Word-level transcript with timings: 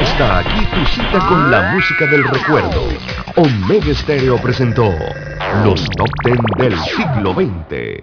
Hasta 0.00 0.38
aquí 0.38 0.66
tu 0.66 0.84
cita 0.86 1.18
con 1.28 1.50
la 1.50 1.72
música 1.72 2.06
del 2.06 2.24
recuerdo. 2.24 2.88
Omega 3.36 3.94
Stereo 3.94 4.36
presentó 4.38 4.92
los 5.64 5.84
top 5.90 6.10
ten 6.22 6.38
del 6.58 6.78
siglo 6.78 7.34
XX. 7.34 8.02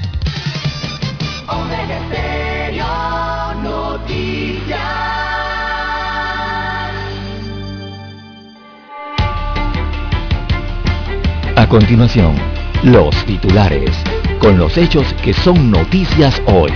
A 11.55 11.67
continuación, 11.67 12.35
los 12.83 13.13
titulares, 13.25 13.91
con 14.39 14.57
los 14.57 14.77
hechos 14.77 15.13
que 15.23 15.33
son 15.33 15.69
noticias 15.69 16.41
hoy. 16.47 16.71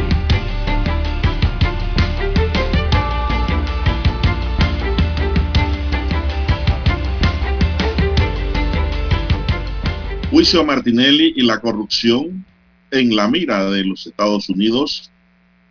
Juicio 10.29 10.59
a 10.59 10.63
Martinelli 10.65 11.33
y 11.35 11.43
la 11.43 11.59
corrupción 11.59 12.45
en 12.91 13.15
la 13.15 13.27
mira 13.29 13.69
de 13.69 13.85
los 13.85 14.05
Estados 14.05 14.49
Unidos. 14.49 15.09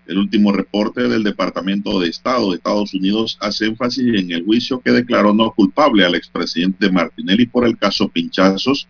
El 0.07 0.19
último 0.19 0.53
reporte 0.53 1.09
del 1.09 1.23
Departamento 1.23 1.99
de 1.99 2.09
Estado 2.09 2.51
de 2.51 2.57
Estados 2.57 2.93
Unidos 2.93 3.39
hace 3.41 3.67
énfasis 3.67 4.15
en 4.15 4.33
el 4.33 4.45
juicio 4.45 4.81
que 4.81 4.91
declaró 4.91 5.33
no 5.33 5.51
culpable 5.53 6.05
al 6.05 6.15
expresidente 6.15 6.91
Martinelli 6.91 7.47
por 7.47 7.67
el 7.67 7.79
caso 7.79 8.09
Pinchazos 8.09 8.87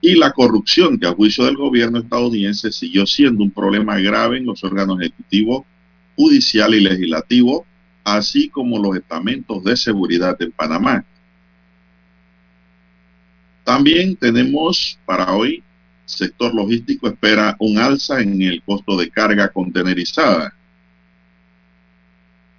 y 0.00 0.14
la 0.14 0.32
corrupción 0.32 0.98
que 0.98 1.06
a 1.06 1.12
juicio 1.12 1.44
del 1.44 1.56
gobierno 1.56 1.98
estadounidense 1.98 2.72
siguió 2.72 3.06
siendo 3.06 3.44
un 3.44 3.50
problema 3.50 3.98
grave 4.00 4.38
en 4.38 4.46
los 4.46 4.64
órganos 4.64 5.00
ejecutivo, 5.00 5.66
judicial 6.16 6.74
y 6.74 6.80
legislativo, 6.80 7.66
así 8.02 8.48
como 8.48 8.78
los 8.78 8.96
estamentos 8.96 9.62
de 9.62 9.76
seguridad 9.76 10.40
en 10.40 10.52
Panamá. 10.52 11.04
También 13.62 14.16
tenemos 14.16 14.98
para 15.04 15.32
hoy, 15.32 15.62
sector 16.10 16.54
logístico 16.54 17.08
espera 17.08 17.56
un 17.58 17.78
alza 17.78 18.20
en 18.20 18.40
el 18.42 18.62
costo 18.62 18.96
de 18.96 19.10
carga 19.10 19.48
contenerizada. 19.48 20.54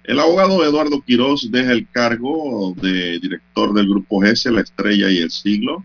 El 0.04 0.18
abogado 0.18 0.64
Eduardo 0.64 1.00
Quiroz 1.00 1.50
deja 1.50 1.72
el 1.72 1.88
cargo 1.88 2.74
de 2.80 3.20
director 3.20 3.72
del 3.72 3.88
Grupo 3.88 4.20
GESE, 4.20 4.50
La 4.50 4.62
Estrella 4.62 5.08
y 5.10 5.18
el 5.18 5.30
Siglo, 5.30 5.84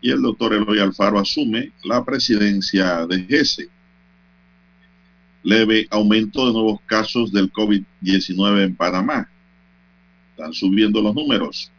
y 0.00 0.10
el 0.10 0.20
doctor 0.20 0.54
Eloy 0.54 0.80
Alfaro 0.80 1.18
asume 1.18 1.72
la 1.84 2.04
presidencia 2.04 3.06
de 3.06 3.22
GESE. 3.24 3.68
Leve 5.44 5.86
aumento 5.90 6.46
de 6.46 6.52
nuevos 6.52 6.80
casos 6.86 7.32
del 7.32 7.52
COVID-19 7.52 8.64
en 8.64 8.74
Panamá. 8.74 9.30
Están 10.32 10.52
subiendo 10.52 11.00
los 11.00 11.14
números. 11.14 11.70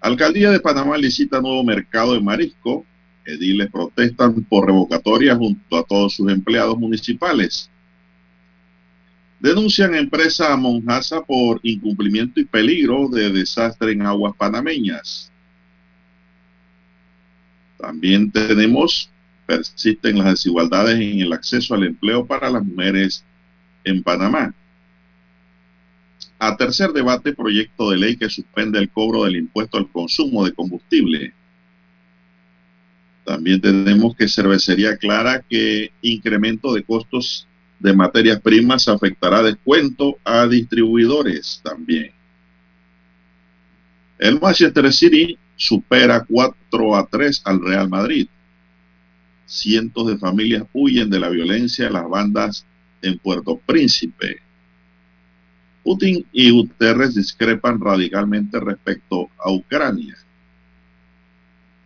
Alcaldía 0.00 0.50
de 0.50 0.60
Panamá 0.60 0.96
licita 0.96 1.40
nuevo 1.40 1.64
mercado 1.64 2.14
de 2.14 2.20
marisco. 2.20 2.86
Ediles 3.26 3.70
protestan 3.70 4.42
por 4.44 4.66
revocatoria 4.66 5.34
junto 5.34 5.76
a 5.76 5.82
todos 5.82 6.14
sus 6.14 6.30
empleados 6.30 6.78
municipales. 6.78 7.68
Denuncian 9.40 9.94
a 9.94 9.98
empresa 9.98 10.56
Monjasa 10.56 11.22
por 11.22 11.60
incumplimiento 11.62 12.40
y 12.40 12.44
peligro 12.44 13.08
de 13.08 13.30
desastre 13.30 13.92
en 13.92 14.02
aguas 14.02 14.34
panameñas. 14.36 15.30
También 17.76 18.30
tenemos, 18.30 19.10
persisten 19.44 20.18
las 20.18 20.28
desigualdades 20.28 20.98
en 20.98 21.20
el 21.20 21.32
acceso 21.32 21.74
al 21.74 21.84
empleo 21.84 22.24
para 22.24 22.48
las 22.48 22.64
mujeres 22.64 23.24
en 23.84 24.02
Panamá. 24.02 24.54
A 26.38 26.56
tercer 26.56 26.92
debate, 26.92 27.32
proyecto 27.32 27.90
de 27.90 27.98
ley 27.98 28.16
que 28.16 28.28
suspende 28.28 28.78
el 28.78 28.90
cobro 28.90 29.24
del 29.24 29.36
impuesto 29.36 29.78
al 29.78 29.90
consumo 29.90 30.44
de 30.44 30.52
combustible. 30.52 31.34
También 33.26 33.60
tenemos 33.60 34.14
que 34.14 34.28
Cervecería 34.28 34.96
Clara 34.96 35.42
que 35.42 35.90
incremento 36.00 36.72
de 36.72 36.84
costos 36.84 37.48
de 37.80 37.92
materias 37.92 38.40
primas 38.40 38.86
afectará 38.86 39.42
descuento 39.42 40.16
a 40.24 40.46
distribuidores 40.46 41.60
también. 41.64 42.12
El 44.20 44.40
Manchester 44.40 44.92
City 44.92 45.36
supera 45.56 46.24
4 46.24 46.96
a 46.96 47.04
3 47.04 47.42
al 47.44 47.60
Real 47.60 47.88
Madrid. 47.88 48.28
Cientos 49.44 50.06
de 50.06 50.18
familias 50.18 50.62
huyen 50.72 51.10
de 51.10 51.18
la 51.18 51.28
violencia 51.28 51.86
de 51.86 51.90
las 51.90 52.08
bandas 52.08 52.64
en 53.02 53.18
Puerto 53.18 53.60
Príncipe. 53.66 54.40
Putin 55.82 56.24
y 56.30 56.50
Guterres 56.50 57.16
discrepan 57.16 57.80
radicalmente 57.80 58.60
respecto 58.60 59.30
a 59.44 59.50
Ucrania. 59.50 60.16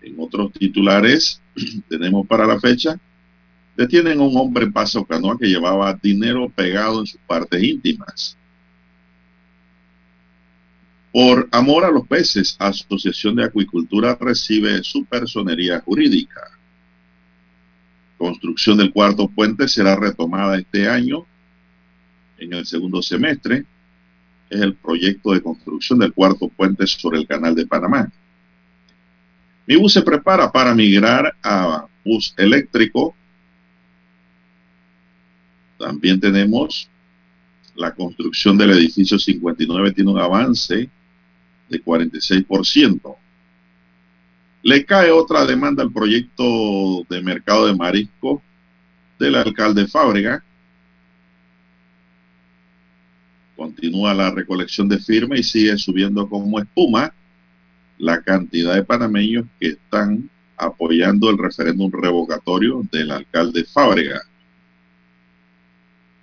En 0.03 0.15
otros 0.19 0.53
titulares, 0.53 1.41
tenemos 1.89 2.27
para 2.27 2.47
la 2.47 2.59
fecha, 2.59 2.99
detienen 3.77 4.21
a 4.21 4.23
un 4.23 4.37
hombre 4.37 4.65
en 4.65 4.73
Paso 4.73 5.05
Canoa 5.05 5.39
que 5.39 5.49
llevaba 5.49 5.99
dinero 6.03 6.49
pegado 6.49 7.01
en 7.01 7.07
sus 7.07 7.21
partes 7.21 7.63
íntimas. 7.63 8.37
Por 11.13 11.49
amor 11.51 11.85
a 11.85 11.91
los 11.91 12.07
peces, 12.07 12.57
Asociación 12.59 13.37
de 13.37 13.45
Acuicultura 13.45 14.17
recibe 14.21 14.83
su 14.85 15.05
personería 15.05 15.81
jurídica. 15.81 16.41
Construcción 18.17 18.79
del 18.79 18.93
cuarto 18.93 19.29
puente 19.29 19.67
será 19.67 19.97
retomada 19.97 20.59
este 20.59 20.89
año 20.89 21.27
en 22.39 22.53
el 22.53 22.65
segundo 22.65 23.03
semestre. 23.03 23.65
Es 24.49 24.61
el 24.61 24.75
proyecto 24.75 25.33
de 25.33 25.41
construcción 25.41 25.99
del 25.99 26.13
cuarto 26.13 26.49
puente 26.49 26.87
sobre 26.87 27.19
el 27.19 27.27
canal 27.27 27.55
de 27.55 27.67
Panamá. 27.67 28.11
Mi 29.67 29.77
bus 29.77 29.93
se 29.93 30.03
prepara 30.03 30.51
para 30.51 30.75
migrar 30.75 31.35
a 31.43 31.87
bus 32.05 32.35
eléctrico. 32.37 33.15
También 35.79 36.21
tenemos 36.21 36.91
la 37.75 37.95
construcción 37.95 38.59
del 38.59 38.73
edificio 38.73 39.19
59 39.19 39.93
tiene 39.93 40.11
un 40.11 40.19
avance 40.19 40.91
de 41.69 41.85
46%. 41.85 43.17
Le 44.63 44.85
cae 44.85 45.11
otra 45.11 45.47
demanda 45.47 45.83
al 45.83 45.93
proyecto 45.93 47.07
de 47.09 47.23
mercado 47.23 47.67
de 47.67 47.75
marisco 47.75 48.43
del 49.19 49.37
alcalde 49.37 49.87
Fábrega. 49.87 50.45
Continúa 53.57 54.13
la 54.13 54.31
recolección 54.31 54.89
de 54.89 54.99
firmas 54.99 55.39
y 55.39 55.43
sigue 55.43 55.79
subiendo 55.79 56.29
como 56.29 56.59
espuma 56.59 57.15
la 58.01 58.23
cantidad 58.23 58.75
de 58.75 58.85
panameños 58.85 59.47
que 59.61 59.69
están 59.69 60.29
apoyando 60.57 61.31
el 61.31 61.39
referéndum 61.39 61.91
revocatorio 61.93 62.83
del 62.91 63.13
alcalde 63.13 63.65
Fábrega. 63.65 64.23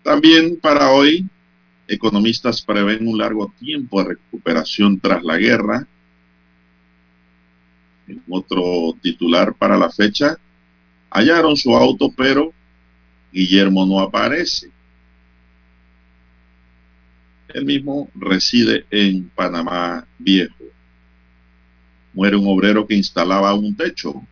También 0.03 0.57
para 0.59 0.91
hoy 0.91 1.27
Economistas 1.87 2.61
prevén 2.61 3.07
un 3.07 3.17
largo 3.17 3.53
tiempo 3.57 4.03
de 4.03 4.09
recuperación 4.09 4.99
tras 4.99 5.23
la 5.23 5.37
guerra. 5.37 5.87
En 8.07 8.21
otro 8.29 8.93
titular 9.01 9.53
para 9.53 9.77
la 9.77 9.89
fecha, 9.89 10.37
hallaron 11.09 11.55
su 11.55 11.75
auto, 11.75 12.11
pero 12.15 12.51
Guillermo 13.31 13.85
no 13.85 14.01
aparece. 14.01 14.69
Él 17.53 17.63
mismo 17.63 18.09
reside 18.15 18.85
en 18.91 19.29
Panamá 19.29 20.05
Viejo. 20.19 20.56
Muere 22.17 22.35
un 22.35 22.47
obrero 22.47 22.87
que 22.87 22.95
instalaba 22.95 23.53
un 23.53 23.75
techo. 23.75 24.23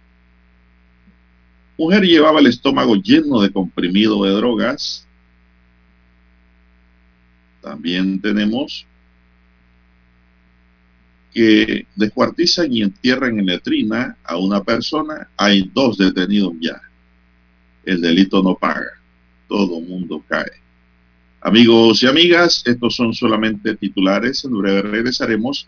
Mujer 1.78 2.02
llevaba 2.02 2.40
el 2.40 2.48
estómago 2.48 2.96
lleno 2.96 3.40
de 3.40 3.52
comprimido 3.52 4.24
de 4.24 4.32
drogas. 4.32 5.08
También 7.62 8.20
tenemos 8.20 8.88
que 11.32 11.86
descuartizan 11.96 12.74
y 12.74 12.82
entierran 12.82 13.38
en 13.38 13.46
letrina 13.46 14.18
a 14.24 14.36
una 14.38 14.64
persona. 14.64 15.30
Hay 15.38 15.70
dos 15.72 16.00
detenidos 16.00 16.54
ya. 16.60 16.82
El 17.86 18.02
delito 18.02 18.42
no 18.42 18.56
paga. 18.56 19.00
Todo 19.48 19.80
mundo 19.80 20.24
cae. 20.28 20.54
Amigos 21.40 22.02
y 22.02 22.08
amigas, 22.08 22.64
estos 22.66 22.96
son 22.96 23.14
solamente 23.14 23.76
titulares. 23.76 24.44
En 24.44 24.58
breve 24.58 24.82
regresaremos 24.82 25.68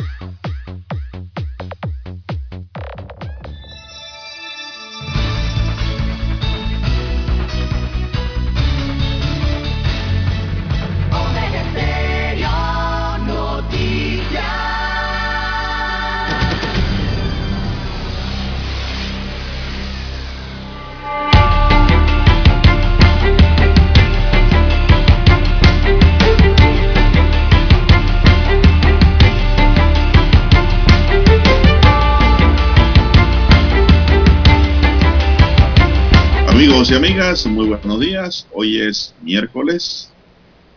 Amigos 36.81 36.93
y 36.93 37.09
amigas, 37.09 37.45
muy 37.45 37.67
buenos 37.67 37.99
días. 37.99 38.47
Hoy 38.51 38.81
es 38.81 39.13
miércoles, 39.21 40.09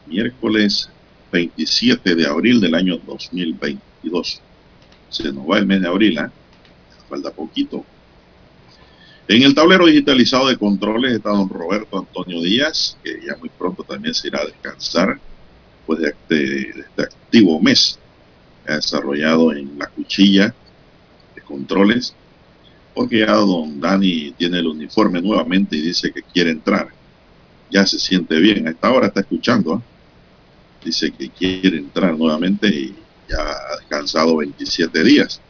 miércoles 0.07 0.91
27 1.33 2.15
de 2.15 2.27
abril 2.27 2.61
del 2.61 2.75
año 2.75 2.99
2022. 3.07 4.43
Se 5.09 5.33
nos 5.33 5.51
va 5.51 5.57
el 5.57 5.65
mes 5.65 5.81
de 5.81 5.89
abril, 5.89 6.19
¿eh? 6.19 6.29
falta 7.09 7.31
poquito. 7.31 7.87
En 9.29 9.45
el 9.45 9.55
tablero 9.55 9.87
digitalizado 9.87 10.49
de 10.49 10.59
controles 10.59 11.15
está 11.15 11.31
don 11.31 11.49
Roberto 11.49 12.01
Antonio 12.01 12.43
Díaz, 12.43 12.99
que 13.03 13.23
ya 13.27 13.39
muy 13.39 13.49
pronto 13.49 13.83
también 13.83 14.13
se 14.13 14.29
irá 14.29 14.43
a 14.43 14.45
descansar 14.45 15.19
después 15.79 16.01
de 16.01 16.09
este, 16.09 16.35
de 16.35 16.81
este 16.81 17.03
activo 17.03 17.59
mes 17.63 17.99
ha 18.67 18.75
desarrollado 18.75 19.55
en 19.55 19.79
la 19.79 19.87
cuchilla 19.87 20.55
de 21.35 21.41
controles 21.41 22.15
porque 22.95 23.19
ya 23.19 23.33
don 23.33 23.81
Dani 23.81 24.33
tiene 24.39 24.61
el 24.61 24.69
uniforme 24.69 25.21
nuevamente 25.21 25.77
y 25.77 25.83
dice 25.83 26.13
que 26.13 26.23
quiere 26.23 26.51
entrar. 26.51 26.89
Ya 27.71 27.85
se 27.85 27.99
siente 27.99 28.39
bien. 28.39 28.69
A 28.69 28.71
esta 28.71 28.91
hora 28.91 29.09
está 29.09 29.21
escuchando. 29.21 29.75
¿eh? 29.75 29.81
Dice 30.85 31.11
que 31.11 31.29
quiere 31.31 31.79
entrar 31.79 32.17
nuevamente 32.17 32.69
y 32.69 32.95
ya 33.29 33.39
ha 33.39 33.77
descansado 33.79 34.37
27 34.37 35.03
días. 35.03 35.41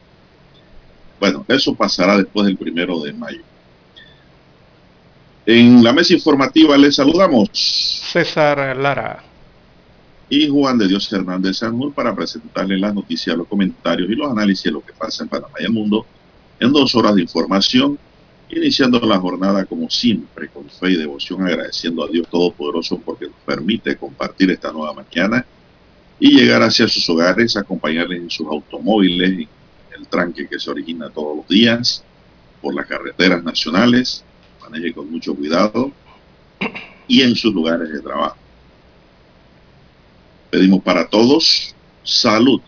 Bueno, 1.21 1.45
eso 1.49 1.75
pasará 1.75 2.17
después 2.17 2.47
del 2.47 2.57
primero 2.57 3.01
de 3.01 3.13
mayo. 3.13 3.43
En 5.47 5.85
la 5.85 5.93
mesa 5.93 6.15
informativa 6.15 6.79
les 6.79 6.97
saludamos. 6.97 7.51
César 7.53 8.77
Lara. 8.77 9.23
Y 10.31 10.49
Juan 10.49 10.79
de 10.79 10.89
Dios 10.89 11.13
Hernández 11.13 11.59
Sanjur 11.59 11.93
para 11.93 12.15
presentarles 12.15 12.81
las 12.81 12.95
noticias, 12.95 13.37
los 13.37 13.47
comentarios 13.47 14.09
y 14.09 14.15
los 14.15 14.31
análisis 14.31 14.65
de 14.65 14.71
lo 14.71 14.81
que 14.81 14.95
pasa 14.95 15.23
en 15.23 15.29
Panamá 15.29 15.53
y 15.61 15.65
el 15.65 15.73
mundo 15.73 16.07
en 16.61 16.73
dos 16.73 16.95
horas 16.95 17.15
de 17.15 17.23
información, 17.23 17.99
iniciando 18.49 19.01
la 19.01 19.19
jornada 19.19 19.65
como 19.65 19.91
siempre, 19.91 20.49
con 20.49 20.69
fe 20.69 20.93
y 20.93 20.97
devoción, 20.97 21.47
agradeciendo 21.47 22.05
a 22.05 22.09
Dios 22.09 22.29
Todopoderoso 22.29 22.99
porque 22.99 23.27
nos 23.27 23.37
permite 23.45 23.97
compartir 23.97 24.51
esta 24.51 24.73
nueva 24.73 24.95
mañana 24.95 25.45
y 26.21 26.31
llegar 26.39 26.63
hacia 26.63 26.87
sus 26.87 27.09
hogares, 27.11 27.57
acompañarles 27.57 28.21
en 28.21 28.31
sus 28.31 28.47
automóviles, 28.47 29.31
en 29.31 30.01
el 30.01 30.07
tranque 30.07 30.49
que 30.49 30.59
se 30.59 30.71
origina 30.71 31.11
todos 31.11 31.39
los 31.39 31.49
días 31.49 32.05
por 32.63 32.75
las 32.75 32.87
carreteras 32.87 33.43
nacionales, 33.43 34.25
maneje 34.61 34.93
con 34.95 35.11
mucho 35.11 35.35
cuidado 35.35 35.93
y 37.07 37.23
en 37.23 37.35
sus 37.35 37.53
lugares 37.53 37.93
de 37.93 38.01
trabajo. 38.01 38.37
Pedimos 40.51 40.83
para 40.83 41.07
todos 41.09 41.75
salud, 42.03 42.61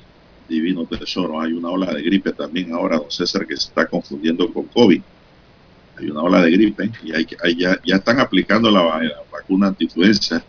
divino 0.48 0.86
tesoro. 0.86 1.40
Hay 1.40 1.52
una 1.52 1.70
ola 1.70 1.92
de 1.92 2.02
gripe 2.02 2.32
también 2.32 2.72
ahora, 2.72 2.98
don 2.98 3.10
César, 3.10 3.46
que 3.46 3.56
se 3.56 3.68
está 3.68 3.86
confundiendo 3.86 4.52
con 4.52 4.64
COVID. 4.66 5.02
Hay 5.98 6.10
una 6.10 6.22
ola 6.22 6.42
de 6.42 6.50
gripe 6.50 6.90
y 7.02 7.14
hay, 7.14 7.26
hay 7.42 7.56
ya, 7.56 7.80
ya, 7.84 7.96
están 7.96 8.20
aplicando 8.20 8.70
la, 8.70 9.00
vacuna 9.32 9.68
antiinfluenza. 9.68 10.44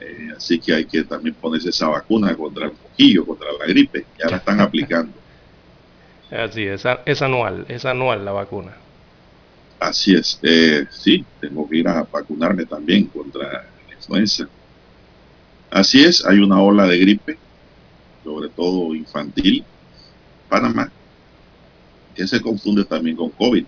Eh, 0.00 0.30
así 0.36 0.58
que 0.58 0.74
hay 0.74 0.84
que 0.84 1.04
también 1.04 1.34
ponerse 1.36 1.70
esa 1.70 1.88
vacuna 1.88 2.34
contra 2.34 2.66
el 2.66 2.72
mojillo, 2.72 3.24
contra 3.24 3.48
la 3.52 3.66
gripe. 3.66 4.06
Ya 4.18 4.30
la 4.30 4.36
están 4.38 4.60
aplicando. 4.60 5.12
Así 6.30 6.62
es, 6.62 6.82
es 7.04 7.20
anual, 7.20 7.66
es 7.68 7.84
anual 7.84 8.24
la 8.24 8.32
vacuna. 8.32 8.72
Así 9.78 10.14
es, 10.14 10.38
eh, 10.42 10.86
sí, 10.90 11.24
tengo 11.40 11.68
que 11.68 11.78
ir 11.78 11.88
a 11.88 12.04
vacunarme 12.04 12.64
también 12.64 13.04
contra 13.06 13.42
la 13.52 13.94
influenza. 13.94 14.48
Así 15.70 16.02
es, 16.04 16.24
hay 16.24 16.38
una 16.38 16.62
ola 16.62 16.86
de 16.86 16.98
gripe 16.98 17.38
sobre 18.24 18.48
todo 18.48 18.94
infantil, 18.94 19.64
Panamá, 20.48 20.90
que 22.14 22.26
se 22.26 22.40
confunde 22.40 22.84
también 22.84 23.16
con 23.16 23.30
COVID. 23.30 23.64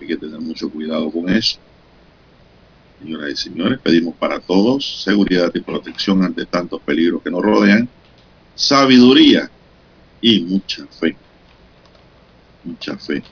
Hay 0.00 0.06
que 0.06 0.16
tener 0.16 0.40
mucho 0.40 0.70
cuidado 0.70 1.10
con 1.10 1.28
eso. 1.28 1.58
Señoras 3.00 3.30
y 3.30 3.36
señores, 3.36 3.78
pedimos 3.80 4.14
para 4.16 4.40
todos 4.40 5.02
seguridad 5.02 5.50
y 5.54 5.60
protección 5.60 6.24
ante 6.24 6.46
tantos 6.46 6.80
peligros 6.82 7.22
que 7.22 7.30
nos 7.30 7.42
rodean, 7.42 7.88
sabiduría 8.54 9.50
y 10.20 10.40
mucha 10.40 10.86
fe. 10.86 11.16
Mucha 12.64 12.96
fe. 12.96 13.22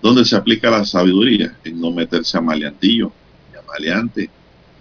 ¿Dónde 0.00 0.24
se 0.24 0.36
aplica 0.36 0.70
la 0.70 0.84
sabiduría? 0.84 1.56
En 1.64 1.80
no 1.80 1.90
meterse 1.90 2.38
a 2.38 2.40
maleantillo, 2.40 3.12
ni 3.52 3.58
a 3.58 3.62
maleante, 3.62 4.30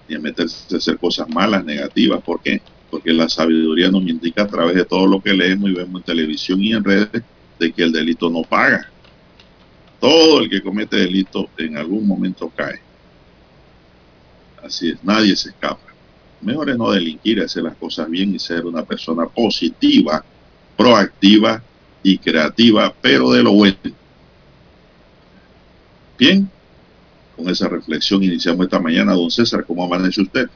ni 0.08 0.15
a 0.15 0.20
meterse 0.20 0.74
a 0.74 0.77
hacer 0.77 0.98
cosas 0.98 1.27
malas, 1.27 1.65
negativas. 1.65 2.22
¿Por 2.24 2.41
qué? 2.41 2.62
porque 2.62 2.75
la 3.03 3.29
sabiduría 3.29 3.89
nos 3.89 4.03
indica 4.03 4.43
a 4.43 4.47
través 4.47 4.75
de 4.75 4.85
todo 4.85 5.07
lo 5.07 5.21
que 5.21 5.33
leemos 5.33 5.69
y 5.69 5.73
vemos 5.73 6.01
en 6.01 6.05
televisión 6.05 6.61
y 6.61 6.73
en 6.73 6.83
redes 6.83 7.23
de 7.59 7.71
que 7.71 7.83
el 7.83 7.91
delito 7.91 8.29
no 8.29 8.43
paga. 8.43 8.89
Todo 9.99 10.39
el 10.39 10.49
que 10.49 10.61
comete 10.61 10.97
delito 10.97 11.49
en 11.57 11.77
algún 11.77 12.05
momento 12.05 12.51
cae. 12.55 12.79
Así 14.63 14.89
es, 14.89 15.03
nadie 15.03 15.35
se 15.35 15.49
escapa. 15.49 15.81
Mejor 16.41 16.69
es 16.69 16.77
no 16.77 16.91
delinquir, 16.91 17.41
hacer 17.41 17.63
las 17.63 17.75
cosas 17.75 18.09
bien 18.09 18.35
y 18.35 18.39
ser 18.39 18.65
una 18.65 18.83
persona 18.83 19.25
positiva, 19.25 20.23
proactiva 20.77 21.61
y 22.03 22.17
creativa, 22.17 22.93
pero 23.01 23.31
de 23.31 23.43
lo 23.43 23.53
bueno. 23.53 23.77
Bien, 26.17 26.49
con 27.35 27.49
esa 27.49 27.67
reflexión 27.67 28.23
iniciamos 28.23 28.65
esta 28.65 28.79
mañana. 28.79 29.13
Don 29.13 29.29
César, 29.29 29.65
¿cómo 29.65 29.83
amanece 29.83 30.21
usted? 30.21 30.49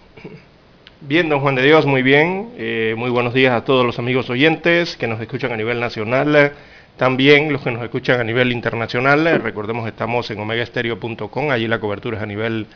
Bien, 1.01 1.29
don 1.29 1.39
Juan 1.39 1.55
de 1.55 1.63
Dios, 1.63 1.85
muy 1.85 2.01
bien. 2.01 2.49
Eh, 2.57 2.93
muy 2.97 3.09
buenos 3.09 3.33
días 3.33 3.53
a 3.53 3.63
todos 3.63 3.85
los 3.85 3.97
amigos 3.99 4.29
oyentes 4.29 4.97
que 4.97 5.07
nos 5.07 5.21
escuchan 5.21 5.49
a 5.53 5.55
nivel 5.55 5.79
nacional, 5.79 6.51
también 6.97 7.53
los 7.53 7.61
que 7.61 7.71
nos 7.71 7.81
escuchan 7.81 8.19
a 8.19 8.23
nivel 8.25 8.51
internacional. 8.51 9.41
recordemos 9.41 9.85
que 9.85 9.91
estamos 9.91 10.29
en 10.29 10.41
omegaestereo.com, 10.41 11.51
allí 11.51 11.69
la 11.69 11.79
cobertura 11.79 12.17
es 12.17 12.23
a 12.23 12.25
nivel 12.25 12.67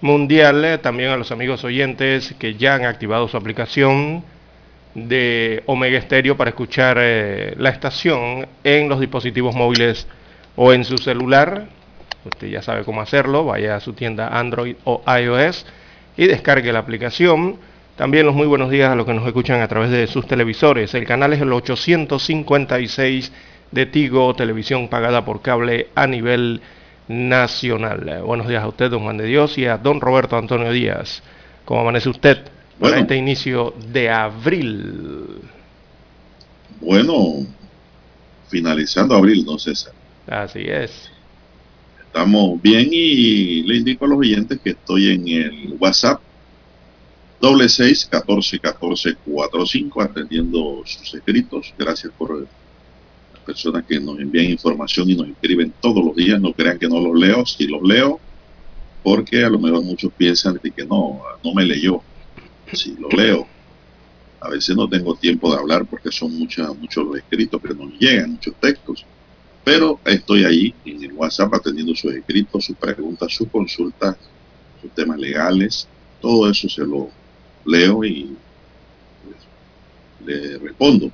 mundial. 0.00 0.78
también 0.80 1.10
a 1.10 1.16
los 1.16 1.32
amigos 1.32 1.64
oyentes 1.64 2.36
que 2.38 2.54
ya 2.54 2.76
han 2.76 2.84
activado 2.84 3.26
su 3.26 3.36
aplicación 3.36 4.22
de 4.94 5.64
Omega 5.66 6.00
Stereo 6.00 6.36
para 6.36 6.50
escuchar 6.50 6.98
eh, 7.00 7.54
la 7.58 7.70
estación 7.70 8.46
en 8.62 8.88
los 8.88 9.00
dispositivos 9.00 9.56
móviles 9.56 10.06
o 10.54 10.72
en 10.72 10.84
su 10.84 10.98
celular. 10.98 11.66
Usted 12.24 12.46
ya 12.46 12.62
sabe 12.62 12.84
cómo 12.84 13.00
hacerlo, 13.00 13.44
vaya 13.44 13.74
a 13.74 13.80
su 13.80 13.92
tienda 13.92 14.28
Android 14.38 14.76
o 14.84 15.02
iOS 15.18 15.66
y 16.16 16.28
descargue 16.28 16.72
la 16.72 16.78
aplicación 16.78 17.58
también 17.96 18.24
los 18.24 18.34
muy 18.34 18.46
buenos 18.46 18.70
días 18.70 18.90
a 18.90 18.94
los 18.94 19.06
que 19.06 19.12
nos 19.12 19.26
escuchan 19.26 19.60
a 19.60 19.68
través 19.68 19.90
de 19.90 20.06
sus 20.06 20.26
televisores. 20.26 20.94
El 20.94 21.06
canal 21.06 21.32
es 21.34 21.40
el 21.40 21.52
856 21.52 23.32
de 23.70 23.86
Tigo, 23.86 24.34
televisión 24.34 24.88
pagada 24.88 25.24
por 25.24 25.42
cable 25.42 25.88
a 25.94 26.06
nivel 26.06 26.62
nacional. 27.08 28.22
Buenos 28.24 28.48
días 28.48 28.62
a 28.62 28.68
usted, 28.68 28.90
don 28.90 29.02
Juan 29.02 29.18
de 29.18 29.26
Dios, 29.26 29.58
y 29.58 29.66
a 29.66 29.76
don 29.76 30.00
Roberto 30.00 30.36
Antonio 30.36 30.72
Díaz. 30.72 31.22
¿Cómo 31.64 31.82
amanece 31.82 32.08
usted 32.08 32.38
para 32.80 32.98
este 32.98 33.16
inicio 33.16 33.74
de 33.92 34.08
abril? 34.08 35.40
Bueno, 36.80 37.46
finalizando 38.48 39.14
abril, 39.14 39.44
¿no, 39.44 39.58
César? 39.58 39.92
Así 40.26 40.60
es. 40.60 41.10
Estamos 42.06 42.60
bien 42.60 42.88
y 42.90 43.62
le 43.62 43.76
indico 43.76 44.04
a 44.06 44.08
los 44.08 44.18
oyentes 44.18 44.60
que 44.60 44.70
estoy 44.70 45.12
en 45.12 45.28
el 45.28 45.76
WhatsApp 45.78 46.20
doble 47.42 47.68
seis 47.68 48.06
catorce 48.06 48.56
catorce 48.60 49.16
cuatro 49.24 49.66
cinco 49.66 50.00
atendiendo 50.00 50.82
sus 50.86 51.12
escritos. 51.12 51.74
Gracias 51.76 52.12
por 52.16 52.38
las 52.38 53.42
personas 53.44 53.84
que 53.84 53.98
nos 53.98 54.20
envían 54.20 54.52
información 54.52 55.10
y 55.10 55.16
nos 55.16 55.26
escriben 55.26 55.74
todos 55.80 56.04
los 56.04 56.14
días. 56.14 56.40
No 56.40 56.52
crean 56.52 56.78
que 56.78 56.88
no 56.88 57.00
los 57.00 57.18
leo, 57.18 57.44
si 57.44 57.66
los 57.66 57.82
leo, 57.82 58.20
porque 59.02 59.44
a 59.44 59.50
lo 59.50 59.58
mejor 59.58 59.82
muchos 59.82 60.12
piensan 60.16 60.60
que 60.60 60.86
no, 60.86 61.20
no 61.44 61.52
me 61.52 61.64
leyó. 61.64 62.00
Si 62.72 62.94
lo 62.94 63.08
leo, 63.08 63.48
a 64.40 64.48
veces 64.48 64.76
no 64.76 64.88
tengo 64.88 65.16
tiempo 65.16 65.52
de 65.52 65.58
hablar 65.58 65.84
porque 65.84 66.12
son 66.12 66.38
muchos 66.38 66.78
muchos 66.78 67.04
los 67.04 67.16
escritos 67.16 67.60
que 67.60 67.74
nos 67.74 67.92
llegan, 67.98 68.34
muchos 68.34 68.54
textos. 68.60 69.04
Pero 69.64 69.98
estoy 70.04 70.44
ahí 70.44 70.72
en 70.84 71.02
el 71.02 71.12
WhatsApp 71.12 71.52
atendiendo 71.54 71.92
sus 71.96 72.14
escritos, 72.14 72.66
sus 72.66 72.76
preguntas, 72.76 73.34
sus 73.34 73.48
consultas, 73.48 74.16
sus 74.80 74.92
temas 74.92 75.18
legales. 75.18 75.88
Todo 76.20 76.48
eso 76.48 76.68
se 76.68 76.82
lo 76.82 77.10
leo 77.64 78.04
y 78.04 78.36
pues, 79.24 79.36
le 80.26 80.58
respondo. 80.58 81.10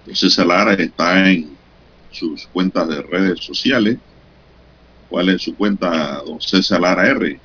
Entonces 0.00 0.38
Lara 0.44 0.74
está 0.74 1.30
en 1.30 1.56
sus 2.10 2.46
cuentas 2.48 2.88
de 2.88 3.02
redes 3.02 3.40
sociales. 3.40 3.98
¿Cuál 5.08 5.28
es 5.28 5.42
su 5.42 5.56
cuenta, 5.56 6.22
don 6.24 6.40
César 6.40 6.80
Lara 6.80 7.06
R? 7.06 7.38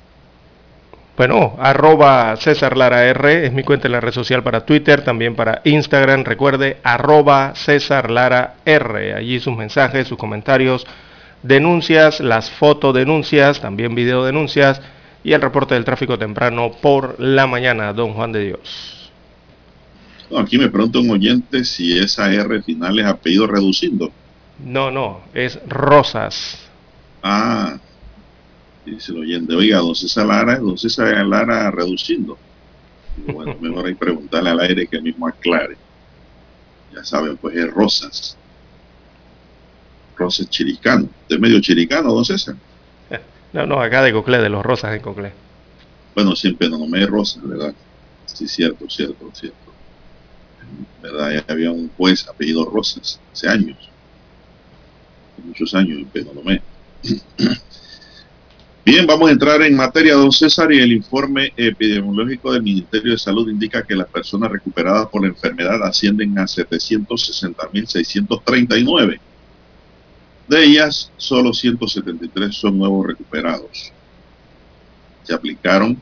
Bueno, 1.16 1.56
arroba 1.58 2.36
César 2.36 2.76
Lara 2.76 3.04
R 3.06 3.46
es 3.46 3.52
mi 3.52 3.62
cuenta 3.62 3.88
en 3.88 3.92
la 3.92 4.00
red 4.00 4.12
social 4.12 4.42
para 4.42 4.66
Twitter, 4.66 5.02
también 5.02 5.34
para 5.34 5.62
Instagram. 5.64 6.24
Recuerde, 6.24 6.76
arroba 6.82 7.54
César 7.54 8.10
Lara 8.10 8.56
R. 8.64 9.14
Allí 9.14 9.40
sus 9.40 9.56
mensajes, 9.56 10.06
sus 10.06 10.18
comentarios, 10.18 10.86
denuncias, 11.42 12.20
las 12.20 12.50
fotodenuncias, 12.50 13.60
también 13.60 13.94
videodenuncias 13.94 14.82
y 15.24 15.32
el 15.32 15.40
reporte 15.40 15.74
del 15.74 15.84
tráfico 15.84 16.18
temprano 16.18 16.72
por 16.80 17.18
la 17.18 17.46
mañana, 17.46 17.92
don 17.92 18.12
Juan 18.12 18.32
de 18.32 18.44
Dios. 18.44 19.10
aquí 20.36 20.58
me 20.58 20.68
pregunta 20.68 20.98
un 20.98 21.10
oyente 21.10 21.64
si 21.64 21.98
esa 21.98 22.32
R 22.32 22.62
final 22.62 22.98
es 22.98 23.06
apellido 23.06 23.46
reduciendo. 23.46 24.12
No, 24.64 24.90
no, 24.90 25.20
es 25.34 25.58
Rosas. 25.68 26.58
Ah, 27.22 27.78
dice 28.84 29.12
el 29.12 29.18
oyente, 29.18 29.54
oiga, 29.54 29.78
don 29.78 29.94
César 29.94 30.26
Lara, 30.26 30.58
don 30.58 30.78
César 30.78 31.26
Lara 31.26 31.70
reduciendo. 31.70 32.38
bueno, 33.26 33.56
mejor 33.60 33.86
hay 33.86 33.94
preguntarle 33.94 34.50
al 34.50 34.60
aire 34.60 34.86
que 34.86 34.96
el 34.96 35.02
mismo 35.02 35.26
aclare. 35.26 35.76
Ya 36.94 37.04
saben, 37.04 37.36
pues 37.36 37.56
es 37.56 37.70
Rosas. 37.72 38.36
Rosas 40.16 40.48
Chiricano. 40.48 41.08
De 41.28 41.38
medio 41.38 41.60
chiricano, 41.60 42.12
don 42.12 42.24
César. 42.24 42.56
No, 43.56 43.66
no, 43.66 43.80
acá 43.80 44.02
de 44.02 44.12
Coclé, 44.12 44.36
de 44.36 44.50
los 44.50 44.62
Rosas 44.62 44.94
en 44.94 45.00
Coclé. 45.00 45.32
Bueno, 46.14 46.36
siempre 46.36 46.68
no 46.68 46.86
me 46.86 47.06
Rosas, 47.06 47.42
¿verdad? 47.42 47.72
Sí, 48.26 48.46
cierto, 48.46 48.84
cierto, 48.90 49.30
cierto. 49.32 49.56
¿Verdad? 51.02 51.42
Había 51.48 51.70
un 51.70 51.88
juez 51.96 52.28
apellido 52.28 52.66
Rosas 52.66 53.18
hace 53.32 53.48
años. 53.48 53.78
Muchos 55.42 55.74
años 55.74 56.00
en 56.00 56.04
Penonomé. 56.04 56.60
Bien, 58.84 59.06
vamos 59.06 59.30
a 59.30 59.32
entrar 59.32 59.62
en 59.62 59.74
materia, 59.74 60.16
don 60.16 60.32
César, 60.32 60.70
y 60.70 60.78
el 60.78 60.92
informe 60.92 61.54
epidemiológico 61.56 62.52
del 62.52 62.62
Ministerio 62.62 63.12
de 63.12 63.18
Salud 63.18 63.48
indica 63.48 63.84
que 63.84 63.96
las 63.96 64.08
personas 64.08 64.52
recuperadas 64.52 65.08
por 65.08 65.22
la 65.22 65.28
enfermedad 65.28 65.82
ascienden 65.82 66.38
a 66.38 66.44
760.639. 66.44 69.18
De 70.48 70.64
ellas, 70.64 71.10
solo 71.16 71.52
173 71.52 72.54
son 72.54 72.78
nuevos 72.78 73.06
recuperados. 73.06 73.92
Se 75.24 75.34
aplicaron 75.34 76.00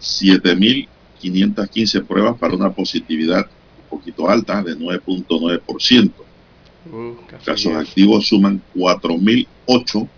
7.515 0.00 2.06
pruebas 2.06 2.38
para 2.38 2.54
una 2.54 2.70
positividad 2.70 3.46
un 3.82 3.98
poquito 3.98 4.28
alta 4.28 4.62
de 4.62 4.76
9.9%. 4.76 6.12
Uh, 6.90 7.14
Casos 7.44 7.74
activos 7.74 8.26
suman 8.26 8.60
4.008 8.74 10.08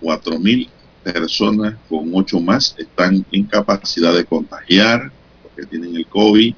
4.000 0.00 0.68
personas 1.02 1.76
con 1.88 2.10
8 2.12 2.40
más 2.40 2.74
están 2.78 3.24
en 3.30 3.44
capacidad 3.44 4.14
de 4.14 4.24
contagiar, 4.24 5.12
los 5.44 5.52
que 5.56 5.66
tienen 5.66 5.96
el 5.96 6.06
COVID, 6.06 6.54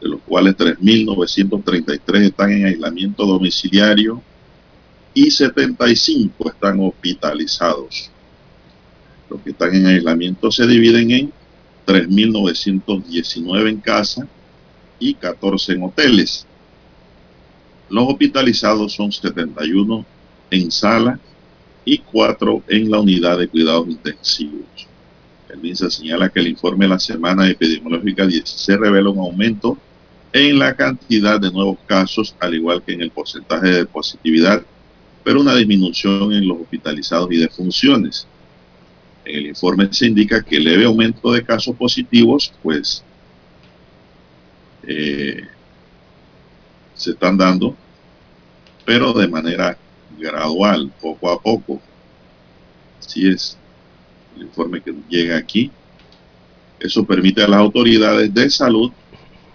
de 0.00 0.08
los 0.08 0.20
cuales 0.22 0.56
3.933 0.56 2.22
están 2.22 2.52
en 2.52 2.66
aislamiento 2.66 3.26
domiciliario 3.26 4.22
y 5.16 5.30
75 5.30 6.50
están 6.50 6.78
hospitalizados. 6.78 8.10
Los 9.30 9.40
que 9.40 9.50
están 9.52 9.74
en 9.74 9.86
aislamiento 9.86 10.50
se 10.50 10.66
dividen 10.66 11.10
en 11.10 11.32
3.919 11.86 13.68
en 13.70 13.78
casa 13.78 14.28
y 14.98 15.14
14 15.14 15.72
en 15.72 15.84
hoteles. 15.84 16.46
Los 17.88 18.06
hospitalizados 18.10 18.92
son 18.92 19.10
71 19.10 20.04
en 20.50 20.70
sala 20.70 21.18
y 21.86 21.96
cuatro 21.96 22.62
en 22.68 22.90
la 22.90 23.00
unidad 23.00 23.38
de 23.38 23.48
cuidados 23.48 23.88
intensivos. 23.88 24.86
El 25.48 25.60
MINSA 25.60 25.88
señala 25.88 26.28
que 26.28 26.40
el 26.40 26.48
informe 26.48 26.84
de 26.84 26.90
la 26.90 26.98
semana 26.98 27.48
epidemiológica 27.48 28.26
16 28.26 28.78
revela 28.78 29.08
un 29.08 29.20
aumento 29.20 29.78
en 30.34 30.58
la 30.58 30.76
cantidad 30.76 31.40
de 31.40 31.50
nuevos 31.50 31.78
casos, 31.86 32.36
al 32.38 32.54
igual 32.54 32.82
que 32.82 32.92
en 32.92 33.00
el 33.00 33.10
porcentaje 33.10 33.68
de 33.68 33.86
positividad, 33.86 34.62
pero 35.26 35.40
una 35.40 35.56
disminución 35.56 36.32
en 36.32 36.46
los 36.46 36.60
hospitalizados 36.60 37.32
y 37.32 37.38
defunciones. 37.38 38.28
En 39.24 39.38
el 39.38 39.46
informe 39.48 39.88
se 39.90 40.06
indica 40.06 40.40
que 40.40 40.60
leve 40.60 40.84
aumento 40.84 41.32
de 41.32 41.42
casos 41.42 41.74
positivos, 41.74 42.52
pues, 42.62 43.02
eh, 44.86 45.42
se 46.94 47.10
están 47.10 47.36
dando, 47.36 47.74
pero 48.84 49.12
de 49.14 49.26
manera 49.26 49.76
gradual, 50.16 50.92
poco 51.02 51.28
a 51.28 51.42
poco. 51.42 51.80
Así 53.00 53.26
es 53.26 53.58
el 54.36 54.42
informe 54.44 54.80
que 54.80 54.94
llega 55.08 55.38
aquí. 55.38 55.72
Eso 56.78 57.04
permite 57.04 57.42
a 57.42 57.48
las 57.48 57.58
autoridades 57.58 58.32
de 58.32 58.48
salud 58.48 58.92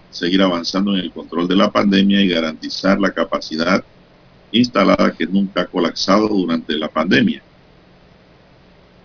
seguir 0.10 0.42
avanzando 0.42 0.94
en 0.98 1.00
el 1.00 1.14
control 1.14 1.48
de 1.48 1.56
la 1.56 1.72
pandemia 1.72 2.20
y 2.20 2.28
garantizar 2.28 3.00
la 3.00 3.14
capacidad 3.14 3.82
instalada 4.52 5.14
que 5.14 5.26
nunca 5.26 5.62
ha 5.62 5.68
colapsado 5.68 6.28
durante 6.28 6.76
la 6.78 6.90
pandemia. 6.90 7.42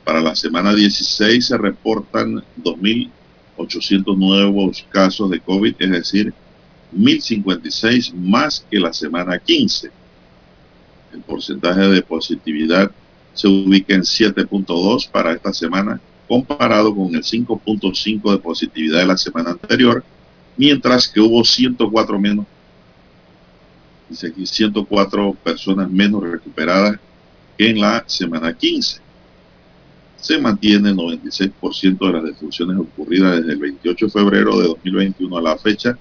Para 0.04 0.20
la 0.20 0.34
semana 0.34 0.74
16 0.74 1.44
se 1.44 1.58
reportan 1.58 2.42
2.800 2.62 4.16
nuevos 4.16 4.84
casos 4.90 5.30
de 5.30 5.40
COVID, 5.40 5.74
es 5.78 5.90
decir, 5.90 6.34
1.056 6.94 8.14
más 8.14 8.64
que 8.70 8.78
la 8.78 8.92
semana 8.92 9.38
15 9.38 9.90
el 11.16 11.22
porcentaje 11.22 11.80
de 11.80 12.02
positividad 12.02 12.90
se 13.32 13.48
ubica 13.48 13.94
en 13.94 14.02
7.2 14.02 15.10
para 15.10 15.32
esta 15.32 15.52
semana, 15.52 16.00
comparado 16.28 16.94
con 16.94 17.14
el 17.14 17.22
5.5 17.22 18.32
de 18.32 18.38
positividad 18.38 19.00
de 19.00 19.06
la 19.06 19.16
semana 19.16 19.50
anterior, 19.50 20.04
mientras 20.56 21.08
que 21.08 21.20
hubo 21.20 21.44
104 21.44 22.18
menos, 22.18 22.46
dice 24.08 24.28
aquí 24.28 24.46
104 24.46 25.34
personas 25.42 25.90
menos 25.90 26.22
recuperadas 26.22 26.98
que 27.56 27.70
en 27.70 27.80
la 27.80 28.04
semana 28.06 28.56
15. 28.56 29.00
Se 30.16 30.38
mantiene 30.38 30.90
el 30.90 30.96
96% 30.96 31.98
de 31.98 32.12
las 32.12 32.24
defunciones 32.24 32.78
ocurridas 32.78 33.38
desde 33.38 33.52
el 33.52 33.58
28 33.58 34.06
de 34.06 34.12
febrero 34.12 34.58
de 34.58 34.68
2021 34.68 35.36
a 35.36 35.42
la 35.42 35.58
fecha, 35.58 35.96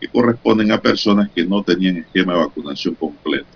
que 0.00 0.08
corresponden 0.08 0.70
a 0.72 0.80
personas 0.80 1.30
que 1.30 1.44
no 1.44 1.62
tenían 1.62 1.98
esquema 1.98 2.34
de 2.34 2.40
vacunación 2.40 2.94
completo. 2.94 3.46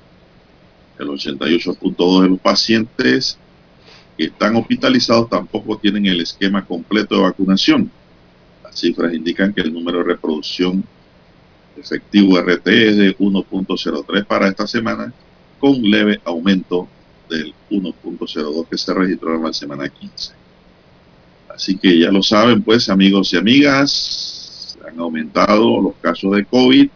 El 0.99 1.09
88.2 1.09 2.23
de 2.23 2.29
los 2.29 2.41
pacientes 2.41 3.39
que 4.17 4.25
están 4.25 4.57
hospitalizados 4.57 5.29
tampoco 5.29 5.77
tienen 5.77 6.07
el 6.07 6.21
esquema 6.21 6.65
completo 6.65 7.17
de 7.17 7.23
vacunación. 7.23 7.91
Las 8.65 8.79
cifras 8.79 9.13
indican 9.13 9.53
que 9.53 9.61
el 9.61 9.73
número 9.73 9.99
de 9.99 10.05
reproducción 10.05 10.85
efectivo 11.77 12.39
RT 12.39 12.67
es 12.67 12.97
de 12.97 13.19
1.03 13.19 14.25
para 14.27 14.49
esta 14.49 14.67
semana, 14.67 15.13
con 15.59 15.83
leve 15.83 16.21
aumento 16.25 16.89
del 17.29 17.55
1.02 17.71 18.69
que 18.69 18.79
se 18.79 18.95
registró 18.95 19.35
en 19.35 19.43
la 19.43 19.53
semana 19.53 19.89
15. 19.89 20.33
Así 21.49 21.77
que 21.77 21.99
ya 21.99 22.11
lo 22.11 22.23
saben, 22.23 22.63
pues 22.63 22.89
amigos 22.89 23.33
y 23.33 23.37
amigas, 23.37 24.77
han 24.87 24.99
aumentado 25.01 25.81
los 25.81 25.95
casos 26.01 26.33
de 26.37 26.45
COVID, 26.45 26.89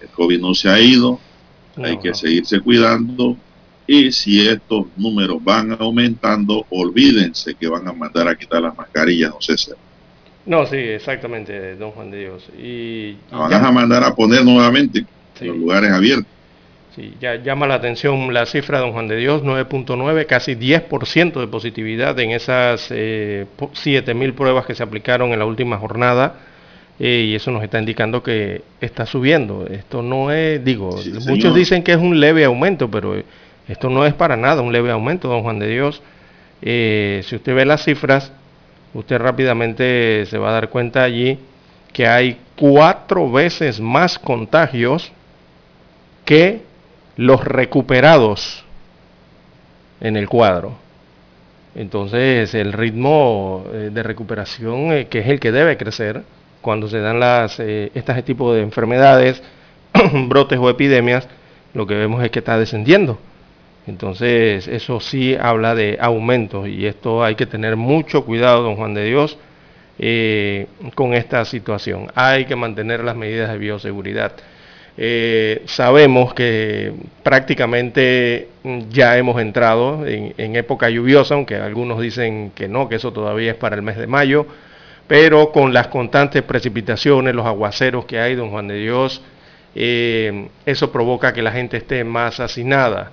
el 0.00 0.08
COVID 0.08 0.40
no 0.40 0.54
se 0.54 0.68
ha 0.68 0.80
ido, 0.80 1.20
hay 1.76 1.98
que 1.98 2.14
seguirse 2.14 2.60
cuidando 2.60 3.36
Y 3.86 4.12
si 4.12 4.46
estos 4.46 4.86
números 4.96 5.42
van 5.42 5.76
aumentando, 5.78 6.64
olvídense 6.70 7.54
que 7.54 7.68
van 7.68 7.88
a 7.88 7.92
mandar 7.92 8.28
a 8.28 8.36
quitar 8.36 8.62
las 8.62 8.76
mascarillas, 8.76 9.30
no 9.30 9.40
César. 9.40 9.76
No, 10.44 10.66
sí, 10.66 10.76
exactamente, 10.76 11.76
don 11.76 11.92
Juan 11.92 12.10
de 12.10 12.18
Dios. 12.18 12.48
Y, 12.58 13.16
van 13.30 13.64
a 13.64 13.70
mandar 13.70 14.02
a 14.04 14.14
poner 14.14 14.44
nuevamente 14.44 15.04
en 15.40 15.46
los 15.46 15.56
lugares 15.56 15.90
abiertos. 15.90 16.26
Sí, 16.94 17.14
ya 17.20 17.36
llama 17.36 17.66
la 17.66 17.74
atención 17.74 18.34
la 18.34 18.44
cifra, 18.44 18.80
don 18.80 18.92
Juan 18.92 19.08
de 19.08 19.16
Dios, 19.16 19.42
9.9, 19.42 20.26
casi 20.26 20.54
10% 20.56 21.40
de 21.40 21.46
positividad 21.46 22.18
en 22.20 22.32
esas 22.32 22.88
eh, 22.90 23.46
7.000 23.58 24.34
pruebas 24.34 24.66
que 24.66 24.74
se 24.74 24.82
aplicaron 24.82 25.32
en 25.32 25.38
la 25.38 25.46
última 25.46 25.78
jornada. 25.78 26.34
Eh, 26.98 27.28
y 27.30 27.34
eso 27.34 27.50
nos 27.50 27.62
está 27.64 27.78
indicando 27.78 28.22
que 28.22 28.62
está 28.80 29.06
subiendo. 29.06 29.66
Esto 29.66 30.02
no 30.02 30.30
es, 30.30 30.62
digo, 30.62 31.00
muchos 31.26 31.54
dicen 31.54 31.82
que 31.82 31.92
es 31.92 31.98
un 31.98 32.20
leve 32.20 32.44
aumento, 32.44 32.90
pero 32.90 33.16
esto 33.66 33.88
no 33.88 34.04
es 34.04 34.12
para 34.12 34.36
nada 34.36 34.60
un 34.60 34.72
leve 34.72 34.90
aumento, 34.90 35.28
don 35.28 35.42
Juan 35.42 35.58
de 35.58 35.68
Dios. 35.68 36.02
Eh, 36.60 37.22
si 37.24 37.36
usted 37.36 37.54
ve 37.54 37.64
las 37.64 37.84
cifras, 37.84 38.32
usted 38.94 39.18
rápidamente 39.18 40.26
se 40.26 40.38
va 40.38 40.50
a 40.50 40.52
dar 40.52 40.68
cuenta 40.68 41.02
allí 41.02 41.38
que 41.92 42.06
hay 42.06 42.38
cuatro 42.56 43.30
veces 43.30 43.80
más 43.80 44.18
contagios 44.18 45.12
que 46.24 46.62
los 47.16 47.44
recuperados 47.44 48.64
en 50.00 50.16
el 50.16 50.28
cuadro. 50.28 50.74
Entonces 51.74 52.54
el 52.54 52.72
ritmo 52.72 53.64
eh, 53.72 53.90
de 53.92 54.02
recuperación, 54.02 54.92
eh, 54.92 55.06
que 55.08 55.20
es 55.20 55.28
el 55.28 55.40
que 55.40 55.52
debe 55.52 55.76
crecer 55.76 56.22
cuando 56.60 56.88
se 56.88 57.00
dan 57.00 57.18
las, 57.18 57.58
este 57.58 58.22
tipo 58.22 58.54
de 58.54 58.62
enfermedades, 58.62 59.42
brotes 60.28 60.58
o 60.58 60.70
epidemias, 60.70 61.28
lo 61.74 61.86
que 61.86 61.94
vemos 61.94 62.22
es 62.22 62.30
que 62.30 62.38
está 62.38 62.58
descendiendo. 62.58 63.18
Entonces, 63.86 64.68
eso 64.68 65.00
sí 65.00 65.36
habla 65.38 65.74
de 65.74 65.98
aumento 66.00 66.66
y 66.66 66.86
esto 66.86 67.24
hay 67.24 67.34
que 67.34 67.46
tener 67.46 67.76
mucho 67.76 68.24
cuidado, 68.24 68.62
don 68.62 68.76
Juan 68.76 68.94
de 68.94 69.04
Dios, 69.04 69.38
eh, 69.98 70.66
con 70.94 71.14
esta 71.14 71.44
situación. 71.44 72.08
Hay 72.14 72.44
que 72.44 72.54
mantener 72.54 73.02
las 73.02 73.16
medidas 73.16 73.50
de 73.50 73.58
bioseguridad. 73.58 74.32
Eh, 74.96 75.62
sabemos 75.66 76.34
que 76.34 76.92
prácticamente 77.22 78.48
ya 78.90 79.16
hemos 79.16 79.40
entrado 79.40 80.06
en, 80.06 80.34
en, 80.36 80.54
época 80.54 80.90
lluviosa, 80.90 81.34
aunque 81.34 81.56
algunos 81.56 82.00
dicen 82.00 82.52
que 82.54 82.68
no, 82.68 82.88
que 82.88 82.96
eso 82.96 83.12
todavía 83.12 83.52
es 83.52 83.56
para 83.56 83.74
el 83.74 83.82
mes 83.82 83.96
de 83.96 84.06
mayo, 84.06 84.46
pero 85.08 85.50
con 85.50 85.72
las 85.72 85.88
constantes 85.88 86.42
precipitaciones, 86.42 87.34
los 87.34 87.46
aguaceros 87.46 88.04
que 88.04 88.20
hay, 88.20 88.34
don 88.34 88.50
Juan 88.50 88.68
de 88.68 88.76
Dios, 88.76 89.22
eh, 89.74 90.48
eso 90.66 90.92
provoca 90.92 91.32
que 91.32 91.42
la 91.42 91.52
gente 91.52 91.78
esté 91.78 92.04
más 92.04 92.38
hacinada 92.38 93.12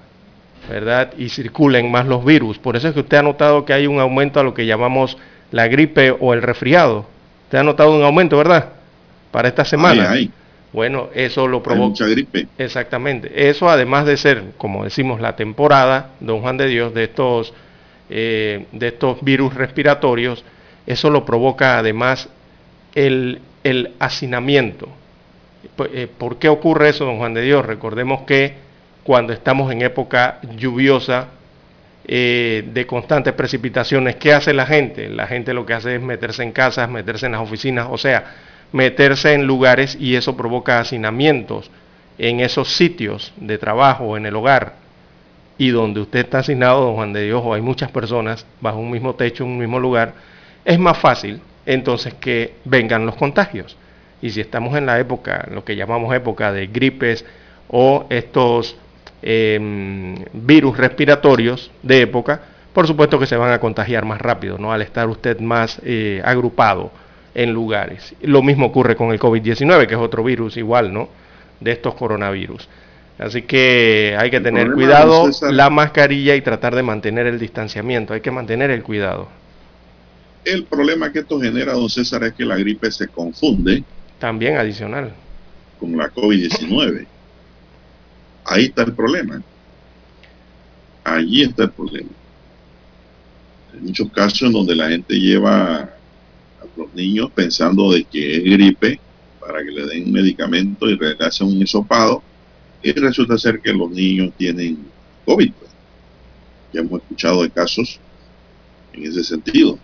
¿verdad? 0.67 1.13
Y 1.17 1.29
circulen 1.29 1.91
más 1.91 2.05
los 2.07 2.25
virus. 2.25 2.57
Por 2.57 2.75
eso 2.75 2.87
es 2.87 2.93
que 2.93 3.01
usted 3.01 3.17
ha 3.17 3.23
notado 3.23 3.65
que 3.65 3.73
hay 3.73 3.87
un 3.87 3.99
aumento 3.99 4.39
a 4.39 4.43
lo 4.43 4.53
que 4.53 4.65
llamamos 4.65 5.17
la 5.51 5.67
gripe 5.67 6.11
o 6.11 6.33
el 6.33 6.41
resfriado. 6.41 7.05
Usted 7.45 7.59
ha 7.59 7.63
notado 7.63 7.95
un 7.95 8.03
aumento, 8.03 8.37
¿verdad? 8.37 8.69
Para 9.31 9.47
esta 9.47 9.65
semana. 9.65 10.15
Bueno, 10.71 11.09
eso 11.15 11.47
lo 11.47 11.63
provoca. 11.63 11.87
mucha 11.89 12.05
gripe. 12.05 12.47
Exactamente. 12.57 13.49
Eso 13.49 13.69
además 13.69 14.05
de 14.05 14.17
ser, 14.17 14.43
como 14.57 14.83
decimos, 14.83 15.19
la 15.19 15.35
temporada, 15.35 16.11
don 16.19 16.41
Juan 16.41 16.57
de 16.57 16.67
Dios, 16.67 16.93
de 16.93 17.05
estos, 17.05 17.53
eh, 18.09 18.67
de 18.71 18.87
estos 18.87 19.23
virus 19.23 19.55
respiratorios, 19.55 20.45
eso 20.85 21.09
lo 21.09 21.25
provoca 21.25 21.79
además 21.79 22.29
el, 22.93 23.39
el 23.63 23.93
hacinamiento. 23.99 24.89
Eh, 25.91 26.07
¿Por 26.17 26.37
qué 26.37 26.49
ocurre 26.49 26.89
eso, 26.89 27.05
don 27.05 27.17
Juan 27.17 27.33
de 27.33 27.41
Dios? 27.41 27.65
Recordemos 27.65 28.21
que 28.21 28.68
cuando 29.09 29.33
estamos 29.33 29.71
en 29.71 29.81
época 29.81 30.37
lluviosa 30.55 31.29
eh, 32.05 32.63
de 32.71 32.85
constantes 32.85 33.33
precipitaciones. 33.33 34.17
¿Qué 34.17 34.33
hace 34.33 34.53
la 34.53 34.67
gente? 34.67 35.09
La 35.09 35.25
gente 35.25 35.55
lo 35.55 35.65
que 35.65 35.73
hace 35.73 35.95
es 35.95 36.01
meterse 36.03 36.43
en 36.43 36.51
casas, 36.51 36.87
meterse 36.87 37.25
en 37.25 37.31
las 37.31 37.41
oficinas, 37.41 37.87
o 37.89 37.97
sea, 37.97 38.35
meterse 38.71 39.33
en 39.33 39.47
lugares 39.47 39.97
y 39.99 40.15
eso 40.15 40.37
provoca 40.37 40.79
hacinamientos 40.79 41.71
en 42.19 42.39
esos 42.39 42.67
sitios 42.75 43.33
de 43.37 43.57
trabajo, 43.57 44.15
en 44.15 44.27
el 44.27 44.35
hogar. 44.35 44.75
Y 45.57 45.69
donde 45.69 46.01
usted 46.01 46.19
está 46.19 46.37
asignado, 46.37 46.81
don 46.81 46.93
Juan 46.93 47.11
de 47.11 47.23
Dios, 47.23 47.41
o 47.43 47.55
hay 47.55 47.61
muchas 47.61 47.89
personas 47.89 48.45
bajo 48.61 48.77
un 48.77 48.91
mismo 48.91 49.15
techo, 49.15 49.43
en 49.43 49.49
un 49.49 49.57
mismo 49.57 49.79
lugar, 49.79 50.13
es 50.63 50.77
más 50.77 50.99
fácil 50.99 51.41
entonces 51.65 52.13
que 52.13 52.53
vengan 52.63 53.07
los 53.07 53.15
contagios. 53.15 53.75
Y 54.21 54.29
si 54.29 54.39
estamos 54.39 54.77
en 54.77 54.85
la 54.85 54.99
época, 54.99 55.47
lo 55.51 55.65
que 55.65 55.75
llamamos 55.75 56.13
época 56.13 56.51
de 56.51 56.67
gripes 56.67 57.25
o 57.69 58.05
estos 58.11 58.77
Em, 59.21 60.15
virus 60.31 60.77
respiratorios 60.77 61.71
de 61.83 62.01
época, 62.01 62.41
por 62.73 62.87
supuesto 62.87 63.19
que 63.19 63.25
se 63.25 63.35
van 63.35 63.51
a 63.51 63.59
contagiar 63.59 64.05
más 64.05 64.21
rápido, 64.21 64.57
¿no? 64.57 64.71
Al 64.71 64.81
estar 64.81 65.09
usted 65.09 65.39
más 65.39 65.81
eh, 65.83 66.21
agrupado 66.23 66.91
en 67.35 67.51
lugares. 67.51 68.15
Lo 68.21 68.41
mismo 68.41 68.67
ocurre 68.67 68.95
con 68.95 69.11
el 69.11 69.19
COVID-19, 69.19 69.87
que 69.87 69.95
es 69.95 69.99
otro 69.99 70.23
virus 70.23 70.55
igual, 70.55 70.93
¿no? 70.93 71.09
De 71.59 71.71
estos 71.71 71.95
coronavirus. 71.95 72.67
Así 73.17 73.41
que 73.41 74.15
hay 74.17 74.31
que 74.31 74.39
tener 74.39 74.71
cuidado, 74.71 75.29
la 75.51 75.69
mascarilla 75.69 76.35
y 76.35 76.41
tratar 76.41 76.73
de 76.73 76.83
mantener 76.83 77.27
el 77.27 77.37
distanciamiento. 77.37 78.13
Hay 78.13 78.21
que 78.21 78.31
mantener 78.31 78.71
el 78.71 78.81
cuidado. 78.81 79.27
El 80.45 80.63
problema 80.63 81.11
que 81.11 81.19
esto 81.19 81.41
genera, 81.41 81.73
don 81.73 81.89
César, 81.89 82.23
es 82.23 82.33
que 82.33 82.45
la 82.45 82.55
gripe 82.55 82.89
se 82.89 83.09
confunde. 83.09 83.83
También 84.19 84.55
adicional. 84.55 85.11
Con 85.77 85.97
la 85.97 86.09
COVID-19. 86.09 87.05
Ahí 88.49 88.65
está 88.65 88.81
el 88.81 88.93
problema. 88.93 89.43
Allí 91.03 91.43
está 91.43 91.65
el 91.65 91.69
problema. 91.69 92.09
Hay 93.71 93.79
muchos 93.79 94.11
casos 94.11 94.41
en 94.41 94.53
donde 94.53 94.75
la 94.75 94.89
gente 94.89 95.13
lleva 95.13 95.81
a 95.81 96.65
los 96.75 96.91
niños 96.95 97.29
pensando 97.31 97.91
de 97.91 98.03
que 98.05 98.37
es 98.37 98.43
gripe 98.43 98.99
para 99.39 99.63
que 99.63 99.69
le 99.69 99.85
den 99.85 100.11
medicamento 100.11 100.89
y 100.89 100.97
le 100.97 101.15
hacen 101.19 101.47
un 101.47 101.61
hisopado 101.61 102.23
y 102.81 102.91
resulta 102.93 103.37
ser 103.37 103.61
que 103.61 103.71
los 103.71 103.91
niños 103.91 104.33
tienen 104.35 104.79
COVID. 105.25 105.51
Ya 106.73 106.81
hemos 106.81 107.01
escuchado 107.03 107.43
de 107.43 107.51
casos 107.51 107.99
en 108.93 109.05
ese 109.05 109.23
sentido. 109.23 109.77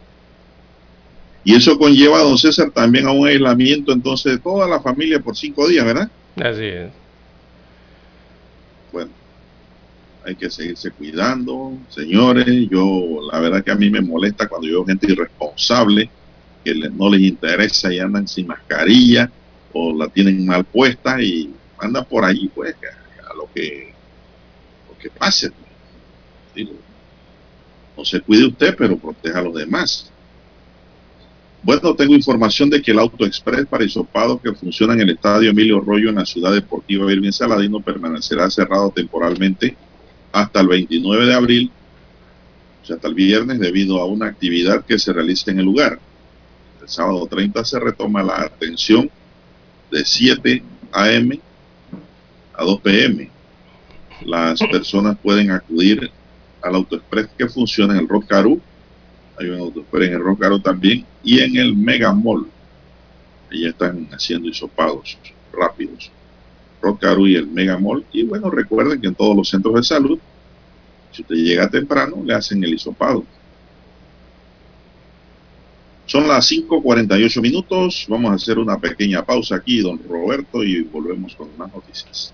Y 1.43 1.53
eso 1.53 1.77
conlleva, 1.77 2.21
don 2.21 2.39
César, 2.39 2.71
también 2.71 3.05
a 3.05 3.11
un 3.11 3.27
aislamiento 3.27 3.93
entonces 3.93 4.33
de 4.33 4.39
toda 4.39 4.67
la 4.67 4.79
familia 4.79 5.19
por 5.19 5.37
cinco 5.37 5.67
días, 5.67 5.85
¿verdad? 5.85 6.09
Así 6.37 6.63
es 6.63 7.04
hay 10.25 10.35
que 10.35 10.49
seguirse 10.49 10.91
cuidando, 10.91 11.77
señores. 11.89 12.67
Yo, 12.69 13.19
la 13.31 13.39
verdad 13.39 13.63
que 13.63 13.71
a 13.71 13.75
mí 13.75 13.89
me 13.89 14.01
molesta 14.01 14.47
cuando 14.47 14.67
yo 14.67 14.73
veo 14.77 14.85
gente 14.85 15.11
irresponsable 15.11 16.09
que 16.63 16.73
no 16.73 17.09
les 17.11 17.21
interesa 17.21 17.93
y 17.93 17.99
andan 17.99 18.27
sin 18.27 18.47
mascarilla 18.47 19.29
o 19.71 19.93
la 19.93 20.07
tienen 20.07 20.45
mal 20.45 20.65
puesta 20.65 21.21
y 21.21 21.53
andan 21.79 22.05
por 22.05 22.25
ahí, 22.25 22.49
pues, 22.53 22.75
a, 22.75 23.35
lo 23.35 23.47
que, 23.53 23.93
lo 24.89 24.97
que 24.97 25.09
pase. 25.11 25.51
no 27.95 28.03
se 28.03 28.19
cuide 28.21 28.47
usted, 28.47 28.75
pero 28.75 28.97
proteja 28.97 29.39
a 29.39 29.43
los 29.43 29.53
demás. 29.53 30.11
Bueno, 31.65 31.95
tengo 31.95 32.13
información 32.13 32.69
de 32.69 32.79
que 32.79 32.91
el 32.91 32.99
Auto 32.99 33.25
Express 33.25 33.65
para 33.65 33.83
isopados 33.83 34.39
que 34.39 34.53
funciona 34.53 34.93
en 34.93 35.01
el 35.01 35.09
Estadio 35.09 35.49
Emilio 35.49 35.79
Rollo 35.79 36.09
en 36.09 36.15
la 36.17 36.25
Ciudad 36.27 36.53
Deportiva 36.53 37.11
Irving 37.11 37.31
Saladino 37.31 37.81
permanecerá 37.81 38.51
cerrado 38.51 38.91
temporalmente 38.91 39.75
hasta 40.31 40.61
el 40.61 40.67
29 40.67 41.25
de 41.25 41.33
abril, 41.33 41.71
o 42.83 42.85
sea, 42.85 42.97
hasta 42.97 43.07
el 43.07 43.15
viernes, 43.15 43.59
debido 43.59 43.99
a 43.99 44.05
una 44.05 44.27
actividad 44.27 44.85
que 44.85 44.99
se 44.99 45.11
realiza 45.11 45.49
en 45.49 45.57
el 45.57 45.65
lugar. 45.65 45.97
El 46.83 46.87
sábado 46.87 47.25
30 47.25 47.65
se 47.65 47.79
retoma 47.79 48.21
la 48.21 48.41
atención 48.41 49.09
de 49.89 50.05
7 50.05 50.61
a.m. 50.91 51.39
a 52.53 52.63
2 52.63 52.81
p.m. 52.81 53.31
Las 54.23 54.59
personas 54.59 55.17
pueden 55.17 55.49
acudir 55.49 56.11
al 56.61 56.75
AutoExpress 56.75 57.29
que 57.35 57.49
funciona 57.49 57.95
en 57.95 58.01
el 58.01 58.07
Rock 58.07 58.27
Hay 59.37 59.49
un 59.49 59.59
AutoExpress 59.59 60.07
en 60.07 60.13
el 60.13 60.19
Rock 60.21 60.63
también 60.63 61.05
y 61.23 61.39
en 61.39 61.57
el 61.57 61.75
Mega 61.75 62.13
Mall. 62.13 62.47
ya 63.51 63.69
están 63.69 64.07
haciendo 64.11 64.49
isopados 64.49 65.17
rápidos. 65.51 66.11
Rocaru 66.81 67.27
y 67.27 67.35
el 67.35 67.47
Mega 67.47 67.77
Mall. 67.77 68.05
Y 68.11 68.23
bueno, 68.23 68.49
recuerden 68.49 69.01
que 69.01 69.07
en 69.07 69.15
todos 69.15 69.35
los 69.35 69.49
centros 69.49 69.75
de 69.75 69.83
salud, 69.83 70.19
si 71.11 71.21
usted 71.21 71.35
llega 71.35 71.69
temprano, 71.69 72.21
le 72.23 72.33
hacen 72.33 72.63
el 72.63 72.73
hisopado. 72.73 73.23
Son 76.05 76.27
las 76.27 76.49
5.48 76.51 77.41
minutos. 77.41 78.05
Vamos 78.07 78.31
a 78.31 78.35
hacer 78.35 78.59
una 78.59 78.77
pequeña 78.77 79.25
pausa 79.25 79.55
aquí, 79.55 79.79
don 79.79 79.99
Roberto, 80.07 80.63
y 80.63 80.83
volvemos 80.83 81.35
con 81.35 81.49
más 81.57 81.73
noticias. 81.73 82.33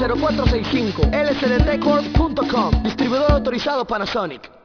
229-0465 0.00 1.10
lsdtcorp.com 1.12 2.82
Distribuidor 2.82 3.32
autorizado 3.32 3.84
Panasonic 3.84 4.59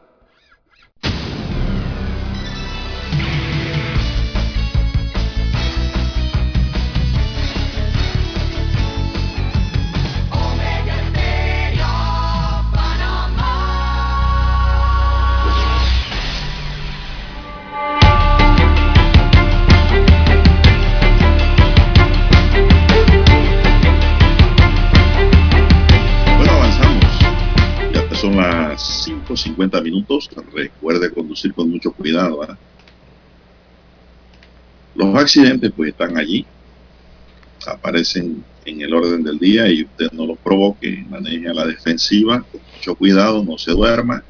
son 28.25 28.37
las 28.37 29.07
5.50 29.07 29.83
minutos. 29.83 30.29
Recuerde 30.51 31.11
conducir 31.11 31.53
con 31.53 31.69
mucho 31.69 31.91
cuidado. 31.91 32.39
Los 34.95 35.15
accidentes 35.15 35.71
pues 35.75 35.89
están 35.89 36.17
allí, 36.17 36.45
aparecen 37.67 38.43
en 38.65 38.81
el 38.81 38.93
orden 38.93 39.23
del 39.23 39.37
día 39.37 39.67
y 39.67 39.83
usted 39.83 40.11
no 40.13 40.25
los 40.25 40.39
provoque, 40.39 41.05
maneje 41.09 41.47
a 41.49 41.53
la 41.53 41.67
defensiva, 41.67 42.43
con 42.51 42.61
mucho 42.75 42.95
cuidado, 42.95 43.43
no 43.43 43.57
se 43.57 43.71
duerma. 43.71 44.23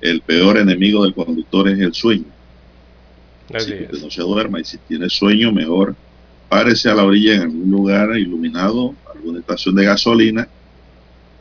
El 0.00 0.20
peor 0.20 0.58
enemigo 0.58 1.02
del 1.02 1.14
conductor 1.14 1.68
es 1.68 1.78
el 1.80 1.94
sueño. 1.94 2.26
Así 3.52 3.72
que 3.72 3.84
usted 3.84 4.02
no 4.02 4.10
se 4.10 4.22
duerma 4.22 4.60
y 4.60 4.64
si 4.64 4.78
tiene 4.78 5.08
sueño, 5.08 5.50
mejor 5.50 5.96
párese 6.48 6.90
a 6.90 6.94
la 6.94 7.04
orilla 7.04 7.34
en 7.34 7.42
algún 7.42 7.70
lugar 7.70 8.16
iluminado, 8.16 8.94
alguna 9.12 9.40
estación 9.40 9.74
de 9.74 9.84
gasolina 9.84 10.48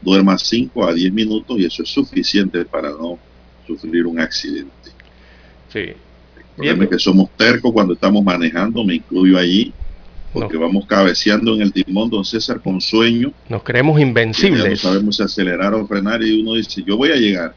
duerma 0.04 0.38
5 0.38 0.88
a 0.88 0.94
10 0.94 1.13
minutos 1.13 1.58
y 1.60 1.66
eso 1.66 1.84
es 1.84 1.89
suficiente 1.89 2.66
para 2.66 2.89
no 2.89 3.18
sufrir 3.66 4.06
un 4.06 4.20
accidente. 4.20 4.92
Sí. 5.72 5.94
Recuerden 6.58 6.88
que 6.88 7.00
somos 7.00 7.30
tercos 7.36 7.72
cuando 7.72 7.94
estamos 7.94 8.24
manejando, 8.24 8.84
me 8.84 8.96
incluyo 8.96 9.38
allí, 9.39 9.74
porque 10.32 10.58
vamos 10.58 10.86
cabeceando 10.86 11.56
en 11.56 11.62
el 11.62 11.74
timón, 11.74 12.10
don 12.10 12.24
César, 12.24 12.62
con 12.62 12.80
sueño. 12.80 13.32
Nos 13.50 13.63
creemos 13.63 14.00
invencibles. 14.00 14.70
no 14.70 14.76
sabemos 14.76 15.18
si 15.18 15.24
acelerar 15.24 15.74
o 15.74 15.88
frenar 15.88 16.22
y 16.22 16.42
uno 16.42 16.54
dice, 16.54 16.84
yo 16.86 16.98
voy 16.98 17.12
a 17.12 17.16
llegar, 17.16 17.56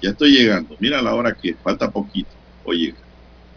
ya 0.00 0.10
estoy 0.10 0.32
llegando, 0.32 0.74
mira 0.78 1.02
la 1.02 1.14
hora 1.14 1.34
que 1.34 1.54
falta 1.54 1.90
poquito, 1.90 2.30
oye, 2.64 2.94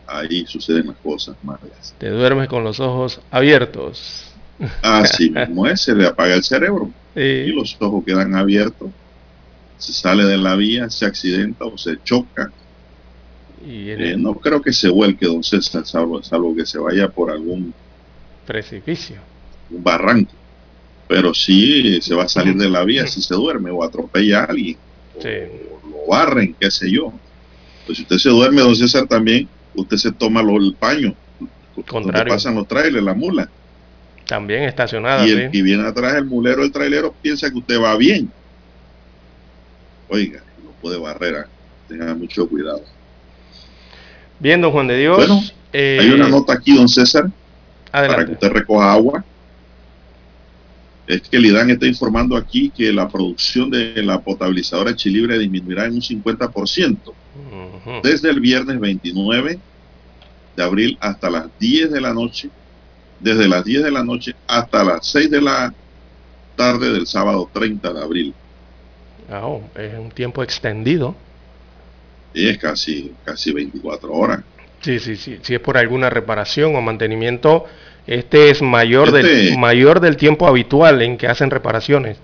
ahí 0.06 0.46
suceden 0.48 0.88
las 0.88 0.98
cosas 0.98 1.38
malas. 1.44 1.96
Te 1.98 2.10
duermes 2.10 2.50
con 2.50 2.64
los 2.64 2.80
ojos 2.82 3.22
abiertos. 3.32 4.34
Así 4.82 5.30
mismo 5.30 5.66
es, 5.68 5.82
se 5.82 5.96
le 5.96 6.08
apaga 6.08 6.36
el 6.36 6.44
cerebro 6.44 6.92
y 7.16 7.52
los 7.52 7.78
ojos 7.80 8.04
quedan 8.06 8.36
abiertos, 8.36 8.90
se 9.78 9.94
sale 9.94 10.24
de 10.24 10.38
la 10.38 10.56
vía, 10.56 10.90
se 10.90 11.06
accidenta 11.06 11.66
o 11.66 11.78
se 11.78 12.02
choca. 12.04 12.52
Y 13.66 13.90
eh, 13.92 14.16
no 14.18 14.36
creo 14.36 14.62
que 14.62 14.74
se 14.74 14.90
vuelque, 14.90 15.26
don 15.26 15.44
César, 15.44 15.86
salvo, 15.86 16.56
que 16.56 16.66
se 16.66 16.80
vaya 16.80 17.10
por 17.10 17.32
algún 17.32 17.74
precipicio, 18.46 19.18
un 19.70 19.84
barranco. 19.84 20.34
Pero 21.08 21.34
sí 21.34 22.02
se 22.02 22.16
va 22.16 22.24
a 22.24 22.30
salir 22.30 22.56
de 22.56 22.70
la 22.70 22.84
vía 22.84 23.06
si 23.08 23.22
se 23.22 23.36
duerme 23.36 23.70
o 23.72 23.84
atropella 23.84 24.42
a 24.42 24.46
alguien, 24.46 24.78
o, 25.16 25.90
lo 25.90 26.08
barren, 26.10 26.56
qué 26.60 26.72
sé 26.72 26.92
yo. 26.92 27.14
Pues 27.86 27.98
si 27.98 28.04
usted 28.04 28.18
se 28.18 28.30
duerme, 28.30 28.62
don 28.62 28.76
César, 28.76 29.08
también 29.08 29.48
usted 29.76 29.98
se 29.98 30.12
toma 30.12 30.42
lo, 30.42 30.58
el 30.58 30.74
paño, 30.74 31.14
Contrario. 31.88 32.34
pasan 32.34 32.56
los 32.56 32.68
trailers, 32.68 33.04
la 33.04 33.14
mula 33.14 33.50
también 34.26 34.64
estacionada. 34.64 35.26
Y 35.28 35.32
el 35.32 35.52
que 35.52 35.62
viene 35.62 35.88
atrás, 35.88 36.16
el 36.16 36.26
mulero, 36.26 36.64
el 36.64 36.72
trailero, 36.72 37.14
piensa 37.22 37.50
que 37.50 37.58
usted 37.58 37.80
va 37.80 37.96
bien. 37.98 38.32
Oiga, 40.10 40.42
no 40.64 40.72
puede 40.82 40.98
barrera. 40.98 41.48
Tenga 41.88 42.14
mucho 42.14 42.48
cuidado. 42.48 42.84
Bien, 44.40 44.62
don 44.62 44.72
Juan 44.72 44.88
de 44.88 44.98
Dios. 44.98 45.18
Bueno, 45.18 45.42
hay 45.74 46.10
una 46.10 46.28
eh, 46.28 46.32
nota 46.32 46.54
aquí, 46.54 46.76
don 46.76 46.88
César, 46.88 47.30
para 47.92 48.26
que 48.26 48.34
usted 48.34 48.50
recoja 48.50 48.92
agua. 48.92 49.24
Es 51.06 51.22
que 51.22 51.36
el 51.36 51.46
IDAN 51.46 51.70
está 51.70 51.86
informando 51.86 52.38
aquí 52.38 52.70
que 52.70 52.94
la 52.94 53.10
producción 53.10 53.70
de 53.70 54.02
la 54.04 54.22
potabilizadora 54.22 54.96
Chilibre 54.96 55.38
disminuirá 55.38 55.86
en 55.86 55.96
un 55.96 56.02
50% 56.02 56.98
desde 58.02 58.30
el 58.30 58.40
viernes 58.40 58.80
29 58.80 59.60
de 60.56 60.64
abril 60.64 60.98
hasta 61.02 61.30
las 61.30 61.48
10 61.60 61.92
de 61.92 62.02
la 62.02 62.14
noche 62.14 62.50
desde 63.24 63.48
las 63.48 63.64
10 63.64 63.84
de 63.84 63.92
la 63.92 64.04
noche 64.04 64.36
hasta 64.48 64.84
las 64.84 65.08
6 65.08 65.32
de 65.32 65.42
la 65.42 65.74
tarde 66.56 66.92
del 66.92 67.08
sábado 67.08 67.50
30 67.52 67.94
de 67.94 68.02
abril. 68.02 68.34
Oh, 69.32 69.62
es 69.76 69.98
un 69.98 70.12
tiempo 70.12 70.44
extendido. 70.44 71.16
Y 72.34 72.50
es 72.50 72.58
casi, 72.58 73.14
casi 73.24 73.54
24 73.54 74.12
horas. 74.12 74.42
Sí, 74.82 75.00
sí, 75.00 75.16
sí. 75.16 75.40
Si 75.42 75.56
es 75.56 75.62
por 75.62 75.78
alguna 75.78 76.10
reparación 76.10 76.76
o 76.76 76.82
mantenimiento, 76.82 77.66
este 78.06 78.50
es 78.50 78.62
mayor, 78.62 79.12
del, 79.12 79.26
este 79.26 79.58
mayor 79.58 80.02
del 80.02 80.18
tiempo 80.18 80.46
habitual 80.46 81.02
en 81.02 81.18
que 81.18 81.28
hacen 81.28 81.50
reparaciones. 81.50 82.18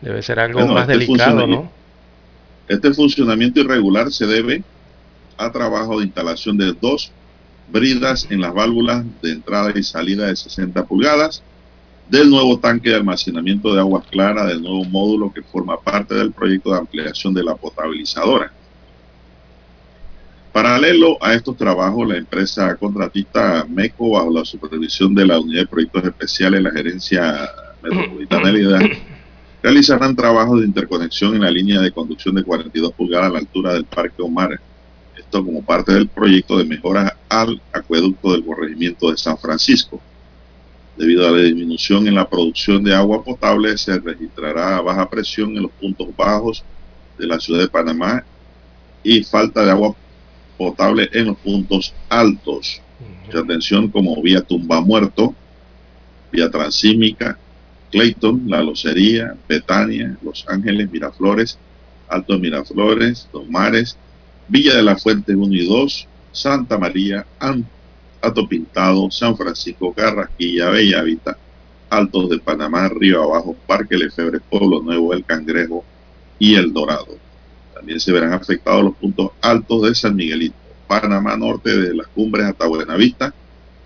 Debe 0.00 0.22
ser 0.22 0.38
algo 0.38 0.64
más 0.68 0.88
este 0.88 0.92
delicado, 0.92 1.46
¿no? 1.46 1.70
Este 2.68 2.94
funcionamiento 2.94 3.60
irregular 3.60 4.12
se 4.12 4.26
debe 4.26 4.62
a 5.36 5.50
trabajo 5.50 5.98
de 5.98 6.04
instalación 6.04 6.56
de 6.56 6.72
dos 6.80 7.10
bridas 7.70 8.26
en 8.30 8.40
las 8.40 8.52
válvulas 8.54 9.04
de 9.22 9.32
entrada 9.32 9.72
y 9.74 9.82
salida 9.82 10.26
de 10.26 10.36
60 10.36 10.84
pulgadas, 10.86 11.42
del 12.08 12.28
nuevo 12.28 12.58
tanque 12.58 12.90
de 12.90 12.96
almacenamiento 12.96 13.72
de 13.72 13.80
agua 13.80 14.02
clara, 14.10 14.44
del 14.44 14.62
nuevo 14.62 14.84
módulo 14.84 15.32
que 15.32 15.42
forma 15.42 15.78
parte 15.80 16.14
del 16.14 16.32
proyecto 16.32 16.72
de 16.72 16.78
ampliación 16.78 17.32
de 17.32 17.44
la 17.44 17.54
potabilizadora. 17.54 18.52
Paralelo 20.52 21.16
a 21.20 21.34
estos 21.34 21.56
trabajos, 21.56 22.08
la 22.08 22.16
empresa 22.16 22.74
contratista 22.74 23.64
MECO, 23.68 24.10
bajo 24.10 24.32
la 24.32 24.44
supervisión 24.44 25.14
de 25.14 25.26
la 25.26 25.38
Unidad 25.38 25.60
de 25.60 25.66
Proyectos 25.68 26.04
Especiales, 26.04 26.62
la 26.62 26.72
Gerencia 26.72 27.48
Metropolitana 27.80 28.50
de 28.50 28.62
la 28.62 28.90
realizarán 29.62 30.16
trabajos 30.16 30.60
de 30.60 30.66
interconexión 30.66 31.34
en 31.34 31.42
la 31.42 31.50
línea 31.50 31.80
de 31.80 31.92
conducción 31.92 32.34
de 32.34 32.42
42 32.42 32.92
pulgadas 32.92 33.28
a 33.28 33.32
la 33.32 33.38
altura 33.38 33.74
del 33.74 33.84
Parque 33.84 34.22
Omar 34.22 34.60
como 35.30 35.62
parte 35.62 35.92
del 35.92 36.08
proyecto 36.08 36.58
de 36.58 36.64
mejora 36.64 37.16
al 37.28 37.60
acueducto 37.72 38.32
del 38.32 38.44
corregimiento 38.44 39.10
de 39.10 39.16
San 39.16 39.38
Francisco. 39.38 40.00
Debido 40.96 41.26
a 41.26 41.30
la 41.30 41.42
disminución 41.42 42.06
en 42.08 42.16
la 42.16 42.28
producción 42.28 42.82
de 42.82 42.94
agua 42.94 43.22
potable, 43.22 43.78
se 43.78 43.98
registrará 43.98 44.80
baja 44.80 45.08
presión 45.08 45.56
en 45.56 45.62
los 45.62 45.70
puntos 45.72 46.08
bajos 46.16 46.64
de 47.16 47.26
la 47.26 47.38
ciudad 47.38 47.60
de 47.60 47.68
Panamá 47.68 48.24
y 49.02 49.22
falta 49.22 49.64
de 49.64 49.70
agua 49.70 49.94
potable 50.58 51.08
en 51.12 51.28
los 51.28 51.38
puntos 51.38 51.94
altos. 52.08 52.82
Mucha 53.24 53.38
atención 53.38 53.88
como 53.88 54.20
vía 54.20 54.42
Tumba 54.42 54.80
Muerto, 54.80 55.34
vía 56.32 56.50
Transímica, 56.50 57.38
Clayton, 57.90 58.44
La 58.46 58.62
Locería, 58.62 59.36
Betania, 59.48 60.18
Los 60.22 60.44
Ángeles, 60.48 60.90
Miraflores, 60.90 61.58
Alto 62.08 62.38
Miraflores, 62.38 63.28
Los 63.32 63.48
Mares, 63.48 63.96
Villa 64.50 64.74
de 64.74 64.82
la 64.82 64.96
Fuente 64.96 65.32
1 65.32 65.54
y 65.54 65.64
2, 65.64 66.08
Santa 66.32 66.76
María, 66.76 67.24
Alto 67.38 68.48
Pintado, 68.48 69.08
San 69.08 69.36
Francisco, 69.36 69.94
Carrasquilla, 69.94 70.70
Bellavista, 70.70 71.38
Altos 71.88 72.30
de 72.30 72.40
Panamá, 72.40 72.88
Río 72.88 73.22
Abajo, 73.22 73.54
Parque 73.64 73.96
Lefebvre, 73.96 74.40
Pueblo 74.40 74.82
Nuevo, 74.82 75.14
El 75.14 75.24
Cangrejo 75.24 75.84
y 76.40 76.56
El 76.56 76.72
Dorado. 76.72 77.16
También 77.72 78.00
se 78.00 78.10
verán 78.10 78.32
afectados 78.32 78.82
los 78.82 78.96
puntos 78.96 79.30
altos 79.40 79.82
de 79.82 79.94
San 79.94 80.16
Miguelito, 80.16 80.56
Panamá 80.88 81.36
Norte, 81.36 81.70
desde 81.70 81.94
las 81.94 82.08
cumbres 82.08 82.46
hasta 82.46 82.66
Buenavista 82.66 83.32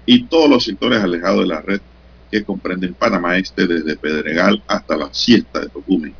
y 0.07 0.24
todos 0.24 0.48
los 0.48 0.64
sectores 0.64 1.03
alejados 1.03 1.40
de 1.40 1.46
la 1.46 1.61
red 1.61 1.83
que 2.31 2.42
comprenden 2.42 2.94
Panamá 2.94 3.37
Este 3.37 3.66
desde 3.66 3.96
Pedregal 3.96 4.62
hasta 4.66 4.96
la 4.96 5.12
siesta 5.12 5.61
de 5.61 5.68
Tocumen. 5.68 6.14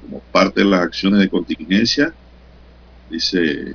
Como 0.00 0.20
parte 0.32 0.60
de 0.60 0.66
las 0.66 0.80
acciones 0.80 1.20
de 1.20 1.28
contingencia, 1.28 2.14
dice 3.10 3.74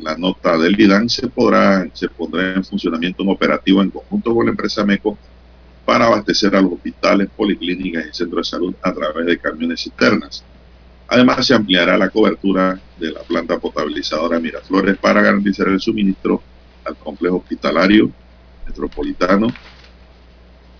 la 0.00 0.16
nota 0.16 0.56
del 0.56 0.80
IDAN, 0.80 1.08
se, 1.08 1.28
podrá, 1.28 1.86
se 1.92 2.08
pondrá 2.08 2.54
en 2.54 2.64
funcionamiento 2.64 3.22
un 3.22 3.30
operativo 3.30 3.82
en 3.82 3.90
conjunto 3.90 4.34
con 4.34 4.46
la 4.46 4.52
empresa 4.52 4.84
MECO 4.84 5.18
para 5.84 6.06
abastecer 6.06 6.54
a 6.54 6.62
los 6.62 6.72
hospitales, 6.72 7.28
policlínicas 7.36 8.06
y 8.06 8.14
centros 8.14 8.46
de 8.46 8.50
salud 8.50 8.74
a 8.82 8.92
través 8.92 9.26
de 9.26 9.38
camiones 9.38 9.80
cisternas. 9.80 10.44
Además, 11.08 11.44
se 11.44 11.54
ampliará 11.54 11.98
la 11.98 12.08
cobertura 12.08 12.80
de 12.98 13.10
la 13.10 13.20
planta 13.20 13.58
potabilizadora 13.58 14.38
Miraflores 14.38 14.96
para 14.96 15.20
garantizar 15.20 15.66
el 15.68 15.80
suministro 15.80 16.40
al 16.84 16.96
complejo 16.96 17.38
hospitalario 17.38 18.10
metropolitano, 18.66 19.48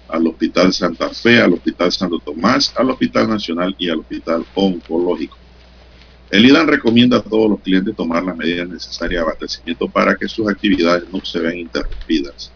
al 0.08 0.26
Hospital 0.26 0.72
Santa 0.72 1.08
Fe, 1.10 1.40
al 1.40 1.54
Hospital 1.54 1.90
Santo 1.90 2.20
Tomás, 2.20 2.72
al 2.76 2.90
Hospital 2.90 3.28
Nacional 3.28 3.74
y 3.78 3.88
al 3.88 3.98
Hospital 4.00 4.46
Oncológico. 4.54 5.39
El 6.30 6.46
IDAN 6.46 6.68
recomienda 6.68 7.18
a 7.18 7.22
todos 7.22 7.50
los 7.50 7.60
clientes 7.60 7.96
tomar 7.96 8.22
las 8.22 8.36
medidas 8.36 8.68
necesarias 8.68 9.20
de 9.20 9.26
abastecimiento 9.26 9.88
para 9.88 10.14
que 10.14 10.28
sus 10.28 10.48
actividades 10.48 11.04
no 11.12 11.24
se 11.24 11.40
vean 11.40 11.58
interrumpidas. 11.58 12.52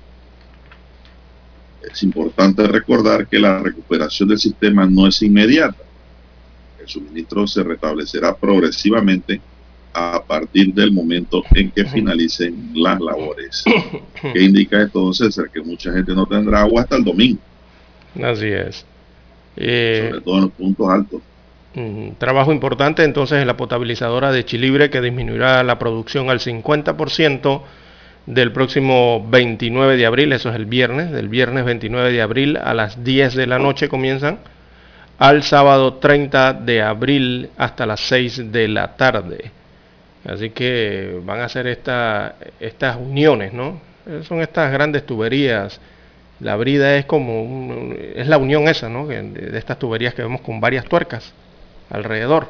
Es 1.82 2.02
importante 2.02 2.66
recordar 2.66 3.26
que 3.26 3.38
la 3.38 3.58
recuperación 3.58 4.28
del 4.28 4.38
sistema 4.38 4.86
no 4.86 5.06
es 5.06 5.20
inmediata 5.22 5.84
el 6.84 6.90
suministro 6.90 7.46
se 7.46 7.62
restablecerá 7.62 8.34
progresivamente 8.34 9.40
a 9.92 10.22
partir 10.22 10.74
del 10.74 10.92
momento 10.92 11.42
en 11.54 11.70
que 11.70 11.84
finalicen 11.84 12.72
las 12.74 13.00
labores. 13.00 13.64
¿Qué 14.32 14.42
indica 14.42 14.82
entonces 14.82 15.40
que 15.52 15.60
mucha 15.62 15.92
gente 15.92 16.14
no 16.14 16.26
tendrá 16.26 16.60
agua 16.60 16.82
hasta 16.82 16.96
el 16.96 17.04
domingo? 17.04 17.40
Así 18.22 18.46
es. 18.46 18.84
Eh, 19.56 20.08
Sobre 20.10 20.20
todo 20.20 20.34
en 20.36 20.42
los 20.42 20.52
puntos 20.52 20.88
altos. 20.88 21.22
Trabajo 22.18 22.52
importante 22.52 23.02
entonces 23.02 23.40
en 23.40 23.46
la 23.46 23.56
potabilizadora 23.56 24.30
de 24.30 24.44
Chilibre 24.44 24.90
que 24.90 25.00
disminuirá 25.00 25.62
la 25.64 25.78
producción 25.78 26.30
al 26.30 26.38
50% 26.38 27.62
del 28.26 28.52
próximo 28.52 29.26
29 29.28 29.96
de 29.96 30.06
abril, 30.06 30.32
eso 30.32 30.50
es 30.50 30.56
el 30.56 30.66
viernes, 30.66 31.10
del 31.10 31.28
viernes 31.28 31.64
29 31.64 32.12
de 32.12 32.22
abril 32.22 32.56
a 32.56 32.74
las 32.74 33.02
10 33.02 33.34
de 33.34 33.46
la 33.46 33.58
noche 33.58 33.88
comienzan 33.88 34.38
al 35.18 35.42
sábado 35.42 35.94
30 35.94 36.54
de 36.54 36.82
abril 36.82 37.50
hasta 37.56 37.86
las 37.86 38.00
6 38.00 38.52
de 38.52 38.68
la 38.68 38.96
tarde. 38.96 39.50
Así 40.26 40.50
que 40.50 41.20
van 41.22 41.40
a 41.40 41.44
hacer 41.44 41.66
esta, 41.66 42.36
estas 42.58 42.96
uniones, 42.96 43.52
¿no? 43.52 43.80
Son 44.22 44.40
estas 44.40 44.72
grandes 44.72 45.04
tuberías. 45.04 45.80
La 46.40 46.56
brida 46.56 46.96
es 46.96 47.04
como, 47.04 47.92
es 47.94 48.26
la 48.26 48.38
unión 48.38 48.66
esa, 48.68 48.88
¿no? 48.88 49.06
De, 49.06 49.56
estas 49.56 49.78
tuberías 49.78 50.14
que 50.14 50.22
vemos 50.22 50.40
con 50.40 50.60
varias 50.60 50.84
tuercas 50.86 51.34
alrededor. 51.90 52.48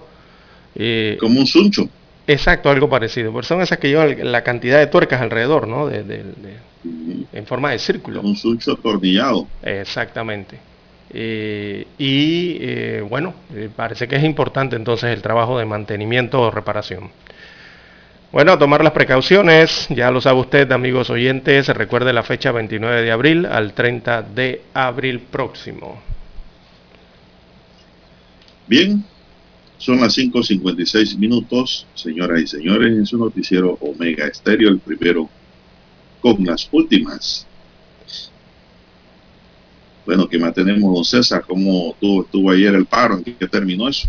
como 1.20 1.40
un 1.40 1.46
suncho. 1.46 1.88
Exacto, 2.26 2.70
algo 2.70 2.88
parecido. 2.88 3.32
Pero 3.32 3.42
son 3.42 3.60
esas 3.60 3.78
que 3.78 3.88
llevan 3.88 4.32
la 4.32 4.42
cantidad 4.42 4.78
de 4.78 4.86
tuercas 4.86 5.20
alrededor, 5.20 5.68
¿no? 5.68 5.88
De, 5.88 6.24
en 7.32 7.46
forma 7.46 7.70
de 7.70 7.78
círculo. 7.78 8.20
Un 8.20 8.36
suncho 8.36 8.72
atornillado. 8.72 9.46
Exactamente. 9.62 10.58
Eh, 11.10 11.86
y 11.98 12.56
eh, 12.60 13.04
bueno, 13.08 13.34
eh, 13.54 13.68
parece 13.74 14.08
que 14.08 14.16
es 14.16 14.24
importante 14.24 14.74
entonces 14.76 15.10
el 15.10 15.22
trabajo 15.22 15.58
de 15.58 15.64
mantenimiento 15.64 16.40
o 16.40 16.50
reparación. 16.50 17.10
Bueno, 18.32 18.52
a 18.52 18.58
tomar 18.58 18.82
las 18.82 18.92
precauciones, 18.92 19.86
ya 19.90 20.10
lo 20.10 20.20
sabe 20.20 20.40
usted, 20.40 20.72
amigos 20.72 21.08
oyentes, 21.10 21.68
recuerde 21.68 22.12
la 22.12 22.24
fecha 22.24 22.50
29 22.50 23.02
de 23.02 23.12
abril 23.12 23.46
al 23.46 23.74
30 23.74 24.22
de 24.22 24.62
abril 24.74 25.20
próximo. 25.20 26.02
Bien, 28.66 29.04
son 29.84 30.00
las 30.00 30.16
5.56 30.16 31.18
minutos, 31.18 31.86
señoras 31.94 32.40
y 32.40 32.46
señores, 32.46 32.90
en 32.90 33.04
su 33.04 33.18
noticiero 33.18 33.76
Omega 33.82 34.26
Estéreo, 34.26 34.70
el 34.70 34.78
primero 34.78 35.28
con 36.22 36.42
las 36.42 36.66
últimas. 36.72 37.46
Bueno, 40.06 40.26
¿qué 40.26 40.38
más 40.38 40.54
tenemos, 40.54 40.94
don 40.94 41.04
César? 41.04 41.44
¿Cómo 41.46 41.90
estuvo, 41.92 42.22
estuvo 42.22 42.50
ayer 42.50 42.74
el 42.74 42.86
paro? 42.86 43.18
¿En 43.18 43.24
qué 43.24 43.46
terminó 43.46 43.86
eso? 43.86 44.08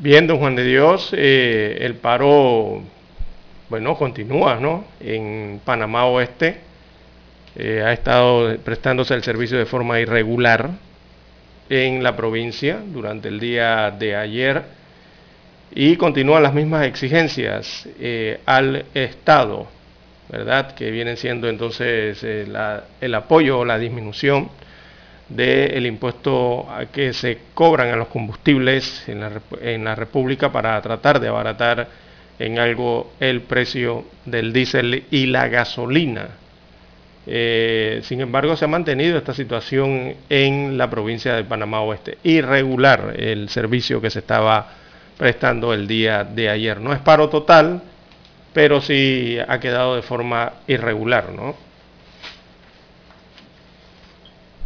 Bien, 0.00 0.26
don 0.26 0.38
Juan 0.38 0.56
de 0.56 0.64
Dios, 0.64 1.10
eh, 1.12 1.78
el 1.82 1.94
paro, 1.94 2.82
bueno, 3.70 3.96
continúa, 3.96 4.58
¿no? 4.58 4.84
En 4.98 5.60
Panamá 5.64 6.06
Oeste 6.06 6.58
eh, 7.54 7.84
ha 7.86 7.92
estado 7.92 8.58
prestándose 8.58 9.14
el 9.14 9.22
servicio 9.22 9.56
de 9.58 9.64
forma 9.64 10.00
irregular 10.00 10.87
en 11.68 12.02
la 12.02 12.16
provincia 12.16 12.78
durante 12.84 13.28
el 13.28 13.40
día 13.40 13.90
de 13.90 14.16
ayer 14.16 14.62
y 15.70 15.96
continúan 15.96 16.42
las 16.42 16.54
mismas 16.54 16.86
exigencias 16.86 17.88
eh, 18.00 18.40
al 18.46 18.86
Estado 18.94 19.68
¿verdad? 20.28 20.74
Que 20.74 20.90
vienen 20.90 21.16
siendo 21.16 21.48
entonces 21.48 22.22
eh, 22.22 22.46
el 23.00 23.14
apoyo 23.14 23.60
o 23.60 23.64
la 23.64 23.78
disminución 23.78 24.48
del 25.28 25.84
impuesto 25.86 26.66
que 26.92 27.12
se 27.12 27.38
cobran 27.54 27.88
a 27.90 27.96
los 27.96 28.08
combustibles 28.08 29.08
en 29.08 29.20
la, 29.20 29.30
en 29.60 29.84
la 29.84 29.94
República 29.94 30.50
para 30.50 30.80
tratar 30.80 31.20
de 31.20 31.28
abaratar 31.28 31.88
en 32.38 32.58
algo 32.58 33.12
el 33.20 33.42
precio 33.42 34.04
del 34.24 34.52
diésel 34.52 35.04
y 35.10 35.26
la 35.26 35.48
gasolina. 35.48 36.28
Eh, 37.30 38.00
sin 38.04 38.22
embargo, 38.22 38.56
se 38.56 38.64
ha 38.64 38.68
mantenido 38.68 39.18
esta 39.18 39.34
situación 39.34 40.14
en 40.30 40.78
la 40.78 40.88
provincia 40.88 41.34
de 41.34 41.44
Panamá 41.44 41.82
Oeste. 41.82 42.16
Irregular 42.22 43.14
el 43.18 43.50
servicio 43.50 44.00
que 44.00 44.08
se 44.08 44.20
estaba 44.20 44.72
prestando 45.18 45.74
el 45.74 45.86
día 45.86 46.24
de 46.24 46.48
ayer. 46.48 46.80
No 46.80 46.92
es 46.94 47.00
paro 47.00 47.28
total, 47.28 47.82
pero 48.54 48.80
sí 48.80 49.36
ha 49.46 49.60
quedado 49.60 49.96
de 49.96 50.02
forma 50.02 50.52
irregular, 50.66 51.30
¿no? 51.32 51.54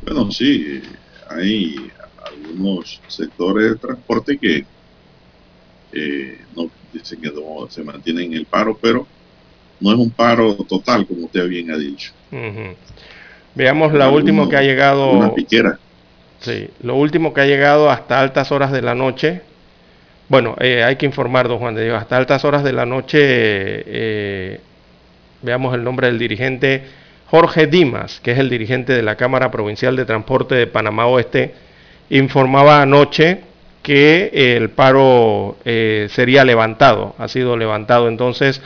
Bueno, 0.02 0.30
sí, 0.30 0.82
hay 1.30 1.90
algunos 2.24 3.00
sectores 3.08 3.70
de 3.72 3.76
transporte 3.76 4.38
que 4.38 4.64
eh, 5.92 6.38
no 6.54 6.70
dicen 6.92 7.20
que 7.20 7.32
se 7.70 7.82
mantienen 7.82 8.32
en 8.32 8.38
el 8.38 8.46
paro, 8.46 8.78
pero 8.80 9.06
no 9.82 9.92
es 9.92 9.98
un 9.98 10.10
paro 10.10 10.54
total, 10.54 11.06
como 11.06 11.26
usted 11.26 11.48
bien 11.48 11.70
ha 11.70 11.76
dicho. 11.76 12.12
Veamos 13.54 13.92
la 13.92 14.08
última 14.08 14.48
que 14.48 14.56
ha 14.56 14.62
llegado. 14.62 15.10
Una 15.10 15.34
piquera. 15.34 15.78
Sí, 16.40 16.68
lo 16.82 16.96
último 16.96 17.32
que 17.34 17.40
ha 17.40 17.46
llegado 17.46 17.90
hasta 17.90 18.18
altas 18.20 18.50
horas 18.50 18.72
de 18.72 18.82
la 18.82 18.94
noche 18.94 19.42
bueno, 20.32 20.56
eh, 20.60 20.82
hay 20.82 20.96
que 20.96 21.04
informar, 21.04 21.46
don 21.46 21.58
Juan 21.58 21.74
de 21.74 21.84
Dios, 21.84 22.00
hasta 22.00 22.16
altas 22.16 22.42
horas 22.46 22.64
de 22.64 22.72
la 22.72 22.86
noche, 22.86 23.18
eh, 23.20 24.60
veamos 25.42 25.74
el 25.74 25.84
nombre 25.84 26.06
del 26.06 26.18
dirigente 26.18 26.84
Jorge 27.26 27.66
Dimas, 27.66 28.18
que 28.20 28.32
es 28.32 28.38
el 28.38 28.48
dirigente 28.48 28.94
de 28.94 29.02
la 29.02 29.16
Cámara 29.16 29.50
Provincial 29.50 29.94
de 29.94 30.06
Transporte 30.06 30.54
de 30.54 30.66
Panamá 30.66 31.04
Oeste, 31.04 31.52
informaba 32.08 32.80
anoche 32.80 33.40
que 33.82 34.56
el 34.56 34.70
paro 34.70 35.58
eh, 35.66 36.06
sería 36.10 36.46
levantado, 36.46 37.14
ha 37.18 37.28
sido 37.28 37.58
levantado 37.58 38.08
entonces 38.08 38.62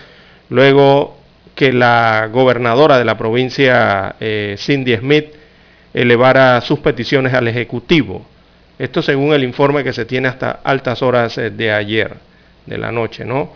luego 0.49 1.19
que 1.55 1.73
la 1.73 2.29
gobernadora 2.33 2.99
de 2.99 3.05
la 3.05 3.17
provincia, 3.17 4.17
Cindy 4.57 4.97
Smith, 4.97 5.27
elevara 5.95 6.61
sus 6.61 6.81
peticiones 6.81 7.33
al 7.33 7.49
Ejecutivo 7.49 8.27
esto 8.79 9.01
según 9.01 9.33
el 9.33 9.43
informe 9.43 9.83
que 9.83 9.93
se 9.93 10.05
tiene 10.05 10.29
hasta 10.29 10.61
altas 10.63 11.03
horas 11.03 11.39
eh, 11.39 11.51
de 11.51 11.73
ayer, 11.73 12.15
de 12.67 12.79
la 12.79 12.93
noche, 12.93 13.25
¿no? 13.25 13.53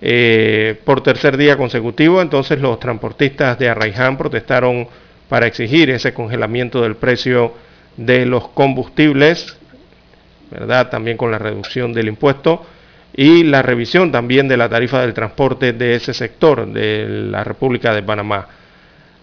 Eh, 0.00 0.80
por 0.84 1.02
tercer 1.02 1.36
día 1.36 1.56
consecutivo, 1.56 2.20
entonces 2.20 2.60
los 2.60 2.80
transportistas 2.80 3.58
de 3.58 3.68
Arraiján 3.68 4.16
protestaron 4.16 4.88
para 5.28 5.46
exigir 5.46 5.90
ese 5.90 6.12
congelamiento 6.12 6.82
del 6.82 6.96
precio 6.96 7.52
de 7.96 8.26
los 8.26 8.48
combustibles, 8.48 9.56
¿verdad? 10.50 10.90
También 10.90 11.16
con 11.16 11.30
la 11.30 11.38
reducción 11.38 11.92
del 11.92 12.08
impuesto 12.08 12.66
y 13.16 13.44
la 13.44 13.62
revisión 13.62 14.10
también 14.10 14.48
de 14.48 14.56
la 14.56 14.68
tarifa 14.68 15.00
del 15.00 15.14
transporte 15.14 15.72
de 15.72 15.94
ese 15.94 16.12
sector 16.12 16.66
de 16.66 17.06
la 17.30 17.44
República 17.44 17.94
de 17.94 18.02
Panamá. 18.02 18.48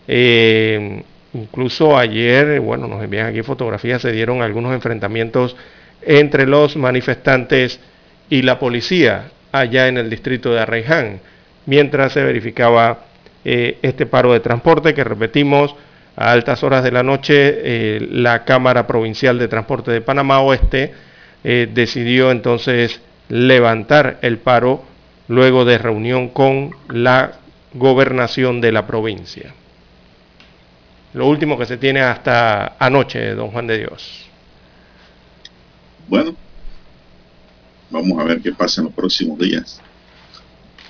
Eh, 0.07 1.03
incluso 1.33 1.97
ayer, 1.97 2.61
bueno, 2.61 2.87
nos 2.87 3.03
envían 3.03 3.27
aquí 3.27 3.41
fotografías, 3.41 4.01
se 4.01 4.13
dieron 4.13 4.41
algunos 4.41 4.73
enfrentamientos 4.73 5.57
entre 6.01 6.47
los 6.47 6.77
manifestantes 6.77 7.79
y 8.29 8.43
la 8.43 8.59
policía 8.59 9.25
allá 9.51 9.89
en 9.89 9.97
el 9.97 10.09
distrito 10.09 10.53
de 10.53 10.61
Arraiján, 10.61 11.19
mientras 11.65 12.13
se 12.13 12.23
verificaba 12.23 13.05
eh, 13.43 13.77
este 13.81 14.05
paro 14.05 14.31
de 14.31 14.39
transporte 14.39 14.93
que 14.93 15.03
repetimos 15.03 15.75
a 16.15 16.31
altas 16.31 16.63
horas 16.63 16.83
de 16.83 16.91
la 16.91 17.03
noche, 17.03 17.33
eh, 17.35 18.07
la 18.09 18.45
Cámara 18.45 18.87
Provincial 18.87 19.37
de 19.37 19.49
Transporte 19.49 19.91
de 19.91 20.01
Panamá 20.01 20.39
Oeste 20.39 20.93
decidió 21.43 22.29
entonces 22.29 23.01
levantar 23.31 24.19
el 24.23 24.39
paro 24.39 24.83
luego 25.29 25.63
de 25.63 25.77
reunión 25.77 26.27
con 26.27 26.75
la 26.89 27.39
gobernación 27.73 28.59
de 28.59 28.73
la 28.73 28.85
provincia. 28.85 29.53
Lo 31.13 31.27
último 31.27 31.57
que 31.57 31.65
se 31.65 31.77
tiene 31.77 32.01
hasta 32.01 32.75
anoche, 32.77 33.33
don 33.33 33.51
Juan 33.51 33.67
de 33.67 33.77
Dios. 33.79 34.25
Bueno, 36.09 36.35
vamos 37.89 38.19
a 38.19 38.25
ver 38.25 38.41
qué 38.41 38.51
pasa 38.51 38.81
en 38.81 38.87
los 38.87 38.93
próximos 38.93 39.39
días. 39.39 39.79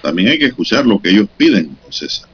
También 0.01 0.29
hay 0.29 0.39
que 0.39 0.45
escuchar 0.45 0.83
lo 0.83 0.99
que 0.99 1.11
ellos 1.11 1.27
piden, 1.37 1.65
entonces. 1.65 2.25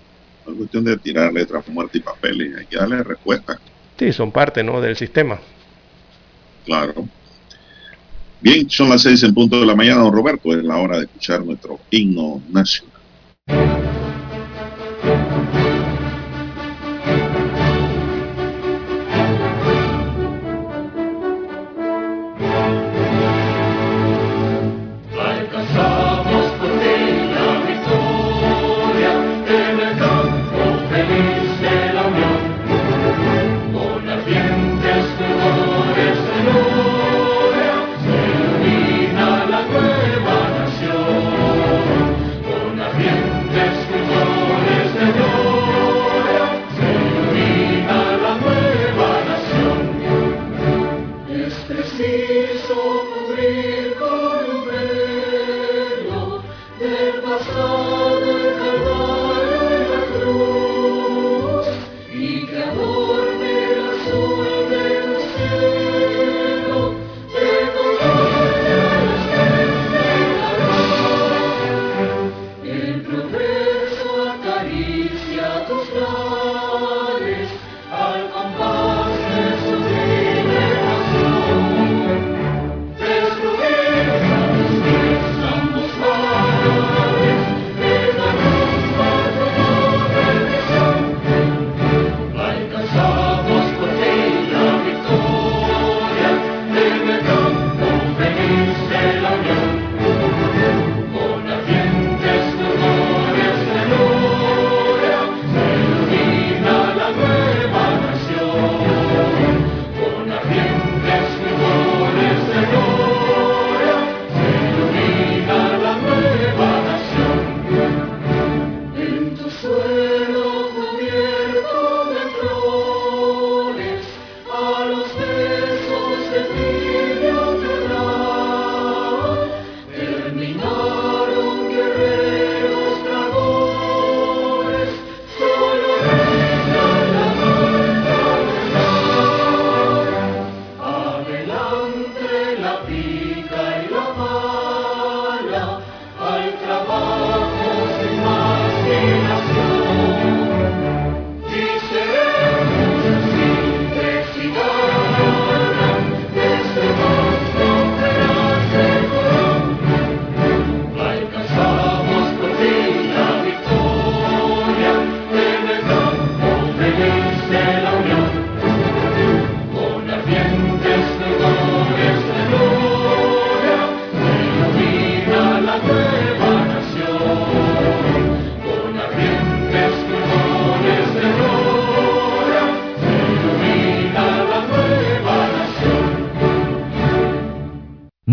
No 0.46 0.54
es 0.54 0.58
cuestión 0.60 0.86
de 0.86 0.98
tirar 0.98 1.34
letras 1.34 1.68
muertas 1.68 1.98
y 1.98 2.00
papeles, 2.00 2.58
hay 2.58 2.66
que 2.66 2.78
darle 2.78 3.04
respuesta. 3.04 3.60
Sí, 4.00 4.14
son 4.14 4.32
parte 4.32 4.64
¿no? 4.64 4.80
del 4.80 4.96
sistema. 4.96 5.38
Claro. 6.64 7.10
Bien, 8.40 8.70
son 8.70 8.90
las 8.90 9.02
seis 9.02 9.24
en 9.24 9.34
punto 9.34 9.60
de 9.60 9.66
la 9.66 9.76
mañana, 9.76 10.02
don 10.02 10.14
Roberto. 10.14 10.54
Es 10.54 10.64
la 10.64 10.78
hora 10.78 10.98
de 10.98 11.06
escuchar 11.06 11.44
nuestro 11.44 11.80
himno 11.90 12.42
nacional. 12.50 12.94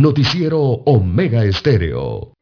Noticiero 0.04 0.60
Omega 0.60 1.42
Estéreo. 1.46 2.34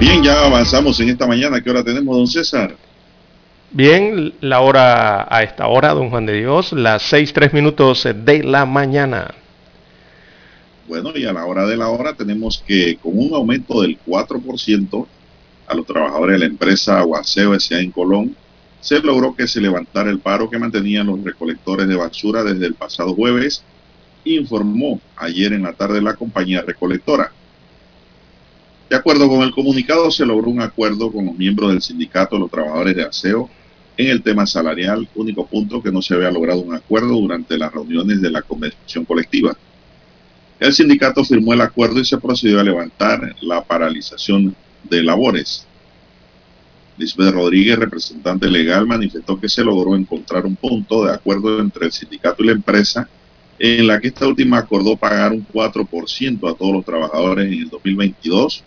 Bien, 0.00 0.24
ya 0.24 0.44
avanzamos 0.44 0.98
en 0.98 1.10
esta 1.10 1.28
mañana. 1.28 1.62
¿Qué 1.62 1.70
hora 1.70 1.84
tenemos, 1.84 2.16
don 2.16 2.26
César? 2.26 2.74
Bien, 3.70 4.34
la 4.40 4.58
hora 4.58 5.32
a 5.32 5.44
esta 5.44 5.68
hora, 5.68 5.94
don 5.94 6.10
Juan 6.10 6.26
de 6.26 6.32
Dios, 6.32 6.72
las 6.72 7.02
seis 7.02 7.32
tres 7.32 7.52
minutos 7.52 8.08
de 8.12 8.42
la 8.42 8.66
mañana. 8.66 9.34
Bueno, 10.88 11.12
y 11.14 11.26
a 11.26 11.32
la 11.32 11.44
hora 11.44 11.64
de 11.64 11.76
la 11.76 11.90
hora 11.90 12.14
tenemos 12.14 12.60
que 12.66 12.96
con 12.96 13.16
un 13.16 13.32
aumento 13.34 13.82
del 13.82 13.96
4%, 14.04 15.06
a 15.68 15.74
los 15.74 15.86
trabajadores 15.86 16.34
de 16.34 16.38
la 16.40 16.46
empresa 16.46 16.98
Aguaceo 16.98 17.54
S.A. 17.54 17.80
en 17.80 17.90
Colón, 17.90 18.34
se 18.80 19.00
logró 19.00 19.34
que 19.34 19.46
se 19.46 19.60
levantara 19.60 20.10
el 20.10 20.20
paro 20.20 20.48
que 20.48 20.58
mantenían 20.58 21.08
los 21.08 21.22
recolectores 21.22 21.86
de 21.88 21.96
basura 21.96 22.42
desde 22.42 22.66
el 22.66 22.74
pasado 22.74 23.14
jueves, 23.14 23.62
informó 24.24 25.00
ayer 25.16 25.52
en 25.52 25.62
la 25.64 25.72
tarde 25.72 26.00
la 26.00 26.14
compañía 26.14 26.62
recolectora. 26.62 27.32
De 28.88 28.96
acuerdo 28.96 29.28
con 29.28 29.42
el 29.42 29.50
comunicado, 29.50 30.10
se 30.10 30.24
logró 30.24 30.48
un 30.48 30.62
acuerdo 30.62 31.12
con 31.12 31.26
los 31.26 31.36
miembros 31.36 31.70
del 31.70 31.82
sindicato 31.82 32.36
de 32.36 32.40
los 32.40 32.50
trabajadores 32.50 32.96
de 32.96 33.04
aseo 33.04 33.50
en 33.98 34.08
el 34.08 34.22
tema 34.22 34.46
salarial, 34.46 35.08
único 35.16 35.44
punto 35.44 35.82
que 35.82 35.92
no 35.92 36.00
se 36.00 36.14
había 36.14 36.30
logrado 36.30 36.60
un 36.60 36.74
acuerdo 36.74 37.08
durante 37.08 37.58
las 37.58 37.72
reuniones 37.72 38.22
de 38.22 38.30
la 38.30 38.42
convención 38.42 39.04
colectiva. 39.04 39.56
El 40.60 40.72
sindicato 40.72 41.24
firmó 41.24 41.52
el 41.52 41.60
acuerdo 41.60 42.00
y 42.00 42.04
se 42.04 42.16
procedió 42.18 42.60
a 42.60 42.64
levantar 42.64 43.34
la 43.42 43.62
paralización 43.62 44.56
de 44.84 45.02
labores. 45.02 45.66
Lisbeth 46.96 47.32
Rodríguez, 47.32 47.78
representante 47.78 48.48
legal, 48.48 48.86
manifestó 48.86 49.38
que 49.38 49.48
se 49.48 49.64
logró 49.64 49.94
encontrar 49.94 50.44
un 50.44 50.56
punto 50.56 51.04
de 51.04 51.14
acuerdo 51.14 51.60
entre 51.60 51.86
el 51.86 51.92
sindicato 51.92 52.42
y 52.42 52.46
la 52.46 52.52
empresa 52.52 53.08
en 53.58 53.86
la 53.86 54.00
que 54.00 54.08
esta 54.08 54.26
última 54.26 54.58
acordó 54.58 54.96
pagar 54.96 55.32
un 55.32 55.46
4% 55.46 56.50
a 56.50 56.54
todos 56.54 56.72
los 56.72 56.84
trabajadores 56.84 57.46
en 57.46 57.54
el 57.54 57.68
2022 57.68 58.62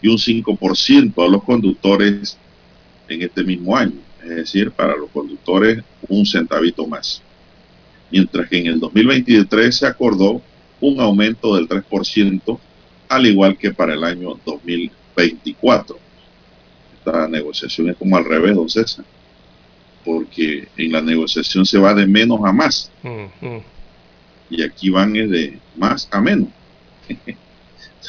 y 0.00 0.08
un 0.08 0.18
5% 0.18 1.24
a 1.24 1.28
los 1.28 1.42
conductores 1.44 2.36
en 3.08 3.22
este 3.22 3.44
mismo 3.44 3.76
año. 3.76 3.98
Es 4.22 4.30
decir, 4.30 4.70
para 4.70 4.96
los 4.96 5.10
conductores 5.10 5.82
un 6.08 6.26
centavito 6.26 6.86
más. 6.86 7.22
Mientras 8.10 8.48
que 8.48 8.58
en 8.58 8.66
el 8.66 8.80
2023 8.80 9.74
se 9.74 9.86
acordó 9.86 10.42
un 10.80 11.00
aumento 11.00 11.54
del 11.54 11.68
3%, 11.68 12.58
al 13.08 13.26
igual 13.26 13.56
que 13.56 13.72
para 13.72 13.94
el 13.94 14.04
año 14.04 14.38
2024 15.16 16.02
esta 17.04 17.28
negociación 17.28 17.90
es 17.90 17.96
como 17.96 18.16
al 18.16 18.24
revés, 18.24 18.54
don 18.54 18.68
César, 18.68 19.04
porque 20.04 20.68
en 20.76 20.92
la 20.92 21.00
negociación 21.00 21.66
se 21.66 21.78
va 21.78 21.94
de 21.94 22.06
menos 22.06 22.40
a 22.44 22.52
más. 22.52 22.90
Mm, 23.02 23.46
mm. 23.46 23.60
Y 24.50 24.62
aquí 24.62 24.90
van 24.90 25.12
de 25.12 25.58
más 25.76 26.08
a 26.10 26.20
menos. 26.20 26.48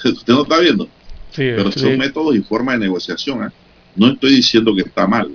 Usted 0.03 0.33
no 0.33 0.43
está 0.43 0.59
viendo. 0.59 0.87
Pero 1.35 1.71
son 1.71 1.97
métodos 1.97 2.35
y 2.35 2.41
formas 2.41 2.79
de 2.79 2.85
negociación. 2.85 3.45
¿eh? 3.45 3.49
No 3.95 4.11
estoy 4.11 4.35
diciendo 4.35 4.75
que 4.75 4.81
está 4.81 5.07
mal. 5.07 5.31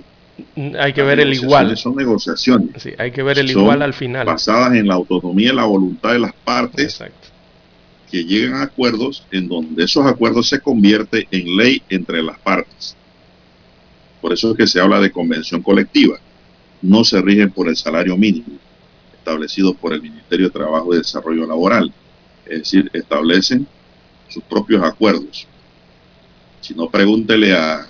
Mm, 0.55 0.75
hay 0.79 0.93
que 0.93 1.01
ver 1.01 1.19
el 1.19 1.33
igual. 1.33 1.75
Son 1.75 1.95
negociaciones. 1.95 2.81
Sí, 2.81 2.91
hay 2.97 3.11
que 3.11 3.23
ver 3.23 3.39
el 3.39 3.49
igual 3.49 3.81
al 3.81 3.93
final. 3.93 4.25
Basadas 4.25 4.73
en 4.73 4.87
la 4.87 4.93
autonomía 4.93 5.51
y 5.51 5.55
la 5.55 5.65
voluntad 5.65 6.13
de 6.13 6.19
las 6.19 6.33
partes. 6.33 7.03
Que 8.11 8.23
llegan 8.23 8.55
a 8.55 8.63
acuerdos 8.63 9.25
en 9.31 9.47
donde 9.47 9.83
esos 9.83 10.05
acuerdos 10.05 10.49
se 10.49 10.59
convierten 10.59 11.27
en 11.31 11.57
ley 11.57 11.81
entre 11.89 12.23
las 12.23 12.39
partes. 12.39 12.95
Por 14.21 14.33
eso 14.33 14.51
es 14.51 14.57
que 14.57 14.67
se 14.67 14.79
habla 14.79 14.99
de 14.99 15.11
convención 15.11 15.61
colectiva. 15.61 16.19
No 16.81 17.03
se 17.03 17.21
rigen 17.21 17.51
por 17.51 17.67
el 17.67 17.75
salario 17.75 18.17
mínimo 18.17 18.57
establecido 19.29 19.73
por 19.75 19.93
el 19.93 20.01
Ministerio 20.01 20.47
de 20.47 20.53
Trabajo 20.53 20.93
y 20.93 20.97
Desarrollo 20.97 21.45
Laboral. 21.45 21.93
Es 22.45 22.59
decir, 22.59 22.89
establecen 22.93 23.67
sus 24.27 24.43
propios 24.43 24.83
acuerdos. 24.83 25.47
Si 26.61 26.73
no, 26.73 26.89
pregúntele 26.89 27.53
a 27.53 27.87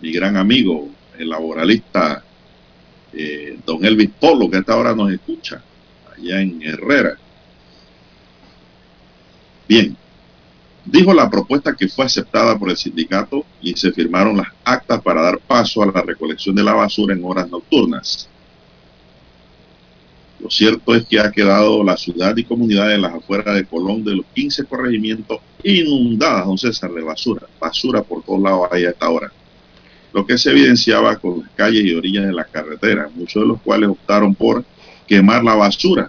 mi 0.00 0.12
gran 0.12 0.36
amigo, 0.36 0.88
el 1.18 1.28
laboralista 1.28 2.22
eh, 3.12 3.58
don 3.66 3.84
Elvis 3.84 4.10
Polo, 4.20 4.48
que 4.48 4.58
a 4.58 4.60
esta 4.60 4.76
hora 4.76 4.94
nos 4.94 5.12
escucha, 5.12 5.62
allá 6.16 6.40
en 6.40 6.62
Herrera. 6.62 7.16
Bien, 9.68 9.96
dijo 10.84 11.12
la 11.12 11.28
propuesta 11.28 11.74
que 11.74 11.88
fue 11.88 12.04
aceptada 12.04 12.56
por 12.56 12.70
el 12.70 12.76
sindicato 12.76 13.44
y 13.60 13.74
se 13.74 13.90
firmaron 13.90 14.36
las 14.36 14.46
actas 14.64 15.02
para 15.02 15.22
dar 15.22 15.38
paso 15.40 15.82
a 15.82 15.86
la 15.86 16.02
recolección 16.02 16.54
de 16.54 16.62
la 16.62 16.72
basura 16.72 17.14
en 17.14 17.24
horas 17.24 17.50
nocturnas. 17.50 18.28
Lo 20.38 20.50
cierto 20.50 20.94
es 20.94 21.04
que 21.06 21.18
ha 21.18 21.32
quedado 21.32 21.82
la 21.82 21.96
ciudad 21.96 22.36
y 22.36 22.44
comunidad 22.44 22.88
de 22.88 22.98
las 22.98 23.14
afueras 23.14 23.56
de 23.56 23.64
Colón 23.64 24.04
de 24.04 24.14
los 24.14 24.26
15 24.34 24.66
corregimientos 24.66 25.40
inundadas, 25.64 26.46
don 26.46 26.58
César, 26.58 26.92
de 26.92 27.02
basura, 27.02 27.46
basura 27.58 28.02
por 28.02 28.22
todos 28.22 28.40
lados 28.40 28.68
ahí 28.70 28.84
a 28.84 28.90
esta 28.90 29.10
hora. 29.10 29.32
Lo 30.12 30.24
que 30.24 30.38
se 30.38 30.50
evidenciaba 30.50 31.16
con 31.16 31.40
las 31.40 31.50
calles 31.56 31.84
y 31.84 31.94
orillas 31.94 32.26
de 32.26 32.32
la 32.32 32.44
carretera, 32.44 33.10
muchos 33.12 33.42
de 33.42 33.48
los 33.48 33.60
cuales 33.62 33.88
optaron 33.88 34.34
por 34.34 34.64
quemar 35.08 35.42
la 35.42 35.54
basura 35.56 36.08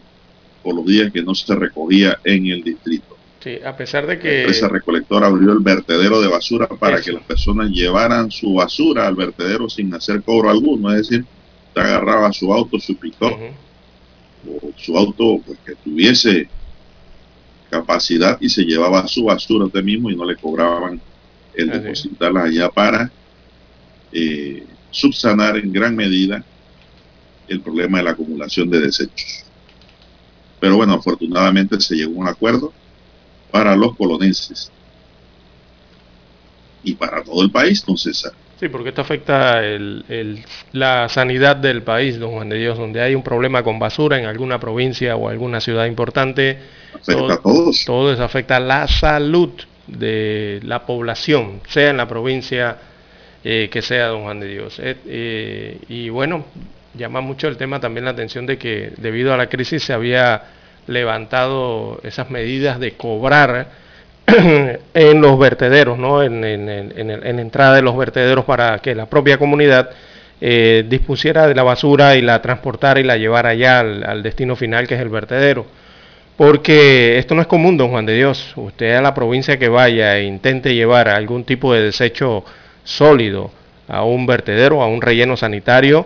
por 0.62 0.76
los 0.76 0.86
días 0.86 1.12
que 1.12 1.24
no 1.24 1.34
se 1.34 1.56
recogía 1.56 2.20
en 2.24 2.46
el 2.46 2.64
distrito 2.64 3.17
a 3.64 3.76
pesar 3.76 4.08
de 4.08 4.20
que... 4.20 4.28
La 4.28 4.40
empresa 4.42 4.68
recolectora 4.68 5.28
abrió 5.28 5.52
el 5.52 5.60
vertedero 5.60 6.22
de 6.22 6.28
basura 6.28 6.68
para 6.68 7.02
que 7.02 7.12
las 7.12 7.24
personas 7.24 7.70
llevaran 7.72 8.32
su 8.32 8.54
basura 8.54 9.08
al 9.08 9.16
vertedero 9.16 9.70
sin 9.70 9.94
hacer 9.94 10.22
cobro 10.24 10.50
alguno. 10.50 10.92
Es 10.92 11.08
decir, 11.10 11.26
te 11.74 11.82
agarraba 11.82 12.32
su 12.34 12.54
auto, 12.54 12.80
su 12.80 12.98
picó, 12.98 13.28
o 13.28 14.72
su 14.78 14.98
auto 14.98 15.42
pues, 15.46 15.60
que 15.66 15.76
tuviese 15.76 16.50
capacidad 17.70 18.38
y 18.40 18.50
se 18.50 18.64
llevaba 18.64 19.08
su 19.08 19.26
basura 19.26 19.66
usted 19.66 19.84
mismo 19.84 20.10
y 20.10 20.16
no 20.16 20.26
le 20.26 20.38
cobraban 20.38 21.02
el 21.54 21.70
depositarla 21.70 22.44
allá 22.44 22.70
para 22.70 23.12
eh, 24.12 24.64
subsanar 24.92 25.58
en 25.58 25.74
gran 25.74 25.96
medida 25.96 26.44
el 27.48 27.62
problema 27.62 27.98
de 27.98 28.04
la 28.06 28.12
acumulación 28.12 28.70
de 28.70 28.82
desechos. 28.82 29.44
Pero 30.60 30.78
bueno, 30.78 30.94
afortunadamente 30.94 31.80
se 31.80 31.96
llegó 31.96 32.16
a 32.16 32.24
un 32.24 32.28
acuerdo 32.28 32.74
para 33.52 33.76
los 33.76 33.96
colonenses 33.96 34.72
y 36.84 36.96
para 36.96 37.24
todo 37.24 37.44
el 37.44 37.52
país, 37.52 37.86
don 37.86 37.98
César. 37.98 38.32
Sí, 38.60 38.70
porque 38.70 38.90
esto 38.90 39.02
afecta 39.02 39.64
el, 39.64 40.44
la 40.72 41.08
sanidad 41.10 41.58
del 41.58 41.84
país, 41.84 42.18
don 42.18 42.32
Juan 42.32 42.50
de 42.50 42.58
Dios, 42.58 42.78
donde 42.78 43.02
hay 43.02 43.14
un 43.14 43.22
problema 43.22 43.62
con 43.62 43.78
basura 43.78 44.18
en 44.18 44.26
alguna 44.26 44.60
provincia 44.60 45.16
o 45.16 45.30
alguna 45.30 45.62
ciudad 45.62 45.86
importante. 45.86 46.58
Afecta 46.96 47.34
a 47.34 47.42
todos. 47.42 47.86
Todo 47.86 48.12
eso 48.12 48.24
afecta 48.24 48.60
la 48.60 48.88
salud 48.88 49.52
de 49.86 50.60
la 50.64 50.86
población, 50.86 51.62
sea 51.68 51.92
en 51.92 51.98
la 51.98 52.08
provincia 52.08 52.78
eh, 53.44 53.70
que 53.72 53.82
sea, 53.82 54.08
don 54.08 54.24
Juan 54.24 54.40
de 54.40 54.48
Dios. 54.48 54.80
Eh, 54.80 54.98
eh, 55.06 55.80
y 55.88 56.10
bueno, 56.10 56.46
llama 56.96 57.22
mucho 57.22 57.48
el 57.48 57.58
tema 57.58 57.80
también 57.80 58.06
la 58.06 58.12
atención 58.12 58.46
de 58.48 58.58
que 58.58 58.92
debido 58.98 59.34
a 59.34 59.38
la 59.38 59.48
crisis 59.48 59.84
se 59.84 59.94
había 59.94 60.57
levantado 60.88 62.00
esas 62.04 62.30
medidas 62.30 62.80
de 62.80 62.94
cobrar 62.94 63.68
en 64.94 65.22
los 65.22 65.40
vertederos, 65.40 65.98
¿no? 65.98 66.24
en, 66.24 66.44
en, 66.44 67.40
entrada 67.40 67.76
de 67.76 67.82
los 67.82 67.96
vertederos 67.96 68.46
para 68.46 68.80
que 68.80 68.96
la 68.96 69.06
propia 69.06 69.38
comunidad 69.38 69.92
eh, 70.40 70.86
dispusiera 70.88 71.48
de 71.48 71.56
la 71.56 71.64
basura 71.64 72.16
y 72.16 72.22
la 72.22 72.42
transportara 72.42 73.00
y 73.00 73.04
la 73.04 73.18
llevara 73.18 73.50
allá 73.50 73.80
al, 73.80 74.24
destino 74.24 74.56
final 74.56 74.88
que 74.88 74.96
es 74.96 75.02
el 75.02 75.10
vertedero. 75.10 75.66
Porque 76.36 77.18
esto 77.18 77.34
no 77.34 77.42
es 77.42 77.48
común, 77.48 77.78
don 77.78 77.90
Juan 77.90 78.06
de 78.06 78.14
Dios. 78.16 78.54
Usted 78.56 78.94
a 78.96 79.02
la 79.02 79.14
provincia 79.16 79.58
que 79.58 79.70
vaya 79.70 80.18
e 80.18 80.26
intente 80.26 80.76
llevar 80.76 81.10
algún 81.10 81.44
tipo 81.44 81.74
de 81.74 81.82
desecho 81.82 82.46
sólido 82.84 83.50
a 83.88 84.04
un 84.04 84.28
vertedero, 84.28 84.84
a 84.84 84.88
un 84.88 85.02
relleno 85.02 85.36
sanitario, 85.36 86.06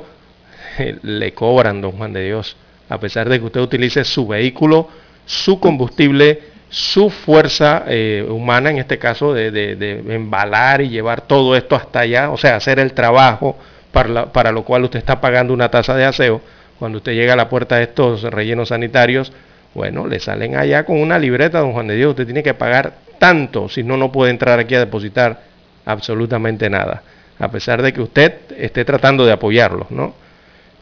le 1.02 1.34
cobran, 1.34 1.82
don 1.82 1.92
Juan 1.94 2.14
de 2.14 2.24
Dios 2.26 2.56
a 2.92 3.00
pesar 3.00 3.30
de 3.30 3.40
que 3.40 3.46
usted 3.46 3.62
utilice 3.62 4.04
su 4.04 4.28
vehículo, 4.28 4.90
su 5.26 5.62
combustible, 5.62 6.42
su 6.68 7.10
fuerza 7.10 7.86
eh, 7.88 8.26
humana, 8.30 8.70
en 8.70 8.80
este 8.80 9.00
caso 9.00 9.34
de, 9.34 10.04
embalar 10.10 10.82
y 10.82 10.90
llevar 10.90 11.22
todo 11.22 11.56
esto 11.56 11.78
hasta 11.78 12.02
allá, 12.02 12.30
o 12.32 12.38
sea, 12.38 12.58
hacer 12.58 12.80
el 12.80 12.92
trabajo 12.92 13.58
para, 13.94 14.52
lo 14.52 14.64
cual 14.66 14.84
usted 14.84 15.00
está 15.00 15.22
pagando 15.22 15.54
una 15.54 15.72
tasa 15.72 15.96
de 15.96 16.04
aseo, 16.04 16.42
cuando 16.80 16.98
usted 16.98 17.14
llega 17.14 17.32
a 17.32 17.38
la 17.38 17.48
puerta 17.48 17.78
de 17.78 17.84
estos 17.84 18.24
rellenos 18.24 18.68
sanitarios, 18.70 19.32
bueno, 19.74 20.06
le 20.06 20.20
salen 20.20 20.58
allá 20.58 20.84
con 20.84 21.00
una 21.00 21.18
libreta, 21.18 21.60
don 21.60 21.72
Juan 21.72 21.88
de 21.88 21.96
Dios, 21.96 22.10
usted 22.10 22.26
tiene 22.26 22.44
que 22.44 22.56
pagar 22.56 22.96
tanto, 23.20 23.70
si 23.70 23.84
no, 23.84 23.96
no 23.96 24.12
puede 24.12 24.32
entrar 24.32 24.60
aquí 24.60 24.76
a 24.76 24.80
depositar 24.80 25.44
absolutamente 25.86 26.70
nada, 26.70 27.04
a 27.40 27.50
pesar 27.50 27.82
de 27.82 27.94
que 27.94 28.02
usted 28.02 28.34
esté 28.58 28.84
tratando 28.84 29.26
de 29.26 29.32
apoyarlos, 29.32 29.90
¿no? 29.92 30.14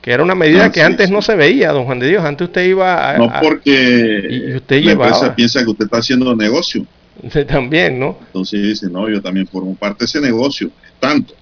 Que 0.02 0.12
era 0.12 0.24
una 0.24 0.36
medida 0.36 0.72
que 0.72 0.82
antes 0.82 1.10
no 1.12 1.22
se 1.22 1.36
veía, 1.36 1.72
don 1.72 1.86
Juan 1.86 2.00
de 2.00 2.08
Dios. 2.08 2.24
Antes 2.24 2.48
usted 2.48 2.66
iba 2.66 3.12
a... 3.12 3.18
No 3.18 3.32
porque 3.42 4.28
y 4.30 4.56
usted 4.56 4.84
la 4.84 4.92
empresa 4.94 5.36
piensa 5.36 5.64
que 5.64 5.70
usted 5.70 5.86
está 5.86 5.98
haciendo 5.98 6.36
negocio. 6.36 6.86
Usted 7.22 7.46
también, 7.48 8.00
¿no? 8.00 8.18
Entonces 8.28 8.62
dice, 8.62 8.88
no, 8.90 9.10
yo 9.10 9.22
también 9.22 9.46
formo 9.48 9.76
parte 9.76 10.00
de 10.00 10.06
ese 10.06 10.22
negocio, 10.22 10.72
tanto. 11.00 11.34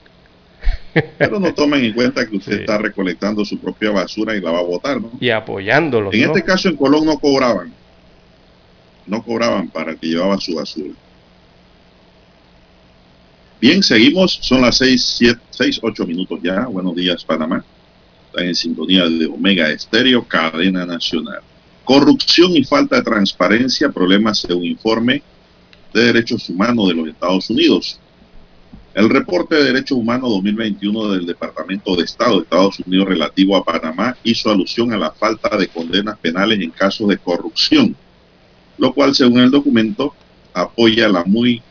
Pero 1.20 1.40
no 1.40 1.54
tomen 1.54 1.86
en 1.86 1.94
cuenta 1.94 2.28
que 2.28 2.38
usted 2.38 2.62
está 2.62 2.80
recolectando 2.80 3.46
su 3.46 3.60
propia 3.60 3.92
basura 3.92 4.36
y 4.36 4.42
la 4.42 4.50
va 4.50 4.60
a 4.60 4.64
botar, 4.64 5.00
¿no? 5.00 5.12
Y 5.20 5.30
apoyándolo. 5.30 6.12
En 6.12 6.24
este 6.24 6.44
caso 6.44 6.70
en 6.70 6.78
Colón 6.78 7.06
no 7.06 7.20
cobraban. 7.20 7.72
No 9.06 9.24
cobraban 9.24 9.68
para 9.68 9.96
que 9.96 10.08
llevaba 10.08 10.38
su 10.40 10.56
basura. 10.56 10.94
Bien, 13.62 13.84
seguimos. 13.84 14.40
Son 14.42 14.62
las 14.62 14.78
seis, 14.78 15.06
siete, 15.18 15.40
seis, 15.52 15.80
ocho 15.84 16.06
minutos 16.08 16.40
ya. 16.42 16.66
Buenos 16.66 16.96
días, 16.96 17.24
Panamá 17.24 17.64
en 18.44 18.56
sintonía 18.56 19.08
de 19.08 19.26
Omega 19.26 19.70
Estéreo, 19.70 20.28
cadena 20.28 20.86
nacional. 20.86 21.40
Corrupción 21.84 22.52
y 22.56 22.64
falta 22.64 22.98
de 22.98 23.04
transparencia, 23.04 23.92
problemas 23.92 24.40
según 24.40 24.66
informe 24.66 25.24
de 25.94 26.06
derechos 26.06 26.50
humanos 26.50 26.90
de 26.90 26.96
los 26.96 27.08
Estados 27.08 27.50
Unidos. 27.50 28.00
El 28.94 29.10
reporte 29.10 29.56
de 29.56 29.66
derechos 29.66 29.98
humanos 29.98 30.30
2021 30.32 31.12
del 31.12 31.26
Departamento 31.26 31.96
de 31.96 32.04
Estado 32.04 32.38
de 32.38 32.44
Estados 32.44 32.80
Unidos 32.80 33.08
relativo 33.08 33.56
a 33.56 33.64
Panamá 33.64 34.18
hizo 34.24 34.50
alusión 34.50 34.92
a 34.92 34.98
la 34.98 35.12
falta 35.12 35.56
de 35.56 35.68
condenas 35.68 36.18
penales 36.18 36.60
en 36.60 36.72
casos 36.72 37.08
de 37.08 37.18
corrupción, 37.18 37.96
lo 38.78 38.94
cual, 38.94 39.14
según 39.14 39.42
el 39.42 39.52
documento, 39.52 40.14
apoya 40.54 41.08
la 41.08 41.24
muy 41.24 41.62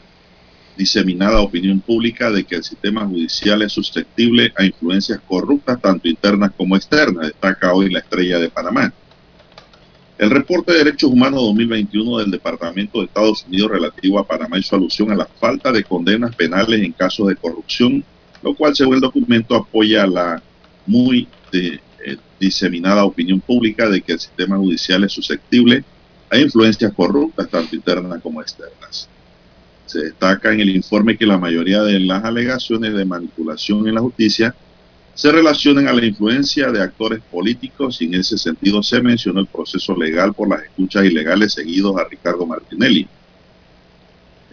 diseminada 0.77 1.41
opinión 1.41 1.81
pública 1.81 2.31
de 2.31 2.45
que 2.45 2.57
el 2.57 2.65
sistema 2.65 3.07
judicial 3.07 3.63
es 3.63 3.73
susceptible 3.73 4.53
a 4.57 4.65
influencias 4.65 5.21
corruptas 5.27 5.81
tanto 5.81 6.09
internas 6.09 6.53
como 6.57 6.77
externas, 6.77 7.29
destaca 7.29 7.73
hoy 7.73 7.91
la 7.91 8.01
estrella 8.01 8.39
de 8.39 8.51
Panamá. 8.51 8.93
El 10.19 10.31
reporte 10.31 10.73
de 10.73 10.79
Derechos 10.79 11.11
Humanos 11.11 11.43
2021 11.43 12.19
del 12.19 12.31
Departamento 12.31 12.99
de 12.99 13.07
Estados 13.07 13.45
Unidos 13.47 13.71
relativo 13.71 14.19
a 14.19 14.27
Panamá 14.27 14.59
y 14.59 14.63
su 14.63 14.75
alusión 14.75 15.11
a 15.11 15.17
la 15.17 15.27
falta 15.27 15.71
de 15.73 15.85
condenas 15.85 16.35
penales 16.35 16.81
en 16.81 16.93
casos 16.93 17.29
de 17.29 17.37
corrupción, 17.37 18.03
lo 18.43 18.55
cual 18.55 18.75
según 18.75 18.95
el 18.95 19.01
documento 19.01 19.55
apoya 19.55 20.07
la 20.07 20.43
muy 20.87 21.29
eh, 21.53 21.79
diseminada 22.41 23.05
opinión 23.05 23.41
pública 23.41 23.89
de 23.89 24.01
que 24.01 24.13
el 24.13 24.21
sistema 24.21 24.57
judicial 24.57 25.05
es 25.05 25.13
susceptible 25.13 25.85
a 26.31 26.39
influencias 26.39 26.93
corruptas, 26.93 27.49
tanto 27.49 27.77
internas 27.77 28.21
como 28.23 28.41
externas. 28.41 29.09
Se 29.87 30.01
destaca 30.01 30.53
en 30.53 30.61
el 30.61 30.71
informe 30.71 31.17
que 31.17 31.27
la 31.27 31.39
mayoría 31.39 31.83
de 31.83 32.01
las 32.01 32.25
alegaciones 32.25 32.95
de 32.95 33.05
manipulación 33.05 33.87
en 33.89 33.95
la 33.95 34.01
justicia 34.01 34.55
se 35.15 35.33
relacionan 35.33 35.89
a 35.89 35.95
la 35.95 36.05
influencia 36.05 36.71
de 36.71 36.83
actores 36.83 37.21
políticos 37.31 38.03
y 38.03 38.05
en 38.05 38.15
ese 38.15 38.37
sentido 38.37 38.83
se 38.83 39.01
mencionó 39.01 39.41
el 39.41 39.47
proceso 39.47 39.97
legal 39.97 40.35
por 40.35 40.49
las 40.49 40.63
escuchas 40.63 41.07
ilegales 41.07 41.55
seguidos 41.55 41.97
a 41.97 42.07
Ricardo 42.07 42.45
Martinelli. 42.45 43.09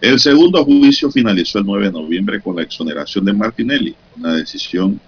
El 0.00 0.18
segundo 0.18 0.64
juicio 0.64 1.10
finalizó 1.10 1.58
el 1.58 1.66
9 1.66 1.86
de 1.86 1.92
noviembre 1.92 2.40
con 2.40 2.56
la 2.56 2.62
exoneración 2.62 3.24
de 3.26 3.32
Martinelli, 3.34 3.94
una 4.16 4.34
decisión 4.34 4.98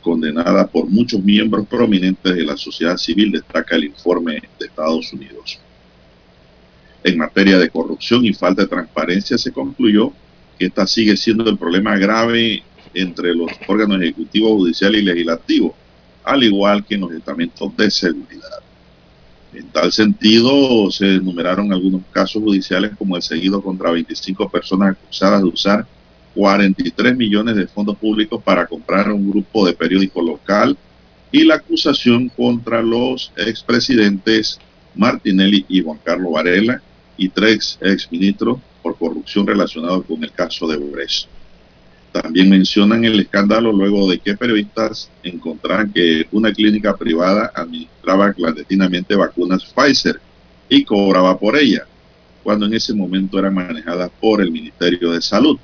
condenada 0.00 0.66
por 0.66 0.88
muchos 0.88 1.22
miembros 1.22 1.66
prominentes 1.66 2.34
de 2.34 2.44
la 2.44 2.56
sociedad 2.56 2.96
civil, 2.96 3.32
destaca 3.32 3.76
el 3.76 3.84
informe 3.84 4.42
de 4.58 4.66
Estados 4.66 5.12
Unidos. 5.12 5.58
En 7.04 7.18
materia 7.18 7.58
de 7.58 7.68
corrupción 7.68 8.24
y 8.24 8.32
falta 8.32 8.62
de 8.62 8.68
transparencia 8.68 9.36
se 9.36 9.52
concluyó 9.52 10.10
que 10.58 10.66
esta 10.66 10.86
sigue 10.86 11.18
siendo 11.18 11.48
el 11.50 11.58
problema 11.58 11.98
grave 11.98 12.62
entre 12.94 13.34
los 13.34 13.50
órganos 13.68 14.00
ejecutivos, 14.00 14.52
judicial 14.52 14.94
y 14.96 15.02
legislativo, 15.02 15.74
al 16.24 16.42
igual 16.42 16.82
que 16.82 16.94
en 16.94 17.02
los 17.02 17.12
estamentos 17.12 17.76
de 17.76 17.90
seguridad. 17.90 18.60
En 19.52 19.68
tal 19.68 19.92
sentido, 19.92 20.90
se 20.90 21.16
enumeraron 21.16 21.74
algunos 21.74 22.00
casos 22.10 22.42
judiciales 22.42 22.92
como 22.96 23.16
el 23.16 23.22
seguido 23.22 23.62
contra 23.62 23.90
25 23.90 24.48
personas 24.48 24.96
acusadas 24.96 25.42
de 25.42 25.48
usar 25.48 25.86
43 26.34 27.14
millones 27.14 27.54
de 27.54 27.66
fondos 27.66 27.98
públicos 27.98 28.42
para 28.42 28.66
comprar 28.66 29.12
un 29.12 29.30
grupo 29.30 29.66
de 29.66 29.74
periódico 29.74 30.22
local 30.22 30.74
y 31.30 31.44
la 31.44 31.56
acusación 31.56 32.30
contra 32.30 32.80
los 32.80 33.30
expresidentes 33.36 34.58
Martinelli 34.94 35.66
y 35.68 35.82
Juan 35.82 35.98
Carlos 36.02 36.32
Varela 36.32 36.80
y 37.16 37.28
tres 37.28 37.78
exministros 37.80 38.58
por 38.82 38.96
corrupción 38.96 39.46
relacionada 39.46 40.00
con 40.02 40.22
el 40.22 40.32
caso 40.32 40.66
de 40.66 40.76
Brecht. 40.76 41.28
También 42.12 42.48
mencionan 42.48 43.04
el 43.04 43.18
escándalo 43.18 43.72
luego 43.72 44.08
de 44.08 44.18
que 44.18 44.36
periodistas 44.36 45.10
encontraran 45.22 45.92
que 45.92 46.26
una 46.30 46.52
clínica 46.52 46.96
privada 46.96 47.50
administraba 47.54 48.32
clandestinamente 48.32 49.16
vacunas 49.16 49.64
Pfizer 49.64 50.20
y 50.68 50.84
cobraba 50.84 51.36
por 51.38 51.56
ella, 51.56 51.86
cuando 52.42 52.66
en 52.66 52.74
ese 52.74 52.94
momento 52.94 53.38
era 53.38 53.50
manejada 53.50 54.08
por 54.08 54.40
el 54.40 54.52
Ministerio 54.52 55.10
de 55.10 55.20
Salud. 55.20 55.58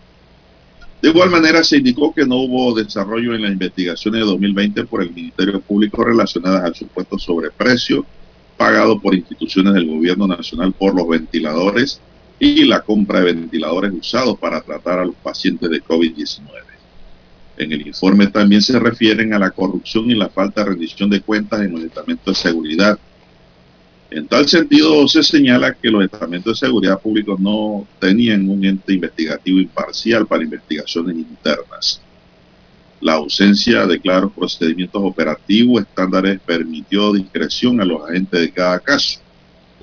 De 1.01 1.09
igual 1.09 1.31
manera, 1.31 1.63
se 1.63 1.79
indicó 1.79 2.13
que 2.13 2.27
no 2.27 2.37
hubo 2.37 2.75
desarrollo 2.75 3.35
en 3.35 3.43
las 3.43 3.53
investigaciones 3.53 4.21
de 4.21 4.27
2020 4.27 4.85
por 4.85 5.03
el 5.03 5.13
Ministerio 5.13 5.61
Público 5.61 6.05
relacionadas 6.05 6.65
al 6.65 6.75
supuesto 6.75 7.19
sobreprecio 7.19 8.05
pagado 8.61 9.01
por 9.01 9.15
instituciones 9.15 9.73
del 9.73 9.87
gobierno 9.87 10.27
nacional 10.27 10.75
por 10.75 10.95
los 10.95 11.09
ventiladores 11.09 11.99
y 12.39 12.67
la 12.67 12.83
compra 12.83 13.21
de 13.21 13.33
ventiladores 13.33 13.91
usados 13.91 14.39
para 14.39 14.61
tratar 14.61 14.99
a 14.99 15.07
los 15.07 15.15
pacientes 15.15 15.71
de 15.71 15.83
COVID-19. 15.83 16.45
En 17.57 17.73
el 17.73 17.87
informe 17.87 18.27
también 18.27 18.61
se 18.61 18.79
refieren 18.79 19.33
a 19.33 19.39
la 19.39 19.51
corrupción 19.51 20.11
y 20.11 20.15
la 20.15 20.29
falta 20.29 20.63
de 20.63 20.73
rendición 20.73 21.09
de 21.09 21.23
cuentas 21.23 21.63
en 21.63 21.73
los 21.73 21.83
estamentos 21.83 22.37
de 22.37 22.51
seguridad. 22.51 22.99
En 24.11 24.27
tal 24.27 24.47
sentido, 24.47 25.09
se 25.09 25.23
señala 25.23 25.73
que 25.73 25.91
los 25.91 26.05
estamentos 26.05 26.61
de 26.61 26.67
seguridad 26.67 27.01
públicos 27.01 27.41
no 27.41 27.87
tenían 27.99 28.47
un 28.47 28.63
ente 28.63 28.93
investigativo 28.93 29.59
imparcial 29.59 30.27
para 30.27 30.45
investigaciones 30.45 31.17
internas. 31.17 32.03
La 33.01 33.15
ausencia 33.15 33.87
de 33.87 33.99
claros 33.99 34.33
procedimientos 34.33 35.01
operativos 35.03 35.83
estándares 35.83 36.39
permitió 36.41 37.13
discreción 37.13 37.81
a 37.81 37.85
los 37.85 38.09
agentes 38.09 38.41
de 38.41 38.51
cada 38.53 38.79
caso 38.79 39.21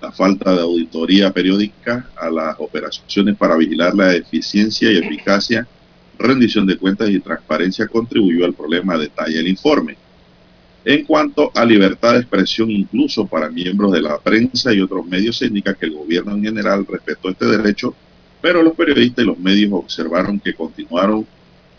la 0.02 0.12
falta 0.12 0.54
de 0.54 0.62
auditoría 0.62 1.32
periódica 1.32 2.08
a 2.16 2.30
las 2.30 2.56
operaciones 2.60 3.36
para 3.36 3.56
vigilar 3.56 3.96
la 3.96 4.14
eficiencia 4.14 4.92
y 4.92 4.98
eficacia, 4.98 5.68
rendición 6.20 6.68
de 6.68 6.78
cuentas 6.78 7.10
y 7.10 7.20
transparencia 7.20 7.88
contribuyó 7.88 8.46
al 8.46 8.54
problema, 8.54 8.98
detalla 8.98 9.40
el 9.40 9.48
informe. 9.48 9.98
En 10.86 11.04
cuanto 11.04 11.52
a 11.54 11.66
libertad 11.66 12.14
de 12.14 12.20
expresión, 12.20 12.72
incluso 12.72 13.26
para 13.26 13.50
miembros 13.50 13.92
de 13.92 14.02
la 14.02 14.18
prensa 14.20 14.74
y 14.74 14.80
otros 14.80 15.06
medios, 15.06 15.38
se 15.38 15.48
indica 15.48 15.74
que 15.74 15.88
el 15.88 15.94
gobierno 15.94 16.34
en 16.34 16.44
general 16.44 16.86
respetó 16.88 17.30
este 17.30 17.46
derecho, 17.46 17.94
pero 18.42 18.62
los 18.62 18.74
periodistas 18.74 19.26
y 19.26 19.28
los 19.28 19.40
medios 19.40 19.72
observaron 19.74 20.40
que 20.40 20.54
continuaron 20.54 21.26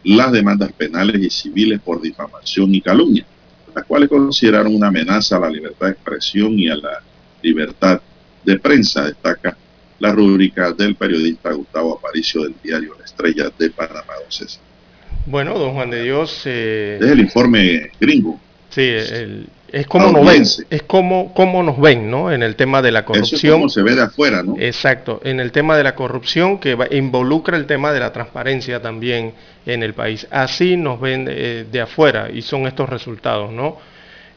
las 0.05 0.32
demandas 0.32 0.72
penales 0.72 1.20
y 1.20 1.30
civiles 1.30 1.80
por 1.80 2.01
difamación 2.01 2.74
y 2.74 2.80
calumnia, 2.80 3.24
las 3.74 3.84
cuales 3.84 4.09
consideraron 4.09 4.74
una 4.74 4.88
amenaza 4.88 5.36
a 5.36 5.40
la 5.40 5.51
libertad 5.51 5.86
de 5.86 5.92
expresión 5.92 6.59
y 6.59 6.68
a 6.68 6.76
la 6.76 7.03
libertad 7.42 8.01
de 8.44 8.59
prensa, 8.59 9.05
destaca 9.05 9.57
la 9.99 10.12
rúbrica 10.12 10.72
del 10.72 10.94
periodista 10.94 11.53
Gustavo 11.53 11.99
Aparicio 11.99 12.42
del 12.44 12.55
diario 12.62 12.94
La 12.99 13.05
Estrella 13.05 13.51
de 13.59 13.70
Panamá. 13.70 14.14
Bueno, 15.26 15.59
don 15.59 15.74
Juan 15.74 15.90
de 15.90 16.03
Dios... 16.05 16.42
Eh, 16.44 16.99
es 17.01 17.11
el 17.11 17.20
informe 17.20 17.90
gringo. 18.01 18.40
Sí, 18.70 18.82
es 19.71 19.87
como 19.87 20.11
nos 20.11 20.27
ven, 20.27 20.43
es 20.71 20.83
como, 20.85 21.35
como 21.35 21.62
nos 21.62 21.79
ven, 21.79 22.11
¿no? 22.11 22.33
En 22.33 22.43
el 22.43 22.57
tema 22.57 22.81
de 22.81 22.91
la 22.91 23.05
corrupción. 23.05 23.61
Eso 23.61 23.69
se 23.69 23.83
ve 23.83 23.95
de 23.95 24.03
afuera, 24.03 24.43
¿no? 24.43 24.57
Exacto, 24.59 25.21
en 25.25 25.41
el 25.41 25.53
tema 25.53 25.77
de 25.77 25.85
la 25.85 25.95
corrupción 25.95 26.59
que 26.59 26.77
involucra 26.93 27.57
el 27.57 27.66
tema 27.66 27.93
de 27.93 28.01
la 28.01 28.12
transparencia 28.12 28.81
también 28.81 29.35
en 29.66 29.83
el 29.83 29.95
país. 29.95 30.27
Así 30.31 30.77
nos 30.77 31.01
ven 31.01 31.27
eh, 31.31 31.66
de 31.71 31.81
afuera 31.81 32.31
y 32.33 32.43
son 32.43 32.66
estos 32.66 32.89
resultados, 32.89 33.53
¿no? 33.53 33.77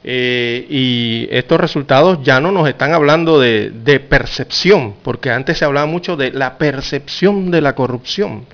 Eh, 0.03 0.65
y 0.67 1.27
estos 1.31 1.59
resultados 1.59 2.19
ya 2.23 2.39
no 2.39 2.51
nos 2.51 2.67
están 2.67 2.91
hablando 2.93 3.39
de, 3.39 4.05
percepción, 4.09 4.95
porque 5.03 5.29
antes 5.29 5.59
se 5.59 5.65
hablaba 5.65 5.85
mucho 5.85 6.17
de 6.17 6.31
la 6.31 6.57
percepción 6.57 7.51
de 7.51 7.61
la 7.61 7.75
corrupción. 7.75 8.45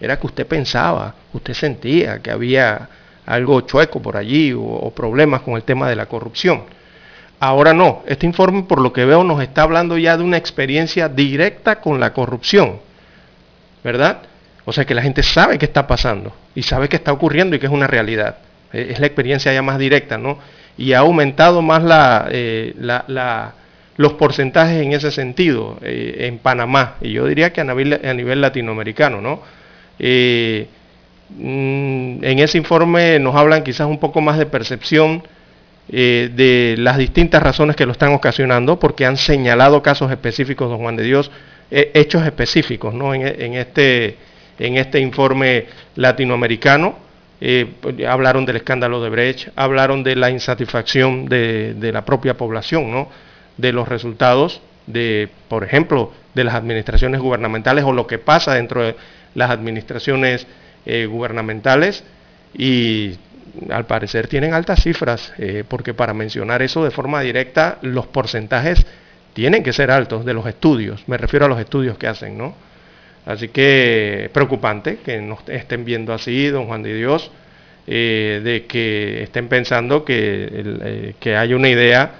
Era 0.00 0.18
que 0.18 0.26
usted 0.26 0.46
pensaba, 0.46 1.14
usted 1.32 1.54
sentía 1.54 2.18
que 2.18 2.30
había 2.30 2.88
algo 3.26 3.60
chueco 3.62 4.00
por 4.00 4.16
allí 4.16 4.52
o, 4.56 4.90
problemas 4.94 5.42
con 5.42 5.54
el 5.54 5.62
tema 5.62 5.88
de 5.88 5.96
la 5.96 6.06
corrupción. 6.06 6.62
Ahora 7.38 7.74
no, 7.74 8.02
este 8.06 8.24
informe 8.24 8.62
por 8.62 8.80
lo 8.80 8.92
que 8.92 9.04
veo 9.04 9.22
nos 9.22 9.42
está 9.42 9.62
hablando 9.62 9.98
ya 9.98 10.16
de 10.16 10.24
una 10.24 10.38
experiencia 10.38 11.08
directa 11.08 11.80
con 11.80 12.00
la 12.00 12.12
corrupción, 12.12 12.78
¿verdad? 13.84 14.22
O 14.64 14.72
sea 14.72 14.84
que 14.84 14.94
la 14.94 15.02
gente 15.02 15.22
sabe 15.22 15.58
qué 15.58 15.66
está 15.66 15.86
pasando 15.86 16.32
y 16.54 16.62
sabe 16.62 16.88
qué 16.88 16.96
está 16.96 17.12
ocurriendo 17.12 17.54
y 17.54 17.58
que 17.58 17.66
es 17.66 17.72
una 17.72 17.86
realidad. 17.86 18.38
Es 18.72 18.98
la 18.98 19.06
experiencia 19.06 19.52
ya 19.52 19.62
más 19.62 19.78
directa, 19.78 20.18
¿no? 20.18 20.38
y 20.78 20.92
ha 20.92 20.98
aumentado 20.98 21.62
más 21.62 21.82
eh, 22.30 22.74
los 23.96 24.12
porcentajes 24.14 24.82
en 24.82 24.92
ese 24.92 25.10
sentido 25.10 25.78
eh, 25.82 26.26
en 26.26 26.38
Panamá, 26.38 26.96
y 27.00 27.12
yo 27.12 27.26
diría 27.26 27.52
que 27.52 27.60
a 27.60 27.64
nivel, 27.64 28.40
latinoamericano. 28.40 29.20
¿no? 29.20 29.42
Eh, 29.98 30.68
en 31.38 32.38
ese 32.38 32.58
informe 32.58 33.18
nos 33.18 33.34
hablan 33.34 33.64
quizás 33.64 33.86
un 33.86 33.98
poco 33.98 34.20
más 34.20 34.38
de 34.38 34.46
percepción 34.46 35.22
de 35.88 36.74
las 36.78 36.98
distintas 36.98 37.42
razones 37.42 37.76
que 37.76 37.86
lo 37.86 37.92
están 37.92 38.12
ocasionando, 38.12 38.78
porque 38.78 39.06
han 39.06 39.16
señalado 39.16 39.82
casos 39.82 40.10
específicos, 40.10 40.68
don 40.68 40.78
Juan 40.78 40.96
de 40.96 41.04
Dios, 41.04 41.30
hechos 41.70 42.24
específicos 42.24 42.94
¿no? 42.94 43.14
en, 43.14 43.54
este, 43.54 44.16
en 44.58 44.76
este 44.76 45.00
informe 45.00 45.66
latinoamericano 45.94 47.06
eh, 47.40 47.74
hablaron 48.08 48.46
del 48.46 48.56
escándalo 48.56 49.02
de 49.02 49.10
Brecht, 49.10 49.48
hablaron 49.56 50.02
de 50.02 50.16
la 50.16 50.30
insatisfacción 50.30 51.26
de, 51.26 51.90
la 51.92 52.04
propia 52.04 52.36
población, 52.36 52.90
¿no? 52.90 53.08
de 53.58 53.72
los 53.72 53.88
resultados 53.88 54.62
de, 54.86 55.28
por 55.48 55.62
ejemplo, 55.64 56.12
de 56.34 56.44
las 56.44 56.54
administraciones 56.54 57.20
gubernamentales 57.20 57.84
o 57.84 57.92
lo 57.92 58.06
que 58.06 58.18
pasa 58.18 58.54
dentro 58.54 58.82
de 58.82 58.96
las 59.34 59.50
administraciones 59.50 60.46
eh, 60.88 61.06
gubernamentales 61.06 62.04
y 62.56 63.18
al 63.70 63.86
parecer 63.86 64.28
tienen 64.28 64.54
altas 64.54 64.84
cifras, 64.84 65.32
eh, 65.36 65.64
porque 65.66 65.94
para 65.94 66.14
mencionar 66.14 66.62
eso 66.62 66.84
de 66.84 66.92
forma 66.92 67.22
directa, 67.22 67.78
los 67.82 68.06
porcentajes 68.06 68.86
tienen 69.32 69.64
que 69.64 69.72
ser 69.72 69.90
altos 69.90 70.24
de 70.24 70.32
los 70.32 70.46
estudios, 70.46 71.02
me 71.08 71.16
refiero 71.16 71.46
a 71.46 71.48
los 71.48 71.58
estudios 71.58 71.98
que 71.98 72.06
hacen, 72.06 72.38
¿no? 72.38 72.54
Así 73.24 73.48
que 73.48 74.30
preocupante 74.32 74.98
que 75.04 75.20
nos 75.20 75.40
estén 75.48 75.84
viendo 75.84 76.12
así, 76.12 76.46
don 76.46 76.66
Juan 76.66 76.84
de 76.84 76.94
Dios, 76.94 77.32
eh, 77.88 78.40
de 78.44 78.66
que 78.66 79.24
estén 79.24 79.48
pensando 79.48 80.04
que, 80.04 81.14
que 81.18 81.36
hay 81.36 81.52
una 81.52 81.68
idea 81.68 82.12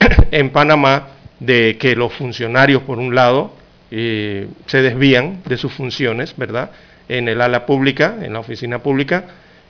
en 0.32 0.50
Panamá 0.50 1.10
de 1.38 1.76
que 1.78 1.94
los 1.94 2.12
funcionarios, 2.12 2.82
por 2.82 2.98
un 2.98 3.14
lado, 3.14 3.54
se 3.90 4.82
desvían 4.82 5.42
de 5.44 5.56
sus 5.56 5.72
funciones, 5.72 6.34
¿verdad? 6.36 6.70
En 7.08 7.28
el 7.28 7.40
ala 7.40 7.66
pública, 7.66 8.16
en 8.22 8.32
la 8.32 8.40
oficina 8.40 8.78
pública, 8.78 9.24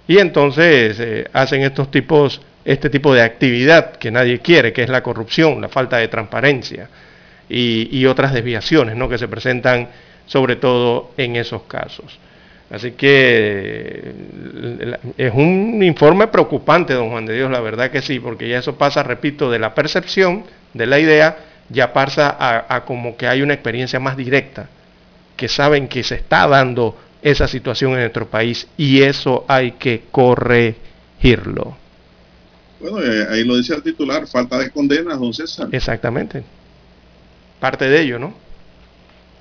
y 0.07 0.19
entonces 0.19 0.99
eh, 1.01 1.29
hacen 1.33 1.63
estos 1.63 1.91
tipos, 1.91 2.41
este 2.65 2.91
tipo 2.91 3.15
de 3.15 3.23
actividad 3.23 3.97
que 3.97 4.11
nadie 4.11 4.41
quiere, 4.41 4.73
que 4.73 4.83
es 4.83 4.89
la 4.89 5.03
corrupción, 5.03 5.61
la 5.61 5.69
falta 5.69 5.99
de 5.99 6.09
transparencia 6.09 6.89
y, 7.49 8.07
otras 8.07 8.33
desviaciones 8.33 8.97
¿no? 8.97 9.09
que 9.09 9.19
se 9.19 9.29
presentan 9.29 9.89
sobre 10.27 10.57
todo 10.57 11.11
en 11.17 11.37
esos 11.37 11.63
casos. 11.63 12.19
Así 12.71 12.93
que 12.93 14.01
eh, 14.03 14.97
es 15.19 15.35
un 15.35 15.83
informe 15.83 16.29
preocupante, 16.29 16.95
don 16.95 17.11
Juan 17.11 17.27
de 17.27 17.35
Dios, 17.35 17.51
la 17.51 17.61
verdad 17.61 17.91
que 17.91 18.01
sí, 18.01 18.19
porque 18.19 18.49
ya 18.49 18.59
eso 18.59 18.77
pasa, 18.77 19.03
repito, 19.03 19.51
de 19.51 19.59
la 19.59 19.75
percepción, 19.75 20.45
de 20.73 20.87
la 20.87 20.99
idea, 20.99 21.37
ya 21.69 21.93
pasa 21.93 22.37
a, 22.39 22.85
como 22.85 23.17
que 23.17 23.27
hay 23.27 23.43
una 23.43 23.55
experiencia 23.55 24.01
más 24.01 24.17
directa, 24.17 24.69
que 25.37 25.49
saben 25.49 25.89
que 25.89 26.03
se 26.03 26.15
está 26.15 26.47
dando 26.47 26.97
esa 27.23 27.47
situación 27.47 27.93
en 27.93 28.01
nuestro 28.01 28.29
país 28.29 28.67
y 28.77 29.03
eso 29.03 29.45
hay 29.49 29.73
que 29.73 30.05
corregirlo. 30.11 31.77
Bueno, 32.81 33.01
eh, 33.01 33.27
ahí 33.31 33.45
lo 33.45 33.57
dice 33.57 33.75
el 33.75 33.83
titular, 33.83 34.27
falta 34.27 34.59
de 34.59 34.71
condenas, 34.71 35.19
don 35.21 35.33
César. 35.33 35.69
Exactamente. 35.71 36.43
Parte 37.61 37.89
de 37.89 38.03
ello, 38.03 38.19
¿no? 38.19 38.35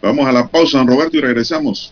Vamos 0.01 0.27
a 0.27 0.31
la 0.31 0.47
pausa, 0.47 0.77
don 0.77 0.87
Roberto, 0.87 1.17
y 1.17 1.21
regresamos. 1.21 1.91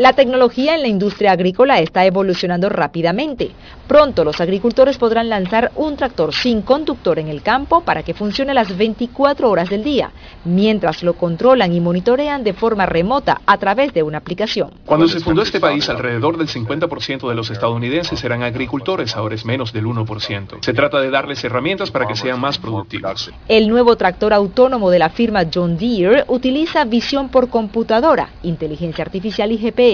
La 0.00 0.14
tecnología 0.14 0.76
en 0.76 0.80
la 0.80 0.88
industria 0.88 1.32
agrícola 1.32 1.78
está 1.78 2.06
evolucionando 2.06 2.70
rápidamente. 2.70 3.50
Pronto 3.86 4.24
los 4.24 4.40
agricultores 4.40 4.96
podrán 4.96 5.28
lanzar 5.28 5.72
un 5.76 5.94
tractor 5.94 6.32
sin 6.32 6.62
conductor 6.62 7.18
en 7.18 7.28
el 7.28 7.42
campo 7.42 7.82
para 7.82 8.02
que 8.02 8.14
funcione 8.14 8.54
las 8.54 8.74
24 8.74 9.50
horas 9.50 9.68
del 9.68 9.84
día, 9.84 10.10
mientras 10.46 11.02
lo 11.02 11.18
controlan 11.18 11.74
y 11.74 11.80
monitorean 11.80 12.42
de 12.42 12.54
forma 12.54 12.86
remota 12.86 13.42
a 13.44 13.58
través 13.58 13.92
de 13.92 14.02
una 14.02 14.16
aplicación. 14.16 14.70
Cuando 14.86 15.06
se 15.06 15.20
fundó 15.20 15.42
este 15.42 15.60
país, 15.60 15.86
alrededor 15.90 16.38
del 16.38 16.48
50% 16.48 17.28
de 17.28 17.34
los 17.34 17.50
estadounidenses 17.50 18.24
eran 18.24 18.42
agricultores, 18.42 19.14
ahora 19.16 19.34
es 19.34 19.44
menos 19.44 19.70
del 19.70 19.84
1%. 19.84 20.64
Se 20.64 20.72
trata 20.72 20.98
de 21.02 21.10
darles 21.10 21.44
herramientas 21.44 21.90
para 21.90 22.06
que 22.06 22.16
sean 22.16 22.40
más 22.40 22.56
productivos. 22.56 23.30
El 23.48 23.68
nuevo 23.68 23.96
tractor 23.96 24.32
autónomo 24.32 24.88
de 24.88 24.98
la 24.98 25.10
firma 25.10 25.44
John 25.52 25.76
Deere 25.76 26.24
utiliza 26.28 26.86
visión 26.86 27.28
por 27.28 27.50
computadora, 27.50 28.30
inteligencia 28.42 29.04
artificial 29.04 29.52
y 29.52 29.58
GPS 29.58 29.89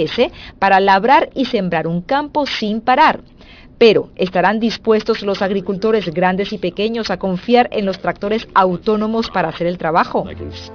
para 0.58 0.80
labrar 0.80 1.30
y 1.34 1.46
sembrar 1.46 1.86
un 1.86 2.02
campo 2.02 2.46
sin 2.46 2.80
parar. 2.80 3.20
Pero, 3.78 4.08
¿estarán 4.16 4.58
dispuestos 4.58 5.22
los 5.22 5.42
agricultores 5.42 6.08
grandes 6.12 6.52
y 6.52 6.58
pequeños 6.58 7.10
a 7.10 7.18
confiar 7.18 7.68
en 7.72 7.84
los 7.84 7.98
tractores 7.98 8.48
autónomos 8.54 9.28
para 9.30 9.48
hacer 9.48 9.66
el 9.66 9.76
trabajo? 9.76 10.26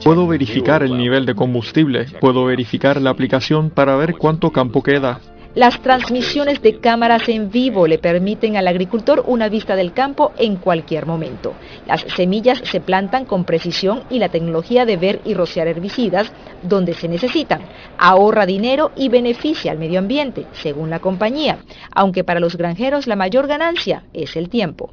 Puedo 0.04 0.28
verificar 0.28 0.84
el 0.84 0.96
nivel 0.98 1.26
de 1.26 1.34
combustible, 1.34 2.06
puedo 2.20 2.46
verificar 2.46 3.02
la 3.02 3.10
aplicación 3.10 3.72
para 3.72 3.96
ver 3.96 4.16
cuánto 4.18 4.52
campo 4.52 4.84
queda, 4.84 5.20
las 5.54 5.82
transmisiones 5.82 6.62
de 6.62 6.80
cámaras 6.80 7.28
en 7.28 7.52
vivo 7.52 7.86
le 7.86 7.98
permiten 7.98 8.56
al 8.56 8.70
agricultor 8.70 9.24
una 9.28 9.50
vista 9.50 9.76
del 9.76 9.92
campo 9.92 10.32
en 10.38 10.56
cualquier 10.56 11.06
momento. 11.06 11.54
Las 11.86 12.02
semillas 12.16 12.62
se 12.64 12.80
plantan 12.80 13.26
con 13.26 13.44
precisión 13.44 14.04
y 14.10 14.20
la 14.20 14.30
tecnología 14.30 14.86
de 14.86 14.96
ver 14.96 15.20
y 15.26 15.34
rociar 15.34 15.68
herbicidas 15.68 16.32
donde 16.64 16.94
se 16.94 17.10
necesitan. 17.10 17.64
Ahorra 17.98 18.46
dinero 18.46 18.92
y 18.96 19.10
beneficia 19.10 19.74
al 19.74 19.78
medio 19.78 20.00
ambiente, 20.00 20.46
según 20.54 20.90
la 20.90 21.00
compañía, 21.00 21.58
aunque 21.94 22.24
para 22.24 22.40
los 22.40 22.56
granjeros 22.56 23.08
la 23.08 23.18
mayor 23.18 23.48
ganancia 23.48 24.04
es 24.14 24.38
el 24.38 24.48
tiempo. 24.48 24.92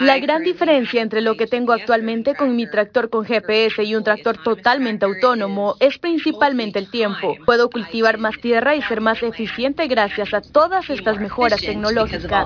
La 0.00 0.18
gran 0.18 0.44
diferencia 0.44 1.00
entre 1.00 1.22
lo 1.22 1.36
que 1.36 1.46
tengo 1.46 1.72
actualmente 1.72 2.34
con 2.34 2.54
mi 2.54 2.68
tractor 2.68 3.08
con 3.08 3.24
GPS 3.24 3.82
y 3.82 3.94
un 3.94 4.04
tractor 4.04 4.42
totalmente 4.42 5.06
autónomo 5.06 5.76
es 5.80 5.98
principalmente 5.98 6.78
el 6.78 6.90
tiempo. 6.90 7.34
Puedo 7.46 7.70
cultivar 7.70 8.18
más 8.18 8.38
tierra 8.40 8.74
y 8.74 8.82
ser 8.90 9.00
más 9.00 9.22
eficiente 9.22 9.86
gracias 9.86 10.34
a 10.34 10.40
todas 10.40 10.90
estas 10.90 11.20
mejoras 11.20 11.60
tecnológicas. 11.60 12.44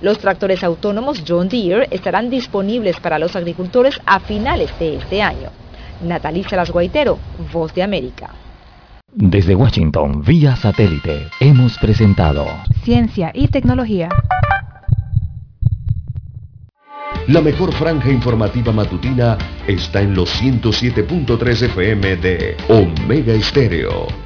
Los 0.00 0.18
tractores 0.20 0.62
autónomos 0.62 1.24
John 1.26 1.48
Deere 1.48 1.88
estarán 1.90 2.30
disponibles 2.30 3.00
para 3.00 3.18
los 3.18 3.34
agricultores 3.34 4.00
a 4.06 4.20
finales 4.20 4.70
de 4.78 4.98
este 4.98 5.20
año. 5.20 5.50
Natalisa 6.00 6.54
Las 6.54 6.70
Guaitero, 6.70 7.18
Voz 7.52 7.74
de 7.74 7.82
América. 7.82 8.30
Desde 9.12 9.56
Washington, 9.56 10.22
vía 10.22 10.54
satélite, 10.54 11.28
hemos 11.40 11.76
presentado 11.78 12.46
Ciencia 12.84 13.32
y 13.34 13.48
Tecnología. 13.48 14.10
La 17.26 17.40
mejor 17.40 17.72
franja 17.72 18.12
informativa 18.12 18.70
matutina 18.70 19.36
está 19.66 20.02
en 20.02 20.14
los 20.14 20.30
107.3 20.40 21.62
FM 21.62 22.16
de 22.18 22.56
Omega 22.68 23.32
Estéreo 23.32 24.25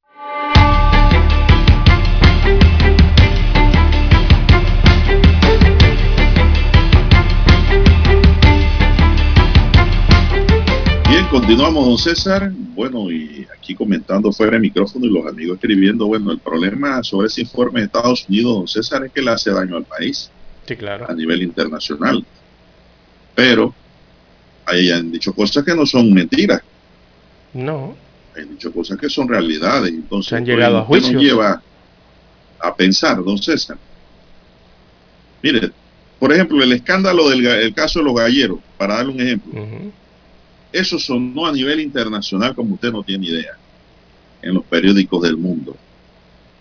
Bien, 11.11 11.27
continuamos, 11.27 11.85
don 11.85 11.97
César. 11.97 12.49
Bueno, 12.53 13.11
y 13.11 13.45
aquí 13.53 13.75
comentando 13.75 14.31
fuera 14.31 14.53
de 14.53 14.59
micrófono 14.59 15.05
y 15.05 15.09
los 15.09 15.27
amigos 15.27 15.55
escribiendo, 15.55 16.07
bueno, 16.07 16.31
el 16.31 16.39
problema 16.39 17.03
sobre 17.03 17.27
ese 17.27 17.41
informe 17.41 17.81
de 17.81 17.87
Estados 17.87 18.25
Unidos, 18.29 18.53
don 18.53 18.67
César, 18.69 19.03
es 19.03 19.11
que 19.11 19.21
le 19.21 19.29
hace 19.29 19.51
daño 19.51 19.75
al 19.75 19.83
país. 19.83 20.31
Sí, 20.65 20.77
claro. 20.77 21.05
A 21.09 21.13
nivel 21.13 21.41
internacional. 21.43 22.25
Pero 23.35 23.75
hayan 24.65 25.11
dicho 25.11 25.33
cosas 25.33 25.65
que 25.65 25.75
no 25.75 25.85
son 25.85 26.13
mentiras. 26.13 26.61
No. 27.53 27.93
Han 28.37 28.51
dicho 28.51 28.71
cosas 28.71 28.97
que 28.97 29.09
son 29.09 29.27
realidades. 29.27 29.91
Entonces, 29.91 30.31
han 30.31 30.45
llegado 30.45 30.77
a 30.77 30.85
juicio. 30.85 31.11
nos 31.11 31.21
lleva 31.21 31.61
a 32.57 32.73
pensar, 32.73 33.21
don 33.21 33.37
César? 33.37 33.77
Mire, 35.43 35.71
por 36.17 36.31
ejemplo, 36.31 36.63
el 36.63 36.71
escándalo 36.71 37.27
del 37.27 37.73
caso 37.73 37.99
de 37.99 38.05
los 38.05 38.15
galleros, 38.15 38.59
para 38.77 38.95
darle 38.95 39.11
un 39.11 39.19
ejemplo. 39.19 39.61
Eso 40.71 40.97
sonó 40.97 41.45
a 41.45 41.51
nivel 41.51 41.79
internacional 41.79 42.55
como 42.55 42.75
usted 42.75 42.91
no 42.91 43.03
tiene 43.03 43.27
idea 43.27 43.57
en 44.41 44.53
los 44.53 44.63
periódicos 44.65 45.21
del 45.21 45.37
mundo. 45.37 45.75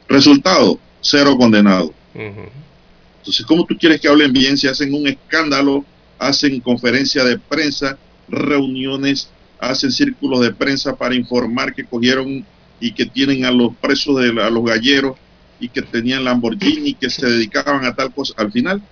Resultado, 0.09 0.79
cero 1.01 1.37
condenado. 1.39 1.95
Entonces, 2.15 3.47
¿cómo 3.47 3.65
tú 3.65 3.77
quieres 3.79 4.01
que 4.01 4.09
hablen 4.09 4.33
bien 4.33 4.57
si 4.59 4.67
hacen 4.67 4.93
un 4.93 5.07
escándalo, 5.07 5.85
hacen 6.19 6.61
conferencia 6.61 7.25
de 7.25 7.39
prensa, 7.39 7.97
reuniones, 8.29 9.31
hacen 9.59 9.93
círculos 9.93 10.41
de 10.41 10.53
prensa 10.53 10.97
para 10.97 11.15
informar 11.15 11.75
que 11.75 11.85
cogieron 11.85 12.45
y 12.81 12.93
que 12.93 13.07
tienen 13.07 13.45
a 13.45 13.51
los 13.51 13.75
presos, 13.77 14.21
de, 14.21 14.43
a 14.43 14.51
los 14.51 14.65
galleros 14.65 15.17
y 15.61 15.69
que 15.69 15.83
tenían 15.83 16.25
Lamborghini, 16.25 16.95
que 16.95 17.11
se 17.11 17.27
dedicaban 17.27 17.85
a 17.85 17.95
tal 17.95 18.13
cosa? 18.13 18.35
Al 18.37 18.51
final, 18.51 18.83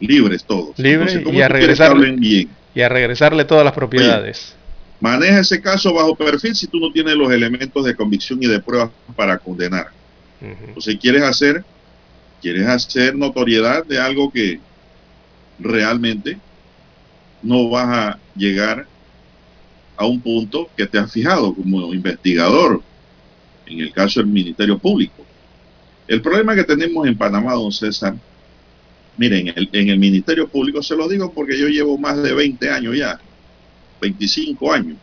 libres 0.00 0.44
todos. 0.44 0.78
Libres 0.78 1.20
y 1.32 1.40
a 1.40 1.48
regresar. 1.48 1.96
bien? 1.96 2.48
Y 2.74 2.80
a 2.82 2.88
regresarle 2.88 3.44
todas 3.44 3.64
las 3.64 3.72
propiedades. 3.72 4.54
maneja 5.00 5.40
ese 5.40 5.60
caso 5.60 5.92
bajo 5.92 6.14
perfil 6.14 6.54
si 6.54 6.66
tú 6.66 6.78
no 6.78 6.90
tienes 6.92 7.14
los 7.14 7.30
elementos 7.32 7.84
de 7.84 7.94
convicción 7.94 8.42
y 8.42 8.46
de 8.46 8.60
prueba 8.60 8.90
para 9.16 9.38
condenar. 9.38 9.88
Entonces 10.40 10.98
quieres 11.00 11.22
hacer 11.22 11.64
quieres 12.44 12.66
hacer 12.66 13.16
notoriedad 13.16 13.86
de 13.86 13.98
algo 13.98 14.30
que 14.30 14.60
realmente 15.58 16.38
no 17.42 17.70
vas 17.70 17.88
a 17.88 18.18
llegar 18.36 18.86
a 19.96 20.04
un 20.04 20.20
punto 20.20 20.68
que 20.76 20.86
te 20.86 20.98
has 20.98 21.10
fijado 21.10 21.54
como 21.54 21.94
investigador, 21.94 22.82
en 23.64 23.80
el 23.80 23.90
caso 23.92 24.20
del 24.20 24.28
Ministerio 24.28 24.78
Público. 24.78 25.24
El 26.06 26.20
problema 26.20 26.54
que 26.54 26.64
tenemos 26.64 27.06
en 27.06 27.16
Panamá, 27.16 27.54
don 27.54 27.72
César, 27.72 28.14
miren, 29.16 29.48
en 29.48 29.54
el, 29.56 29.68
en 29.72 29.88
el 29.88 29.98
Ministerio 29.98 30.48
Público 30.48 30.82
se 30.82 30.96
lo 30.96 31.08
digo 31.08 31.32
porque 31.32 31.58
yo 31.58 31.68
llevo 31.68 31.96
más 31.98 32.22
de 32.22 32.32
20 32.32 32.70
años 32.70 32.96
ya, 32.96 33.20
25 34.00 34.72
años, 34.72 34.96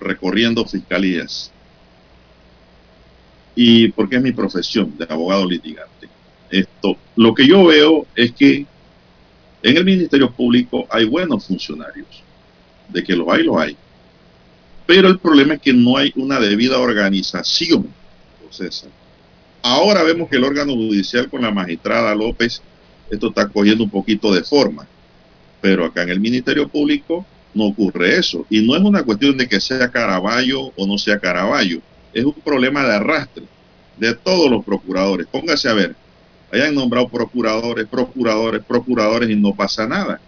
recorriendo 0.00 0.64
fiscalías. 0.64 1.50
Y 3.54 3.88
porque 3.88 4.16
es 4.16 4.22
mi 4.22 4.32
profesión 4.32 4.96
de 4.96 5.06
abogado 5.08 5.48
litigante. 5.48 6.08
Esto, 6.50 6.96
lo 7.16 7.34
que 7.34 7.46
yo 7.46 7.64
veo 7.66 8.06
es 8.14 8.32
que 8.32 8.66
en 9.62 9.76
el 9.76 9.84
Ministerio 9.84 10.30
Público 10.30 10.86
hay 10.90 11.04
buenos 11.04 11.46
funcionarios. 11.46 12.22
De 12.88 13.02
que 13.02 13.14
los 13.14 13.28
hay, 13.28 13.42
los 13.42 13.56
hay. 13.56 13.76
Pero 14.86 15.08
el 15.08 15.18
problema 15.18 15.54
es 15.54 15.60
que 15.60 15.72
no 15.72 15.96
hay 15.96 16.12
una 16.16 16.40
debida 16.40 16.78
organización. 16.78 17.88
César. 18.50 18.90
Ahora 19.62 20.02
vemos 20.02 20.28
que 20.28 20.36
el 20.36 20.44
órgano 20.44 20.74
judicial 20.74 21.30
con 21.30 21.42
la 21.42 21.52
magistrada 21.52 22.14
López, 22.14 22.60
esto 23.10 23.28
está 23.28 23.48
cogiendo 23.48 23.84
un 23.84 23.90
poquito 23.90 24.32
de 24.34 24.42
forma. 24.42 24.86
Pero 25.60 25.84
acá 25.84 26.02
en 26.02 26.10
el 26.10 26.20
Ministerio 26.20 26.68
Público 26.68 27.24
no 27.54 27.66
ocurre 27.66 28.16
eso. 28.16 28.44
Y 28.50 28.66
no 28.66 28.74
es 28.74 28.82
una 28.82 29.04
cuestión 29.04 29.36
de 29.36 29.48
que 29.48 29.60
sea 29.60 29.90
Caraballo 29.90 30.72
o 30.76 30.86
no 30.86 30.98
sea 30.98 31.18
Caraballo. 31.18 31.80
Es 32.12 32.24
un 32.24 32.34
problema 32.34 32.84
de 32.84 32.96
arrastre 32.96 33.44
de 33.96 34.14
todos 34.14 34.50
los 34.50 34.64
procuradores. 34.64 35.28
Póngase 35.28 35.68
a 35.68 35.74
ver, 35.74 35.94
hayan 36.52 36.74
nombrado 36.74 37.08
procuradores, 37.08 37.86
procuradores, 37.86 38.64
procuradores 38.64 39.30
y 39.30 39.36
no 39.36 39.54
pasa 39.54 39.86
nada. 39.86 40.20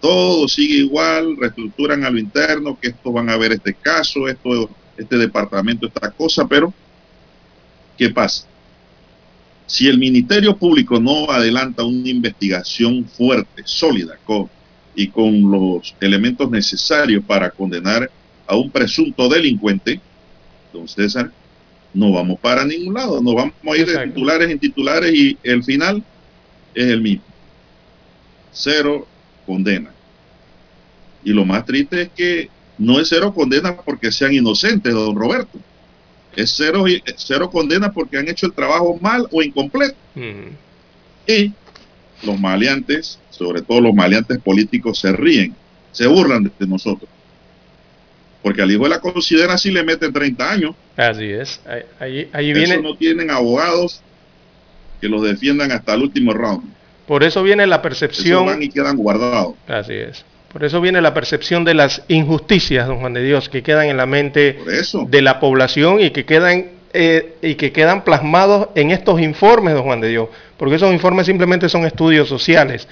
Todo 0.00 0.46
sigue 0.48 0.76
igual, 0.76 1.36
reestructuran 1.38 2.04
a 2.04 2.10
lo 2.10 2.18
interno, 2.18 2.78
que 2.78 2.88
estos 2.88 3.12
van 3.12 3.30
a 3.30 3.36
ver 3.38 3.52
este 3.52 3.72
caso, 3.72 4.28
esto, 4.28 4.68
este 4.96 5.16
departamento, 5.16 5.86
esta 5.86 6.10
cosa, 6.10 6.46
pero 6.46 6.72
¿qué 7.96 8.10
pasa? 8.10 8.46
Si 9.66 9.88
el 9.88 9.98
Ministerio 9.98 10.56
Público 10.56 11.00
no 11.00 11.30
adelanta 11.30 11.84
una 11.84 12.08
investigación 12.08 13.04
fuerte, 13.04 13.62
sólida, 13.64 14.16
con, 14.24 14.48
y 14.94 15.08
con 15.08 15.50
los 15.50 15.94
elementos 16.00 16.50
necesarios 16.50 17.24
para 17.24 17.50
condenar 17.50 18.10
a 18.46 18.56
un 18.56 18.70
presunto 18.70 19.28
delincuente, 19.28 20.00
don 20.72 20.86
César, 20.86 21.32
no 21.92 22.12
vamos 22.12 22.38
para 22.38 22.64
ningún 22.64 22.94
lado, 22.94 23.20
no 23.20 23.34
vamos 23.34 23.54
a 23.64 23.76
ir 23.76 23.86
de 23.86 24.06
titulares 24.06 24.50
en 24.50 24.58
titulares 24.58 25.14
y 25.14 25.38
el 25.42 25.64
final 25.64 26.02
es 26.74 26.86
el 26.86 27.00
mismo. 27.00 27.24
Cero 28.52 29.06
condena. 29.44 29.90
Y 31.24 31.32
lo 31.32 31.44
más 31.44 31.64
triste 31.64 32.02
es 32.02 32.08
que 32.10 32.50
no 32.78 33.00
es 33.00 33.08
cero 33.08 33.34
condena 33.34 33.76
porque 33.76 34.12
sean 34.12 34.32
inocentes, 34.32 34.92
don 34.92 35.16
Roberto. 35.16 35.58
Es 36.36 36.54
cero, 36.54 36.84
cero 37.16 37.50
condena 37.50 37.92
porque 37.92 38.18
han 38.18 38.28
hecho 38.28 38.46
el 38.46 38.52
trabajo 38.52 38.98
mal 39.00 39.26
o 39.32 39.42
incompleto. 39.42 39.96
Y 41.26 41.52
los 42.22 42.38
maleantes, 42.38 43.18
sobre 43.30 43.62
todo 43.62 43.80
los 43.80 43.94
maleantes 43.94 44.38
políticos, 44.38 45.00
se 45.00 45.12
ríen, 45.12 45.54
se 45.92 46.06
burlan 46.06 46.44
de 46.44 46.66
nosotros. 46.66 47.08
Porque 48.42 48.62
al 48.62 48.70
hijo 48.70 48.84
de 48.84 48.90
la 48.90 49.00
considera 49.00 49.58
si 49.58 49.72
le 49.72 49.82
meten 49.82 50.12
30 50.12 50.50
años. 50.50 50.74
Así 50.96 51.24
es. 51.24 51.60
Ahí, 51.98 52.28
ahí 52.32 52.52
viene... 52.52 52.74
Eso 52.74 52.82
no 52.82 52.96
tienen 52.96 53.30
abogados 53.30 54.02
que 55.00 55.08
los 55.08 55.22
defiendan 55.22 55.72
hasta 55.72 55.94
el 55.94 56.02
último 56.02 56.32
round. 56.32 56.72
Por 57.06 57.24
eso 57.24 57.42
viene 57.42 57.66
la 57.66 57.82
percepción... 57.82 58.42
Eso 58.42 58.44
van 58.44 58.62
y 58.62 58.68
quedan 58.68 58.96
guardados. 58.96 59.54
Así 59.66 59.94
es. 59.94 60.24
Por 60.52 60.64
eso 60.64 60.80
viene 60.80 61.00
la 61.00 61.12
percepción 61.12 61.64
de 61.64 61.74
las 61.74 62.02
injusticias, 62.08 62.86
don 62.86 63.00
Juan 63.00 63.12
de 63.12 63.22
Dios, 63.22 63.48
que 63.48 63.62
quedan 63.62 63.88
en 63.88 63.96
la 63.96 64.06
mente 64.06 64.58
de 65.08 65.22
la 65.22 65.38
población 65.38 66.00
y 66.00 66.10
que 66.10 66.24
quedan 66.24 66.76
eh, 66.98 67.34
y 67.42 67.56
que 67.56 67.72
quedan 67.72 68.04
plasmados 68.04 68.68
en 68.74 68.90
estos 68.90 69.20
informes, 69.20 69.74
don 69.74 69.82
Juan 69.82 70.00
de 70.00 70.08
Dios, 70.08 70.28
porque 70.56 70.76
esos 70.76 70.94
informes 70.94 71.26
simplemente 71.26 71.68
son 71.68 71.84
estudios 71.84 72.26
sociales, 72.26 72.88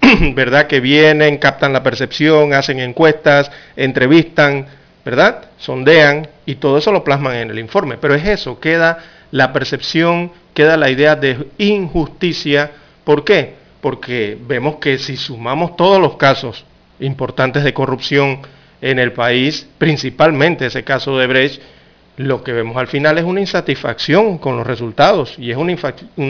¿verdad? 0.34 0.68
Que 0.68 0.78
vienen, 0.78 1.38
captan 1.38 1.72
la 1.72 1.82
percepción, 1.82 2.52
hacen 2.52 2.78
encuestas, 2.78 3.50
entrevistan, 3.74 4.66
¿verdad? 5.04 5.46
Sondean 5.58 6.28
y 6.46 6.54
todo 6.54 6.78
eso 6.78 6.92
lo 6.92 7.02
plasman 7.02 7.34
en 7.34 7.50
el 7.50 7.58
informe. 7.58 7.96
Pero 7.96 8.14
es 8.14 8.28
eso, 8.28 8.60
queda 8.60 8.98
la 9.32 9.52
percepción, 9.52 10.30
queda 10.54 10.76
la 10.76 10.90
idea 10.90 11.16
de 11.16 11.48
injusticia. 11.58 12.70
¿Por 13.02 13.24
qué? 13.24 13.54
Porque 13.80 14.38
vemos 14.40 14.76
que 14.76 14.98
si 14.98 15.16
sumamos 15.16 15.74
todos 15.74 16.00
los 16.00 16.16
casos 16.16 16.64
importantes 17.00 17.64
de 17.64 17.74
corrupción 17.74 18.40
en 18.80 18.98
el 18.98 19.12
país, 19.12 19.66
principalmente 19.78 20.66
ese 20.66 20.84
caso 20.84 21.18
de 21.18 21.26
Brecht, 21.26 21.60
lo 22.16 22.42
que 22.42 22.52
vemos 22.52 22.76
al 22.76 22.88
final 22.88 23.18
es 23.18 23.24
una 23.24 23.40
insatisfacción 23.40 24.38
con 24.38 24.56
los 24.56 24.66
resultados 24.66 25.34
y 25.38 25.50
es 25.50 25.56
una, 25.56 25.72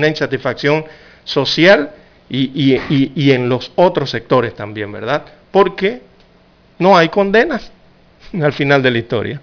insatisfacción 0.08 0.84
social 1.24 1.90
y, 2.28 2.78
y 2.90 3.30
en 3.30 3.48
los 3.48 3.72
otros 3.74 4.10
sectores 4.10 4.54
también, 4.54 4.92
¿verdad? 4.92 5.24
Porque 5.50 6.02
no 6.78 6.96
hay 6.96 7.08
condenas 7.08 7.70
al 8.40 8.52
final 8.52 8.82
de 8.82 8.90
la 8.90 8.98
historia. 8.98 9.40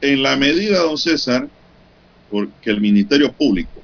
En 0.00 0.22
la 0.22 0.36
medida, 0.36 0.80
don 0.80 0.96
César, 0.96 1.48
porque 2.30 2.70
el 2.70 2.80
Ministerio 2.80 3.32
Público, 3.32 3.82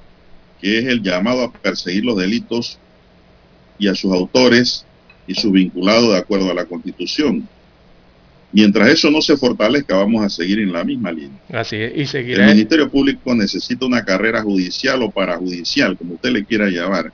que 0.60 0.78
es 0.78 0.86
el 0.86 1.02
llamado 1.02 1.42
a 1.42 1.52
perseguir 1.52 2.04
los 2.04 2.16
delitos 2.16 2.78
y 3.78 3.88
a 3.88 3.94
sus 3.94 4.12
autores 4.12 4.85
y 5.26 5.34
sus 5.34 5.52
vinculados 5.52 6.12
de 6.12 6.18
acuerdo 6.18 6.50
a 6.50 6.54
la 6.54 6.64
Constitución. 6.64 7.48
Mientras 8.52 8.88
eso 8.88 9.10
no 9.10 9.20
se 9.20 9.36
fortalezca, 9.36 9.96
vamos 9.96 10.24
a 10.24 10.30
seguir 10.30 10.60
en 10.60 10.72
la 10.72 10.84
misma 10.84 11.12
línea. 11.12 11.38
Así 11.52 11.76
es, 11.76 11.92
y 11.96 12.06
seguirá. 12.06 12.44
El 12.44 12.54
Ministerio 12.54 12.88
Público 12.88 13.34
necesita 13.34 13.84
una 13.84 14.04
carrera 14.04 14.42
judicial 14.42 15.02
o 15.02 15.10
parajudicial, 15.10 15.96
como 15.96 16.14
usted 16.14 16.30
le 16.30 16.44
quiera 16.44 16.68
llamar, 16.68 17.12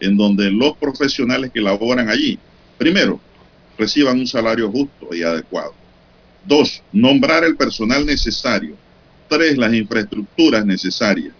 en 0.00 0.16
donde 0.16 0.50
los 0.50 0.76
profesionales 0.76 1.50
que 1.52 1.60
laboran 1.60 2.08
allí, 2.10 2.38
primero, 2.76 3.20
reciban 3.78 4.18
un 4.18 4.26
salario 4.26 4.70
justo 4.70 5.14
y 5.14 5.22
adecuado. 5.22 5.74
Dos, 6.44 6.82
nombrar 6.92 7.44
el 7.44 7.56
personal 7.56 8.04
necesario. 8.04 8.76
Tres, 9.28 9.56
las 9.56 9.72
infraestructuras 9.72 10.64
necesarias 10.64 11.32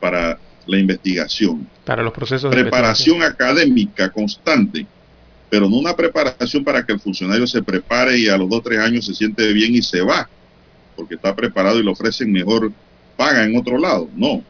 para 0.00 0.38
la 0.66 0.78
investigación. 0.78 1.68
Para 1.84 2.02
los 2.02 2.12
procesos 2.12 2.50
de 2.50 2.62
Preparación 2.62 3.22
académica 3.22 4.10
constante, 4.10 4.86
pero 5.50 5.68
no 5.68 5.76
una 5.76 5.94
preparación 5.94 6.64
para 6.64 6.84
que 6.84 6.92
el 6.92 7.00
funcionario 7.00 7.46
se 7.46 7.62
prepare 7.62 8.18
y 8.18 8.28
a 8.28 8.36
los 8.36 8.48
dos 8.48 8.58
o 8.58 8.62
tres 8.62 8.78
años 8.80 9.06
se 9.06 9.14
siente 9.14 9.52
bien 9.52 9.74
y 9.74 9.82
se 9.82 10.00
va, 10.00 10.28
porque 10.96 11.14
está 11.14 11.34
preparado 11.34 11.78
y 11.78 11.82
le 11.82 11.90
ofrecen 11.90 12.32
mejor 12.32 12.72
paga 13.16 13.44
en 13.44 13.56
otro 13.56 13.78
lado. 13.78 14.08
No. 14.14 14.42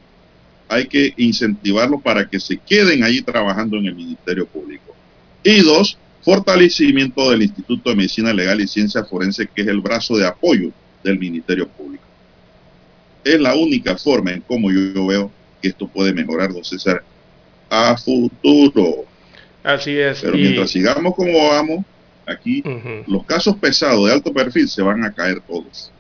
Hay 0.69 0.87
que 0.87 1.13
incentivarlo 1.17 2.01
para 2.01 2.29
que 2.29 2.41
se 2.41 2.57
queden 2.57 3.05
ahí 3.05 3.21
trabajando 3.23 3.77
en 3.77 3.87
el 3.87 3.95
Ministerio 3.95 4.47
Público. 4.47 4.95
Y 5.43 5.61
dos, 5.61 5.99
fortalecimiento 6.23 7.31
del 7.31 7.43
Instituto 7.43 7.91
de 7.91 7.97
Medicina 7.97 8.33
Legal 8.33 8.61
y 8.61 8.67
Ciencia 8.67 9.05
Forense, 9.05 9.47
que 9.55 9.63
es 9.63 9.69
el 9.69 9.81
brazo 9.81 10.17
de 10.17 10.27
apoyo 10.27 10.73
del 11.03 11.19
Ministerio 11.19 11.69
Público. 11.69 12.05
Es 13.23 13.39
la 13.41 13.55
única 13.55 13.97
forma 13.97 14.33
en 14.33 14.41
cómo 14.41 14.71
yo, 14.71 15.07
veo 15.07 15.31
que 15.61 15.69
esto 15.69 15.87
puede 15.87 16.13
mejorar, 16.13 16.53
don 16.53 16.65
César, 16.65 17.05
a 17.69 17.97
futuro. 17.97 19.05
Así 19.65 19.99
es. 19.99 20.21
Pero 20.21 20.35
mientras 20.35 20.71
sigamos 20.71 21.15
como 21.17 21.49
vamos, 21.49 21.85
aquí 22.27 22.63
los 23.09 23.25
casos 23.25 23.57
pesados 23.57 24.07
de 24.07 24.13
alto 24.13 24.33
perfil 24.33 24.69
se 24.69 24.83
van 24.83 25.03
a 25.03 25.13
caer 25.13 25.41
todos. 25.41 25.91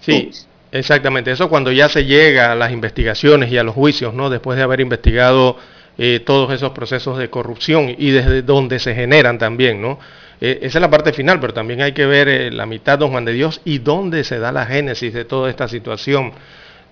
Sí. 0.00 0.30
Exactamente, 0.72 1.30
eso 1.30 1.48
cuando 1.48 1.70
ya 1.70 1.88
se 1.88 2.04
llega 2.04 2.50
a 2.50 2.56
las 2.56 2.72
investigaciones 2.72 3.52
y 3.52 3.58
a 3.58 3.62
los 3.62 3.76
juicios, 3.76 4.12
¿no? 4.12 4.28
Después 4.28 4.56
de 4.58 4.64
haber 4.64 4.80
investigado 4.80 5.56
eh, 5.98 6.20
todos 6.26 6.52
esos 6.52 6.72
procesos 6.72 7.16
de 7.16 7.30
corrupción 7.30 7.94
y 7.96 8.10
desde 8.10 8.42
donde 8.42 8.80
se 8.80 8.92
generan 8.92 9.38
también, 9.38 9.80
¿no? 9.80 10.00
Eh, 10.40 10.58
esa 10.62 10.78
es 10.78 10.82
la 10.82 10.90
parte 10.90 11.12
final, 11.12 11.38
pero 11.38 11.54
también 11.54 11.80
hay 11.80 11.92
que 11.92 12.06
ver 12.06 12.28
eh, 12.28 12.50
la 12.50 12.66
mitad, 12.66 12.98
don 12.98 13.12
Juan 13.12 13.24
de 13.24 13.32
Dios, 13.32 13.60
y 13.64 13.78
dónde 13.78 14.24
se 14.24 14.40
da 14.40 14.50
la 14.50 14.66
génesis 14.66 15.14
de 15.14 15.24
toda 15.24 15.48
esta 15.48 15.68
situación 15.68 16.32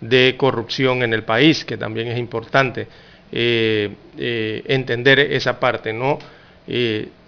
de 0.00 0.36
corrupción 0.38 1.02
en 1.02 1.12
el 1.12 1.24
país, 1.24 1.64
que 1.64 1.76
también 1.76 2.06
es 2.06 2.18
importante 2.20 2.86
entender 3.32 5.18
esa 5.18 5.58
parte, 5.58 5.92
¿no? 5.92 6.18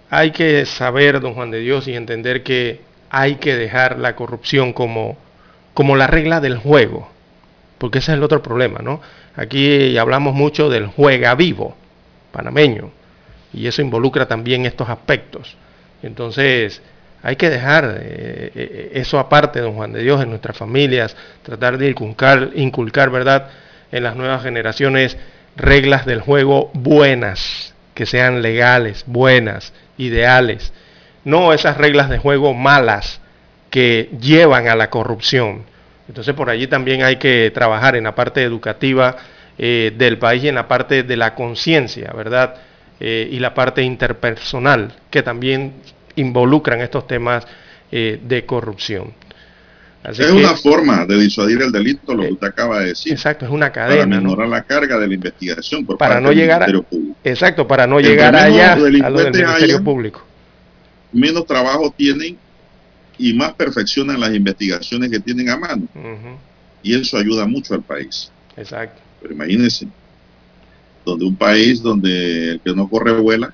hay 0.09 0.31
que 0.31 0.65
saber, 0.65 1.19
don 1.19 1.33
Juan 1.33 1.51
de 1.51 1.59
Dios, 1.59 1.87
y 1.87 1.95
entender 1.95 2.43
que 2.43 2.81
hay 3.09 3.35
que 3.35 3.55
dejar 3.55 3.99
la 3.99 4.15
corrupción 4.15 4.73
como, 4.73 5.17
como 5.73 5.95
la 5.95 6.07
regla 6.07 6.41
del 6.41 6.57
juego, 6.57 7.09
porque 7.77 7.99
ese 7.99 8.11
es 8.11 8.17
el 8.17 8.23
otro 8.23 8.41
problema, 8.41 8.79
¿no? 8.79 9.01
Aquí 9.35 9.97
hablamos 9.97 10.33
mucho 10.33 10.69
del 10.69 10.87
juega 10.87 11.35
vivo 11.35 11.75
panameño 12.31 12.91
y 13.53 13.67
eso 13.67 13.81
involucra 13.81 14.27
también 14.27 14.65
estos 14.65 14.89
aspectos. 14.89 15.55
Entonces, 16.03 16.81
hay 17.23 17.35
que 17.35 17.49
dejar 17.49 17.97
eh, 17.99 18.51
eh, 18.53 18.91
eso 18.93 19.17
aparte, 19.19 19.59
don 19.59 19.73
Juan 19.75 19.93
de 19.93 20.03
Dios, 20.03 20.21
en 20.21 20.29
nuestras 20.29 20.57
familias, 20.57 21.15
tratar 21.41 21.77
de 21.77 21.89
inculcar, 21.89 22.51
inculcar 22.55 23.09
¿verdad? 23.09 23.49
en 23.91 24.03
las 24.03 24.15
nuevas 24.15 24.43
generaciones 24.43 25.17
reglas 25.55 26.05
del 26.05 26.21
juego 26.21 26.71
buenas, 26.73 27.73
que 27.93 28.05
sean 28.05 28.41
legales, 28.41 29.03
buenas, 29.07 29.73
ideales, 29.97 30.73
no 31.23 31.53
esas 31.53 31.77
reglas 31.77 32.09
de 32.09 32.17
juego 32.17 32.53
malas 32.53 33.21
que 33.69 34.09
llevan 34.19 34.67
a 34.67 34.75
la 34.75 34.89
corrupción. 34.89 35.63
Entonces 36.07 36.33
por 36.35 36.49
allí 36.49 36.67
también 36.67 37.03
hay 37.03 37.17
que 37.17 37.51
trabajar 37.53 37.95
en 37.95 38.03
la 38.03 38.15
parte 38.15 38.43
educativa 38.43 39.17
eh, 39.57 39.93
del 39.97 40.17
país 40.17 40.43
y 40.43 40.49
en 40.49 40.55
la 40.55 40.67
parte 40.67 41.03
de 41.03 41.17
la 41.17 41.33
conciencia, 41.33 42.11
¿verdad? 42.13 42.55
Eh, 42.99 43.27
y 43.31 43.39
la 43.39 43.53
parte 43.53 43.81
interpersonal, 43.81 44.93
que 45.09 45.23
también 45.23 45.73
involucran 46.15 46.81
estos 46.81 47.07
temas 47.07 47.45
eh, 47.91 48.19
de 48.21 48.45
corrupción. 48.45 49.13
Es 50.11 50.31
una 50.31 50.55
forma 50.55 51.05
de 51.05 51.17
disuadir 51.17 51.61
el 51.61 51.71
delito, 51.71 52.13
lo 52.13 52.23
que 52.23 52.33
usted 52.33 52.47
acaba 52.47 52.79
de 52.79 52.87
decir. 52.87 53.11
Exacto, 53.13 53.45
es 53.45 53.51
una 53.51 53.71
cadena. 53.71 54.05
Para 54.05 54.21
minorar 54.21 54.47
la 54.47 54.63
carga 54.63 54.99
de 54.99 55.07
la 55.07 55.13
investigación 55.13 55.85
por 55.85 55.97
para 55.97 56.19
no 56.19 56.31
llegar 56.31 56.63
a, 56.63 56.67
Exacto, 57.23 57.67
para 57.67 57.87
no 57.87 57.99
llegar 57.99 58.35
allá 58.35 58.73
a 58.73 58.75
lo 59.09 59.19
del 59.19 59.31
Ministerio 59.31 59.83
Público. 59.83 60.23
Menos 61.11 61.45
trabajo 61.45 61.93
tienen 61.95 62.37
y 63.17 63.33
más 63.33 63.53
perfeccionan 63.53 64.19
las 64.19 64.33
investigaciones 64.33 65.09
que 65.09 65.19
tienen 65.19 65.49
a 65.49 65.57
mano. 65.57 65.87
Y 66.83 66.99
eso 66.99 67.17
ayuda 67.17 67.45
mucho 67.45 67.73
al 67.73 67.81
país. 67.81 68.31
Exacto. 68.57 69.01
Pero 69.21 69.33
imagínense, 69.33 69.87
donde 71.03 71.25
un 71.25 71.35
país 71.35 71.81
donde 71.81 72.51
el 72.51 72.59
que 72.59 72.73
no 72.75 72.87
corre 72.87 73.13
vuela, 73.13 73.53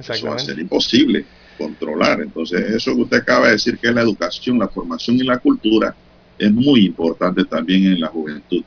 eso 0.00 0.26
va 0.26 0.36
a 0.36 0.38
ser 0.38 0.58
imposible 0.58 1.24
controlar. 1.58 2.20
Entonces, 2.20 2.60
eso 2.70 2.94
que 2.94 3.02
usted 3.02 3.16
acaba 3.18 3.46
de 3.46 3.52
decir, 3.52 3.78
que 3.78 3.88
es 3.88 3.94
la 3.94 4.02
educación, 4.02 4.58
la 4.58 4.68
formación 4.68 5.16
y 5.16 5.24
la 5.24 5.38
cultura, 5.38 5.94
es 6.38 6.52
muy 6.52 6.86
importante 6.86 7.44
también 7.44 7.86
en 7.86 8.00
la 8.00 8.08
juventud. 8.08 8.62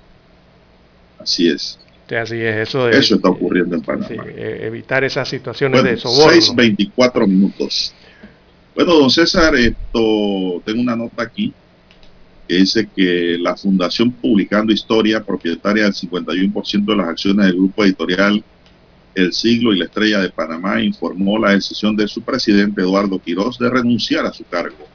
Así 1.18 1.48
es. 1.48 1.80
así 2.10 2.36
es, 2.36 2.68
eso, 2.68 2.90
eso 2.90 3.16
está 3.16 3.30
ocurriendo 3.30 3.76
en 3.76 3.82
Panamá. 3.82 4.26
Eh, 4.28 4.64
evitar 4.64 5.04
esas 5.04 5.30
situaciones 5.30 5.84
de 5.84 5.98
soborno. 5.98 6.32
6.24 6.34 7.28
minutos. 7.28 7.94
Bueno, 8.76 8.96
don 8.96 9.10
César, 9.10 9.56
esto, 9.56 10.62
tengo 10.66 10.82
una 10.82 10.96
nota 10.96 11.24
aquí 11.24 11.54
que 12.48 12.56
dice 12.56 12.90
que 12.94 13.38
la 13.40 13.56
Fundación 13.56 14.12
Publicando 14.12 14.74
Historia, 14.74 15.24
propietaria 15.24 15.84
del 15.84 15.94
51% 15.94 16.86
de 16.86 16.96
las 16.96 17.08
acciones 17.08 17.46
del 17.46 17.56
grupo 17.56 17.84
editorial 17.84 18.44
El 19.14 19.34
Siglo 19.34 19.74
y 19.74 19.80
la 19.80 19.86
Estrella 19.86 20.20
de 20.20 20.30
Panamá, 20.30 20.82
informó 20.82 21.38
la 21.38 21.52
decisión 21.52 21.96
de 21.96 22.08
su 22.08 22.22
presidente 22.22 22.82
Eduardo 22.82 23.20
Quirós 23.20 23.58
de 23.58 23.70
renunciar 23.70 24.26
a 24.26 24.34
su 24.34 24.44
cargo 24.46 24.88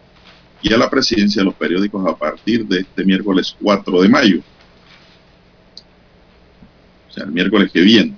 y 0.62 0.72
a 0.72 0.78
la 0.78 0.88
presidencia 0.88 1.40
de 1.40 1.46
los 1.46 1.54
periódicos 1.54 2.06
a 2.06 2.16
partir 2.16 2.66
de 2.66 2.80
este 2.80 3.04
miércoles 3.04 3.54
4 3.60 4.02
de 4.02 4.08
mayo. 4.08 4.40
O 7.08 7.12
sea, 7.12 7.24
el 7.24 7.32
miércoles 7.32 7.70
que 7.70 7.82
viene. 7.82 8.14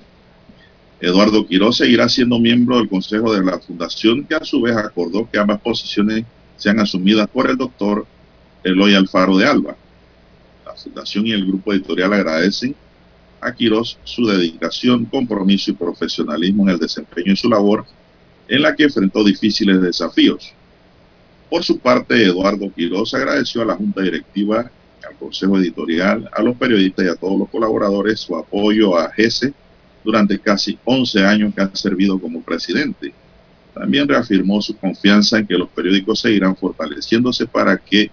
Eduardo 1.01 1.47
Quiroz 1.47 1.77
seguirá 1.77 2.09
siendo 2.09 2.41
miembro 2.41 2.77
del 2.79 2.89
Consejo 2.89 3.33
de 3.33 3.45
la 3.45 3.59
Fundación, 3.61 4.25
que 4.25 4.35
a 4.35 4.45
su 4.45 4.61
vez 4.61 4.77
acordó 4.77 5.29
que 5.31 5.39
ambas 5.39 5.61
posiciones 5.61 6.25
sean 6.57 6.81
asumidas 6.81 7.29
por 7.29 7.49
el 7.49 7.57
doctor 7.57 8.05
Eloy 8.65 8.95
Alfaro 8.95 9.37
de 9.37 9.47
Alba. 9.47 9.77
La 10.67 10.75
Fundación 10.75 11.27
y 11.27 11.33
el 11.33 11.47
grupo 11.47 11.73
editorial 11.73 12.13
agradecen 12.13 12.75
a 13.41 13.53
Quiroz 13.53 13.99
su 14.05 14.27
dedicación, 14.27 15.05
compromiso 15.05 15.71
y 15.71 15.75
profesionalismo 15.75 16.65
en 16.65 16.71
el 16.71 16.79
desempeño 16.79 17.33
de 17.33 17.37
su 17.37 17.49
labor, 17.49 17.85
en 18.49 18.63
la 18.63 18.75
que 18.75 18.85
enfrentó 18.85 19.23
difíciles 19.23 19.81
desafíos. 19.81 20.53
Por 21.51 21.65
su 21.65 21.79
parte, 21.79 22.23
Eduardo 22.23 22.73
Quiroz 22.75 23.15
agradeció 23.15 23.63
a 23.63 23.67
la 23.67 23.77
Junta 23.77 24.03
Directiva, 24.03 24.71
al 25.09 25.17
Consejo 25.17 25.59
Editorial, 25.59 26.29
a 26.33 26.43
los 26.43 26.57
periodistas 26.57 27.07
y 27.07 27.09
a 27.09 27.15
todos 27.15 27.39
los 27.39 27.49
colaboradores 27.49 28.21
su 28.21 28.37
apoyo 28.37 28.99
a 28.99 29.11
GESE 29.11 29.55
durante 30.05 30.39
casi 30.39 30.79
11 30.85 31.25
años 31.25 31.55
que 31.55 31.63
ha 31.63 31.75
servido 31.75 32.19
como 32.19 32.43
presidente. 32.43 33.13
También 33.75 34.09
reafirmó 34.09 34.61
su 34.61 34.77
confianza 34.77 35.39
en 35.39 35.47
que 35.47 35.57
los 35.57 35.69
periódicos 35.69 36.21
seguirán 36.21 36.57
fortaleciéndose 36.57 37.47
para 37.47 37.79
que, 37.79 38.11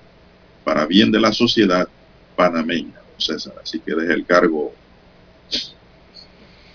para 0.63 0.85
bien 0.85 1.11
de 1.11 1.19
la 1.19 1.33
sociedad 1.33 1.87
panameña, 2.35 2.93
César. 3.17 3.53
Así 3.61 3.79
que 3.79 3.95
deje 3.95 4.13
el 4.13 4.25
cargo 4.25 4.73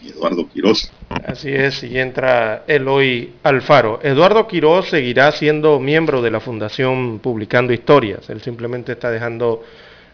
Eduardo 0.03 0.49
Quiroz. 0.49 0.91
Así 1.09 1.51
es, 1.51 1.83
y 1.83 1.99
entra 1.99 2.65
Eloy 2.67 3.35
Alfaro. 3.43 4.01
Eduardo 4.03 4.47
Quiroz 4.47 4.89
seguirá 4.89 5.31
siendo 5.33 5.79
miembro 5.79 6.23
de 6.23 6.31
la 6.31 6.41
Fundación 6.41 7.19
Publicando 7.19 7.73
Historias. 7.73 8.31
Él 8.31 8.41
simplemente 8.41 8.93
está 8.93 9.11
dejando 9.11 9.63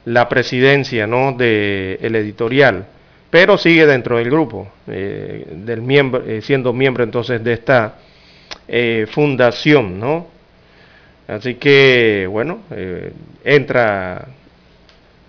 la 0.04 0.28
presidencia 0.28 1.06
¿no? 1.06 1.32
del 1.32 1.98
el 2.00 2.16
editorial 2.16 2.86
pero 3.30 3.58
sigue 3.58 3.86
dentro 3.86 4.18
del 4.18 4.30
grupo, 4.30 4.68
eh, 4.86 5.46
del 5.50 5.82
miembro, 5.82 6.24
eh, 6.24 6.40
siendo 6.42 6.72
miembro 6.72 7.04
entonces 7.04 7.42
de 7.42 7.52
esta 7.52 7.98
eh, 8.68 9.06
fundación, 9.10 9.98
¿no? 9.98 10.28
Así 11.28 11.56
que, 11.56 12.26
bueno, 12.30 12.60
entra, 13.44 14.28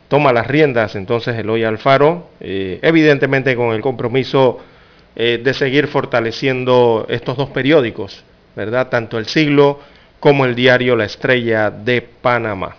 toma 0.08 0.34
las 0.34 0.48
riendas 0.48 0.96
entonces 0.96 1.38
Eloy 1.38 1.64
Alfaro, 1.64 2.30
evidentemente 2.40 3.56
con 3.56 3.74
el 3.74 3.82
compromiso 3.82 4.60
de 5.16 5.54
seguir 5.54 5.88
fortaleciendo 5.88 7.06
estos 7.10 7.38
dos 7.38 7.50
periódicos, 7.50 8.24
¿verdad? 8.56 8.90
Tanto 8.90 9.18
el 9.18 9.26
siglo 9.26 9.80
como 10.20 10.46
el 10.46 10.56
diario 10.56 10.96
La 10.96 11.06
Estrella 11.06 11.70
de 11.72 12.02
Panamá. 12.02 12.76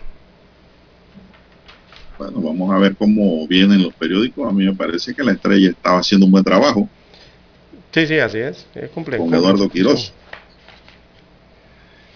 Bueno, 2.18 2.40
vamos 2.40 2.72
a 2.72 2.78
ver 2.78 2.96
cómo 2.96 3.46
vienen 3.46 3.82
los 3.82 3.94
periódicos. 3.94 4.48
A 4.48 4.52
mí 4.52 4.64
me 4.64 4.74
parece 4.74 5.14
que 5.14 5.22
la 5.22 5.30
estrella 5.32 5.70
estaba 5.70 6.00
haciendo 6.00 6.26
un 6.26 6.32
buen 6.32 6.42
trabajo. 6.42 6.88
Sí, 7.92 8.06
sí, 8.08 8.18
así 8.18 8.38
es. 8.38 8.66
Es 8.74 8.90
complejo. 8.90 9.24
Con 9.24 9.34
Eduardo 9.34 9.68
Quiroz. 9.68 10.12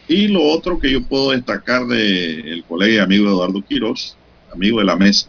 Y 0.09 0.27
lo 0.27 0.43
otro 0.43 0.79
que 0.81 0.91
yo 0.91 1.05
puedo 1.05 1.31
destacar 1.31 1.87
del 1.87 2.65
colega 2.69 2.95
y 2.95 2.99
amigo 2.99 3.29
Eduardo 3.29 3.63
Quiroz, 3.63 4.17
amigo 4.53 4.79
de 4.79 4.85
la 4.85 4.97
mesa, 4.97 5.29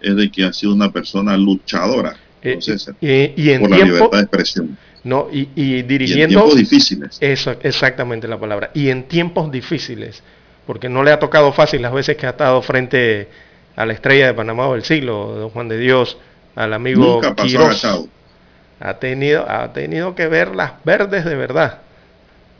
es 0.00 0.16
de 0.16 0.30
que 0.30 0.44
ha 0.44 0.52
sido 0.52 0.74
una 0.74 0.90
persona 0.90 1.36
luchadora 1.36 2.16
eh, 2.42 3.34
y, 3.36 3.50
en 3.50 3.60
por 3.62 3.70
la 3.70 3.78
libertad 3.78 4.18
de 4.18 4.20
expresión. 4.20 4.76
No, 5.02 5.28
y, 5.32 5.48
y 5.54 5.82
dirigiendo... 5.82 6.24
en 6.24 6.28
tiempos 6.30 6.56
difíciles. 6.56 7.18
Eso, 7.20 7.56
exactamente 7.62 8.26
la 8.26 8.38
palabra. 8.38 8.70
Y 8.74 8.88
en 8.88 9.04
tiempos 9.04 9.50
difíciles 9.50 10.22
porque 10.66 10.88
no 10.88 11.02
le 11.02 11.12
ha 11.12 11.18
tocado 11.18 11.52
fácil 11.52 11.82
las 11.82 11.92
veces 11.92 12.16
que 12.16 12.26
ha 12.26 12.30
estado 12.30 12.60
frente 12.62 13.28
a 13.76 13.84
la 13.84 13.92
estrella 13.92 14.26
de 14.26 14.34
Panamá 14.34 14.70
del 14.72 14.84
siglo, 14.84 15.34
don 15.34 15.50
Juan 15.50 15.68
de 15.68 15.78
Dios, 15.78 16.16
al 16.54 16.72
amigo 16.72 17.20
Quiroz. 17.36 17.84
Ha 18.80 18.94
tenido, 18.94 19.48
ha 19.48 19.72
tenido 19.72 20.14
que 20.14 20.26
ver 20.26 20.54
las 20.54 20.72
verdes 20.84 21.24
de 21.24 21.34
verdad, 21.34 21.80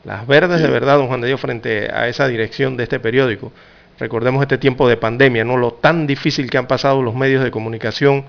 las 0.04 0.26
verdes 0.26 0.60
de 0.60 0.68
verdad, 0.68 0.96
don 0.98 1.08
Juan 1.08 1.20
de 1.20 1.28
Dios, 1.28 1.40
frente 1.40 1.90
a 1.92 2.08
esa 2.08 2.28
dirección 2.28 2.76
de 2.76 2.84
este 2.84 3.00
periódico. 3.00 3.52
Recordemos 3.98 4.42
este 4.42 4.58
tiempo 4.58 4.88
de 4.88 4.96
pandemia, 4.96 5.44
no 5.44 5.56
lo 5.56 5.74
tan 5.74 6.06
difícil 6.06 6.50
que 6.50 6.58
han 6.58 6.66
pasado 6.66 7.02
los 7.02 7.14
medios 7.14 7.44
de 7.44 7.50
comunicación 7.50 8.24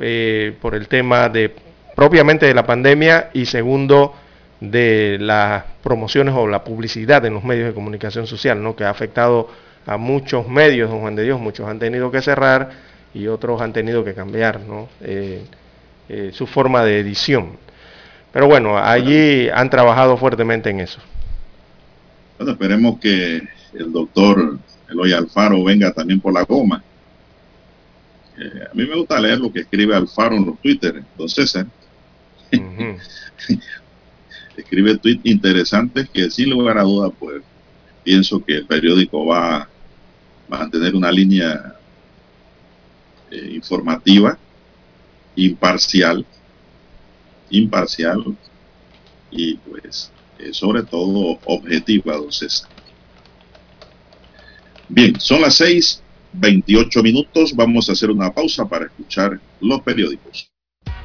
eh, 0.00 0.54
por 0.60 0.74
el 0.74 0.88
tema 0.88 1.28
de 1.28 1.54
propiamente 1.94 2.46
de 2.46 2.54
la 2.54 2.66
pandemia 2.66 3.30
y 3.32 3.46
segundo, 3.46 4.14
de 4.60 5.16
las 5.20 5.64
promociones 5.82 6.34
o 6.36 6.46
la 6.46 6.64
publicidad 6.64 7.24
en 7.24 7.34
los 7.34 7.44
medios 7.44 7.68
de 7.68 7.74
comunicación 7.74 8.26
social, 8.26 8.62
¿no? 8.62 8.74
que 8.74 8.84
ha 8.84 8.90
afectado 8.90 9.48
a 9.86 9.96
muchos 9.96 10.48
medios, 10.48 10.90
don 10.90 11.00
Juan 11.00 11.14
de 11.14 11.22
Dios, 11.22 11.40
muchos 11.40 11.68
han 11.68 11.78
tenido 11.78 12.10
que 12.10 12.20
cerrar 12.20 12.70
y 13.14 13.28
otros 13.28 13.60
han 13.60 13.72
tenido 13.72 14.04
que 14.04 14.12
cambiar 14.12 14.60
¿no? 14.60 14.88
Eh, 15.00 15.42
eh, 16.08 16.30
su 16.32 16.46
forma 16.46 16.84
de 16.84 16.98
edición. 16.98 17.56
Pero 18.32 18.46
bueno, 18.48 18.76
allí 18.76 19.48
han 19.48 19.70
trabajado 19.70 20.16
fuertemente 20.16 20.68
en 20.68 20.80
eso. 20.80 21.00
Bueno, 22.36 22.52
esperemos 22.52 22.98
que 23.00 23.42
el 23.72 23.92
doctor 23.92 24.58
Eloy 24.88 25.12
Alfaro 25.12 25.62
venga 25.64 25.92
también 25.92 26.20
por 26.20 26.32
la 26.32 26.44
goma. 26.44 26.82
Eh, 28.38 28.64
a 28.70 28.74
mí 28.74 28.86
me 28.86 28.96
gusta 28.96 29.20
leer 29.20 29.38
lo 29.38 29.52
que 29.52 29.60
escribe 29.60 29.96
Alfaro 29.96 30.36
en 30.36 30.46
los 30.46 30.60
Twitter, 30.60 30.96
entonces, 30.96 31.56
escribe 34.56 34.98
tweets 34.98 35.24
interesantes 35.24 36.08
que 36.10 36.30
sin 36.30 36.50
lugar 36.50 36.78
a 36.78 36.82
duda, 36.82 37.10
pues 37.10 37.42
pienso 38.04 38.44
que 38.44 38.56
el 38.56 38.66
periódico 38.66 39.26
va 39.26 39.56
a 39.56 39.68
mantener 40.48 40.94
una 40.94 41.10
línea 41.10 41.74
eh, 43.30 43.50
informativa, 43.54 44.38
imparcial, 45.34 46.24
imparcial 47.50 48.36
y 49.30 49.56
pues 49.56 50.12
eh, 50.38 50.52
sobre 50.52 50.82
todo 50.82 51.38
objetiva, 51.44 52.16
don 52.16 52.30
Bien, 54.88 55.18
son 55.18 55.40
las 55.40 55.54
seis 55.54 56.02
28 56.32 57.02
minutos. 57.02 57.54
Vamos 57.54 57.88
a 57.88 57.92
hacer 57.92 58.10
una 58.10 58.32
pausa 58.32 58.68
para 58.68 58.86
escuchar 58.86 59.40
los 59.60 59.80
periódicos. 59.80 60.50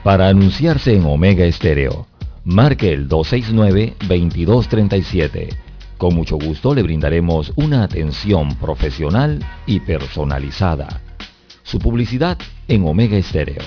Para 0.04 0.28
anunciarse 0.28 0.96
en 0.96 1.06
Omega 1.06 1.46
Estéreo 1.46 2.08
marque 2.44 2.92
el 2.92 3.08
269-2237. 3.08 5.56
Con 5.98 6.16
mucho 6.16 6.38
gusto 6.38 6.74
le 6.74 6.82
brindaremos 6.82 7.54
una 7.56 7.84
atención 7.84 8.56
profesional 8.56 9.46
y 9.68 9.80
personalizada. 9.82 11.02
Su 11.64 11.78
publicidad 11.80 12.38
en 12.68 12.84
Omega 12.86 13.18
Estéreo. 13.18 13.62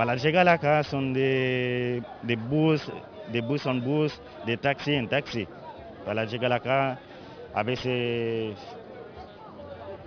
Para 0.00 0.16
llegar 0.16 0.48
acá 0.48 0.82
son 0.82 1.12
de, 1.12 2.02
de 2.22 2.36
bus, 2.36 2.90
de 3.30 3.42
bus 3.42 3.66
en 3.66 3.84
bus, 3.84 4.18
de 4.46 4.56
taxi 4.56 4.94
en 4.94 5.06
taxi. 5.06 5.46
Para 6.06 6.24
llegar 6.24 6.54
acá 6.54 6.98
a 7.52 7.62
veces 7.62 8.56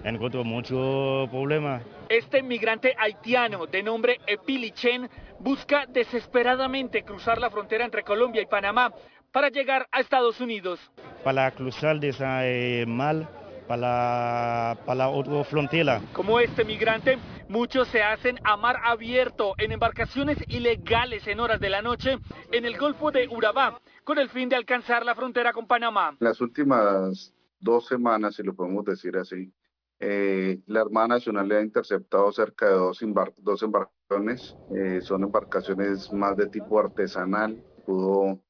encuentro 0.04 0.44
mucho 0.44 1.28
problema. 1.30 1.84
Este 2.10 2.40
inmigrante 2.40 2.96
haitiano 2.98 3.68
de 3.68 3.84
nombre 3.84 4.20
Epilichen 4.26 5.08
busca 5.38 5.86
desesperadamente 5.86 7.04
cruzar 7.04 7.40
la 7.40 7.52
frontera 7.52 7.86
entre 7.86 8.02
Colombia 8.02 8.42
y 8.42 8.48
Panamá 8.48 8.92
para 9.32 9.50
llegar 9.50 9.88
a 9.92 10.00
Estados 10.00 10.42
Unidos. 10.42 10.80
Para 11.24 11.52
cruzar 11.52 12.00
de 12.00 12.10
esa 12.10 12.48
eh, 12.48 12.86
mal 12.88 13.30
para, 13.68 14.78
para 14.86 14.96
la 14.96 15.10
otra 15.10 15.44
frontera. 15.44 16.02
Como 16.14 16.40
este 16.40 16.64
migrante, 16.64 17.18
muchos 17.50 17.88
se 17.88 18.02
hacen 18.02 18.40
a 18.44 18.58
mar 18.58 18.78
abierto 18.84 19.54
en 19.58 19.72
embarcaciones 19.72 20.38
ilegales 20.48 21.28
en 21.28 21.40
horas 21.40 21.60
de 21.60 21.70
la 21.70 21.82
noche 21.82 22.18
en 22.52 22.66
el 22.66 22.78
Golfo 22.78 23.12
de 23.12 23.28
Urabá, 23.28 23.80
con 24.04 24.20
el 24.20 24.30
fin 24.30 24.50
de 24.50 24.56
alcanzar 24.56 25.06
la 25.06 25.16
frontera 25.16 25.54
con 25.54 25.68
Panamá. 25.68 26.16
Las 26.20 26.42
últimas 26.42 27.34
dos 27.60 27.88
semanas, 27.88 28.36
si 28.36 28.44
lo 28.44 28.54
podemos 28.54 28.86
decir 28.86 29.18
así, 29.18 29.52
eh, 30.00 30.60
la 30.68 30.82
Armada 30.82 31.08
Nacional 31.08 31.48
le 31.48 31.58
ha 31.58 31.62
interceptado 31.62 32.32
cerca 32.32 32.68
de 32.68 32.74
dos, 32.74 33.00
dos 33.38 33.64
embarcaciones. 33.64 34.56
Eh, 34.76 35.00
son 35.02 35.24
embarcaciones 35.24 36.12
más 36.12 36.36
de 36.36 36.48
tipo 36.48 36.80
artesanal. 36.80 37.64
Pudo 37.86 38.42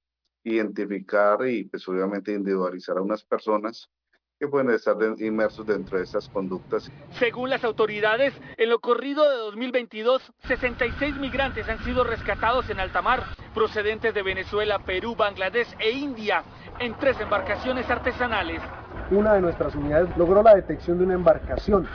identificar 0.44 1.48
y 1.48 1.66
pues 1.66 1.88
obviamente 1.88 2.34
individualizar 2.34 2.98
a 2.98 3.02
unas 3.02 3.24
personas 3.24 3.90
que 4.40 4.48
pueden 4.48 4.70
estar 4.72 4.96
inmersos 5.20 5.66
dentro 5.66 5.98
de 5.98 6.04
estas 6.04 6.28
conductas. 6.30 6.92
Según 7.12 7.50
las 7.50 7.64
autoridades, 7.64 8.34
en 8.58 8.70
lo 8.70 8.80
corrido 8.80 9.30
de 9.30 9.38
2022, 9.38 10.34
66 10.48 11.16
migrantes 11.18 11.68
han 11.70 11.84
sido 11.84 12.04
rescatados 12.04 12.70
en 12.70 12.80
alta 12.80 13.02
mar, 13.02 13.24
procedentes 13.54 14.14
de 14.14 14.24
Venezuela, 14.24 14.80
Perú, 14.80 15.16
Bangladesh 15.16 15.76
e 15.80 15.92
India, 15.92 16.44
en 16.80 16.94
tres 16.96 17.20
embarcaciones 17.20 17.90
artesanales. 17.90 18.62
Una 19.12 19.34
de 19.34 19.42
nuestras 19.42 19.76
unidades 19.76 20.10
logró 20.18 20.42
la 20.42 20.56
detección 20.56 20.98
de 20.98 21.06
una 21.06 21.14
embarcación 21.14 21.88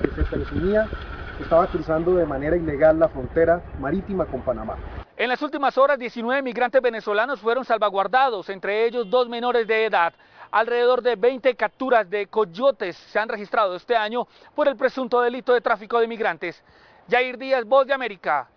que 0.00 0.08
se 0.10 0.22
presumía 0.22 0.88
que 1.36 1.42
estaba 1.42 1.66
cruzando 1.66 2.14
de 2.14 2.26
manera 2.26 2.56
ilegal 2.56 2.98
la 2.98 3.08
frontera 3.08 3.62
marítima 3.80 4.26
con 4.26 4.42
Panamá. 4.42 4.76
En 5.16 5.28
las 5.28 5.42
últimas 5.42 5.76
horas, 5.78 5.98
19 5.98 6.42
migrantes 6.42 6.80
venezolanos 6.80 7.40
fueron 7.40 7.64
salvaguardados, 7.64 8.48
entre 8.48 8.86
ellos 8.86 9.08
dos 9.08 9.28
menores 9.28 9.66
de 9.66 9.86
edad. 9.86 10.12
Alrededor 10.52 11.00
de 11.00 11.16
20 11.16 11.54
capturas 11.54 12.08
de 12.10 12.26
coyotes 12.26 12.94
se 13.10 13.18
han 13.18 13.30
registrado 13.30 13.74
este 13.74 13.96
año 13.96 14.28
por 14.54 14.68
el 14.68 14.76
presunto 14.76 15.22
delito 15.22 15.54
de 15.54 15.62
tráfico 15.62 15.98
de 15.98 16.06
migrantes. 16.06 16.62
Jair 17.10 17.38
Díaz, 17.38 17.64
Voz 17.64 17.86
de 17.86 17.94
América, 17.94 18.48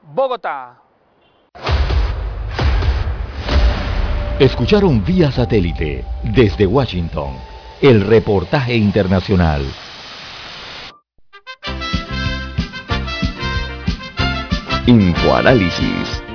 Bogotá. 0.00 0.80
Escucharon 4.38 5.04
vía 5.04 5.32
satélite 5.32 6.04
desde 6.22 6.66
Washington 6.66 7.36
el 7.82 8.06
reportaje 8.06 8.76
internacional. 8.76 9.62
Infoanálisis, 14.86 16.19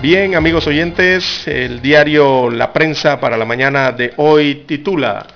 Bien, 0.00 0.36
amigos 0.36 0.64
oyentes, 0.68 1.48
el 1.48 1.82
diario 1.82 2.50
La 2.50 2.72
Prensa 2.72 3.18
para 3.18 3.36
la 3.36 3.44
mañana 3.44 3.90
de 3.90 4.12
hoy 4.16 4.62
titula 4.64 5.26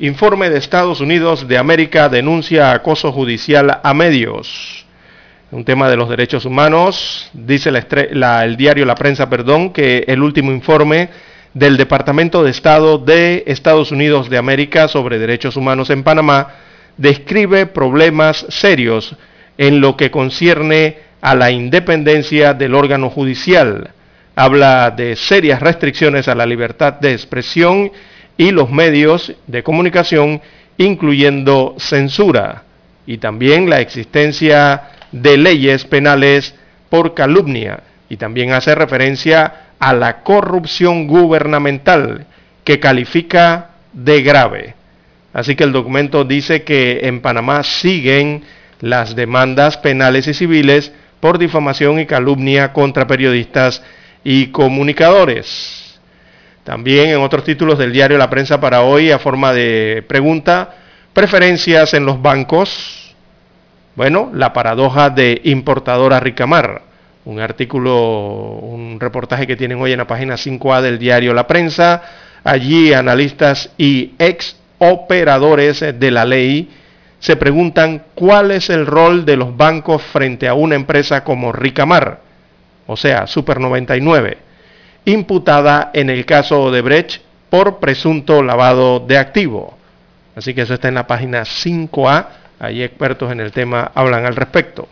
Informe 0.00 0.50
de 0.50 0.58
Estados 0.58 1.00
Unidos 1.00 1.46
de 1.46 1.56
América 1.56 2.08
denuncia 2.08 2.72
acoso 2.72 3.12
judicial 3.12 3.78
a 3.80 3.94
medios. 3.94 4.84
Un 5.52 5.64
tema 5.64 5.88
de 5.88 5.96
los 5.96 6.08
derechos 6.08 6.44
humanos, 6.44 7.30
dice 7.32 7.70
el 7.70 8.56
diario 8.56 8.84
La 8.84 8.96
Prensa, 8.96 9.30
perdón, 9.30 9.72
que 9.72 10.04
el 10.08 10.20
último 10.20 10.50
informe 10.50 11.10
del 11.54 11.76
Departamento 11.76 12.42
de 12.42 12.50
Estado 12.50 12.98
de 12.98 13.44
Estados 13.46 13.92
Unidos 13.92 14.28
de 14.28 14.38
América 14.38 14.88
sobre 14.88 15.20
derechos 15.20 15.56
humanos 15.56 15.90
en 15.90 16.02
Panamá 16.02 16.54
describe 16.96 17.66
problemas 17.66 18.46
serios 18.48 19.14
en 19.58 19.80
lo 19.80 19.96
que 19.96 20.10
concierne 20.10 20.98
a 21.20 21.36
la 21.36 21.52
independencia 21.52 22.52
del 22.52 22.74
órgano 22.74 23.10
judicial 23.10 23.92
habla 24.38 24.92
de 24.92 25.16
serias 25.16 25.58
restricciones 25.58 26.28
a 26.28 26.34
la 26.36 26.46
libertad 26.46 26.92
de 26.92 27.10
expresión 27.10 27.90
y 28.36 28.52
los 28.52 28.70
medios 28.70 29.34
de 29.48 29.64
comunicación, 29.64 30.40
incluyendo 30.76 31.74
censura, 31.78 32.62
y 33.04 33.18
también 33.18 33.68
la 33.68 33.80
existencia 33.80 34.90
de 35.10 35.36
leyes 35.38 35.84
penales 35.84 36.54
por 36.88 37.14
calumnia, 37.14 37.80
y 38.08 38.16
también 38.16 38.52
hace 38.52 38.76
referencia 38.76 39.70
a 39.80 39.92
la 39.92 40.22
corrupción 40.22 41.08
gubernamental, 41.08 42.24
que 42.62 42.78
califica 42.78 43.70
de 43.92 44.22
grave. 44.22 44.74
Así 45.32 45.56
que 45.56 45.64
el 45.64 45.72
documento 45.72 46.22
dice 46.22 46.62
que 46.62 47.00
en 47.08 47.22
Panamá 47.22 47.64
siguen 47.64 48.44
las 48.80 49.16
demandas 49.16 49.78
penales 49.78 50.28
y 50.28 50.34
civiles 50.34 50.92
por 51.18 51.38
difamación 51.38 51.98
y 51.98 52.06
calumnia 52.06 52.72
contra 52.72 53.08
periodistas 53.08 53.82
y 54.24 54.48
comunicadores. 54.48 55.98
También 56.64 57.10
en 57.10 57.20
otros 57.20 57.44
títulos 57.44 57.78
del 57.78 57.92
diario 57.92 58.18
La 58.18 58.28
Prensa 58.28 58.60
para 58.60 58.82
hoy, 58.82 59.10
a 59.10 59.18
forma 59.18 59.52
de 59.52 60.04
pregunta, 60.06 60.74
preferencias 61.12 61.94
en 61.94 62.04
los 62.04 62.20
bancos. 62.20 63.14
Bueno, 63.94 64.30
la 64.34 64.52
paradoja 64.52 65.10
de 65.10 65.40
importadora 65.44 66.20
Ricamar. 66.20 66.82
Un 67.24 67.40
artículo, 67.40 68.58
un 68.62 69.00
reportaje 69.00 69.46
que 69.46 69.56
tienen 69.56 69.80
hoy 69.80 69.92
en 69.92 69.98
la 69.98 70.06
página 70.06 70.34
5A 70.34 70.80
del 70.80 70.98
diario 70.98 71.34
La 71.34 71.46
Prensa. 71.46 72.02
Allí 72.44 72.92
analistas 72.92 73.70
y 73.76 74.14
ex 74.18 74.56
operadores 74.78 75.80
de 75.80 76.10
la 76.10 76.24
ley 76.24 76.70
se 77.18 77.36
preguntan 77.36 78.04
cuál 78.14 78.50
es 78.50 78.70
el 78.70 78.86
rol 78.86 79.24
de 79.24 79.36
los 79.36 79.56
bancos 79.56 80.02
frente 80.02 80.48
a 80.48 80.54
una 80.54 80.76
empresa 80.76 81.24
como 81.24 81.52
Ricamar, 81.52 82.20
o 82.88 82.96
sea, 82.96 83.26
Super 83.26 83.60
99, 83.60 84.38
imputada 85.04 85.90
en 85.92 86.08
el 86.08 86.24
caso 86.24 86.70
de 86.70 86.80
Brecht 86.80 87.20
por 87.50 87.78
presunto 87.80 88.42
lavado 88.42 88.98
de 88.98 89.18
activo. 89.18 89.76
Así 90.34 90.54
que 90.54 90.62
eso 90.62 90.74
está 90.74 90.88
en 90.88 90.94
la 90.94 91.06
página 91.06 91.42
5A, 91.42 92.26
ahí 92.58 92.82
expertos 92.82 93.30
en 93.30 93.40
el 93.40 93.52
tema 93.52 93.92
hablan 93.94 94.24
al 94.24 94.34
respecto. 94.36 94.88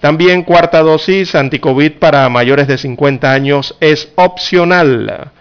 También 0.00 0.42
cuarta 0.42 0.80
dosis 0.82 1.34
anticovid 1.34 1.92
para 1.94 2.28
mayores 2.28 2.68
de 2.68 2.76
50 2.76 3.32
años 3.32 3.74
es 3.80 4.12
opcional. 4.14 5.32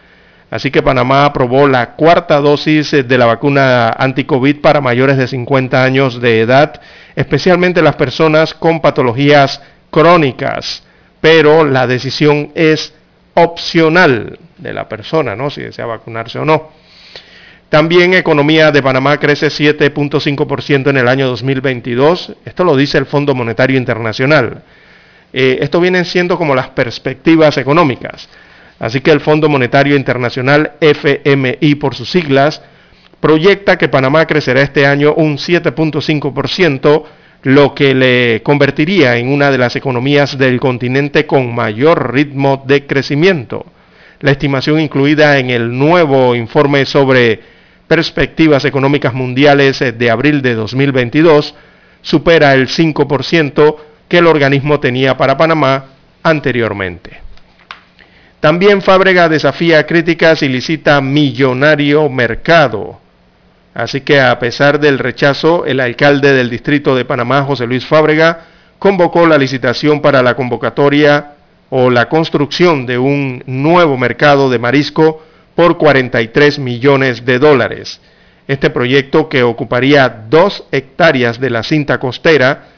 Así 0.49 0.71
que 0.71 0.81
Panamá 0.81 1.25
aprobó 1.25 1.67
la 1.67 1.95
cuarta 1.95 2.39
dosis 2.39 2.91
de 2.91 3.17
la 3.17 3.25
vacuna 3.25 3.89
anticovid 3.89 4.61
para 4.61 4.79
mayores 4.79 5.17
de 5.17 5.27
50 5.27 5.83
años 5.83 6.21
de 6.21 6.39
edad, 6.39 6.79
especialmente 7.17 7.81
las 7.81 7.97
personas 7.97 8.53
con 8.53 8.79
patologías 8.79 9.61
crónicas. 9.91 10.86
Pero 11.21 11.63
la 11.63 11.87
decisión 11.87 12.51
es 12.55 12.93
opcional 13.33 14.39
de 14.57 14.73
la 14.73 14.87
persona, 14.89 15.35
¿no? 15.35 15.49
Si 15.49 15.61
desea 15.61 15.85
vacunarse 15.85 16.39
o 16.39 16.45
no. 16.45 16.71
También 17.69 18.13
economía 18.13 18.71
de 18.71 18.81
Panamá 18.81 19.17
crece 19.17 19.47
7.5% 19.47 20.89
en 20.89 20.97
el 20.97 21.07
año 21.07 21.27
2022. 21.27 22.33
Esto 22.45 22.63
lo 22.63 22.77
dice 22.77 22.97
el 22.97 23.05
Fondo 23.05 23.35
Monetario 23.35 23.77
Internacional. 23.77 24.63
Eh, 25.33 25.59
esto 25.61 25.81
vienen 25.81 26.05
siendo 26.05 26.37
como 26.37 26.55
las 26.55 26.69
perspectivas 26.69 27.57
económicas. 27.57 28.29
Así 28.79 29.01
que 29.01 29.11
el 29.11 29.19
Fondo 29.19 29.49
Monetario 29.49 29.97
Internacional, 29.97 30.73
FMI 30.79 31.75
por 31.75 31.93
sus 31.93 32.09
siglas, 32.09 32.61
proyecta 33.19 33.77
que 33.77 33.89
Panamá 33.89 34.25
crecerá 34.25 34.61
este 34.61 34.85
año 34.85 35.13
un 35.15 35.37
7.5%, 35.37 37.03
lo 37.47 37.73
que 37.73 37.95
le 37.95 38.43
convertiría 38.43 39.15
en 39.15 39.29
una 39.29 39.49
de 39.49 39.57
las 39.57 39.77
economías 39.77 40.37
del 40.37 40.59
continente 40.59 41.25
con 41.25 41.55
mayor 41.55 42.11
ritmo 42.11 42.61
de 42.67 42.85
crecimiento. 42.85 43.65
La 44.19 44.31
estimación 44.31 44.81
incluida 44.81 45.37
en 45.39 45.49
el 45.49 45.77
nuevo 45.77 46.35
informe 46.35 46.85
sobre 46.85 47.39
perspectivas 47.87 48.65
económicas 48.65 49.13
mundiales 49.13 49.81
eh, 49.81 49.93
de 49.93 50.11
abril 50.11 50.41
de 50.41 50.55
2022 50.55 51.55
supera 52.01 52.53
el 52.53 52.67
5% 52.67 53.75
que 54.09 54.17
el 54.17 54.27
organismo 54.27 54.81
tenía 54.81 55.15
para 55.15 55.37
Panamá 55.37 55.85
anteriormente. 56.23 57.21
También 58.41 58.81
Fábrega 58.81 59.29
desafía 59.29 59.85
críticas 59.85 60.43
y 60.43 60.49
licita 60.49 60.99
millonario 60.99 62.09
mercado. 62.09 62.99
Así 63.77 64.01
que 64.01 64.19
a 64.19 64.39
pesar 64.39 64.79
del 64.79 64.97
rechazo, 64.97 65.67
el 65.67 65.79
alcalde 65.79 66.33
del 66.33 66.49
distrito 66.49 66.95
de 66.95 67.05
Panamá, 67.05 67.43
José 67.43 67.67
Luis 67.67 67.85
Fábrega, 67.85 68.45
convocó 68.79 69.27
la 69.27 69.37
licitación 69.37 70.01
para 70.01 70.23
la 70.23 70.35
convocatoria 70.35 71.33
o 71.69 71.91
la 71.91 72.09
construcción 72.09 72.87
de 72.87 72.97
un 72.97 73.43
nuevo 73.45 73.95
mercado 73.95 74.49
de 74.49 74.57
marisco 74.57 75.23
por 75.53 75.77
43 75.77 76.57
millones 76.57 77.23
de 77.23 77.37
dólares. 77.37 78.01
Este 78.47 78.71
proyecto, 78.71 79.29
que 79.29 79.43
ocuparía 79.43 80.23
dos 80.27 80.63
hectáreas 80.71 81.39
de 81.39 81.51
la 81.51 81.61
cinta 81.61 81.99
costera, 81.99 82.69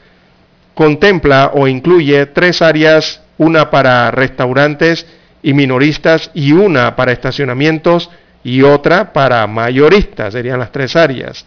contempla 0.74 1.52
o 1.54 1.66
incluye 1.66 2.26
tres 2.26 2.60
áreas, 2.60 3.22
una 3.38 3.70
para 3.70 4.10
restaurantes 4.10 5.06
y 5.42 5.54
minoristas 5.54 6.30
y 6.34 6.52
una 6.52 6.94
para 6.94 7.12
estacionamientos 7.12 8.10
y 8.42 8.62
otra 8.62 9.12
para 9.12 9.46
mayoristas, 9.46 10.32
serían 10.32 10.58
las 10.58 10.72
tres 10.72 10.96
áreas. 10.96 11.44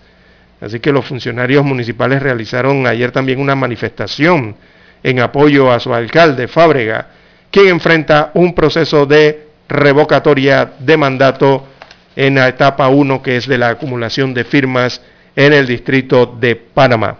Así 0.61 0.79
que 0.79 0.91
los 0.91 1.05
funcionarios 1.05 1.65
municipales 1.65 2.21
realizaron 2.21 2.87
ayer 2.87 3.11
también 3.11 3.39
una 3.39 3.55
manifestación 3.55 4.55
en 5.03 5.19
apoyo 5.19 5.71
a 5.71 5.79
su 5.79 5.93
alcalde, 5.93 6.47
Fábrega, 6.47 7.07
quien 7.51 7.67
enfrenta 7.67 8.31
un 8.35 8.55
proceso 8.55 9.05
de 9.05 9.47
revocatoria 9.67 10.73
de 10.79 10.97
mandato 10.97 11.67
en 12.15 12.35
la 12.35 12.47
etapa 12.47 12.87
1, 12.87 13.21
que 13.21 13.37
es 13.37 13.47
de 13.47 13.57
la 13.57 13.69
acumulación 13.69 14.33
de 14.33 14.43
firmas 14.43 15.01
en 15.35 15.51
el 15.53 15.67
distrito 15.67 16.25
de 16.39 16.55
Panamá. 16.55 17.17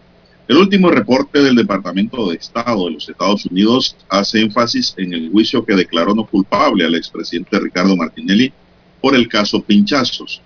El 0.48 0.56
último 0.56 0.90
reporte 0.90 1.40
del 1.40 1.54
Departamento 1.54 2.28
de 2.28 2.36
Estado 2.36 2.86
de 2.86 2.94
los 2.94 3.08
Estados 3.08 3.46
Unidos 3.46 3.96
hace 4.08 4.40
énfasis 4.40 4.92
en 4.96 5.14
el 5.14 5.30
juicio 5.30 5.64
que 5.64 5.76
declaró 5.76 6.12
no 6.12 6.26
culpable 6.26 6.84
al 6.84 6.96
expresidente 6.96 7.60
Ricardo 7.60 7.96
Martinelli 7.96 8.52
por 9.00 9.14
el 9.14 9.28
caso 9.28 9.62
Pinchazos 9.62 10.42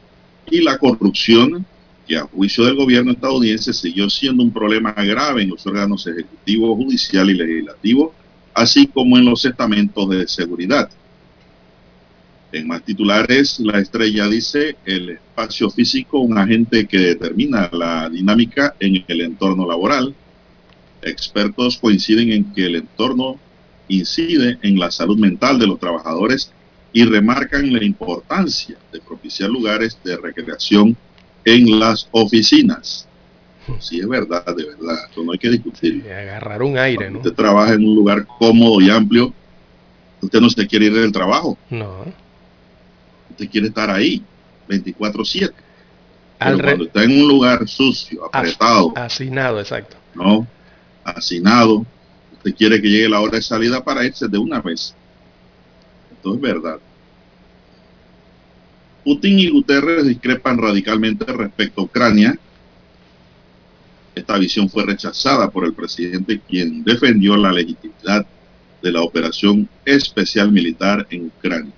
y 0.51 0.61
la 0.61 0.77
corrupción 0.77 1.65
que 2.07 2.17
a 2.17 2.23
juicio 2.23 2.65
del 2.65 2.77
gobierno 2.77 3.13
estadounidense 3.13 3.73
siguió 3.73 4.11
siendo 4.11 4.43
un 4.43 4.53
problema 4.53 4.93
grave 4.93 5.43
en 5.43 5.51
los 5.51 5.67
órganos 5.67 6.07
ejecutivo, 6.07 6.77
judicial 6.77 7.31
y 7.31 7.35
legislativo, 7.35 8.15
así 8.55 8.87
como 8.87 9.17
en 9.19 9.25
los 9.25 9.45
estamentos 9.45 10.09
de 10.11 10.27
seguridad. 10.29 10.91
En 12.53 12.67
más 12.67 12.83
titulares, 12.85 13.59
la 13.61 13.79
estrella 13.79 14.29
dice 14.29 14.77
el 14.85 15.11
espacio 15.11 15.71
físico, 15.71 16.19
un 16.19 16.37
agente 16.37 16.87
que 16.87 16.99
determina 16.99 17.71
la 17.73 18.11
dinámica 18.11 18.75
en 18.79 19.03
el 19.09 19.23
entorno 19.23 19.67
laboral. 19.67 20.15
Expertos 21.01 21.79
coinciden 21.79 22.31
en 22.31 22.53
que 22.53 22.67
el 22.67 22.77
entorno 22.77 23.39
incide 23.89 24.59
en 24.61 24.79
la 24.79 24.91
salud 24.91 25.19
mental 25.19 25.59
de 25.59 25.67
los 25.67 25.81
trabajadores 25.81 26.53
y 26.93 27.05
remarcan 27.05 27.73
la 27.73 27.83
importancia 27.83 28.77
de 28.93 29.01
propiciar 29.01 29.49
lugares 29.49 29.99
de 30.05 30.19
recreación 30.19 30.97
en 31.45 31.79
las 31.79 32.09
oficinas. 32.11 33.09
Sí, 33.79 34.01
es 34.01 34.09
verdad, 34.09 34.45
de 34.57 34.65
verdad, 34.65 34.97
eso 35.11 35.23
no 35.23 35.33
hay 35.33 35.39
que 35.39 35.51
discutir. 35.51 36.05
agarrar 36.11 36.63
un 36.63 36.77
aire, 36.79 37.11
¿no? 37.11 37.19
Usted 37.19 37.33
trabaja 37.33 37.75
en 37.75 37.85
un 37.85 37.95
lugar 37.95 38.27
cómodo 38.39 38.81
y 38.81 38.91
amplio, 38.91 39.33
Usted 40.23 40.41
no 40.41 40.49
se 40.49 40.67
quiere 40.67 40.87
ir 40.87 40.95
del 40.95 41.11
trabajo. 41.11 41.59
No. 41.69 42.05
Usted 43.31 43.51
quiere 43.51 43.67
estar 43.67 43.91
ahí 43.91 44.23
24/7. 44.69 45.53
Pero 46.39 46.59
cuando 46.59 46.85
está 46.85 47.03
en 47.05 47.23
un 47.23 47.29
lugar 47.29 47.69
sucio, 47.69 48.25
apretado. 48.33 48.93
Hacinado, 48.97 49.61
exacto. 49.61 49.97
No, 50.15 50.47
hacinado. 51.05 51.85
Usted 52.35 52.55
quiere 52.55 52.81
que 52.81 52.89
llegue 52.89 53.09
la 53.09 53.21
hora 53.21 53.37
de 53.37 53.43
salida 53.43 53.83
para 53.83 54.05
irse 54.05 54.29
de 54.29 54.39
una 54.39 54.61
vez. 54.61 54.95
Esto 56.13 56.35
es 56.35 56.41
verdad. 56.41 56.79
Putin 59.05 59.39
y 59.39 59.49
Guterres 59.51 60.07
discrepan 60.07 60.59
radicalmente 60.59 61.25
respecto 61.25 61.81
a 61.81 61.85
Ucrania. 61.85 62.39
Esta 64.15 64.39
visión 64.39 64.69
fue 64.69 64.85
rechazada 64.85 65.51
por 65.51 65.65
el 65.65 65.73
presidente, 65.73 66.41
quien 66.47 66.85
defendió 66.85 67.37
la 67.37 67.53
legitimidad 67.53 68.27
de 68.83 68.93
la 68.93 69.03
operación 69.03 69.69
especial 69.85 70.53
militar 70.53 71.07
en 71.11 71.27
Ucrania. 71.27 71.73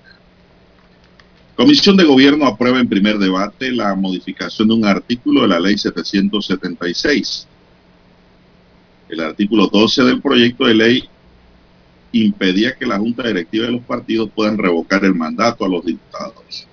Comisión 1.55 1.95
de 1.95 2.03
Gobierno 2.03 2.45
aprueba 2.45 2.79
en 2.79 2.89
primer 2.89 3.17
debate 3.17 3.71
la 3.71 3.95
modificación 3.95 4.67
de 4.67 4.73
un 4.73 4.85
artículo 4.85 5.43
de 5.43 5.47
la 5.47 5.59
Ley 5.59 5.77
776. 5.77 7.47
El 9.07 9.19
artículo 9.21 9.67
12 9.67 10.03
del 10.03 10.21
proyecto 10.21 10.65
de 10.65 10.73
ley 10.73 11.03
impedía 12.11 12.75
que 12.75 12.85
la 12.85 12.97
Junta 12.97 13.23
Directiva 13.27 13.67
de 13.67 13.73
los 13.73 13.83
partidos 13.83 14.29
puedan 14.35 14.57
revocar 14.57 15.05
el 15.05 15.15
mandato 15.15 15.63
a 15.63 15.69
los 15.69 15.85
diputados. 15.85 16.67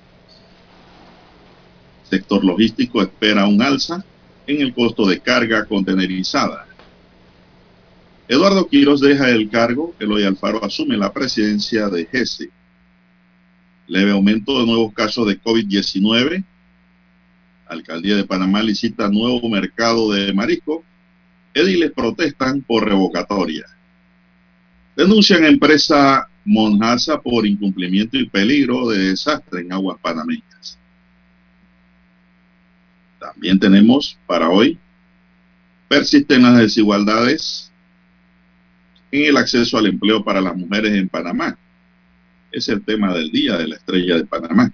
Sector 2.13 2.45
logístico 2.45 3.01
espera 3.01 3.47
un 3.47 3.63
alza 3.63 4.05
en 4.47 4.61
el 4.61 4.75
costo 4.75 5.09
de 5.09 5.19
carga 5.21 5.65
contenerizada. 5.65 6.67
Eduardo 8.29 8.69
Quiros 8.69 9.01
deja 9.01 9.31
el 9.31 9.49
cargo, 9.49 9.95
Eloy 9.99 10.25
Alfaro 10.25 10.63
asume 10.63 10.99
la 10.99 11.11
presidencia 11.11 11.89
de 11.89 12.05
GESE. 12.05 12.51
Leve 13.87 14.11
aumento 14.11 14.61
de 14.61 14.67
nuevos 14.67 14.93
casos 14.93 15.27
de 15.27 15.41
COVID-19. 15.41 16.45
Alcaldía 17.67 18.17
de 18.17 18.25
Panamá 18.25 18.63
licita 18.63 19.09
nuevo 19.09 19.49
mercado 19.49 20.13
de 20.13 20.35
marisco. 20.35 20.85
Ediles 21.55 21.93
protestan 21.93 22.61
por 22.61 22.87
revocatoria. 22.87 23.65
Denuncian 24.97 25.45
a 25.45 25.49
empresa 25.49 26.29
Monjasa 26.45 27.23
por 27.23 27.47
incumplimiento 27.47 28.19
y 28.19 28.29
peligro 28.29 28.91
de 28.91 28.99
desastre 28.99 29.63
en 29.63 29.73
aguas 29.73 29.99
panameñas. 30.03 30.52
También 33.23 33.61
tenemos 33.61 34.19
para 34.27 34.49
hoy, 34.49 34.77
persisten 35.87 36.43
las 36.43 36.59
desigualdades 36.59 37.71
en 39.13 39.27
el 39.27 39.37
acceso 39.37 39.79
al 39.79 39.87
empleo 39.87 40.25
para 40.25 40.41
las 40.41 40.57
mujeres 40.57 40.93
en 40.95 41.09
Panamá. 41.09 41.57
Es 42.51 42.69
el 42.69 42.85
tema 42.85 43.15
del 43.15 43.31
día 43.31 43.57
de 43.57 43.69
la 43.69 43.77
estrella 43.77 44.17
de 44.17 44.25
Panamá. 44.25 44.73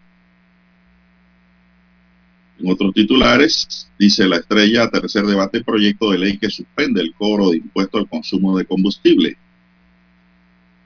En 2.58 2.70
otros 2.70 2.94
titulares, 2.94 3.90
dice 3.98 4.26
la 4.26 4.36
estrella, 4.36 4.88
tercer 4.88 5.26
debate, 5.26 5.62
proyecto 5.62 6.10
de 6.10 6.18
ley 6.18 6.38
que 6.38 6.48
suspende 6.48 7.02
el 7.02 7.12
cobro 7.12 7.50
de 7.50 7.58
impuesto 7.58 7.98
al 7.98 8.08
consumo 8.08 8.56
de 8.56 8.64
combustible. 8.64 9.36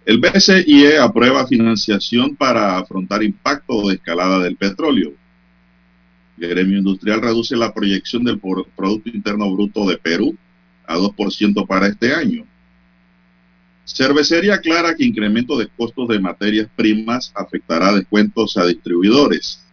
El 0.05 0.19
BCIE 0.19 0.99
aprueba 0.99 1.47
financiación 1.47 2.35
para 2.35 2.79
afrontar 2.79 3.23
impacto 3.23 3.87
de 3.89 3.95
escalada 3.95 4.41
del 4.41 4.57
petróleo. 4.57 5.22
Gremio 6.49 6.79
industrial 6.79 7.21
reduce 7.21 7.57
la 7.57 7.73
proyección 7.73 8.25
del 8.25 8.39
Producto 8.39 9.11
Interno 9.11 9.51
Bruto 9.53 9.87
de 9.87 9.99
Perú 9.99 10.37
a 10.87 10.97
2% 10.97 11.67
para 11.67 11.87
este 11.89 12.15
año. 12.15 12.45
Cervecería 13.85 14.55
aclara 14.55 14.95
que 14.95 15.05
incremento 15.05 15.59
de 15.59 15.69
costos 15.69 16.09
de 16.09 16.21
materias 16.21 16.69
primas 16.77 17.33
afectará 17.35 17.93
descuentos 17.93 18.57
a 18.57 18.67
distribuidores. 18.67 19.65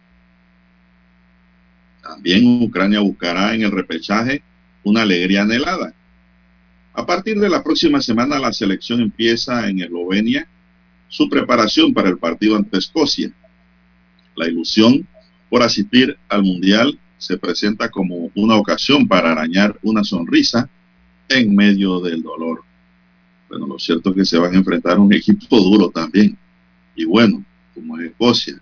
También 2.02 2.62
Ucrania 2.62 3.00
buscará 3.00 3.54
en 3.54 3.62
el 3.62 3.70
repechaje 3.70 4.42
una 4.82 5.02
alegría 5.02 5.42
anhelada. 5.42 5.94
A 6.92 7.06
partir 7.06 7.38
de 7.38 7.48
la 7.48 7.62
próxima 7.62 8.00
semana 8.00 8.38
la 8.38 8.52
selección 8.52 9.00
empieza 9.00 9.68
en 9.68 9.80
Eslovenia 9.80 10.48
su 11.08 11.28
preparación 11.28 11.94
para 11.94 12.08
el 12.08 12.18
partido 12.18 12.56
ante 12.56 12.78
Escocia. 12.78 13.32
La 14.34 14.48
ilusión 14.48 15.06
por 15.50 15.62
asistir 15.62 16.16
al 16.28 16.44
Mundial 16.44 16.98
se 17.18 17.36
presenta 17.36 17.90
como 17.90 18.30
una 18.34 18.56
ocasión 18.56 19.06
para 19.06 19.32
arañar 19.32 19.78
una 19.82 20.02
sonrisa 20.02 20.70
en 21.28 21.54
medio 21.54 22.00
del 22.00 22.22
dolor. 22.22 22.62
Bueno, 23.48 23.66
lo 23.66 23.78
cierto 23.78 24.10
es 24.10 24.16
que 24.16 24.24
se 24.24 24.38
van 24.38 24.54
a 24.54 24.58
enfrentar 24.58 24.96
a 24.96 25.00
un 25.00 25.12
equipo 25.12 25.60
duro 25.60 25.90
también. 25.90 26.38
Y 26.94 27.04
bueno, 27.04 27.44
como 27.74 27.98
es 27.98 28.10
Escocia. 28.10 28.60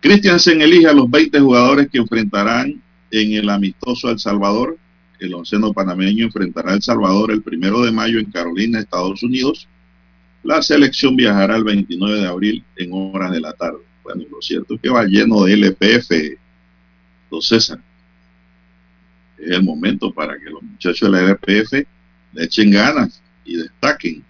Christiansen 0.00 0.62
elige 0.62 0.86
a 0.86 0.94
los 0.94 1.10
20 1.10 1.38
jugadores 1.40 1.90
que 1.90 1.98
enfrentarán 1.98 2.80
en 3.10 3.32
el 3.32 3.50
amistoso 3.50 4.10
El 4.10 4.18
Salvador. 4.18 4.78
El 5.18 5.34
onceno 5.34 5.72
panameño 5.72 6.24
enfrentará 6.24 6.70
a 6.70 6.74
El 6.76 6.82
Salvador 6.82 7.30
el 7.30 7.42
primero 7.42 7.82
de 7.82 7.92
mayo 7.92 8.18
en 8.18 8.30
Carolina, 8.30 8.78
Estados 8.78 9.22
Unidos. 9.22 9.68
La 10.44 10.62
selección 10.62 11.16
viajará 11.16 11.56
el 11.56 11.64
29 11.64 12.20
de 12.20 12.26
abril 12.26 12.64
en 12.76 12.90
horas 12.92 13.32
de 13.32 13.40
la 13.40 13.52
tarde. 13.52 13.89
Bueno, 14.02 14.24
lo 14.30 14.40
cierto 14.40 14.74
es 14.74 14.80
que 14.80 14.88
va 14.88 15.04
lleno 15.04 15.44
de 15.44 15.54
LPF, 15.54 16.10
don 17.30 17.42
César. 17.42 17.80
Es 19.38 19.50
el 19.50 19.62
momento 19.62 20.12
para 20.12 20.38
que 20.38 20.50
los 20.50 20.62
muchachos 20.62 21.00
de 21.00 21.10
la 21.10 21.22
LPF 21.22 21.72
le 22.32 22.44
echen 22.44 22.70
ganas 22.70 23.22
y 23.44 23.56
destaquen 23.56 24.22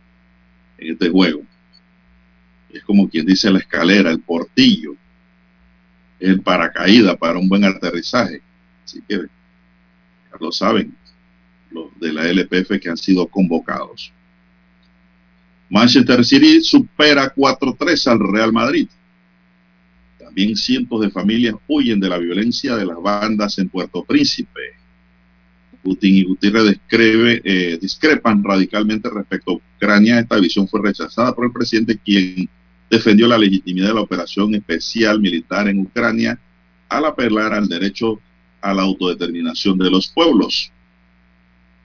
en 0.78 0.92
este 0.92 1.08
juego. 1.08 1.42
Es 2.72 2.82
como 2.84 3.08
quien 3.08 3.26
dice 3.26 3.50
la 3.50 3.58
escalera, 3.58 4.10
el 4.10 4.20
portillo, 4.20 4.94
el 6.20 6.40
paracaídas 6.40 7.16
para 7.16 7.38
un 7.38 7.48
buen 7.48 7.64
aterrizaje. 7.64 8.42
Así 8.84 9.02
que 9.08 9.16
ya 9.18 10.36
lo 10.38 10.52
saben 10.52 10.94
los 11.70 11.98
de 11.98 12.12
la 12.12 12.28
LPF 12.28 12.80
que 12.80 12.88
han 12.88 12.96
sido 12.96 13.26
convocados. 13.26 14.12
Manchester 15.68 16.24
City 16.24 16.60
supera 16.60 17.32
4-3 17.32 18.10
al 18.10 18.18
Real 18.32 18.52
Madrid. 18.52 18.88
También 20.30 20.54
cientos 20.54 21.00
de 21.00 21.10
familias 21.10 21.56
huyen 21.66 21.98
de 21.98 22.08
la 22.08 22.16
violencia 22.16 22.76
de 22.76 22.86
las 22.86 23.02
bandas 23.02 23.58
en 23.58 23.68
Puerto 23.68 24.04
Príncipe. 24.04 24.60
Putin 25.82 26.14
y 26.14 26.22
Gutiérrez 26.22 26.78
eh, 26.88 27.78
discrepan 27.82 28.44
radicalmente 28.44 29.10
respecto 29.10 29.50
a 29.50 29.54
Ucrania. 29.76 30.20
Esta 30.20 30.38
visión 30.38 30.68
fue 30.68 30.82
rechazada 30.82 31.34
por 31.34 31.46
el 31.46 31.52
presidente, 31.52 31.98
quien 31.98 32.48
defendió 32.88 33.26
la 33.26 33.38
legitimidad 33.38 33.88
de 33.88 33.94
la 33.94 34.02
operación 34.02 34.54
especial 34.54 35.18
militar 35.20 35.66
en 35.66 35.80
Ucrania 35.80 36.38
al 36.88 37.06
apelar 37.06 37.52
al 37.52 37.66
derecho 37.66 38.20
a 38.60 38.72
la 38.72 38.82
autodeterminación 38.82 39.78
de 39.78 39.90
los 39.90 40.06
pueblos. 40.06 40.70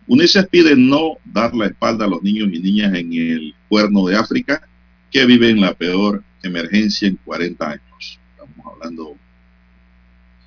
UNICEF 0.05 0.47
pide 0.51 0.75
no 0.75 1.17
dar 1.25 1.55
la 1.55 1.65
espalda 1.65 2.05
a 2.05 2.09
los 2.09 2.21
niños 2.21 2.49
y 2.53 2.59
niñas 2.59 2.93
en 2.93 3.11
el 3.11 3.55
cuerno 3.67 4.05
de 4.05 4.15
África 4.17 4.61
que 5.09 5.25
viven 5.25 5.59
la 5.59 5.73
peor 5.73 6.23
emergencia 6.43 7.07
en 7.07 7.15
40 7.25 7.71
años. 7.71 7.84
Hablando 8.75 9.15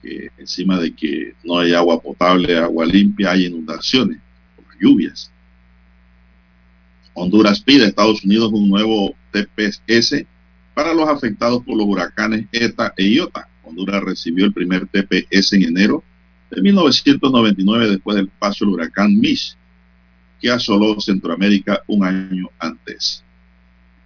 que 0.01 0.31
encima 0.39 0.79
de 0.79 0.95
que 0.95 1.35
no 1.45 1.59
hay 1.59 1.73
agua 1.75 2.01
potable, 2.01 2.57
agua 2.57 2.87
limpia, 2.87 3.33
hay 3.33 3.47
inundaciones 3.47 4.21
lluvias. 4.79 5.31
Honduras 7.15 7.61
pide 7.61 7.85
a 7.85 7.89
Estados 7.89 8.25
Unidos 8.25 8.53
un 8.53 8.69
nuevo 8.69 9.15
TPS 9.33 10.25
para 10.75 10.95
los 10.95 11.09
afectados 11.09 11.65
por 11.65 11.77
los 11.77 11.87
huracanes 11.87 12.47
ETA 12.53 12.95
e 12.97 13.09
IOTA. 13.09 13.49
Honduras 13.65 14.03
recibió 14.03 14.45
el 14.45 14.53
primer 14.53 14.87
TPS 14.87 15.53
en 15.55 15.65
enero 15.65 16.05
de 16.51 16.63
1999 16.63 17.91
después 17.91 18.17
del 18.17 18.29
paso 18.29 18.65
del 18.65 18.75
huracán 18.75 19.19
Mish, 19.19 19.57
que 20.41 20.51
asoló 20.51 21.01
Centroamérica 21.01 21.83
un 21.89 22.05
año 22.05 22.49
antes. 22.59 23.25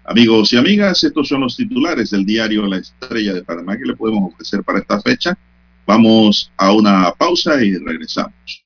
Amigos 0.04 0.52
y 0.52 0.56
amigas, 0.56 1.04
estos 1.04 1.28
son 1.28 1.42
los 1.42 1.56
titulares 1.56 2.10
del 2.10 2.26
diario 2.26 2.66
La 2.66 2.78
Estrella 2.78 3.34
de 3.34 3.44
Panamá 3.44 3.76
que 3.76 3.84
le 3.84 3.96
podemos 3.96 4.32
ofrecer 4.32 4.62
para 4.64 4.80
esta 4.80 5.00
fecha. 5.00 5.38
Vamos 5.86 6.50
a 6.56 6.72
una 6.72 7.12
pausa 7.12 7.62
y 7.62 7.76
regresamos. 7.76 8.64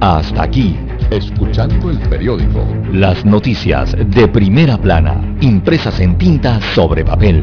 Hasta 0.00 0.42
aquí, 0.42 0.76
escuchando 1.10 1.90
el 1.90 1.98
periódico. 2.08 2.66
Las 2.92 3.24
noticias 3.24 3.94
de 3.98 4.28
primera 4.28 4.76
plana, 4.78 5.36
impresas 5.40 6.00
en 6.00 6.18
tinta 6.18 6.60
sobre 6.74 7.04
papel. 7.04 7.42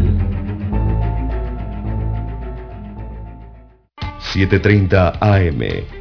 7.30 4.34 5.18
AM. 5.20 6.01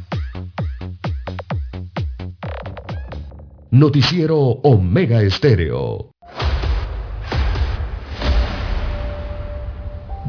Noticiero 3.73 4.37
Omega 4.37 5.21
Estéreo. 5.21 6.11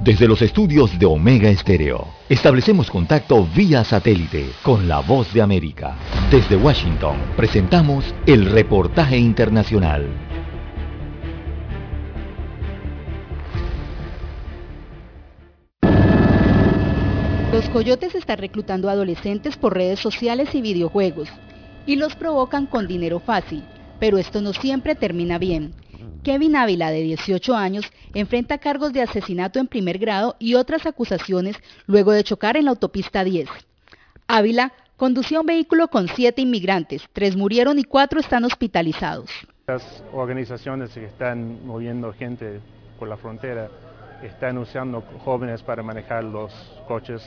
Desde 0.05 0.29
los 0.29 0.41
estudios 0.43 0.97
de 0.97 1.07
Omega 1.07 1.49
Estéreo, 1.49 2.07
establecemos 2.29 2.89
contacto 2.89 3.45
vía 3.53 3.83
satélite 3.83 4.47
con 4.63 4.87
la 4.87 5.01
voz 5.01 5.35
de 5.35 5.43
América. 5.43 5.97
Desde 6.31 6.55
Washington, 6.55 7.17
presentamos 7.37 8.15
el 8.27 8.47
reportaje 8.47 9.19
internacional. 9.19 10.07
Los 17.53 17.69
coyotes 17.71 18.15
están 18.15 18.39
reclutando 18.39 18.89
adolescentes 18.89 19.57
por 19.57 19.75
redes 19.75 19.99
sociales 19.99 20.55
y 20.55 20.63
videojuegos 20.63 21.29
y 21.87 21.97
los 21.97 22.15
provocan 22.15 22.67
con 22.67 22.87
dinero 22.87 23.21
fácil, 23.21 23.65
pero 23.99 24.19
esto 24.19 24.41
no 24.41 24.53
siempre 24.53 24.95
termina 24.95 25.39
bien. 25.39 25.75
Kevin 26.23 26.55
Ávila, 26.55 26.91
de 26.91 27.03
18 27.03 27.57
años, 27.57 27.85
enfrenta 28.15 28.59
cargos 28.59 28.93
de 28.93 29.03
asesinato 29.03 29.59
en 29.59 29.67
primer 29.67 29.99
grado 29.99 30.37
y 30.39 30.55
otras 30.55 30.87
acusaciones 30.87 31.57
luego 31.87 32.13
de 32.13 32.23
chocar 32.23 32.57
en 32.57 32.67
la 32.67 32.71
autopista 32.71 33.25
10. 33.25 33.49
Ávila 34.29 34.73
conducía 34.97 35.41
un 35.41 35.47
vehículo 35.47 35.89
con 35.89 36.07
siete 36.07 36.43
inmigrantes, 36.43 37.03
tres 37.13 37.37
murieron 37.37 37.79
y 37.79 37.85
cuatro 37.85 38.21
están 38.21 38.45
hospitalizados. 38.45 39.31
Las 39.67 40.05
organizaciones 40.13 40.91
que 40.91 41.07
están 41.07 41.67
moviendo 41.67 42.13
gente 42.13 42.61
por 43.01 43.09
la 43.09 43.17
frontera 43.17 43.69
están 44.23 44.59
usando 44.59 45.03
jóvenes 45.25 45.63
para 45.63 45.83
manejar 45.83 46.23
los 46.23 46.53
coches 46.87 47.21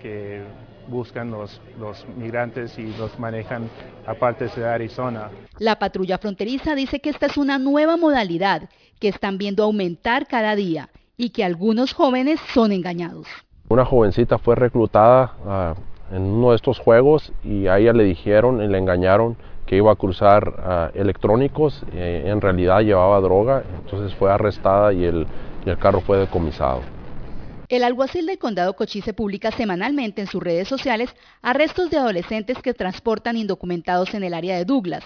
que 0.00 0.42
buscan 0.88 1.30
los, 1.30 1.60
los 1.78 2.06
migrantes 2.16 2.78
y 2.78 2.94
los 2.96 3.18
manejan 3.18 3.68
a 4.06 4.14
partes 4.14 4.54
de 4.56 4.66
Arizona. 4.66 5.30
La 5.58 5.78
patrulla 5.78 6.18
fronteriza 6.18 6.74
dice 6.74 7.00
que 7.00 7.10
esta 7.10 7.26
es 7.26 7.36
una 7.36 7.58
nueva 7.58 7.96
modalidad 7.96 8.68
que 9.00 9.08
están 9.08 9.38
viendo 9.38 9.64
aumentar 9.64 10.26
cada 10.26 10.54
día 10.54 10.88
y 11.16 11.30
que 11.30 11.44
algunos 11.44 11.92
jóvenes 11.92 12.40
son 12.52 12.72
engañados. 12.72 13.26
Una 13.68 13.84
jovencita 13.84 14.38
fue 14.38 14.54
reclutada 14.54 15.74
uh, 16.10 16.14
en 16.14 16.22
uno 16.22 16.50
de 16.50 16.56
estos 16.56 16.78
juegos 16.78 17.32
y 17.42 17.66
a 17.66 17.78
ella 17.78 17.92
le 17.92 18.04
dijeron 18.04 18.62
y 18.62 18.68
le 18.68 18.78
engañaron 18.78 19.36
que 19.66 19.76
iba 19.76 19.92
a 19.92 19.96
cruzar 19.96 20.48
uh, 20.94 20.98
electrónicos, 20.98 21.82
eh, 21.92 22.24
en 22.26 22.40
realidad 22.40 22.80
llevaba 22.80 23.20
droga, 23.20 23.62
entonces 23.82 24.14
fue 24.16 24.30
arrestada 24.30 24.92
y 24.92 25.04
el, 25.04 25.26
y 25.64 25.70
el 25.70 25.78
carro 25.78 26.00
fue 26.00 26.18
decomisado. 26.18 26.80
El 27.72 27.84
alguacil 27.84 28.26
del 28.26 28.36
condado 28.36 28.76
Cochise 28.76 29.14
publica 29.14 29.50
semanalmente 29.50 30.20
en 30.20 30.26
sus 30.26 30.42
redes 30.42 30.68
sociales 30.68 31.08
arrestos 31.40 31.88
de 31.88 31.96
adolescentes 31.96 32.58
que 32.58 32.74
transportan 32.74 33.38
indocumentados 33.38 34.12
en 34.12 34.24
el 34.24 34.34
área 34.34 34.58
de 34.58 34.66
Douglas. 34.66 35.02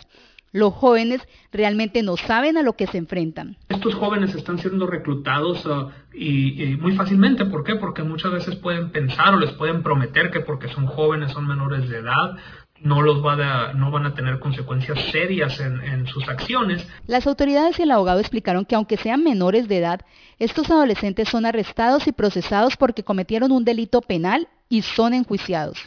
Los 0.51 0.75
jóvenes 0.75 1.21
realmente 1.53 2.03
no 2.03 2.17
saben 2.17 2.57
a 2.57 2.63
lo 2.63 2.73
que 2.73 2.89
se 2.89 2.99
enfrentan. 2.99 3.57
Estos 3.69 3.95
jóvenes 3.95 4.35
están 4.35 4.59
siendo 4.59 4.89
reclutados 4.89 5.65
uh, 5.65 5.91
y, 6.13 6.61
y, 6.61 6.77
muy 6.77 6.97
fácilmente. 6.97 7.45
¿Por 7.45 7.63
qué? 7.63 7.77
Porque 7.77 8.03
muchas 8.03 8.33
veces 8.33 8.57
pueden 8.57 8.91
pensar 8.91 9.35
o 9.35 9.39
les 9.39 9.53
pueden 9.53 9.85
prometer 9.85 10.33
que 10.33 10.41
porque 10.41 10.67
son 10.67 10.87
jóvenes, 10.87 11.31
son 11.31 11.47
menores 11.47 11.89
de 11.89 11.99
edad, 11.99 12.37
no, 12.81 13.03
los 13.03 13.25
va 13.25 13.35
a, 13.35 13.73
no 13.73 13.91
van 13.91 14.07
a 14.07 14.15
tener 14.15 14.39
consecuencias 14.39 14.99
serias 15.11 15.61
en, 15.61 15.83
en, 15.83 16.07
sus 16.07 16.29
acciones. 16.29 16.87
Las 17.07 17.27
autoridades 17.27 17.79
y 17.79 17.83
el 17.83 17.91
abogado 17.91 18.21
explicaron 18.21 18.65
que 18.65 18.75
aunque 18.75 18.97
sean 18.97 19.23
menores 19.23 19.69
de 19.69 19.79
edad, 19.79 20.01
estos 20.39 20.71
adolescentes 20.71 21.29
son 21.29 21.47
arrestados 21.47 22.07
y 22.07 22.13
procesados 22.13 22.77
porque 22.77 23.03
cometieron 23.03 23.53
un 23.53 23.65
delito 23.65 24.01
penal 24.01 24.49
y 24.69 24.83
son 24.83 25.15
enjuiciados. 25.15 25.79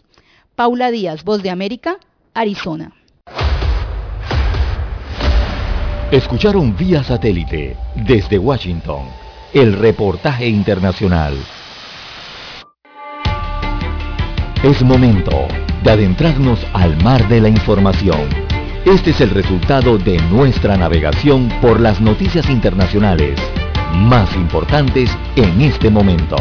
Paula 0.56 0.92
Díaz, 0.92 1.24
Voz 1.24 1.42
de 1.44 1.50
América, 1.50 1.98
Arizona. 2.34 2.94
Escucharon 6.12 6.76
vía 6.76 7.04
satélite 7.04 7.78
desde 7.96 8.40
Washington 8.40 9.04
el 9.54 9.74
reportaje 9.74 10.48
internacional. 10.48 11.36
Es 14.64 14.82
momento 14.84 15.48
de 15.84 15.92
adentrarnos 15.92 16.60
al 16.74 17.02
mar 17.04 17.28
de 17.28 17.42
la 17.42 17.50
información. 17.50 18.28
Este 18.86 19.12
es 19.12 19.22
el 19.22 19.30
resultado 19.32 19.98
de 19.98 20.18
nuestra 20.30 20.78
navegación 20.78 21.50
por 21.62 21.80
las 21.80 22.02
noticias 22.02 22.50
internacionales 22.50 23.40
más 23.94 24.34
importantes 24.36 25.10
en 25.36 25.62
este 25.62 25.90
momento. 25.90 26.38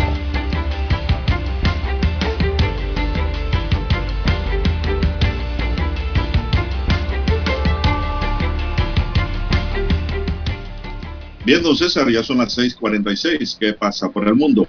Bien, 11.44 11.62
don 11.62 11.74
César, 11.74 12.10
ya 12.10 12.22
son 12.22 12.38
las 12.38 12.52
6:46. 12.58 13.56
¿Qué 13.58 13.72
pasa 13.72 14.10
por 14.10 14.28
el 14.28 14.34
mundo? 14.34 14.68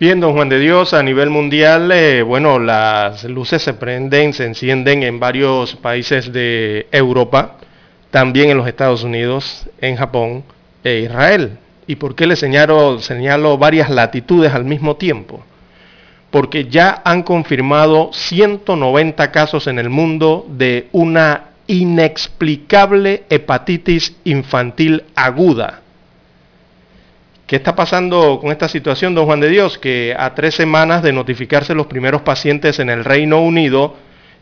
Bien, 0.00 0.20
don 0.20 0.32
Juan 0.32 0.48
de 0.48 0.60
Dios, 0.60 0.94
a 0.94 1.02
nivel 1.02 1.28
mundial, 1.28 1.90
eh, 1.90 2.22
bueno, 2.22 2.60
las 2.60 3.24
luces 3.24 3.62
se 3.62 3.74
prenden, 3.74 4.32
se 4.32 4.44
encienden 4.44 5.02
en 5.02 5.18
varios 5.18 5.74
países 5.74 6.32
de 6.32 6.86
Europa, 6.92 7.56
también 8.12 8.48
en 8.48 8.58
los 8.58 8.68
Estados 8.68 9.02
Unidos, 9.02 9.66
en 9.80 9.96
Japón 9.96 10.44
e 10.84 11.00
Israel. 11.00 11.58
¿Y 11.88 11.96
por 11.96 12.14
qué 12.14 12.28
le 12.28 12.36
señalo, 12.36 13.00
señalo 13.00 13.58
varias 13.58 13.90
latitudes 13.90 14.54
al 14.54 14.64
mismo 14.64 14.94
tiempo? 14.94 15.44
Porque 16.30 16.66
ya 16.66 17.02
han 17.04 17.24
confirmado 17.24 18.12
190 18.12 19.32
casos 19.32 19.66
en 19.66 19.80
el 19.80 19.90
mundo 19.90 20.46
de 20.48 20.86
una 20.92 21.46
inexplicable 21.66 23.24
hepatitis 23.30 24.14
infantil 24.22 25.02
aguda. 25.16 25.80
¿Qué 27.48 27.56
está 27.56 27.74
pasando 27.74 28.40
con 28.42 28.50
esta 28.50 28.68
situación, 28.68 29.14
don 29.14 29.24
Juan 29.24 29.40
de 29.40 29.48
Dios? 29.48 29.78
Que 29.78 30.14
a 30.14 30.34
tres 30.34 30.54
semanas 30.54 31.02
de 31.02 31.14
notificarse 31.14 31.74
los 31.74 31.86
primeros 31.86 32.20
pacientes 32.20 32.78
en 32.78 32.90
el 32.90 33.06
Reino 33.06 33.40
Unido, 33.40 33.96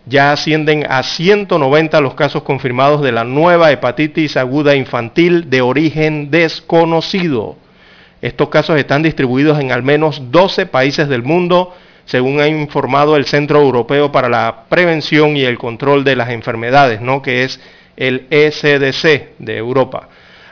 ya 0.06 0.32
ascienden 0.32 0.84
a 0.90 1.04
190 1.04 2.00
los 2.00 2.14
casos 2.14 2.42
confirmados 2.42 3.02
de 3.02 3.12
la 3.12 3.22
nueva 3.22 3.70
hepatitis 3.70 4.36
aguda 4.36 4.74
infantil 4.74 5.48
de 5.48 5.60
origen 5.60 6.32
desconocido. 6.32 7.54
Estos 8.22 8.48
casos 8.48 8.76
están 8.76 9.04
distribuidos 9.04 9.60
en 9.60 9.70
al 9.70 9.84
menos 9.84 10.32
12 10.32 10.66
países 10.66 11.08
del 11.08 11.22
mundo, 11.22 11.76
según 12.06 12.40
ha 12.40 12.48
informado 12.48 13.14
el 13.14 13.26
Centro 13.26 13.60
Europeo 13.60 14.10
para 14.10 14.28
la 14.28 14.64
Prevención 14.68 15.36
y 15.36 15.44
el 15.44 15.58
Control 15.58 16.02
de 16.02 16.16
las 16.16 16.30
Enfermedades, 16.30 17.00
¿no? 17.00 17.22
que 17.22 17.44
es 17.44 17.60
el 17.96 18.26
ECDC 18.30 19.36
de 19.38 19.56
Europa. 19.58 20.08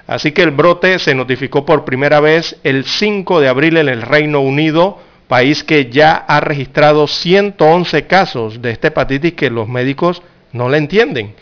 Así 0.07 0.33
que 0.33 0.43
el 0.43 0.51
brote 0.51 0.99
se 0.99 1.15
notificó 1.15 1.65
por 1.65 1.85
primera 1.85 2.21
vez 2.21 2.57
el 2.63 2.85
5 2.85 3.41
de 3.41 3.49
abril 3.49 3.79
en 3.79 3.89
el 3.89 4.03
Reino 4.03 4.41
Unido, 4.41 4.99
país 5.29 5.65
que 5.65 5.91
ya 5.91 6.13
ha 6.15 6.41
registrado 6.41 7.07
111 7.07 8.07
casos 8.07 8.61
de 8.61 8.71
esta 8.71 8.89
hepatitis 8.89 9.33
que 9.33 9.51
los 9.51 9.69
médicos 9.69 10.23
no 10.53 10.69
la 10.69 10.77
entienden. 10.77 11.35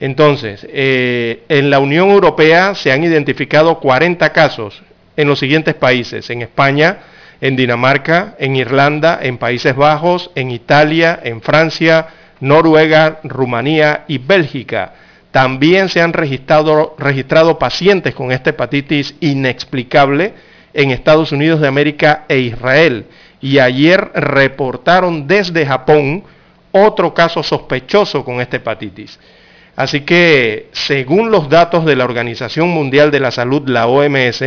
Entonces, 0.00 0.66
eh, 0.68 1.44
en 1.48 1.70
la 1.70 1.78
Unión 1.78 2.10
Europea 2.10 2.74
se 2.74 2.90
han 2.90 3.04
identificado 3.04 3.78
40 3.78 4.32
casos 4.32 4.82
en 5.16 5.28
los 5.28 5.38
siguientes 5.38 5.74
países, 5.74 6.28
en 6.30 6.42
España, 6.42 6.98
en 7.40 7.54
Dinamarca, 7.54 8.34
en 8.38 8.56
Irlanda, 8.56 9.20
en 9.22 9.38
Países 9.38 9.76
Bajos, 9.76 10.30
en 10.34 10.50
Italia, 10.50 11.20
en 11.22 11.40
Francia, 11.40 12.08
Noruega, 12.40 13.20
Rumanía 13.22 14.04
y 14.08 14.18
Bélgica. 14.18 14.92
También 15.32 15.88
se 15.88 16.02
han 16.02 16.12
registrado, 16.12 17.58
pacientes 17.58 18.14
con 18.14 18.30
esta 18.30 18.50
hepatitis 18.50 19.14
inexplicable 19.20 20.34
en 20.74 20.90
Estados 20.90 21.32
Unidos 21.32 21.60
de 21.60 21.68
América 21.68 22.26
e 22.28 22.38
Israel. 22.38 23.06
Y 23.40 23.58
ayer 23.58 24.10
reportaron 24.14 25.26
desde 25.26 25.66
Japón 25.66 26.22
otro 26.70 27.14
caso 27.14 27.42
sospechoso 27.42 28.24
con 28.26 28.42
esta 28.42 28.58
hepatitis. 28.58 29.18
Así 29.74 30.02
que, 30.02 30.68
según 30.72 31.30
los 31.30 31.48
datos 31.48 31.86
de 31.86 31.96
la 31.96 32.04
Organización 32.04 32.68
Mundial 32.68 33.10
de 33.10 33.20
la 33.20 33.30
Salud, 33.30 33.66
la 33.66 33.86
OMS, 33.86 34.44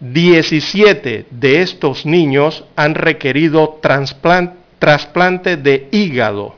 17 0.00 1.26
de 1.30 1.62
estos 1.62 2.04
niños 2.04 2.64
han 2.74 2.96
requerido 2.96 3.78
trasplante 3.80 5.56
de 5.56 5.88
hígado 5.92 6.56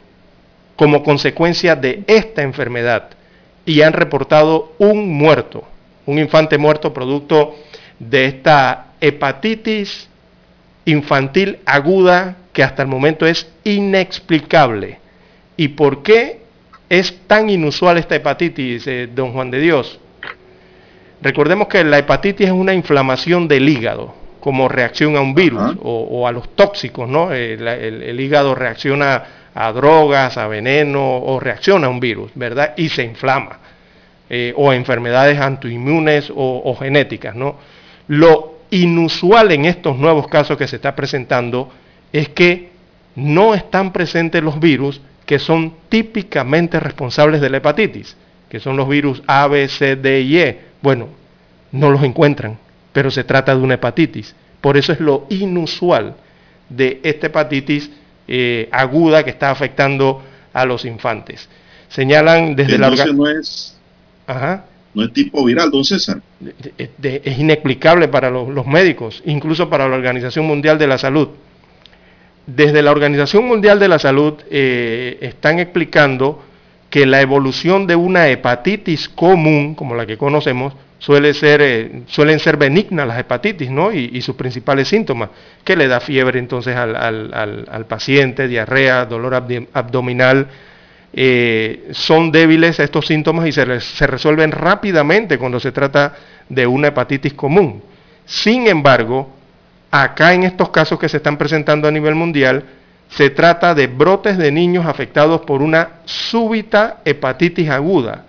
como 0.79 1.03
consecuencia 1.03 1.75
de 1.75 2.05
esta 2.07 2.43
enfermedad 2.43 3.09
y 3.67 3.83
han 3.83 3.93
reportado 3.93 4.75
un 4.79 5.13
muerto, 5.13 5.65
un 6.07 6.21
infante 6.21 6.57
muerto 6.57 6.95
producto 6.95 7.57
de 7.99 8.27
esta 8.27 8.93
hepatitis 9.01 10.09
infantil 10.85 11.59
aguda 11.67 12.37
que 12.53 12.63
hasta 12.63 12.83
el 12.83 12.89
momento 12.89 13.27
es 13.27 13.51
inexplicable. 13.65 15.01
¿Y 15.57 15.67
por 15.67 16.05
qué 16.05 16.43
es 16.89 17.27
tan 17.27 17.51
inusual 17.51 17.99
esta 17.99 18.15
hepatitis, 18.15 18.87
eh, 18.87 19.09
don 19.13 19.33
Juan 19.33 19.51
de 19.51 19.59
Dios? 19.59 19.99
Recordemos 21.21 21.67
que 21.67 21.83
la 21.83 21.99
hepatitis 21.99 22.47
es 22.47 22.53
una 22.53 22.73
inflamación 22.73 23.49
del 23.49 23.69
hígado 23.69 24.15
como 24.39 24.69
reacción 24.69 25.17
a 25.17 25.21
un 25.21 25.35
virus 25.35 25.77
o, 25.83 26.27
a 26.29 26.31
los 26.33 26.55
tóxicos, 26.55 27.09
¿no? 27.09 27.33
El, 27.33 28.21
hígado 28.21 28.55
reacciona 28.55 29.25
a 29.61 29.73
drogas, 29.73 30.39
a 30.39 30.47
veneno 30.47 31.19
o 31.19 31.41
reacciona 31.41 31.89
a 31.89 31.91
un 31.91 31.99
virus, 31.99 32.31
¿verdad? 32.37 32.75
Y 32.77 32.89
se 32.91 33.03
inflama. 33.03 33.59
Eh, 34.31 34.53
o 34.57 34.73
enfermedades 34.73 35.41
autoinmunes 35.41 36.31
o, 36.31 36.63
o, 36.65 36.77
genéticas, 36.77 37.35
¿no? 37.35 37.57
Lo 38.09 38.59
inusual 38.71 39.51
en 39.53 39.65
estos 39.65 39.97
nuevos 39.97 40.29
casos 40.29 40.59
que 40.59 40.69
se 40.69 40.77
está 40.77 40.95
presentando 40.95 41.73
es 42.13 42.29
que 42.29 42.69
no 43.17 43.55
están 43.55 43.93
presentes 43.93 44.43
los 44.43 44.61
virus 44.61 45.01
que 45.25 45.39
son 45.39 45.75
típicamente 45.89 46.79
responsables 46.79 47.41
de 47.41 47.49
la 47.49 47.57
hepatitis, 47.57 48.17
que 48.51 48.61
son 48.61 48.77
los 48.77 48.89
virus 48.89 49.23
A, 49.27 49.47
B, 49.49 49.67
C, 49.69 49.97
D 49.97 50.21
y 50.21 50.39
E 50.39 50.61
bueno, 50.83 51.09
no 51.73 51.91
los 51.91 52.03
encuentran, 52.03 52.59
pero 52.93 53.11
se 53.11 53.25
trata 53.25 53.55
de 53.57 53.63
una 53.63 53.75
hepatitis. 53.75 54.37
Por 54.61 54.77
eso 54.77 54.93
es 54.93 55.01
lo 55.01 55.27
inusual 55.31 56.15
de 56.69 57.01
esta 57.03 57.27
hepatitis 57.27 57.91
eh, 58.29 58.69
aguda 58.71 59.25
que 59.25 59.31
está 59.31 59.51
afectando 59.51 60.23
a 60.53 60.65
los 60.65 60.85
infantes. 60.85 61.49
Señalan 61.89 62.55
desde 62.55 62.79
la 62.79 62.89
organización... 62.89 63.17
No 63.17 63.29
es, 63.29 63.77
no 64.95 65.05
es 65.05 65.13
tipo 65.13 65.45
viral, 65.45 65.71
don 65.71 65.85
César. 65.85 66.21
es 66.77 67.39
inexplicable 67.39 68.09
para 68.09 68.31
los, 68.31 68.67
médicos, 68.67 69.23
incluso 69.25 69.71
para 69.71 69.89
la 69.89 69.97
Organización 69.97 70.47
Mundial 70.47 70.79
de 70.79 70.87
la 70.87 70.99
Salud. 70.99 71.29
Desde 72.47 72.83
la 72.83 72.91
Organización 72.91 73.47
Mundial 73.47 73.79
de 73.79 73.89
la 73.89 73.99
Salud 73.99 74.35
eh, 74.51 75.19
están 75.21 75.59
explicando 75.59 76.43
que 76.91 77.07
la 77.07 77.21
evolución 77.21 77.87
de 77.87 77.97
una 77.97 78.29
hepatitis 78.29 79.09
común, 79.09 79.75
como 79.75 79.95
la 79.95 80.07
que 80.07 80.17
conocemos, 80.17 80.75
suele 80.99 81.33
ser, 81.35 81.61
eh, 81.63 82.03
suelen 82.07 82.39
ser 82.39 82.57
benignas 82.57 83.07
las 83.07 83.19
hepatitis, 83.19 83.71
¿no? 83.71 83.93
Y, 83.93 84.21
sus 84.23 84.37
principales 84.37 84.89
síntomas, 84.89 85.31
que 85.65 85.77
le 85.77 85.89
da 85.89 86.01
fiebre 86.01 86.39
entonces 86.39 86.77
al, 86.77 87.87
paciente, 87.89 88.49
diarrea, 88.49 89.07
dolor 89.07 89.35
abdominal, 89.73 90.49
eh, 91.13 91.89
son 91.93 92.31
débiles 92.31 92.79
estos 92.81 93.07
síntomas 93.07 93.47
y 93.47 93.53
se, 93.53 93.81
se 93.81 94.07
resuelven 94.07 94.53
rápidamente 94.53 95.39
cuando 95.39 95.59
se 95.59 95.73
trata 95.73 96.15
de 96.49 96.67
una 96.67 96.89
hepatitis 96.89 97.33
común. 97.33 97.83
Sin 98.27 98.67
embargo, 98.67 99.31
acá 99.91 100.35
en 100.35 100.45
estos 100.45 100.69
casos 100.71 100.99
que 100.99 101.09
se 101.09 101.17
están 101.19 101.39
presentando 101.39 101.89
a 101.89 101.91
nivel 101.91 102.15
mundial, 102.15 102.65
se 103.09 103.31
trata 103.31 103.75
de 103.75 103.87
brotes 103.87 104.37
de 104.37 104.53
niños 104.53 104.85
afectados 104.87 105.41
por 105.43 105.63
una 105.63 106.01
súbita 106.05 106.99
hepatitis 107.05 107.71
aguda, 107.71 108.27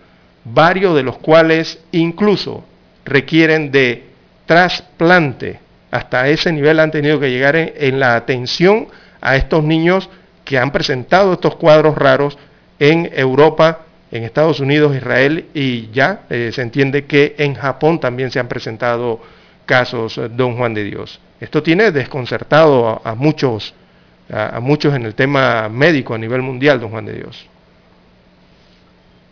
varios 0.54 0.96
de 0.96 1.04
los 1.04 1.18
cuales 1.18 1.80
incluso 1.92 2.64
requieren 3.06 3.72
de 3.72 4.06
trasplante. 4.46 5.60
Hasta 5.92 6.28
ese 6.28 6.52
nivel 6.52 6.80
han 6.80 6.92
tenido 6.92 7.20
que 7.20 7.32
llegar 7.32 7.56
en, 7.56 8.00
la 8.00 8.16
atención 8.16 8.88
a 9.22 9.36
estos 9.36 9.64
niños 9.64 10.10
que 10.46 10.58
han 10.58 10.72
presentado 10.72 11.34
estos 11.34 11.56
cuadros 11.56 11.98
raros 11.98 12.38
en 12.80 13.10
Europa, 13.14 13.82
en 14.12 14.24
Estados 14.24 14.60
Unidos, 14.60 14.96
Israel 14.96 15.46
y 15.54 15.90
ya 15.92 16.22
eh, 16.30 16.52
se 16.54 16.62
entiende 16.62 17.06
que 17.06 17.36
en 17.38 17.56
Japón 17.56 18.00
también 18.00 18.32
se 18.32 18.40
han 18.40 18.48
presentado 18.48 19.20
casos, 19.66 20.18
eh, 20.18 20.30
don 20.30 20.58
Juan 20.58 20.74
de 20.74 20.84
Dios. 20.84 21.20
Esto 21.40 21.62
tiene 21.64 21.92
desconcertado 21.92 23.02
a 23.04 23.16
muchos 23.16 23.74
a, 24.32 24.60
muchos 24.60 24.94
en 24.94 25.06
el 25.06 25.16
tema 25.16 25.70
médico 25.70 26.14
a 26.14 26.18
nivel 26.18 26.42
mundial, 26.42 26.80
don 26.80 26.92
Juan 26.92 27.06
de 27.06 27.14
Dios. 27.14 27.46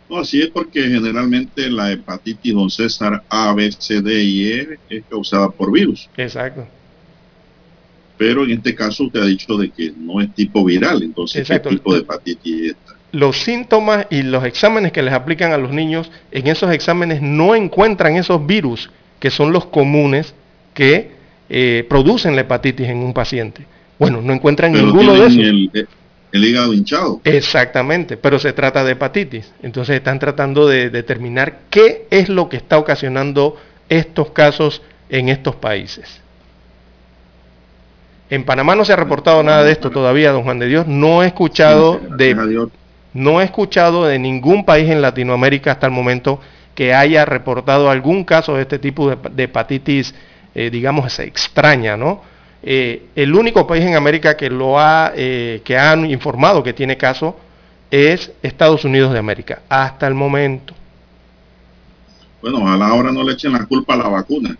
No, 0.08 0.18
así 0.18 0.40
es 0.40 0.48
porque 0.48 0.82
generalmente 0.82 1.70
la 1.70 1.92
hepatitis, 1.92 2.54
don 2.54 2.70
César, 2.70 3.22
A, 3.28 3.52
B, 3.52 3.70
C, 3.72 4.00
D 4.00 4.22
y 4.22 4.48
E 4.52 4.78
es 4.88 5.04
causada 5.08 5.50
por 5.50 5.70
virus. 5.70 6.08
Exacto. 6.16 6.66
Pero 8.16 8.44
en 8.44 8.52
este 8.52 8.74
caso 8.74 9.04
usted 9.04 9.20
ha 9.20 9.26
dicho 9.26 9.56
de 9.56 9.70
que 9.70 9.92
no 9.96 10.20
es 10.20 10.34
tipo 10.34 10.64
viral, 10.64 11.02
entonces 11.02 11.46
¿qué 11.46 11.60
tipo 11.60 11.94
de 11.94 12.00
hepatitis 12.00 12.62
es 12.62 12.70
esta? 12.70 12.94
Los 13.12 13.38
síntomas 13.38 14.06
y 14.10 14.22
los 14.22 14.44
exámenes 14.44 14.92
que 14.92 15.02
les 15.02 15.14
aplican 15.14 15.52
a 15.52 15.58
los 15.58 15.70
niños, 15.70 16.10
en 16.30 16.46
esos 16.48 16.70
exámenes 16.72 17.22
no 17.22 17.54
encuentran 17.54 18.16
esos 18.16 18.44
virus 18.44 18.90
que 19.20 19.30
son 19.30 19.52
los 19.52 19.66
comunes 19.66 20.34
que 20.74 21.12
eh, 21.48 21.86
producen 21.88 22.34
la 22.34 22.42
hepatitis 22.42 22.88
en 22.88 22.98
un 22.98 23.14
paciente. 23.14 23.64
Bueno, 23.98 24.20
no 24.20 24.32
encuentran 24.32 24.72
ninguno 24.72 25.14
de 25.14 25.26
esos. 25.26 25.38
El, 25.38 25.70
eh, 25.74 25.86
el, 26.32 26.44
hígado 26.44 26.72
hinchado. 26.72 27.20
Exactamente, 27.24 28.16
pero 28.16 28.38
se 28.38 28.52
trata 28.52 28.84
de 28.84 28.92
hepatitis. 28.92 29.52
Entonces 29.62 29.96
están 29.96 30.18
tratando 30.18 30.68
de 30.68 30.90
determinar 30.90 31.60
qué 31.70 32.06
es 32.10 32.28
lo 32.28 32.48
que 32.48 32.56
está 32.56 32.78
ocasionando 32.78 33.56
estos 33.88 34.30
casos 34.30 34.82
en 35.08 35.28
estos 35.28 35.56
países. 35.56 36.20
En 38.30 38.44
Panamá 38.44 38.74
no 38.74 38.84
se 38.84 38.92
ha 38.92 38.96
reportado 38.96 39.42
nada 39.42 39.64
de 39.64 39.72
esto 39.72 39.90
todavía, 39.90 40.32
don 40.32 40.42
Juan 40.42 40.58
de 40.58 40.66
Dios. 40.66 40.86
No 40.86 41.22
he 41.22 41.26
escuchado 41.26 41.98
de 42.16 42.68
no 43.14 43.40
he 43.40 43.44
escuchado 43.44 44.04
de 44.04 44.18
ningún 44.18 44.64
país 44.64 44.88
en 44.90 45.00
Latinoamérica 45.00 45.72
hasta 45.72 45.86
el 45.86 45.92
momento 45.92 46.40
que 46.74 46.94
haya 46.94 47.24
reportado 47.24 47.90
algún 47.90 48.22
caso 48.22 48.54
de 48.54 48.62
este 48.62 48.78
tipo 48.78 49.10
de, 49.10 49.42
hepatitis, 49.42 50.14
eh, 50.54 50.70
digamos, 50.70 51.18
extraña, 51.18 51.96
¿no? 51.96 52.22
Eh, 52.62 53.06
el 53.14 53.34
único 53.34 53.66
país 53.66 53.84
en 53.84 53.94
América 53.94 54.36
que 54.36 54.50
lo 54.50 54.78
ha, 54.78 55.12
eh, 55.14 55.62
que 55.64 55.76
han 55.78 56.10
informado 56.10 56.62
que 56.62 56.72
tiene 56.72 56.96
caso 56.96 57.36
es 57.90 58.32
Estados 58.42 58.84
Unidos 58.84 59.12
de 59.12 59.18
América, 59.18 59.62
hasta 59.68 60.06
el 60.06 60.14
momento. 60.14 60.74
Bueno, 62.42 62.70
a 62.70 62.76
la 62.76 62.92
hora 62.94 63.12
no 63.12 63.22
le 63.22 63.32
echen 63.32 63.52
la 63.52 63.64
culpa 63.64 63.94
a 63.94 63.96
la 63.96 64.08
vacuna. 64.08 64.56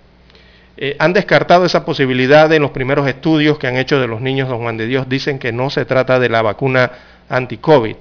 Eh, 0.77 0.97
han 1.01 1.13
descartado 1.13 1.65
esa 1.65 1.85
posibilidad 1.85 2.53
en 2.53 2.63
los 2.63 2.71
primeros 2.71 3.09
estudios 3.09 3.59
que 3.59 3.67
han 3.67 3.77
hecho 3.77 3.99
de 4.01 4.07
los 4.07 4.21
niños, 4.21 4.49
don 4.49 4.59
Juan 4.59 4.77
de 4.77 4.87
Dios, 4.87 5.09
dicen 5.09 5.41
que 5.41 5.53
no 5.53 5.69
se 5.71 5.85
trata 5.85 6.21
de 6.21 6.29
la 6.29 6.41
vacuna 6.41 6.93
anti-COVID, 7.29 7.97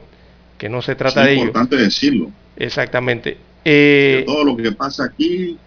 que 0.59 0.69
no 0.69 0.83
se 0.83 0.95
trata 0.95 1.23
de 1.23 1.33
ello. 1.33 1.41
Es 1.41 1.47
importante 1.47 1.75
decirlo. 1.75 2.31
Exactamente. 2.55 3.37
todo 4.25 4.43
lo 4.43 4.55
que 4.55 4.71
pasa 4.71 5.05
aquí, 5.05 5.57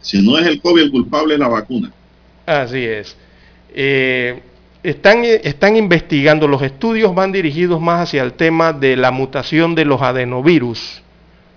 si 0.00 0.26
no 0.26 0.38
es 0.38 0.46
el 0.46 0.60
COVID 0.60 0.82
el 0.82 0.90
culpable 0.90 1.34
es 1.34 1.40
la 1.40 1.48
vacuna. 1.48 1.92
Así 2.46 2.78
es. 2.84 3.16
Eh, 3.74 4.40
están, 4.82 5.24
están 5.24 5.76
investigando, 5.76 6.46
los 6.46 6.62
estudios 6.62 7.14
van 7.14 7.32
dirigidos 7.32 7.80
más 7.80 8.02
hacia 8.08 8.22
el 8.22 8.34
tema 8.34 8.72
de 8.72 8.96
la 8.96 9.10
mutación 9.10 9.74
de 9.74 9.84
los 9.84 10.00
adenovirus. 10.00 11.02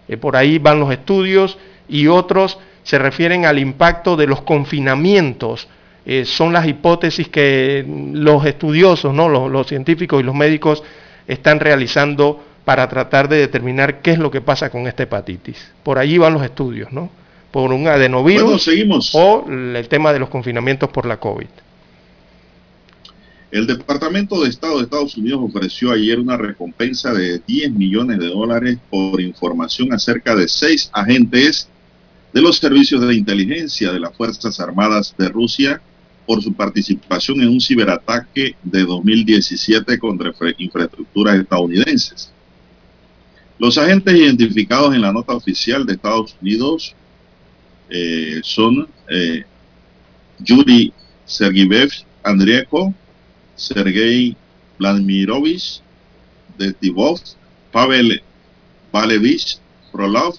Eh, 0.08 0.18
por 0.18 0.36
ahí 0.36 0.58
van 0.58 0.80
los 0.80 0.92
estudios 0.92 1.58
y 1.88 2.08
otros 2.08 2.58
se 2.84 2.98
refieren 2.98 3.46
al 3.46 3.60
impacto 3.60 4.16
de 4.16 4.26
los 4.26 4.42
confinamientos. 4.42 5.68
Eh, 6.06 6.26
son 6.26 6.54
las 6.54 6.66
hipótesis 6.68 7.28
que 7.28 7.86
los 8.14 8.46
estudiosos, 8.46 9.14
¿no? 9.14 9.30
los, 9.30 9.52
los 9.52 9.68
científicos 9.68 10.20
y 10.20 10.24
los 10.24 10.34
médicos 10.34 10.84
están 11.28 11.60
realizando 11.60 12.44
para 12.66 12.88
tratar 12.88 13.28
de 13.30 13.38
determinar 13.38 14.02
qué 14.02 14.12
es 14.12 14.20
lo 14.20 14.32
que 14.32 14.42
pasa 14.42 14.70
con 14.70 14.88
esta 14.88 15.04
hepatitis. 15.04 15.72
Por 15.84 16.00
allí 16.00 16.18
van 16.18 16.34
los 16.34 16.44
estudios, 16.44 16.92
¿no? 16.92 17.10
Por 17.52 17.72
un 17.72 17.88
adenovirus 17.88 18.68
o 19.14 19.46
el 19.50 19.88
tema 19.88 20.14
de 20.14 20.20
los 20.20 20.30
confinamientos 20.30 20.90
por 20.90 21.06
la 21.06 21.18
COVID. 21.18 21.48
El 23.52 23.66
Departamento 23.66 24.42
de 24.42 24.50
Estado 24.50 24.78
de 24.78 24.84
Estados 24.84 25.18
Unidos 25.18 25.42
ofreció 25.44 25.92
ayer 25.92 26.20
una 26.20 26.38
recompensa 26.38 27.14
de 27.14 27.40
10 27.48 27.72
millones 27.72 28.20
de 28.20 28.28
dólares 28.28 28.78
por 28.92 29.20
información 29.20 29.92
acerca 29.92 30.36
de 30.36 30.48
seis 30.48 30.90
agentes 30.94 31.68
de 32.32 32.42
los 32.42 32.58
servicios 32.58 33.02
de 33.02 33.16
inteligencia 33.16 33.92
de 33.92 34.00
las 34.00 34.16
Fuerzas 34.16 34.60
Armadas 34.60 35.16
de 35.18 35.30
Rusia 35.30 35.82
por 36.28 36.44
su 36.44 36.54
participación 36.54 37.42
en 37.42 37.50
un 37.50 37.60
ciberataque 37.60 38.56
de 38.62 38.86
2017 38.86 39.98
contra 39.98 40.32
infraestructuras 40.60 41.40
estadounidenses. 41.40 42.32
Los 43.58 43.80
agentes 43.80 44.14
identificados 44.14 44.94
en 44.94 45.02
la 45.02 45.12
nota 45.12 45.34
oficial 45.34 45.88
de 45.88 45.94
Estados 45.94 46.38
Unidos 46.40 46.96
eh, 47.90 48.42
son 48.44 48.88
eh, 49.10 49.44
Yuri 50.38 50.94
Sergiyev 51.26 51.90
Andrieko, 52.22 52.94
Sergei 53.60 54.36
Vladimirovich 54.78 55.82
de 56.58 56.76
Pavel 57.72 58.22
Valevich 58.92 59.60
Frolov, 59.92 60.36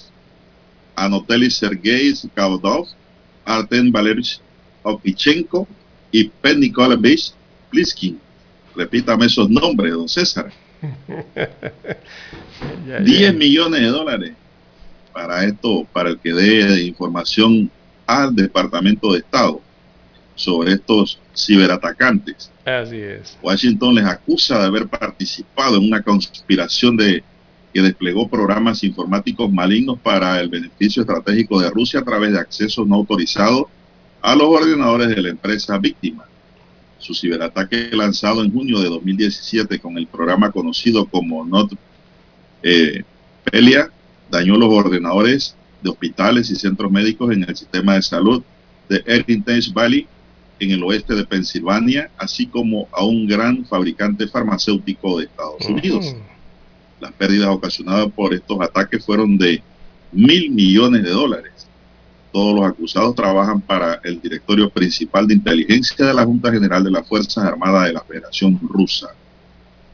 Anatoly 0.97 1.51
Sergei 1.51 2.13
Kaudov, 2.35 2.89
Artem 3.45 3.93
Valerich 3.93 4.41
Opichenko 4.83 5.67
y 6.11 6.25
Pen 6.25 6.61
Nikolaevich 6.61 7.33
Pliskin. 7.71 8.19
Repítame 8.75 9.27
esos 9.27 9.49
nombres, 9.49 9.93
don 9.93 10.09
César. 10.09 10.53
10 13.05 13.35
millones 13.35 13.81
de 13.81 13.87
dólares 13.89 14.33
para 15.13 15.45
esto, 15.45 15.87
para 15.93 16.11
el 16.11 16.19
que 16.19 16.33
dé 16.33 16.83
información 16.85 17.71
al 18.07 18.35
Departamento 18.35 19.13
de 19.13 19.19
Estado 19.19 19.61
sobre 20.35 20.73
estos 20.73 21.19
ciberatacantes. 21.35 22.51
Washington 23.43 23.95
les 23.95 24.05
acusa 24.05 24.59
de 24.59 24.67
haber 24.67 24.89
participado 24.89 25.77
en 25.77 25.85
una 25.85 26.03
conspiración 26.03 26.97
de 26.97 27.23
que 27.73 27.83
desplegó 27.83 28.29
programas 28.29 28.83
informáticos 28.83 29.51
malignos 29.53 29.99
para 30.01 30.41
el 30.41 30.49
beneficio 30.49 31.03
estratégico 31.03 31.61
de 31.61 31.71
Rusia 31.71 32.01
a 32.01 32.05
través 32.05 32.33
de 32.33 32.39
acceso 32.39 32.85
no 32.85 32.97
autorizado 32.97 33.69
a 34.23 34.35
los 34.35 34.49
ordenadores 34.49 35.09
de 35.09 35.23
la 35.23 35.29
empresa 35.31 35.79
víctima. 35.79 36.25
Su 36.99 37.15
ciberataque 37.15 37.91
lanzado 37.93 38.43
en 38.43 38.53
junio 38.53 38.81
de 38.81 38.89
2017 38.89 39.79
con 39.79 39.97
el 39.97 40.07
programa 40.07 40.51
conocido 40.51 41.07
como 41.07 41.45
Not 41.45 41.73
eh, 42.63 43.03
Pelia 43.45 43.91
dañó 44.31 44.57
los 44.57 44.73
ordenadores 44.73 45.57
de 45.83 45.91
hospitales 45.91 46.51
y 46.51 46.57
centros 46.57 46.91
médicos 46.91 47.33
en 47.33 47.45
el 47.45 47.57
sistema 47.57 47.95
de 47.95 48.03
salud 48.03 48.43
de 48.89 49.03
Heritage 49.07 49.73
Valley 49.73 50.07
en 50.61 50.71
el 50.71 50.83
oeste 50.85 51.15
de 51.15 51.25
Pensilvania, 51.25 52.11
así 52.19 52.47
como 52.47 52.87
a 52.93 53.05
un 53.05 53.27
gran 53.27 53.65
fabricante 53.65 54.29
farmacéutico 54.29 55.19
de 55.19 55.25
Estados 55.25 55.67
Unidos. 55.67 56.15
Las 57.01 57.13
pérdidas 57.13 57.49
ocasionadas 57.49 58.09
por 58.15 58.35
estos 58.35 58.61
ataques 58.61 59.05
fueron 59.05 59.39
de 59.39 59.63
mil 60.13 60.51
millones 60.51 61.03
de 61.03 61.11
dólares. 61.11 61.53
Todos 62.31 62.55
los 62.55 62.71
acusados 62.71 63.15
trabajan 63.15 63.61
para 63.61 64.01
el 64.05 64.21
directorio 64.21 64.71
principal 64.71 65.27
de 65.27 65.35
inteligencia 65.35 66.07
de 66.07 66.15
la 66.15 66.25
Junta 66.25 66.53
General 66.53 66.85
de 66.85 66.91
las 66.91 67.09
Fuerzas 67.09 67.43
Armadas 67.43 67.87
de 67.87 67.95
la 67.95 68.03
Federación 68.03 68.61
Rusa. 68.63 69.09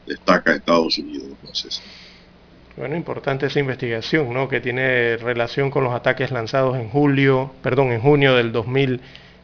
Destaca 0.05 0.53
Estados 0.53 0.97
Unidos. 0.97 1.27
Entonces. 1.41 1.81
Bueno, 2.75 2.95
importante 2.95 3.47
esa 3.47 3.59
investigación, 3.59 4.31
¿no? 4.33 4.47
Que 4.47 4.59
tiene 4.59 5.17
relación 5.17 5.71
con 5.71 5.83
los 5.83 5.93
ataques 5.93 6.29
lanzados 6.29 6.77
en 6.77 6.89
julio, 6.89 7.51
perdón, 7.63 7.91
en 7.91 8.01
junio 8.01 8.35
del 8.35 8.51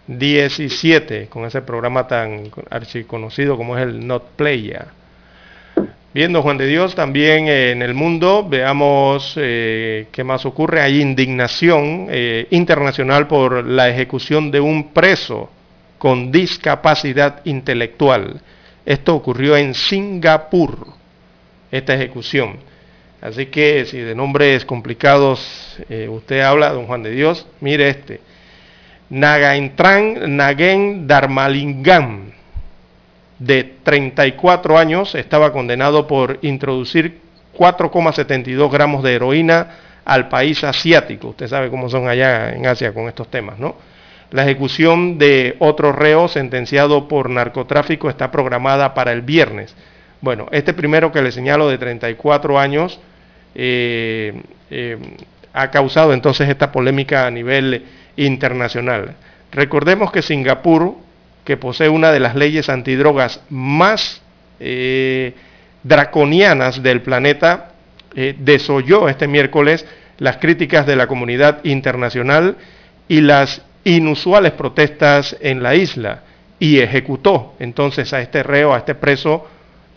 2017, 0.07 1.27
con 1.27 1.45
ese 1.45 1.61
programa 1.61 2.07
tan 2.07 2.51
archiconocido 2.69 3.55
como 3.55 3.77
es 3.77 3.83
el 3.83 4.05
Not 4.05 4.31
Playa. 4.35 4.87
Viendo 6.13 6.43
Juan 6.43 6.57
de 6.57 6.67
Dios, 6.67 6.93
también 6.93 7.47
eh, 7.47 7.71
en 7.71 7.81
el 7.81 7.95
mundo, 7.95 8.45
veamos 8.47 9.33
eh, 9.35 10.07
qué 10.11 10.23
más 10.23 10.45
ocurre. 10.45 10.81
Hay 10.81 11.01
indignación 11.01 12.07
eh, 12.11 12.47
internacional 12.51 13.27
por 13.27 13.65
la 13.65 13.89
ejecución 13.89 14.51
de 14.51 14.59
un 14.59 14.93
preso 14.93 15.49
con 15.97 16.31
discapacidad 16.31 17.41
intelectual. 17.45 18.41
Esto 18.85 19.15
ocurrió 19.15 19.57
en 19.57 19.73
Singapur, 19.73 20.85
esta 21.71 21.95
ejecución. 21.95 22.57
Así 23.19 23.47
que 23.47 23.85
si 23.85 23.97
de 23.97 24.13
nombres 24.13 24.65
complicados 24.65 25.79
usted 26.09 26.41
habla, 26.41 26.73
don 26.73 26.85
Juan 26.87 27.03
de 27.03 27.11
Dios, 27.11 27.47
mire 27.61 27.87
este. 27.87 28.19
Nagaentran 29.13 30.35
Nagen 30.35 31.05
Dharmalingam 31.05 32.31
de 33.37 33.75
34 33.83 34.75
años, 34.75 35.13
estaba 35.13 35.53
condenado 35.53 36.07
por 36.07 36.39
introducir 36.41 37.19
4,72 37.55 38.71
gramos 38.71 39.03
de 39.03 39.13
heroína 39.13 39.67
al 40.03 40.29
país 40.29 40.63
asiático. 40.63 41.27
Usted 41.27 41.47
sabe 41.47 41.69
cómo 41.69 41.89
son 41.89 42.07
allá 42.07 42.55
en 42.55 42.65
Asia 42.65 42.91
con 42.91 43.07
estos 43.07 43.29
temas, 43.29 43.59
¿no? 43.59 43.75
La 44.31 44.45
ejecución 44.45 45.19
de 45.19 45.57
otro 45.59 45.91
reo 45.91 46.27
sentenciado 46.27 47.07
por 47.07 47.29
narcotráfico 47.29 48.09
está 48.09 48.31
programada 48.31 48.95
para 48.95 49.11
el 49.11 49.21
viernes. 49.21 49.75
Bueno, 50.21 50.47
este 50.51 50.73
primero 50.73 51.11
que 51.11 51.21
le 51.21 51.31
señalo 51.31 51.69
de 51.69 51.77
34 51.77 52.57
años 52.57 52.99
eh, 53.53 54.41
eh, 54.71 54.97
ha 55.53 55.71
causado 55.71 56.13
entonces 56.13 56.49
esta 56.49 56.71
polémica 56.71 57.25
a 57.25 57.31
nivel 57.31 57.85
internacional. 58.17 59.15
Recordemos 59.51 60.11
que 60.11 60.21
Singapur 60.21 60.95
que 61.43 61.57
posee 61.57 61.89
una 61.89 62.11
de 62.11 62.19
las 62.19 62.35
leyes 62.35 62.69
antidrogas 62.69 63.41
más 63.49 64.21
eh, 64.59 65.33
draconianas 65.83 66.81
del 66.81 67.01
planeta, 67.01 67.71
eh, 68.15 68.35
desoyó 68.37 69.09
este 69.09 69.27
miércoles 69.27 69.85
las 70.19 70.37
críticas 70.37 70.85
de 70.85 70.95
la 70.95 71.07
comunidad 71.07 71.63
internacional 71.63 72.57
y 73.07 73.21
las 73.21 73.61
inusuales 73.83 74.53
protestas 74.53 75.35
en 75.41 75.61
la 75.61 75.75
isla 75.75 76.21
y 76.59 76.79
ejecutó 76.79 77.55
entonces 77.59 78.13
a 78.13 78.21
este 78.21 78.43
reo, 78.43 78.73
a 78.73 78.77
este 78.77 78.95
preso 78.95 79.47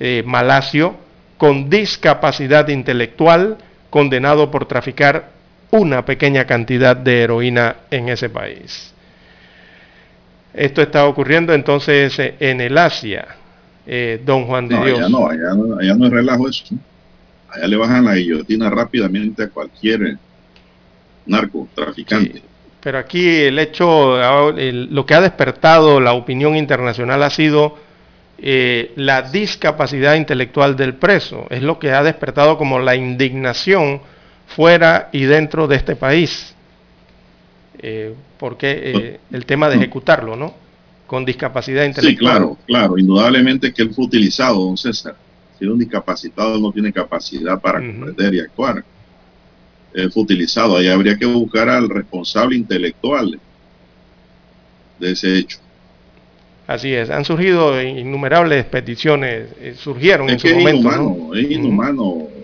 eh, 0.00 0.22
malasio 0.26 0.96
con 1.36 1.70
discapacidad 1.70 2.66
intelectual, 2.68 3.58
condenado 3.90 4.50
por 4.50 4.66
traficar 4.66 5.30
una 5.70 6.04
pequeña 6.04 6.44
cantidad 6.44 6.96
de 6.96 7.22
heroína 7.22 7.76
en 7.90 8.08
ese 8.08 8.28
país. 8.28 8.92
Esto 10.54 10.80
está 10.80 11.06
ocurriendo 11.06 11.52
entonces 11.52 12.18
eh, 12.18 12.34
en 12.40 12.60
el 12.60 12.78
Asia, 12.78 13.26
eh, 13.86 14.22
don 14.24 14.46
Juan 14.46 14.68
de 14.68 14.76
Dios. 14.76 14.98
Allá 14.98 15.08
no, 15.08 15.28
allá 15.28 15.54
no, 15.54 15.78
allá 15.78 15.94
no 15.94 16.06
es 16.06 16.12
relajo 16.12 16.48
eso. 16.48 16.64
Allá 17.50 17.66
le 17.66 17.76
bajan 17.76 18.04
la 18.04 18.14
guillotina 18.14 18.70
rápidamente 18.70 19.42
a 19.44 19.48
cualquier 19.48 20.16
narcotraficante. 21.26 22.42
pero 22.80 22.98
aquí 22.98 23.26
el 23.26 23.58
hecho, 23.58 24.16
lo 24.52 25.06
que 25.06 25.14
ha 25.14 25.20
despertado 25.20 26.00
la 26.00 26.12
opinión 26.12 26.56
internacional 26.56 27.22
ha 27.22 27.30
sido 27.30 27.76
eh, 28.38 28.92
la 28.96 29.22
discapacidad 29.22 30.14
intelectual 30.14 30.76
del 30.76 30.94
preso. 30.94 31.46
Es 31.50 31.62
lo 31.62 31.78
que 31.78 31.92
ha 31.92 32.02
despertado 32.02 32.58
como 32.58 32.78
la 32.78 32.94
indignación 32.94 34.00
fuera 34.56 35.10
y 35.12 35.24
dentro 35.24 35.68
de 35.68 35.76
este 35.76 35.96
país. 35.96 36.54
Eh, 37.78 38.14
porque 38.38 38.70
eh, 38.84 39.20
el 39.30 39.44
tema 39.44 39.68
de 39.68 39.76
ejecutarlo, 39.76 40.34
¿no? 40.34 40.54
Con 41.06 41.26
discapacidad 41.26 41.84
intelectual. 41.84 42.16
Sí, 42.16 42.38
claro, 42.38 42.58
claro, 42.66 42.98
indudablemente 42.98 43.72
que 43.72 43.82
él 43.82 43.94
fue 43.94 44.06
utilizado, 44.06 44.64
don 44.64 44.78
César. 44.78 45.14
Si 45.58 45.66
un 45.66 45.78
discapacitado 45.78 46.58
no 46.58 46.72
tiene 46.72 46.90
capacidad 46.90 47.60
para 47.60 47.80
comprender 47.80 48.34
y 48.34 48.40
actuar, 48.40 48.82
él 49.92 50.10
fue 50.10 50.22
utilizado. 50.22 50.78
Ahí 50.78 50.88
habría 50.88 51.16
que 51.18 51.26
buscar 51.26 51.68
al 51.68 51.90
responsable 51.90 52.56
intelectual 52.56 53.38
de 54.98 55.10
ese 55.10 55.36
hecho. 55.36 55.58
Así 56.66 56.94
es, 56.94 57.10
han 57.10 57.24
surgido 57.24 57.80
innumerables 57.80 58.64
peticiones, 58.64 59.48
eh, 59.60 59.74
surgieron 59.76 60.28
en 60.30 60.38
su 60.38 60.48
es 60.48 60.56
momento. 60.56 60.80
Inhumano, 60.80 61.34
Es 61.34 61.50
inhumano, 61.50 62.28
es 62.34 62.35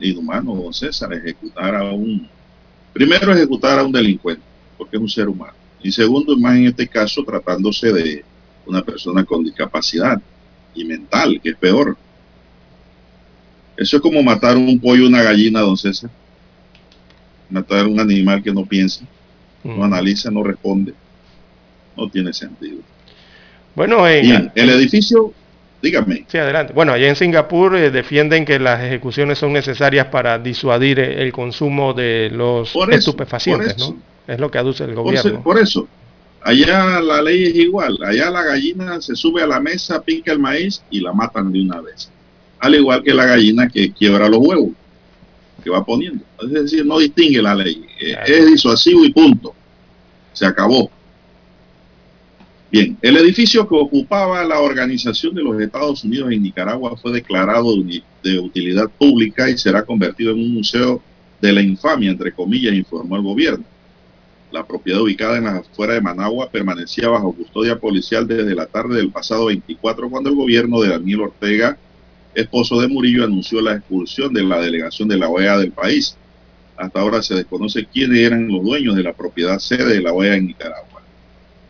inhumano, 0.00 0.54
don 0.54 0.72
César, 0.72 1.12
ejecutar 1.12 1.74
a 1.74 1.84
un 1.84 2.28
Primero, 2.92 3.32
ejecutar 3.32 3.78
a 3.78 3.84
un 3.84 3.92
delincuente, 3.92 4.42
porque 4.76 4.96
es 4.96 5.02
un 5.02 5.08
ser 5.08 5.28
humano. 5.28 5.54
Y 5.82 5.92
segundo, 5.92 6.36
más 6.36 6.56
en 6.56 6.66
este 6.66 6.86
caso, 6.86 7.22
tratándose 7.24 7.92
de 7.92 8.24
una 8.66 8.82
persona 8.82 9.24
con 9.24 9.44
discapacidad 9.44 10.20
y 10.74 10.84
mental, 10.84 11.40
que 11.42 11.50
es 11.50 11.56
peor. 11.56 11.96
Eso 13.76 13.96
es 13.96 14.02
como 14.02 14.22
matar 14.22 14.56
un 14.56 14.78
pollo 14.78 15.06
una 15.06 15.22
gallina, 15.22 15.60
don 15.60 15.76
César. 15.76 16.10
Matar 17.48 17.86
un 17.86 17.98
animal 17.98 18.42
que 18.42 18.52
no 18.52 18.64
piensa, 18.64 19.04
no 19.64 19.84
analiza, 19.84 20.30
no 20.30 20.42
responde. 20.42 20.92
No 21.96 22.08
tiene 22.08 22.32
sentido. 22.32 22.78
Bueno, 23.74 24.06
en, 24.06 24.52
el 24.54 24.70
edificio 24.70 25.32
Dígame. 25.82 26.26
Sí, 26.28 26.38
adelante. 26.38 26.72
Bueno, 26.72 26.92
allá 26.92 27.08
en 27.08 27.16
Singapur 27.16 27.74
eh, 27.76 27.90
defienden 27.90 28.44
que 28.44 28.58
las 28.58 28.82
ejecuciones 28.82 29.38
son 29.38 29.52
necesarias 29.52 30.06
para 30.06 30.38
disuadir 30.38 30.98
eh, 30.98 31.22
el 31.22 31.32
consumo 31.32 31.94
de 31.94 32.30
los 32.32 32.74
estupefacientes, 32.90 33.78
¿no? 33.78 33.96
Es 34.26 34.38
lo 34.38 34.50
que 34.50 34.58
aduce 34.58 34.84
el 34.84 34.94
gobierno. 34.94 35.42
Por, 35.42 35.58
eso, 35.58 35.88
allá 36.42 37.00
la 37.00 37.22
ley 37.22 37.44
es 37.44 37.54
igual. 37.56 37.98
Allá 38.04 38.30
la 38.30 38.42
gallina 38.42 39.00
se 39.00 39.16
sube 39.16 39.42
a 39.42 39.46
la 39.46 39.58
mesa, 39.58 40.02
pica 40.02 40.32
el 40.32 40.38
maíz 40.38 40.82
y 40.90 41.00
la 41.00 41.12
matan 41.12 41.50
de 41.50 41.62
una 41.62 41.80
vez. 41.80 42.10
Al 42.58 42.74
igual 42.74 43.02
que 43.02 43.14
la 43.14 43.24
gallina 43.24 43.68
que 43.68 43.90
quiebra 43.92 44.28
los 44.28 44.38
huevos, 44.40 44.70
que 45.64 45.70
va 45.70 45.84
poniendo. 45.84 46.22
Es 46.42 46.50
decir, 46.50 46.84
no 46.84 46.98
distingue 46.98 47.40
la 47.40 47.54
ley. 47.54 47.84
Es 48.26 48.46
disuasivo 48.46 49.04
y 49.04 49.12
punto. 49.12 49.54
Se 50.34 50.44
acabó. 50.46 50.90
Bien, 52.70 52.96
el 53.02 53.16
edificio 53.16 53.68
que 53.68 53.74
ocupaba 53.74 54.44
la 54.44 54.60
Organización 54.60 55.34
de 55.34 55.42
los 55.42 55.60
Estados 55.60 56.04
Unidos 56.04 56.30
en 56.30 56.42
Nicaragua 56.42 56.96
fue 56.96 57.12
declarado 57.12 57.74
de 58.22 58.38
utilidad 58.38 58.88
pública 58.96 59.50
y 59.50 59.58
será 59.58 59.82
convertido 59.84 60.32
en 60.32 60.38
un 60.38 60.54
museo 60.54 61.02
de 61.40 61.52
la 61.52 61.62
infamia, 61.62 62.10
entre 62.10 62.32
comillas, 62.32 62.74
informó 62.74 63.16
el 63.16 63.22
gobierno. 63.22 63.64
La 64.52 64.64
propiedad 64.64 65.00
ubicada 65.00 65.38
en 65.38 65.44
las 65.44 65.66
afueras 65.66 65.96
de 65.96 66.02
Managua 66.02 66.50
permanecía 66.50 67.08
bajo 67.08 67.32
custodia 67.32 67.78
policial 67.78 68.26
desde 68.26 68.54
la 68.54 68.66
tarde 68.66 68.96
del 68.96 69.10
pasado 69.10 69.46
24, 69.46 70.08
cuando 70.08 70.30
el 70.30 70.36
gobierno 70.36 70.80
de 70.80 70.90
Daniel 70.90 71.22
Ortega 71.22 71.76
esposo 72.34 72.80
de 72.80 72.88
Murillo, 72.88 73.24
anunció 73.24 73.60
la 73.60 73.74
expulsión 73.74 74.32
de 74.32 74.42
la 74.42 74.60
delegación 74.60 75.08
de 75.08 75.18
la 75.18 75.28
OEA 75.28 75.58
del 75.58 75.72
país. 75.72 76.16
Hasta 76.76 77.00
ahora 77.00 77.22
se 77.22 77.34
desconoce 77.34 77.86
quiénes 77.86 78.20
eran 78.20 78.48
los 78.48 78.62
dueños 78.62 78.96
de 78.96 79.02
la 79.02 79.12
propiedad 79.12 79.58
sede 79.58 79.94
de 79.94 80.00
la 80.00 80.12
OEA 80.12 80.36
en 80.36 80.46
Nicaragua. 80.46 80.89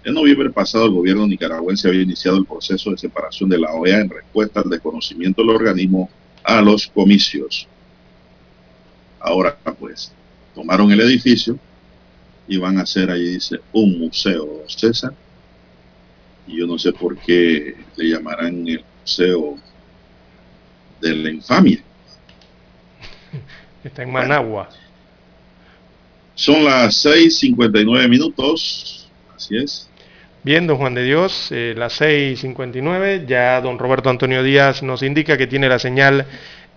En 0.03 0.15
noviembre 0.15 0.49
pasado, 0.51 0.87
el 0.87 0.93
gobierno 0.93 1.27
nicaragüense 1.27 1.89
había 1.89 2.03
iniciado 2.03 2.39
el 2.39 2.47
proceso 2.47 2.91
de 2.91 2.97
separación 2.99 3.51
de 3.51 3.59
la 3.59 3.71
OEA 3.73 4.01
en 4.01 4.09
respuesta 4.09 4.61
al 4.61 4.71
desconocimiento 4.71 5.43
del 5.43 5.51
organismo 5.51 6.09
a 6.43 6.63
los 6.63 6.87
comicios. 6.87 7.69
Ahora, 9.21 9.59
pues, 9.79 10.11
tomaron 10.55 10.91
el 10.91 11.01
edificio 11.01 11.59
y 12.49 12.57
van 12.57 12.79
a 12.79 12.83
hacer 12.83 13.11
ahí, 13.11 13.35
dice, 13.35 13.61
un 13.73 13.99
museo, 13.99 14.65
César. 14.67 15.13
Y 16.47 16.59
yo 16.59 16.67
no 16.67 16.79
sé 16.79 16.93
por 16.93 17.19
qué 17.19 17.77
le 17.97 18.09
llamarán 18.09 18.67
el 18.67 18.83
museo 19.03 19.57
de 21.03 21.15
la 21.15 21.31
infamia. 21.31 21.83
Está 23.85 24.03
en 24.03 24.13
Managua. 24.13 24.71
son 26.35 26.65
las 26.65 27.05
6.59 27.05 28.09
minutos. 28.09 29.11
Así 29.37 29.57
es. 29.59 29.90
Bien, 30.43 30.67
don 30.67 30.79
Juan 30.79 30.95
de 30.95 31.05
Dios, 31.05 31.53
eh, 31.53 31.75
las 31.77 32.01
6.59. 32.01 33.27
Ya 33.27 33.61
don 33.61 33.79
Roberto 33.79 34.09
Antonio 34.09 34.43
Díaz 34.43 34.83
nos 34.83 35.03
indica 35.03 35.37
que 35.37 35.47
tiene 35.47 35.69
la 35.69 35.79
señal 35.79 36.25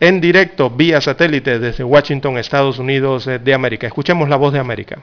en 0.02 0.20
directo 0.20 0.70
vía 0.70 1.00
satélite 1.00 1.60
desde 1.60 1.86
Washington, 1.86 2.38
Estados 2.38 2.78
Unidos 2.78 3.26
eh, 3.28 3.40
de 3.40 3.54
América. 3.54 3.88
Escuchemos 3.88 4.28
la 4.28 4.36
voz 4.36 4.52
de 4.52 4.60
América. 4.60 5.00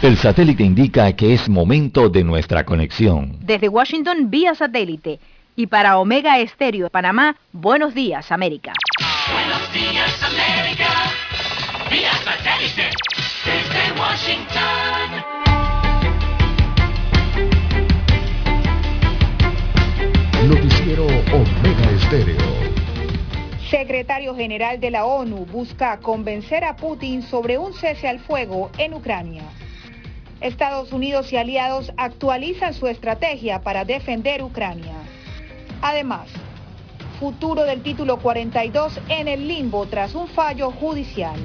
El 0.00 0.16
satélite 0.16 0.62
indica 0.62 1.12
que 1.16 1.34
es 1.34 1.48
momento 1.48 2.08
de 2.08 2.22
nuestra 2.22 2.64
conexión. 2.64 3.36
Desde 3.40 3.68
Washington 3.68 4.30
vía 4.30 4.54
satélite 4.54 5.18
y 5.56 5.66
para 5.66 5.98
Omega 5.98 6.38
Estéreo 6.38 6.84
de 6.84 6.90
Panamá, 6.90 7.34
buenos 7.50 7.94
días 7.94 8.30
América. 8.30 8.72
Buenos 9.32 9.72
días 9.72 10.22
América, 10.22 10.86
vía 11.90 12.12
satélite 12.12 12.90
desde 13.44 14.00
Washington. 14.00 15.08
Noticiero 20.46 21.06
Omega 21.06 21.90
Estéreo. 21.96 22.38
Secretario 23.68 24.36
General 24.36 24.78
de 24.78 24.92
la 24.92 25.06
ONU 25.06 25.44
busca 25.46 25.98
convencer 25.98 26.62
a 26.62 26.76
Putin 26.76 27.22
sobre 27.22 27.58
un 27.58 27.74
cese 27.74 28.06
al 28.06 28.20
fuego 28.20 28.70
en 28.78 28.94
Ucrania. 28.94 29.42
Estados 30.40 30.92
Unidos 30.92 31.32
y 31.32 31.36
aliados 31.36 31.92
actualizan 31.96 32.74
su 32.74 32.86
estrategia 32.86 33.60
para 33.62 33.84
defender 33.84 34.42
Ucrania. 34.42 34.94
Además, 35.82 36.28
futuro 37.18 37.64
del 37.64 37.82
título 37.82 38.18
42 38.18 39.00
en 39.08 39.28
el 39.28 39.48
limbo 39.48 39.86
tras 39.86 40.14
un 40.14 40.28
fallo 40.28 40.70
judicial. 40.70 41.36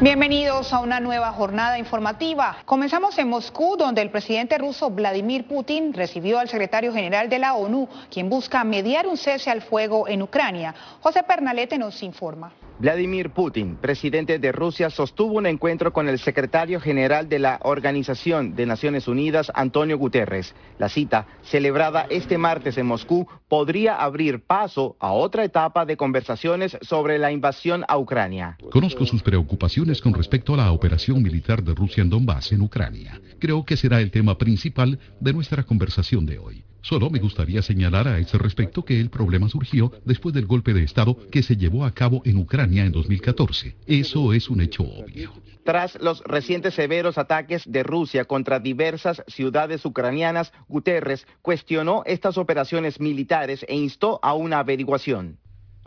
Bienvenidos 0.00 0.72
a 0.72 0.78
una 0.78 1.00
nueva 1.00 1.32
jornada 1.32 1.76
informativa. 1.76 2.58
Comenzamos 2.66 3.18
en 3.18 3.28
Moscú, 3.28 3.74
donde 3.76 4.00
el 4.00 4.10
presidente 4.10 4.56
ruso 4.56 4.90
Vladimir 4.90 5.48
Putin 5.48 5.92
recibió 5.92 6.38
al 6.38 6.48
secretario 6.48 6.92
general 6.92 7.28
de 7.28 7.40
la 7.40 7.54
ONU, 7.54 7.88
quien 8.08 8.30
busca 8.30 8.62
mediar 8.62 9.08
un 9.08 9.16
cese 9.16 9.50
al 9.50 9.60
fuego 9.60 10.06
en 10.06 10.22
Ucrania. 10.22 10.72
José 11.00 11.24
Pernalete 11.24 11.78
nos 11.78 12.00
informa. 12.04 12.52
Vladimir 12.80 13.30
Putin, 13.30 13.74
presidente 13.74 14.38
de 14.38 14.52
Rusia, 14.52 14.88
sostuvo 14.88 15.32
un 15.32 15.46
encuentro 15.46 15.92
con 15.92 16.08
el 16.08 16.20
secretario 16.20 16.78
general 16.78 17.28
de 17.28 17.40
la 17.40 17.58
Organización 17.64 18.54
de 18.54 18.66
Naciones 18.66 19.08
Unidas, 19.08 19.50
Antonio 19.52 19.98
Guterres. 19.98 20.54
La 20.78 20.88
cita, 20.88 21.26
celebrada 21.42 22.06
este 22.08 22.38
martes 22.38 22.78
en 22.78 22.86
Moscú, 22.86 23.26
podría 23.48 23.96
abrir 23.96 24.44
paso 24.44 24.94
a 25.00 25.10
otra 25.10 25.42
etapa 25.42 25.86
de 25.86 25.96
conversaciones 25.96 26.78
sobre 26.82 27.18
la 27.18 27.32
invasión 27.32 27.84
a 27.88 27.98
Ucrania. 27.98 28.56
Conozco 28.70 29.04
sus 29.04 29.24
preocupaciones 29.24 29.87
con 29.96 30.12
respecto 30.12 30.52
a 30.52 30.58
la 30.58 30.72
operación 30.72 31.22
militar 31.22 31.62
de 31.62 31.74
Rusia 31.74 32.02
en 32.02 32.10
Donbass, 32.10 32.52
en 32.52 32.60
Ucrania. 32.60 33.18
Creo 33.38 33.64
que 33.64 33.76
será 33.76 34.02
el 34.02 34.10
tema 34.10 34.36
principal 34.36 34.98
de 35.18 35.32
nuestra 35.32 35.62
conversación 35.62 36.26
de 36.26 36.38
hoy. 36.38 36.62
Solo 36.82 37.08
me 37.08 37.18
gustaría 37.18 37.62
señalar 37.62 38.06
a 38.06 38.18
ese 38.18 38.36
respecto 38.36 38.84
que 38.84 39.00
el 39.00 39.08
problema 39.08 39.48
surgió 39.48 39.90
después 40.04 40.34
del 40.34 40.44
golpe 40.46 40.74
de 40.74 40.84
Estado 40.84 41.16
que 41.30 41.42
se 41.42 41.56
llevó 41.56 41.86
a 41.86 41.92
cabo 41.92 42.20
en 42.26 42.36
Ucrania 42.36 42.84
en 42.84 42.92
2014. 42.92 43.76
Eso 43.86 44.34
es 44.34 44.50
un 44.50 44.60
hecho 44.60 44.82
obvio. 44.82 45.32
Tras 45.64 45.98
los 46.00 46.22
recientes 46.24 46.74
severos 46.74 47.16
ataques 47.16 47.62
de 47.66 47.82
Rusia 47.82 48.26
contra 48.26 48.60
diversas 48.60 49.22
ciudades 49.26 49.84
ucranianas, 49.86 50.52
Guterres 50.68 51.26
cuestionó 51.40 52.02
estas 52.04 52.36
operaciones 52.36 53.00
militares 53.00 53.64
e 53.66 53.74
instó 53.74 54.20
a 54.22 54.34
una 54.34 54.58
averiguación. 54.58 55.38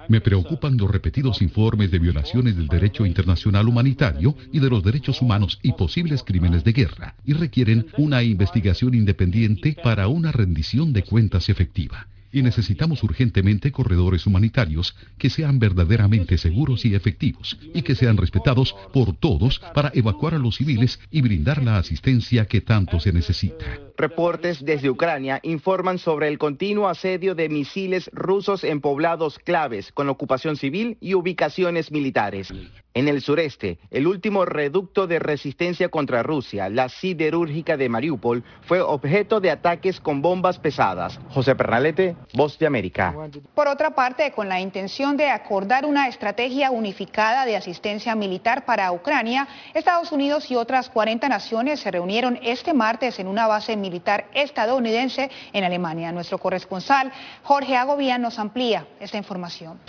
Me 0.07 0.21
preocupan 0.21 0.77
los 0.77 0.89
repetidos 0.89 1.41
informes 1.41 1.91
de 1.91 1.99
violaciones 1.99 2.55
del 2.55 2.67
derecho 2.67 3.05
internacional 3.05 3.67
humanitario 3.67 4.35
y 4.51 4.59
de 4.59 4.69
los 4.69 4.83
derechos 4.83 5.21
humanos 5.21 5.59
y 5.61 5.73
posibles 5.73 6.23
crímenes 6.23 6.63
de 6.63 6.73
guerra, 6.73 7.15
y 7.25 7.33
requieren 7.33 7.87
una 7.97 8.23
investigación 8.23 8.93
independiente 8.93 9.75
para 9.83 10.07
una 10.07 10.31
rendición 10.31 10.93
de 10.93 11.03
cuentas 11.03 11.49
efectiva. 11.49 12.07
Y 12.31 12.41
necesitamos 12.41 13.03
urgentemente 13.03 13.71
corredores 13.71 14.25
humanitarios 14.25 14.95
que 15.17 15.29
sean 15.29 15.59
verdaderamente 15.59 16.37
seguros 16.37 16.85
y 16.85 16.95
efectivos, 16.95 17.57
y 17.73 17.81
que 17.81 17.95
sean 17.95 18.17
respetados 18.17 18.75
por 18.93 19.15
todos 19.15 19.59
para 19.73 19.91
evacuar 19.93 20.35
a 20.35 20.39
los 20.39 20.57
civiles 20.57 20.99
y 21.11 21.21
brindar 21.21 21.63
la 21.63 21.77
asistencia 21.77 22.45
que 22.45 22.61
tanto 22.61 22.99
se 22.99 23.11
necesita. 23.11 23.65
Reportes 23.97 24.63
desde 24.63 24.89
Ucrania 24.89 25.39
informan 25.43 25.99
sobre 25.99 26.27
el 26.27 26.37
continuo 26.37 26.87
asedio 26.87 27.35
de 27.35 27.49
misiles 27.49 28.09
rusos 28.13 28.63
en 28.63 28.81
poblados 28.81 29.37
claves 29.39 29.91
con 29.91 30.09
ocupación 30.09 30.57
civil 30.57 30.97
y 31.01 31.13
ubicaciones 31.13 31.91
militares. 31.91 32.51
En 32.93 33.07
el 33.07 33.21
sureste, 33.21 33.77
el 33.89 34.05
último 34.05 34.43
reducto 34.43 35.07
de 35.07 35.17
resistencia 35.17 35.87
contra 35.87 36.23
Rusia, 36.23 36.67
la 36.67 36.89
siderúrgica 36.89 37.77
de 37.77 37.87
Mariupol, 37.87 38.43
fue 38.63 38.81
objeto 38.81 39.39
de 39.39 39.49
ataques 39.49 40.01
con 40.01 40.21
bombas 40.21 40.59
pesadas. 40.59 41.17
José 41.29 41.55
Pernalete, 41.55 42.17
Voz 42.33 42.59
de 42.59 42.67
América. 42.67 43.15
Por 43.55 43.69
otra 43.69 43.91
parte, 43.91 44.33
con 44.33 44.49
la 44.49 44.59
intención 44.59 45.15
de 45.15 45.29
acordar 45.29 45.85
una 45.85 46.09
estrategia 46.09 46.69
unificada 46.69 47.45
de 47.45 47.55
asistencia 47.55 48.13
militar 48.13 48.65
para 48.65 48.91
Ucrania, 48.91 49.47
Estados 49.73 50.11
Unidos 50.11 50.51
y 50.51 50.57
otras 50.57 50.89
40 50.89 51.29
naciones 51.29 51.79
se 51.79 51.91
reunieron 51.91 52.39
este 52.43 52.73
martes 52.73 53.19
en 53.19 53.27
una 53.27 53.47
base 53.47 53.77
militar 53.77 54.25
estadounidense 54.33 55.31
en 55.53 55.63
Alemania. 55.63 56.11
Nuestro 56.11 56.39
corresponsal 56.39 57.09
Jorge 57.43 57.77
Agobian 57.77 58.21
nos 58.21 58.37
amplía 58.37 58.85
esta 58.99 59.17
información. 59.17 59.79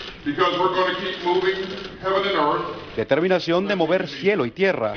Determinación 2.97 3.67
de 3.67 3.77
mover 3.77 4.07
cielo 4.09 4.45
y 4.45 4.51
tierra. 4.51 4.95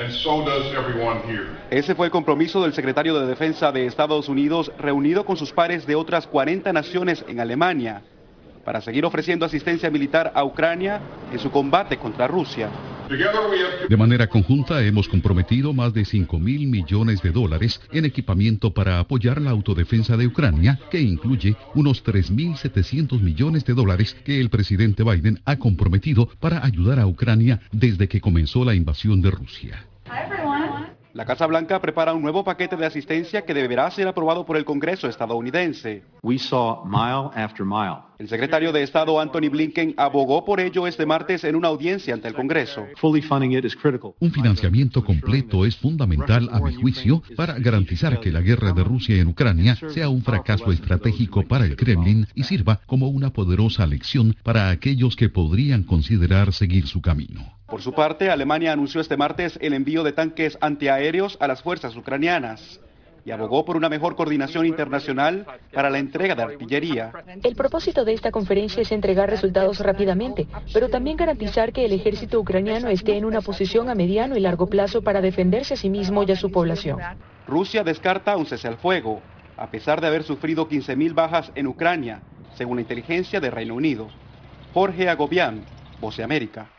Ese 1.70 1.96
fue 1.96 2.08
el 2.08 2.12
compromiso 2.12 2.62
del 2.62 2.74
secretario 2.74 3.20
de 3.20 3.26
Defensa 3.26 3.72
de 3.72 3.86
Estados 3.86 4.28
Unidos 4.28 4.72
reunido 4.78 5.26
con 5.26 5.38
sus 5.38 5.54
pares 5.54 5.86
de 5.88 5.96
otras 5.96 6.28
40 6.28 6.74
naciones 6.74 7.24
en 7.28 7.40
Alemania 7.40 8.04
para 8.66 8.82
seguir 8.82 9.06
ofreciendo 9.06 9.46
asistencia 9.46 9.90
militar 9.90 10.32
a 10.36 10.44
Ucrania 10.44 11.00
en 11.32 11.40
su 11.40 11.52
combate 11.52 11.98
contra 11.98 12.28
Rusia. 12.28 12.70
De 13.88 13.98
manera 13.98 14.28
conjunta 14.28 14.84
hemos 14.84 15.08
comprometido 15.08 15.74
más 15.74 15.94
de 15.94 16.06
5 16.06 16.40
mil 16.40 16.68
millones 16.68 17.22
de 17.22 17.32
dólares 17.32 17.80
en 17.92 18.04
equipamiento 18.04 18.74
para 18.74 19.00
apoyar 19.00 19.40
la 19.40 19.52
autodefensa 19.52 20.18
de 20.18 20.26
Ucrania, 20.26 20.80
que 20.90 21.00
incluye 21.00 21.56
unos 21.76 22.04
3.700 22.04 23.22
millones 23.22 23.64
de 23.64 23.74
dólares 23.76 24.16
que 24.26 24.42
el 24.42 24.50
presidente 24.50 25.04
Biden 25.04 25.40
ha 25.46 25.58
comprometido 25.58 26.28
para 26.40 26.66
ayudar 26.66 27.00
a 27.00 27.06
Ucrania 27.06 27.62
desde 27.72 28.08
que 28.08 28.22
comenzó 28.22 28.66
la 28.66 28.74
invasión 28.74 29.22
de 29.22 29.30
Rusia. 29.30 29.86
La 31.16 31.24
Casa 31.24 31.48
Blanca 31.48 31.80
prepara 31.80 32.14
un 32.14 32.22
nuevo 32.22 32.44
paquete 32.44 32.76
de 32.76 32.86
asistencia 32.86 33.46
que 33.46 33.54
deberá 33.54 33.90
ser 33.90 34.06
aprobado 34.06 34.46
por 34.46 34.58
el 34.58 34.66
Congreso 34.66 35.08
estadounidense. 35.08 36.04
El 38.20 38.28
secretario 38.28 38.74
de 38.74 38.84
Estado 38.84 39.22
Anthony 39.22 39.50
Blinken 39.50 39.94
abogó 39.96 40.44
por 40.44 40.60
ello 40.60 40.86
este 40.88 41.06
martes 41.06 41.46
en 41.46 41.56
una 41.56 41.70
audiencia 41.70 42.14
ante 42.14 42.28
el 42.28 42.34
Congreso. 42.34 42.86
Un 44.20 44.32
financiamiento 44.34 45.06
completo 45.06 45.66
es 45.66 45.78
fundamental, 45.78 46.50
a 46.52 46.60
mi 46.60 46.76
juicio, 46.76 47.24
para 47.38 47.54
garantizar 47.60 48.20
que 48.20 48.34
la 48.34 48.42
guerra 48.42 48.74
de 48.74 48.84
Rusia 48.84 49.16
en 49.16 49.30
Ucrania 49.30 49.78
sea 49.88 50.10
un 50.10 50.22
fracaso 50.22 50.74
estratégico 50.74 51.44
para 51.44 51.64
el 51.64 51.78
Kremlin 51.78 52.28
y 52.36 52.44
sirva 52.44 52.82
como 52.86 53.08
una 53.08 53.32
poderosa 53.32 53.88
lección 53.88 54.36
para 54.44 54.70
aquellos 54.70 55.16
que 55.16 55.30
podrían 55.30 55.84
considerar 55.84 56.52
seguir 56.52 56.88
su 56.88 57.02
camino. 57.02 57.56
Por 57.68 57.82
su 57.82 57.94
parte, 57.94 58.30
Alemania 58.30 58.74
anunció 58.74 59.02
este 59.02 59.18
martes 59.18 59.58
el 59.60 59.74
envío 59.74 60.04
de 60.04 60.14
tanques 60.14 60.58
antiaéreos 60.62 61.36
a 61.40 61.48
las 61.48 61.64
fuerzas 61.64 61.96
ucranianas 61.96 62.80
y 63.26 63.32
abogó 63.32 63.66
por 63.66 63.76
una 63.76 63.90
mejor 63.90 64.16
coordinación 64.16 64.68
internacional 64.68 65.48
para 65.74 65.90
la 65.90 65.98
entrega 65.98 66.36
de 66.36 66.44
artillería. 66.44 67.12
El 67.42 67.56
propósito 67.56 68.06
de 68.06 68.14
esta 68.14 68.30
conferencia 68.30 68.84
es 68.84 68.92
entregar 68.92 69.32
resultados 69.32 69.80
rápidamente, 69.80 70.48
pero 70.72 70.90
también 70.90 71.18
garantizar 71.18 71.74
que 71.74 71.86
el 71.86 71.94
ejército 71.94 72.40
ucraniano 72.40 72.88
esté 72.90 73.18
en 73.18 73.26
una 73.26 73.42
posición 73.42 73.90
a 73.90 73.96
mediano 73.96 74.38
y 74.38 74.42
largo 74.42 74.68
plazo 74.68 75.02
para 75.02 75.22
defenderse 75.22 75.74
a 75.74 75.78
sí 75.78 75.90
mismo 75.90 76.24
y 76.24 76.32
a 76.32 76.36
su 76.36 76.52
población. 76.52 77.00
Rusia 77.48 77.84
descarta 77.84 78.38
un 78.38 78.46
cese 78.46 78.68
al 78.68 78.78
fuego, 78.78 79.22
a 79.58 79.72
pesar 79.72 80.02
de 80.02 80.08
haber 80.08 80.22
sufrido 80.22 80.70
15.000 80.70 81.16
bajas 81.16 81.52
en 81.56 81.66
Ucrania, 81.66 82.22
según 82.54 82.78
la 82.78 82.82
inteligencia 82.82 83.40
de 83.40 83.50
Reino 83.50 83.74
Unido. 83.74 84.08
Jorge 84.72 85.10
Agobián, 85.10 85.64
Voz 86.00 86.18
de 86.18 86.24
América. 86.24 86.70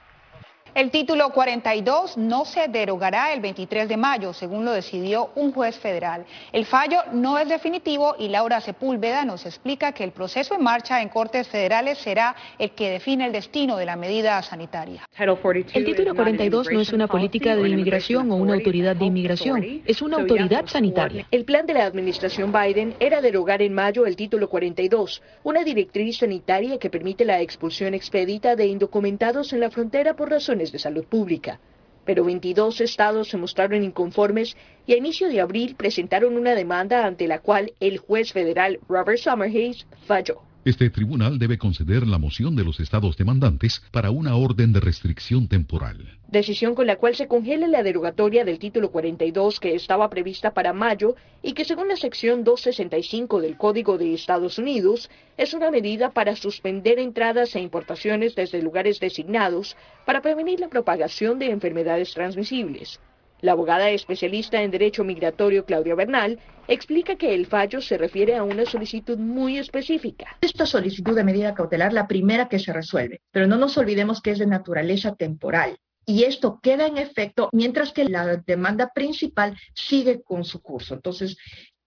El 0.77 0.91
título 0.91 1.31
42 1.31 2.19
no 2.19 2.45
se 2.45 2.69
derogará 2.69 3.33
el 3.33 3.41
23 3.41 3.89
de 3.89 3.97
mayo, 3.97 4.35
según 4.35 4.67
lo 4.67 4.73
decidió 4.73 5.31
un 5.35 5.51
juez 5.51 5.79
federal. 5.79 6.27
El 6.53 6.67
fallo 6.67 6.99
no 7.15 7.39
es 7.39 7.49
definitivo 7.49 8.15
y 8.19 8.29
Laura 8.29 8.61
Sepúlveda 8.61 9.25
nos 9.25 9.47
explica 9.47 9.93
que 9.93 10.05
el 10.05 10.11
proceso 10.11 10.55
en 10.55 10.63
marcha 10.63 11.01
en 11.01 11.09
Cortes 11.09 11.49
Federales 11.49 11.97
será 11.97 12.37
el 12.59 12.73
que 12.73 12.91
define 12.91 13.25
el 13.25 13.33
destino 13.33 13.79
de 13.79 13.87
la 13.87 13.97
medida 13.97 14.43
sanitaria. 14.43 15.09
El 15.19 15.85
título 15.87 16.15
42 16.15 16.71
no 16.71 16.81
es 16.83 16.93
una 16.93 17.07
política 17.07 17.57
de 17.57 17.71
inmigración 17.71 18.31
o 18.31 18.37
una 18.37 18.53
autoridad 18.53 18.95
de 18.97 19.07
inmigración, 19.07 19.81
es 19.87 20.03
una 20.03 20.19
autoridad 20.19 20.67
sanitaria. 20.67 21.27
El 21.31 21.47
plan 21.47 21.65
de 21.65 21.73
la 21.73 21.87
administración 21.87 22.53
Biden 22.53 22.97
era 23.01 23.23
derogar 23.23 23.63
en 23.63 23.73
mayo 23.73 24.05
el 24.05 24.15
título 24.15 24.51
42, 24.51 25.23
una 25.43 25.65
directriz 25.65 26.19
sanitaria 26.19 26.77
que 26.79 26.91
permite 26.91 27.25
la 27.25 27.41
expulsión 27.41 27.95
expedita 27.95 28.57
de 28.57 28.67
indocumentados 28.67 29.55
en 29.55 29.61
la 29.61 29.71
frontera 29.71 30.15
por 30.15 30.29
razones 30.29 30.66
de 30.73 30.79
salud 30.79 31.05
pública. 31.05 31.61
Pero 32.05 32.25
22 32.25 32.81
estados 32.81 33.29
se 33.29 33.37
mostraron 33.37 33.83
inconformes 33.83 34.57
y 34.87 34.93
a 34.93 34.97
inicio 34.97 35.29
de 35.29 35.41
abril 35.41 35.75
presentaron 35.77 36.37
una 36.37 36.55
demanda 36.55 37.05
ante 37.05 37.27
la 37.27 37.41
cual 37.41 37.73
el 37.81 37.99
juez 37.99 38.33
federal 38.33 38.79
Robert 38.89 39.19
Summerhays 39.19 39.87
falló. 40.07 40.43
Este 40.65 40.91
tribunal 40.91 41.39
debe 41.39 41.59
conceder 41.59 42.07
la 42.07 42.19
moción 42.19 42.57
de 42.57 42.65
los 42.65 42.81
estados 42.81 43.17
demandantes 43.17 43.83
para 43.93 44.11
una 44.11 44.35
orden 44.35 44.73
de 44.73 44.81
restricción 44.81 45.47
temporal. 45.47 46.16
Decisión 46.29 46.75
con 46.75 46.89
la 46.89 46.97
cual 46.97 47.15
se 47.15 47.29
congela 47.29 47.69
la 47.69 47.85
derogatoria 47.85 48.45
del 48.45 48.59
título 48.59 48.91
42 48.91 49.61
que 49.61 49.77
estaba 49.77 50.11
prevista 50.11 50.53
para 50.55 50.73
mayo 50.73 51.15
y 51.41 51.53
que 51.53 51.65
según 51.65 51.87
la 51.87 51.97
sección 51.97 52.43
265 52.43 53.41
del 53.41 53.57
Código 53.57 53.97
de 53.97 54.13
Estados 54.13 54.59
Unidos 54.59 55.09
es 55.37 55.55
una 55.55 55.71
medida 55.71 56.11
para 56.11 56.35
suspender 56.35 56.99
entradas 56.99 57.55
e 57.55 57.61
importaciones 57.61 58.35
desde 58.35 58.61
lugares 58.61 58.99
designados 58.99 59.77
para 60.05 60.21
prevenir 60.21 60.59
la 60.59 60.69
propagación 60.69 61.39
de 61.39 61.51
enfermedades 61.51 62.13
transmisibles. 62.13 62.99
La 63.41 63.53
abogada 63.53 63.91
especialista 63.91 64.63
en 64.63 64.73
Derecho 64.73 65.05
Migratorio 65.05 65.65
Claudia 65.65 65.95
Bernal 65.95 66.41
explica 66.67 67.15
que 67.15 67.35
el 67.35 67.47
fallo 67.47 67.81
se 67.81 67.99
refiere 67.99 68.35
a 68.35 68.43
una 68.43 68.65
solicitud 68.65 69.19
muy 69.19 69.59
específica. 69.59 70.39
Esta 70.41 70.67
solicitud 70.67 71.15
de 71.15 71.23
medida 71.23 71.55
cautelar, 71.55 71.93
la 71.93 72.09
primera 72.09 72.49
que 72.49 72.59
se 72.59 72.73
resuelve, 72.73 73.21
pero 73.31 73.47
no 73.47 73.57
nos 73.59 73.79
olvidemos 73.79 74.21
que 74.21 74.33
es 74.33 74.41
de 74.41 74.47
naturaleza 74.47 75.15
temporal. 75.15 75.79
Y 76.07 76.25
esto 76.25 76.61
queda 76.63 76.87
en 76.87 76.99
efecto 76.99 77.51
mientras 77.53 77.93
que 77.93 78.05
la 78.05 78.37
demanda 78.37 78.93
principal 78.95 79.59
sigue 79.75 80.23
con 80.23 80.45
su 80.45 80.63
curso. 80.63 80.95
Entonces, 80.95 81.37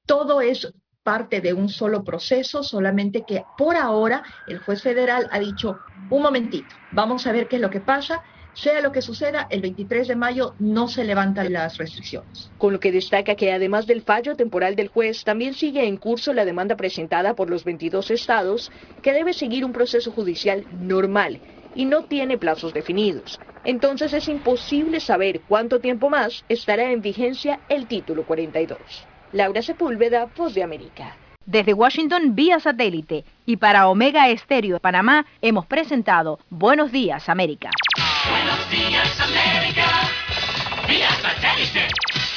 todo 0.06 0.42
es 0.42 0.72
parte 1.04 1.40
de 1.42 1.54
un 1.54 1.70
solo 1.70 2.04
proceso, 2.04 2.62
solamente 2.62 3.24
que 3.26 3.44
por 3.58 3.78
ahora 3.78 4.22
el 4.48 4.60
juez 4.60 4.84
federal 4.84 5.28
ha 5.32 5.40
dicho, 5.40 5.80
un 6.10 6.22
momentito, 6.22 6.68
vamos 6.92 7.26
a 7.26 7.32
ver 7.32 7.48
qué 7.48 7.56
es 7.56 7.62
lo 7.62 7.70
que 7.70 7.80
pasa 7.80 8.22
sea 8.54 8.82
lo 8.82 8.92
que 8.92 9.02
suceda, 9.02 9.48
el 9.50 9.62
23 9.62 10.08
de 10.08 10.16
mayo 10.16 10.56
no 10.60 10.88
se 10.88 11.04
levantan 11.04 11.54
las 11.54 11.78
restricciones. 11.78 12.52
Con 12.58 12.74
lo 12.74 12.80
que 12.80 12.92
destaca 12.92 13.36
que 13.36 13.54
además 13.54 13.88
del 13.88 14.02
fallo 14.02 14.36
temporal 14.36 14.76
del 14.76 14.90
juez, 14.90 15.24
también 15.24 15.54
sigue 15.54 15.88
en 15.88 15.98
curso 15.98 16.34
la 16.34 16.46
demanda 16.46 16.76
presentada 16.76 17.36
por 17.36 17.50
los 17.50 17.64
22 17.64 18.12
estados, 18.12 18.72
que 19.02 19.14
debe 19.14 19.34
seguir 19.34 19.64
un 19.64 19.72
proceso 19.72 20.12
judicial 20.12 20.66
normal 20.82 21.40
y 21.76 21.86
no 21.86 22.04
tiene 22.04 22.38
plazos 22.38 22.74
definidos. 22.74 23.40
Entonces 23.64 24.14
es 24.14 24.28
imposible 24.28 25.00
saber 25.00 25.42
cuánto 25.48 25.80
tiempo 25.80 26.10
más 26.10 26.44
estará 26.50 26.92
en 26.92 27.02
vigencia 27.02 27.60
el 27.70 27.88
título 27.88 28.24
42. 28.24 28.78
Laura 29.32 29.62
Sepúlveda, 29.62 30.28
Voz 30.36 30.54
de 30.54 30.64
América. 30.64 31.16
Desde 31.46 31.74
Washington 31.74 32.36
vía 32.36 32.60
satélite 32.60 33.26
y 33.46 33.58
para 33.58 33.88
Omega 33.88 34.30
Estéreo 34.30 34.76
de 34.76 34.80
Panamá 34.80 35.26
hemos 35.42 35.66
presentado 35.66 36.40
Buenos 36.50 36.92
Días 36.92 37.28
América. 37.28 37.72
Buenos 38.30 38.70
días, 38.70 39.20
América. 39.20 39.86
Vía 40.88 41.10
satélite. 41.10 41.88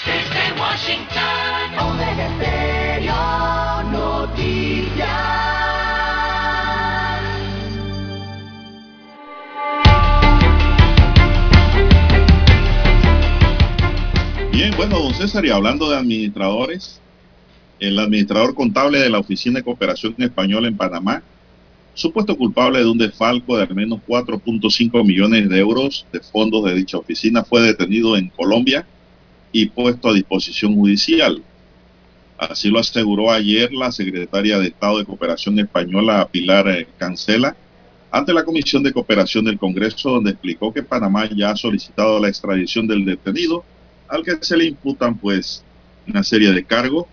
Desde 0.07 0.61
Washington. 0.61 1.78
Omega 1.78 2.28
Stereo 2.36 2.62
Bien, 14.53 14.73
bueno, 14.77 14.99
don 15.01 15.15
César, 15.15 15.45
y 15.45 15.51
hablando 15.51 15.91
de 15.91 15.97
administradores, 15.97 17.01
el 17.81 17.99
administrador 17.99 18.55
contable 18.55 19.01
de 19.01 19.11
la 19.11 19.19
Oficina 19.19 19.59
de 19.59 19.65
Cooperación 19.65 20.15
Española 20.19 20.69
en 20.69 20.77
Panamá 20.77 21.23
supuesto 21.95 22.37
culpable 22.37 22.79
de 22.79 22.87
un 22.87 22.99
desfalco 22.99 23.57
de 23.57 23.65
al 23.65 23.74
menos 23.74 24.01
4.5 24.07 25.05
millones 25.05 25.49
de 25.49 25.59
euros 25.59 26.07
de 26.12 26.20
fondos 26.20 26.65
de 26.65 26.74
dicha 26.74 26.99
oficina, 26.99 27.45
fue 27.45 27.61
detenido 27.61 28.16
en 28.16 28.29
Colombia 28.29 28.87
y 29.53 29.66
puesto 29.66 30.09
a 30.09 30.15
disposición 30.15 30.74
judicial. 30.74 31.43
Así 32.39 32.69
lo 32.69 32.79
aseguró 32.79 33.31
ayer 33.31 33.73
la 33.73 33.93
secretaria 33.93 34.59
de 34.59 34.69
Estado 34.69 34.99
de 34.99 35.05
Cooperación 35.05 35.59
Española, 35.59 36.29
Pilar 36.31 36.69
eh, 36.69 36.89
Cancela, 36.99 37.55
ante 38.11 38.33
la 38.33 38.45
Comisión 38.45 38.83
de 38.83 38.93
Cooperación 38.93 39.45
del 39.45 39.59
Congreso, 39.59 40.11
donde 40.11 40.31
explicó 40.31 40.73
que 40.73 40.83
Panamá 40.83 41.29
ya 41.35 41.51
ha 41.51 41.57
solicitado 41.57 42.19
la 42.19 42.29
extradición 42.29 42.87
del 42.87 43.05
detenido, 43.05 43.65
al 44.13 44.23
que 44.23 44.37
se 44.43 44.59
le 44.59 44.67
imputan 44.67 45.17
pues 45.17 45.65
una 46.07 46.23
serie 46.23 46.53
de 46.53 46.65
cargos 46.65 47.07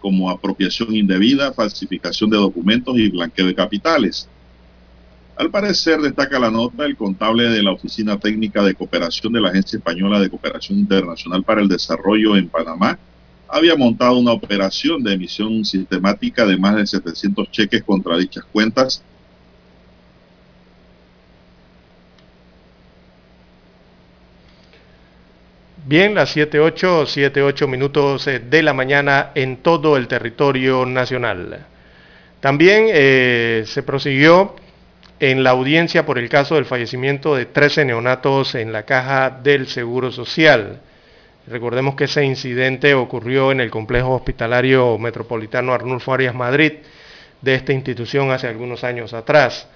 como 0.00 0.30
apropiación 0.30 0.94
indebida, 0.94 1.52
falsificación 1.52 2.30
de 2.30 2.36
documentos 2.36 2.96
y 2.96 3.10
blanqueo 3.10 3.46
de 3.46 3.54
capitales. 3.56 4.28
Al 5.36 5.50
parecer, 5.50 6.00
destaca 6.00 6.38
la 6.38 6.50
nota, 6.50 6.84
el 6.84 6.96
contable 6.96 7.48
de 7.48 7.62
la 7.62 7.72
Oficina 7.72 8.18
Técnica 8.18 8.62
de 8.62 8.74
Cooperación 8.74 9.32
de 9.32 9.40
la 9.40 9.48
Agencia 9.48 9.78
Española 9.78 10.20
de 10.20 10.30
Cooperación 10.30 10.78
Internacional 10.78 11.42
para 11.42 11.60
el 11.60 11.68
Desarrollo 11.68 12.36
en 12.36 12.48
Panamá 12.48 12.98
había 13.48 13.74
montado 13.74 14.18
una 14.18 14.32
operación 14.32 15.02
de 15.02 15.14
emisión 15.14 15.64
sistemática 15.64 16.46
de 16.46 16.56
más 16.56 16.76
de 16.76 16.86
700 16.86 17.50
cheques 17.50 17.82
contra 17.82 18.16
dichas 18.16 18.44
cuentas 18.44 19.02
Bien, 25.84 26.14
las 26.14 26.36
7.8, 26.36 27.06
7.8 27.06 27.66
minutos 27.66 28.28
eh, 28.28 28.38
de 28.38 28.62
la 28.62 28.72
mañana 28.72 29.32
en 29.34 29.56
todo 29.56 29.96
el 29.96 30.06
territorio 30.06 30.86
nacional. 30.86 31.66
También 32.38 32.86
eh, 32.88 33.64
se 33.66 33.82
prosiguió 33.82 34.54
en 35.18 35.42
la 35.42 35.50
audiencia 35.50 36.06
por 36.06 36.20
el 36.20 36.28
caso 36.28 36.54
del 36.54 36.66
fallecimiento 36.66 37.34
de 37.34 37.46
13 37.46 37.86
neonatos 37.86 38.54
en 38.54 38.72
la 38.72 38.84
caja 38.84 39.30
del 39.42 39.66
Seguro 39.66 40.12
Social. 40.12 40.80
Recordemos 41.48 41.96
que 41.96 42.04
ese 42.04 42.24
incidente 42.24 42.94
ocurrió 42.94 43.50
en 43.50 43.60
el 43.60 43.72
complejo 43.72 44.14
hospitalario 44.14 44.96
metropolitano 44.98 45.74
Arnulfo 45.74 46.14
Arias 46.14 46.34
Madrid 46.34 46.74
de 47.40 47.54
esta 47.56 47.72
institución 47.72 48.30
hace 48.30 48.46
algunos 48.46 48.84
años 48.84 49.12
atrás. 49.14 49.66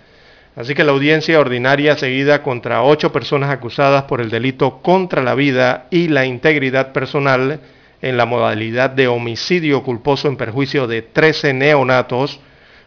Así 0.57 0.75
que 0.75 0.85
la 0.85 0.93
audiencia 0.93 1.39
ordinaria 1.39 1.97
seguida 1.97 2.43
contra 2.43 2.83
ocho 2.83 3.13
personas 3.13 3.51
acusadas 3.51 4.05
por 4.05 4.23
el 4.23 4.31
delito 4.31 4.79
contra 4.81 5.23
la 5.23 5.35
vida 5.35 5.87
y 5.91 6.09
la 6.09 6.25
integridad 6.25 6.93
personal 6.93 7.61
en 8.01 8.17
la 8.17 8.25
modalidad 8.25 8.89
de 8.89 9.07
homicidio 9.07 9.83
culposo 9.83 10.29
en 10.29 10.39
perjuicio 10.39 10.87
de 10.87 11.03
13 11.03 11.53
neonatos 11.53 12.41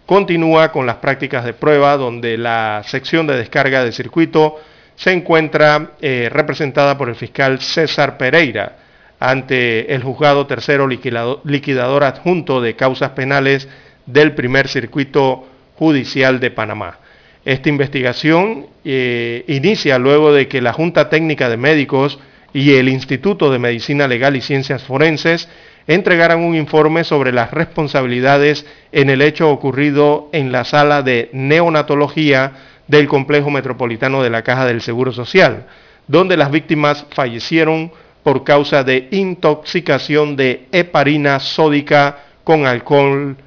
continúa 0.07 0.71
con 0.71 0.87
las 0.87 0.95
prácticas 0.95 1.45
de 1.45 1.53
prueba 1.53 1.95
donde 1.95 2.39
la 2.39 2.81
sección 2.87 3.27
de 3.27 3.37
descarga 3.37 3.83
de 3.83 3.91
circuito 3.91 4.55
se 4.95 5.11
encuentra 5.11 5.91
eh, 6.01 6.27
representada 6.31 6.97
por 6.97 7.07
el 7.07 7.15
fiscal 7.15 7.61
César 7.61 8.17
Pereira 8.17 8.77
ante 9.19 9.93
el 9.93 10.01
juzgado 10.01 10.47
tercero 10.47 10.87
liquidador 10.87 12.03
adjunto 12.03 12.61
de 12.61 12.75
causas 12.75 13.11
penales 13.11 13.69
del 14.07 14.33
primer 14.33 14.67
circuito 14.67 15.47
judicial 15.75 16.39
de 16.39 16.49
Panamá. 16.49 16.97
Esta 17.45 17.69
investigación 17.69 18.67
eh, 18.83 19.45
inicia 19.47 19.97
luego 19.97 20.33
de 20.33 20.47
que 20.47 20.61
la 20.61 20.73
Junta 20.73 21.09
Técnica 21.09 21.49
de 21.49 21.57
Médicos 21.57 22.19
y 22.53 22.73
el 22.73 22.89
Instituto 22.89 23.51
de 23.51 23.59
Medicina 23.59 24.07
Legal 24.07 24.35
y 24.35 24.41
Ciencias 24.41 24.83
Forenses 24.83 25.47
entregaran 25.87 26.39
un 26.39 26.55
informe 26.55 27.03
sobre 27.03 27.31
las 27.31 27.51
responsabilidades 27.51 28.65
en 28.91 29.09
el 29.09 29.21
hecho 29.21 29.49
ocurrido 29.49 30.29
en 30.33 30.51
la 30.51 30.65
sala 30.65 31.01
de 31.01 31.29
neonatología 31.31 32.51
del 32.87 33.07
Complejo 33.07 33.49
Metropolitano 33.49 34.21
de 34.21 34.29
la 34.29 34.43
Caja 34.43 34.65
del 34.65 34.81
Seguro 34.81 35.11
Social, 35.13 35.65
donde 36.07 36.37
las 36.37 36.51
víctimas 36.51 37.05
fallecieron 37.11 37.91
por 38.23 38.43
causa 38.43 38.83
de 38.83 39.07
intoxicación 39.11 40.35
de 40.35 40.67
heparina 40.71 41.39
sódica 41.39 42.17
con 42.43 42.65
alcohol 42.65 43.37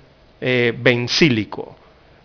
eh, 0.41 0.73
bencílico. 0.77 1.77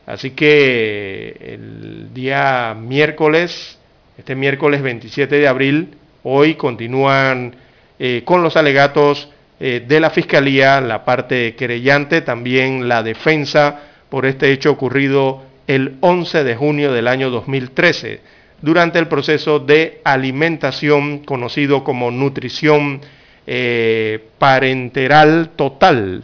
Así 0.08 0.32
que 0.32 1.36
el 1.38 2.14
día 2.14 2.74
miércoles, 2.80 3.78
este 4.18 4.36
miércoles 4.36 4.82
27 4.82 5.38
de 5.38 5.48
abril, 5.50 5.98
hoy 6.24 6.56
continúan 6.56 7.54
eh, 8.00 8.22
con 8.24 8.42
los 8.42 8.56
alegatos 8.56 9.30
eh, 9.60 9.84
de 9.86 10.00
la 10.00 10.10
Fiscalía, 10.10 10.80
la 10.80 11.04
parte 11.04 11.56
querellante, 11.56 12.22
también 12.22 12.88
la 12.88 13.04
defensa 13.04 13.82
por 14.08 14.26
este 14.26 14.54
hecho 14.54 14.72
ocurrido 14.72 15.44
el 15.68 15.98
11 16.00 16.46
de 16.46 16.56
junio 16.56 16.94
del 16.94 17.10
año 17.10 17.30
2013, 17.30 18.22
durante 18.62 19.00
el 19.00 19.10
proceso 19.10 19.60
de 19.60 20.00
alimentación 20.06 21.20
conocido 21.20 21.84
como 21.84 22.12
nutrición 22.12 23.02
eh, 23.46 24.24
parenteral 24.38 25.50
total 25.58 26.24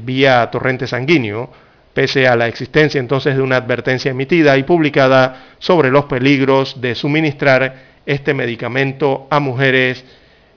vía 0.00 0.48
torrente 0.50 0.86
sanguíneo, 0.86 1.50
pese 1.94 2.26
a 2.26 2.36
la 2.36 2.48
existencia 2.48 2.98
entonces 2.98 3.36
de 3.36 3.42
una 3.42 3.56
advertencia 3.56 4.10
emitida 4.10 4.58
y 4.58 4.64
publicada 4.64 5.54
sobre 5.58 5.90
los 5.90 6.04
peligros 6.06 6.80
de 6.80 6.94
suministrar 6.94 7.94
este 8.04 8.34
medicamento 8.34 9.26
a 9.30 9.40
mujeres 9.40 10.04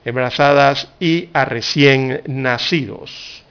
embarazadas 0.04 0.88
y 1.00 1.30
a 1.32 1.44
recién 1.44 2.22
nacidos. 2.26 3.44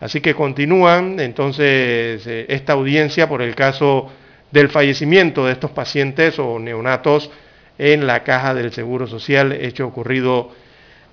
Así 0.00 0.20
que 0.20 0.34
continúan 0.34 1.18
entonces 1.20 2.26
eh, 2.26 2.46
esta 2.48 2.74
audiencia 2.74 3.28
por 3.28 3.40
el 3.40 3.54
caso 3.54 4.10
del 4.50 4.68
fallecimiento 4.68 5.46
de 5.46 5.52
estos 5.52 5.70
pacientes 5.70 6.38
o 6.38 6.58
neonatos 6.58 7.30
en 7.78 8.06
la 8.06 8.22
caja 8.22 8.52
del 8.52 8.72
Seguro 8.72 9.06
Social, 9.06 9.52
hecho 9.52 9.86
ocurrido 9.86 10.50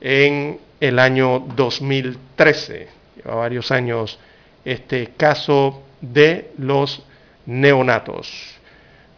en 0.02 0.60
el 0.80 1.00
año 1.00 1.40
2013. 1.56 2.88
Lleva 3.16 3.36
varios 3.36 3.72
años 3.72 4.20
este 4.66 5.12
caso 5.16 5.84
de 6.02 6.52
los 6.58 7.04
neonatos. 7.46 8.60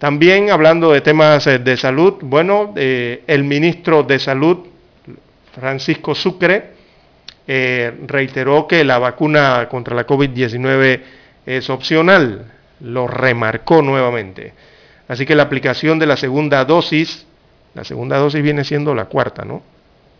También 0.02 0.49
hablando 0.49 0.91
de 0.91 1.02
temas 1.02 1.45
eh, 1.45 1.60
de 1.60 1.78
salud, 1.78 2.16
bueno, 2.22 2.74
eh, 2.76 3.24
el 3.28 3.44
ministro 3.44 4.02
de 4.02 4.18
Salud 4.18 4.58
Francisco 5.53 6.16
Sucre, 6.16 6.72
eh, 7.45 7.94
reiteró 8.08 8.68
que 8.68 8.84
la 8.84 8.98
vacuna 8.98 9.68
contra 9.70 9.95
la 9.95 10.08
COVID-19 10.08 11.02
es 11.45 11.70
opcional, 11.70 12.52
lo 12.80 13.06
remarcó 13.06 13.84
nuevamente. 13.84 14.53
Así 15.08 15.26
que 15.28 15.36
la 15.36 15.44
aplicación 15.44 15.99
de 15.99 16.08
la 16.08 16.18
segunda 16.18 16.66
dosis, 16.66 17.28
la 17.76 17.84
segunda 17.84 18.18
dosis 18.18 18.41
viene 18.41 18.64
siendo 18.64 18.95
la 18.95 19.06
cuarta, 19.06 19.45
¿no? 19.45 19.62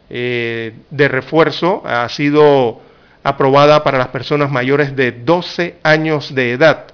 De 0.10 1.08
refuerzo 1.08 1.82
ha 1.86 2.08
sido 2.10 2.82
aprobada 3.24 3.84
para 3.84 3.98
las 3.98 4.08
personas 4.08 4.52
mayores 4.52 4.96
de 4.96 5.12
12 5.12 5.76
años 5.84 6.34
de 6.34 6.54
edad 6.54 6.88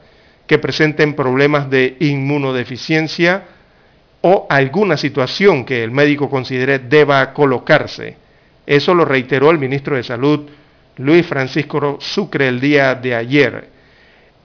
que 0.45 0.58
presenten 0.58 1.14
problemas 1.14 1.70
de 1.70 1.98
inmunodeficiencia 1.99 3.44
o 4.22 4.48
alguna 4.49 4.98
situación 4.98 5.66
que 5.66 5.84
el 5.84 5.91
médico 5.91 6.30
considere 6.30 6.80
deba 6.80 7.34
colocarse. 7.34 8.18
Eso 8.66 8.94
lo 8.94 9.06
reiteró 9.06 9.52
el 9.52 9.60
ministro 9.60 9.95
de 9.95 10.04
Salud, 10.04 10.49
Luis 10.98 11.26
Francisco 11.26 11.98
Sucre, 12.02 12.48
el 12.48 12.60
día 12.60 12.95
de 12.95 13.16
ayer. 13.16 13.70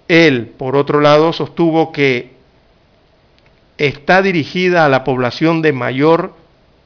Él, 0.07 0.53
por 0.57 0.77
otro 0.77 1.01
lado, 1.01 1.33
sostuvo 1.33 1.91
que 1.93 2.33
está 3.79 4.23
dirigida 4.23 4.85
a 4.85 4.89
la 4.89 5.03
población 5.03 5.63
de 5.63 5.73
mayor, 5.73 6.35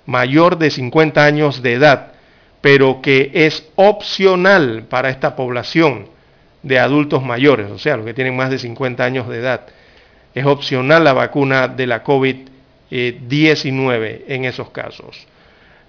mayor 0.07 0.59
de 0.59 0.71
50 0.71 1.25
años 1.25 1.63
de 1.63 1.75
edad, 1.75 2.13
pero 2.61 3.01
que 3.03 3.31
es 3.33 3.69
opcional 3.77 4.85
para 4.89 5.11
esta 5.11 5.37
población 5.37 6.09
de 6.63 6.79
adultos 6.79 7.23
mayores, 7.23 7.71
o 7.71 7.79
sea, 7.79 7.97
los 7.97 8.07
que 8.07 8.15
tienen 8.15 8.37
más 8.37 8.51
de 8.51 8.59
50 8.59 9.05
años 9.05 9.29
de 9.29 9.39
edad. 9.39 9.67
Es 10.35 10.47
opcional 10.47 11.05
la 11.05 11.13
vacuna 11.13 11.69
de 11.69 11.87
la 11.87 12.03
COVID-19 12.03 14.23
en 14.27 14.45
esos 14.45 14.71
casos. 14.71 15.27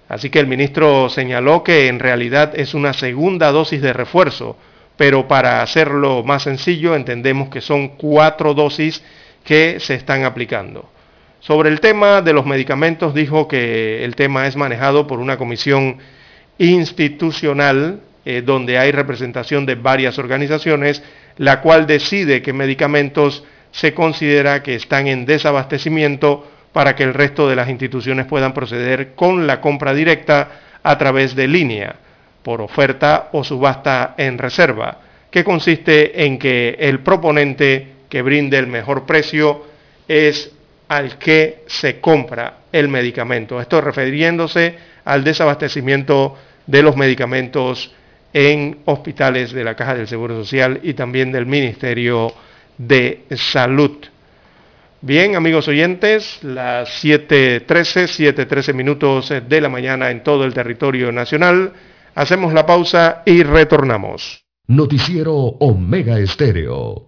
Así 0.08 0.30
que 0.30 0.38
el 0.38 0.46
ministro 0.46 1.10
señaló 1.10 1.62
que 1.62 1.88
en 1.88 1.98
realidad 1.98 2.52
es 2.54 2.74
una 2.74 2.92
segunda 2.92 3.50
dosis 3.50 3.82
de 3.82 3.92
refuerzo, 3.92 4.56
pero 4.96 5.28
para 5.28 5.62
hacerlo 5.62 6.24
más 6.24 6.44
sencillo 6.44 6.94
entendemos 6.94 7.50
que 7.50 7.60
son 7.60 7.96
cuatro 7.96 8.54
dosis 8.54 9.02
que 9.44 9.80
se 9.80 9.94
están 9.94 10.24
aplicando. 10.24 10.88
Sobre 11.40 11.70
el 11.70 11.80
tema 11.80 12.22
de 12.22 12.32
los 12.32 12.46
medicamentos 12.46 13.14
dijo 13.14 13.48
que 13.48 14.04
el 14.04 14.16
tema 14.16 14.46
es 14.46 14.56
manejado 14.56 15.06
por 15.06 15.20
una 15.20 15.36
comisión 15.36 15.98
institucional 16.58 18.00
eh, 18.24 18.42
donde 18.44 18.78
hay 18.78 18.92
representación 18.92 19.64
de 19.64 19.76
varias 19.76 20.18
organizaciones, 20.18 21.02
la 21.38 21.60
cual 21.60 21.86
decide 21.86 22.42
qué 22.42 22.52
medicamentos 22.52 23.44
se 23.70 23.94
considera 23.94 24.62
que 24.62 24.74
están 24.74 25.06
en 25.06 25.24
desabastecimiento 25.24 26.46
para 26.72 26.94
que 26.94 27.04
el 27.04 27.14
resto 27.14 27.48
de 27.48 27.56
las 27.56 27.68
instituciones 27.68 28.26
puedan 28.26 28.52
proceder 28.52 29.14
con 29.14 29.46
la 29.46 29.60
compra 29.60 29.94
directa 29.94 30.48
a 30.82 30.98
través 30.98 31.34
de 31.34 31.48
línea, 31.48 31.96
por 32.42 32.60
oferta 32.60 33.30
o 33.32 33.44
subasta 33.44 34.14
en 34.16 34.38
reserva, 34.38 34.98
que 35.30 35.44
consiste 35.44 36.24
en 36.24 36.38
que 36.38 36.76
el 36.78 37.00
proponente 37.00 37.94
que 38.08 38.22
brinde 38.22 38.58
el 38.58 38.66
mejor 38.66 39.06
precio 39.06 39.64
es 40.06 40.50
al 40.88 41.18
que 41.18 41.64
se 41.66 42.00
compra 42.00 42.58
el 42.72 42.88
medicamento. 42.88 43.60
Esto 43.60 43.80
refiriéndose 43.80 44.74
al 45.04 45.24
desabastecimiento 45.24 46.36
de 46.68 46.82
los 46.82 46.96
medicamentos 46.96 47.90
en 48.32 48.78
hospitales 48.84 49.52
de 49.52 49.64
la 49.64 49.74
Caja 49.74 49.94
del 49.94 50.06
Seguro 50.06 50.36
Social 50.36 50.78
y 50.82 50.94
también 50.94 51.32
del 51.32 51.46
Ministerio 51.46 52.32
de 52.76 53.24
Salud. 53.34 53.96
Bien, 55.00 55.34
amigos 55.34 55.66
oyentes, 55.66 56.38
las 56.42 57.02
7.13, 57.02 57.64
7.13 57.66 58.74
minutos 58.74 59.32
de 59.48 59.60
la 59.60 59.68
mañana 59.68 60.10
en 60.10 60.22
todo 60.22 60.44
el 60.44 60.52
territorio 60.52 61.10
nacional. 61.10 61.72
Hacemos 62.14 62.52
la 62.52 62.66
pausa 62.66 63.22
y 63.24 63.42
retornamos. 63.42 64.44
Noticiero 64.66 65.34
Omega 65.34 66.18
Estéreo. 66.18 67.07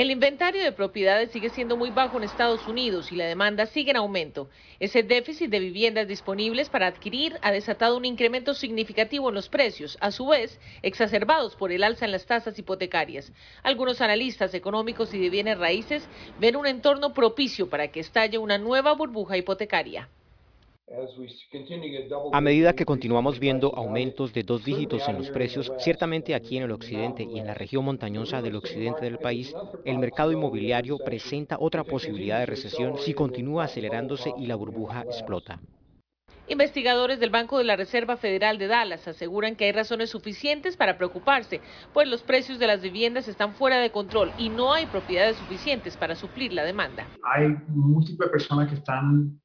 El 0.00 0.10
inventario 0.10 0.64
de 0.64 0.72
propiedades 0.72 1.30
sigue 1.30 1.50
siendo 1.50 1.76
muy 1.76 1.90
bajo 1.90 2.16
en 2.16 2.24
Estados 2.24 2.66
Unidos 2.66 3.12
y 3.12 3.16
la 3.16 3.26
demanda 3.26 3.66
sigue 3.66 3.90
en 3.90 3.98
aumento. 3.98 4.48
Ese 4.78 5.02
déficit 5.02 5.50
de 5.50 5.58
viviendas 5.58 6.08
disponibles 6.08 6.70
para 6.70 6.86
adquirir 6.86 7.36
ha 7.42 7.52
desatado 7.52 7.98
un 7.98 8.06
incremento 8.06 8.54
significativo 8.54 9.28
en 9.28 9.34
los 9.34 9.50
precios, 9.50 9.98
a 10.00 10.10
su 10.10 10.28
vez 10.28 10.58
exacerbados 10.80 11.54
por 11.54 11.70
el 11.70 11.84
alza 11.84 12.06
en 12.06 12.12
las 12.12 12.24
tasas 12.24 12.58
hipotecarias. 12.58 13.30
Algunos 13.62 14.00
analistas 14.00 14.54
económicos 14.54 15.12
y 15.12 15.18
de 15.18 15.28
bienes 15.28 15.58
raíces 15.58 16.08
ven 16.38 16.56
un 16.56 16.66
entorno 16.66 17.12
propicio 17.12 17.68
para 17.68 17.88
que 17.88 18.00
estalle 18.00 18.38
una 18.38 18.56
nueva 18.56 18.94
burbuja 18.94 19.36
hipotecaria. 19.36 20.08
A 22.32 22.40
medida 22.40 22.74
que 22.74 22.84
continuamos 22.84 23.38
viendo 23.38 23.72
aumentos 23.76 24.32
de 24.32 24.42
dos 24.42 24.64
dígitos 24.64 25.08
en 25.08 25.18
los 25.18 25.30
precios, 25.30 25.72
ciertamente 25.78 26.34
aquí 26.34 26.56
en 26.56 26.64
el 26.64 26.72
occidente 26.72 27.22
y 27.22 27.38
en 27.38 27.46
la 27.46 27.54
región 27.54 27.84
montañosa 27.84 28.42
del 28.42 28.56
occidente 28.56 29.02
del 29.02 29.18
país, 29.18 29.54
el 29.84 29.98
mercado 29.98 30.32
inmobiliario 30.32 30.98
presenta 30.98 31.58
otra 31.60 31.84
posibilidad 31.84 32.40
de 32.40 32.46
recesión 32.46 32.98
si 32.98 33.14
continúa 33.14 33.64
acelerándose 33.64 34.32
y 34.36 34.46
la 34.46 34.56
burbuja 34.56 35.02
explota. 35.02 35.60
Investigadores 36.48 37.20
del 37.20 37.30
Banco 37.30 37.58
de 37.58 37.64
la 37.64 37.76
Reserva 37.76 38.16
Federal 38.16 38.58
de 38.58 38.66
Dallas 38.66 39.06
aseguran 39.06 39.54
que 39.54 39.66
hay 39.66 39.72
razones 39.72 40.10
suficientes 40.10 40.76
para 40.76 40.98
preocuparse, 40.98 41.60
pues 41.92 42.08
los 42.08 42.22
precios 42.22 42.58
de 42.58 42.66
las 42.66 42.82
viviendas 42.82 43.28
están 43.28 43.54
fuera 43.54 43.78
de 43.78 43.92
control 43.92 44.32
y 44.36 44.48
no 44.48 44.72
hay 44.72 44.86
propiedades 44.86 45.36
suficientes 45.36 45.96
para 45.96 46.16
suplir 46.16 46.52
la 46.52 46.64
demanda. 46.64 47.06
Hay 47.22 47.54
múltiples 47.68 48.28
personas 48.30 48.68
que 48.68 48.74
están 48.74 49.40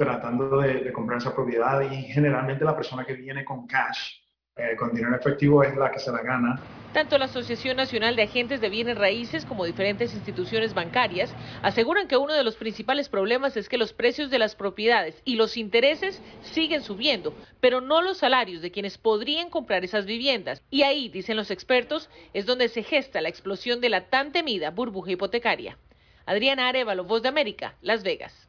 tratando 0.00 0.60
de, 0.60 0.80
de 0.80 0.92
comprar 0.92 1.18
esa 1.18 1.34
propiedad 1.34 1.80
y 1.82 2.04
generalmente 2.04 2.64
la 2.64 2.74
persona 2.74 3.04
que 3.04 3.12
viene 3.12 3.44
con 3.44 3.66
cash 3.66 4.20
eh, 4.56 4.76
con 4.76 4.94
dinero 4.94 5.16
efectivo 5.16 5.62
es 5.62 5.76
la 5.76 5.90
que 5.90 5.98
se 5.98 6.10
la 6.10 6.22
gana. 6.22 6.60
Tanto 6.92 7.16
la 7.18 7.26
Asociación 7.26 7.76
Nacional 7.76 8.16
de 8.16 8.22
Agentes 8.22 8.60
de 8.60 8.68
Bienes 8.68 8.98
Raíces 8.98 9.44
como 9.44 9.64
diferentes 9.64 10.12
instituciones 10.12 10.74
bancarias 10.74 11.32
aseguran 11.62 12.08
que 12.08 12.16
uno 12.16 12.34
de 12.34 12.42
los 12.42 12.56
principales 12.56 13.08
problemas 13.08 13.56
es 13.56 13.68
que 13.68 13.78
los 13.78 13.92
precios 13.92 14.28
de 14.28 14.40
las 14.40 14.56
propiedades 14.56 15.22
y 15.24 15.36
los 15.36 15.56
intereses 15.56 16.20
siguen 16.40 16.82
subiendo, 16.82 17.32
pero 17.60 17.80
no 17.80 18.02
los 18.02 18.18
salarios 18.18 18.60
de 18.60 18.72
quienes 18.72 18.98
podrían 18.98 19.50
comprar 19.50 19.84
esas 19.84 20.04
viviendas. 20.04 20.62
Y 20.68 20.82
ahí, 20.82 21.08
dicen 21.08 21.36
los 21.36 21.50
expertos, 21.52 22.10
es 22.34 22.44
donde 22.44 22.68
se 22.68 22.82
gesta 22.82 23.20
la 23.20 23.28
explosión 23.28 23.80
de 23.80 23.88
la 23.90 24.08
tan 24.08 24.32
temida 24.32 24.70
burbuja 24.70 25.12
hipotecaria. 25.12 25.78
Adriana 26.26 26.68
Arevalo, 26.68 27.04
Voz 27.04 27.22
de 27.22 27.28
América, 27.28 27.76
Las 27.82 28.02
Vegas. 28.02 28.48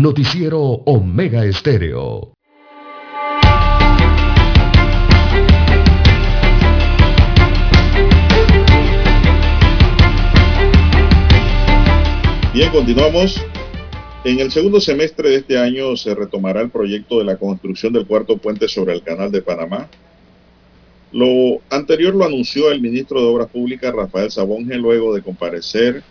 Noticiero 0.00 0.60
Omega 0.60 1.44
Estéreo. 1.44 2.32
Bien, 12.54 12.70
continuamos. 12.70 13.42
En 14.22 14.38
el 14.38 14.52
segundo 14.52 14.80
semestre 14.80 15.30
de 15.30 15.36
este 15.38 15.58
año 15.58 15.96
se 15.96 16.14
retomará 16.14 16.60
el 16.60 16.70
proyecto 16.70 17.18
de 17.18 17.24
la 17.24 17.36
construcción 17.36 17.92
del 17.92 18.06
cuarto 18.06 18.36
puente 18.36 18.68
sobre 18.68 18.94
el 18.94 19.02
Canal 19.02 19.32
de 19.32 19.42
Panamá. 19.42 19.88
Lo 21.10 21.60
anterior 21.70 22.14
lo 22.14 22.24
anunció 22.24 22.70
el 22.70 22.80
ministro 22.80 23.20
de 23.20 23.26
Obras 23.26 23.48
Públicas, 23.48 23.92
Rafael 23.92 24.30
Sabonge, 24.30 24.76
luego 24.76 25.12
de 25.12 25.22
comparecer 25.22 26.04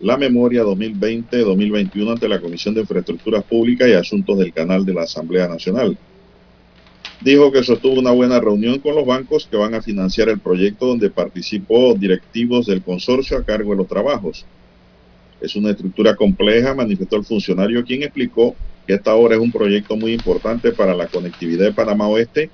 la 0.00 0.16
memoria 0.16 0.62
2020-2021 0.62 2.12
ante 2.12 2.28
la 2.28 2.40
Comisión 2.40 2.74
de 2.74 2.82
Infraestructuras 2.82 3.42
Públicas 3.44 3.88
y 3.88 3.94
Asuntos 3.94 4.38
del 4.38 4.52
Canal 4.52 4.84
de 4.84 4.94
la 4.94 5.02
Asamblea 5.02 5.48
Nacional. 5.48 5.98
Dijo 7.20 7.50
que 7.50 7.64
sostuvo 7.64 7.98
una 7.98 8.12
buena 8.12 8.38
reunión 8.38 8.78
con 8.78 8.94
los 8.94 9.04
bancos 9.04 9.48
que 9.50 9.56
van 9.56 9.74
a 9.74 9.82
financiar 9.82 10.28
el 10.28 10.38
proyecto 10.38 10.86
donde 10.86 11.10
participó 11.10 11.94
directivos 11.94 12.66
del 12.66 12.82
consorcio 12.82 13.36
a 13.36 13.42
cargo 13.42 13.72
de 13.72 13.78
los 13.78 13.88
trabajos. 13.88 14.46
Es 15.40 15.56
una 15.56 15.70
estructura 15.70 16.14
compleja, 16.14 16.74
manifestó 16.74 17.16
el 17.16 17.24
funcionario, 17.24 17.84
quien 17.84 18.04
explicó 18.04 18.54
que 18.86 18.94
esta 18.94 19.14
obra 19.16 19.34
es 19.34 19.40
un 19.40 19.50
proyecto 19.50 19.96
muy 19.96 20.12
importante 20.12 20.70
para 20.70 20.94
la 20.94 21.08
conectividad 21.08 21.64
de 21.64 21.72
Panamá 21.72 22.06
Oeste, 22.06 22.50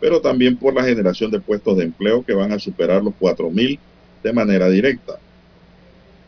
pero 0.00 0.20
también 0.20 0.56
por 0.56 0.74
la 0.74 0.84
generación 0.84 1.30
de 1.32 1.40
puestos 1.40 1.76
de 1.76 1.84
empleo 1.84 2.24
que 2.24 2.34
van 2.34 2.52
a 2.52 2.58
superar 2.60 3.02
los 3.02 3.14
4.000 3.20 3.78
de 4.22 4.32
manera 4.32 4.68
directa. 4.68 5.18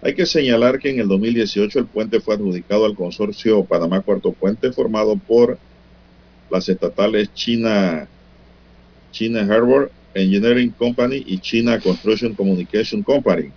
Hay 0.03 0.15
que 0.15 0.27
señalar 0.27 0.79
que 0.79 0.91
en 0.91 1.01
el 1.01 1.09
2018 1.09 1.79
el 1.79 1.87
puente 1.87 2.21
fue 2.21 2.35
adjudicado 2.35 2.85
al 2.85 2.95
consorcio 2.95 3.65
Panamá 3.65 4.03
Cuarto 4.03 4.33
Puente 4.33 4.71
formado 4.73 5.17
por 5.17 5.59
las 6.51 6.69
estatales 6.69 7.33
China, 7.35 8.07
China 9.11 9.41
Harbor 9.41 9.91
Engineering 10.15 10.71
Company 10.71 11.23
y 11.27 11.39
China 11.39 11.81
Construction 11.81 12.35
Communication 12.35 13.03
Company. 13.03 13.51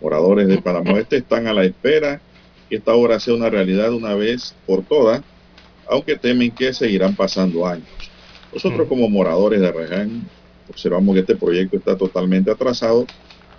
Moradores 0.00 0.48
de 0.48 0.60
Panamá 0.60 0.92
Oeste 0.94 1.18
están 1.18 1.46
a 1.46 1.52
la 1.52 1.64
espera 1.64 2.20
que 2.68 2.76
esta 2.76 2.94
obra 2.94 3.20
sea 3.20 3.34
una 3.34 3.50
realidad 3.50 3.92
una 3.92 4.14
vez 4.14 4.54
por 4.66 4.82
todas, 4.82 5.22
aunque 5.88 6.16
temen 6.16 6.50
que 6.50 6.72
seguirán 6.72 7.14
pasando 7.14 7.66
años. 7.66 7.88
Nosotros 8.52 8.88
como 8.88 9.08
moradores 9.08 9.60
de 9.60 9.72
Reján 9.72 10.22
observamos 10.68 11.14
que 11.14 11.20
este 11.20 11.36
proyecto 11.36 11.76
está 11.76 11.96
totalmente 11.96 12.50
atrasado 12.50 13.06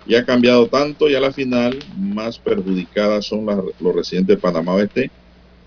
y 0.06 0.14
ha 0.14 0.24
cambiado 0.24 0.66
tanto 0.66 1.08
y 1.08 1.14
a 1.14 1.20
la 1.20 1.32
final 1.32 1.78
más 1.96 2.38
perjudicadas 2.38 3.26
son 3.26 3.46
los 3.46 3.94
residentes 3.94 4.36
de 4.36 4.40
Panamá 4.40 4.74
Oeste, 4.74 5.10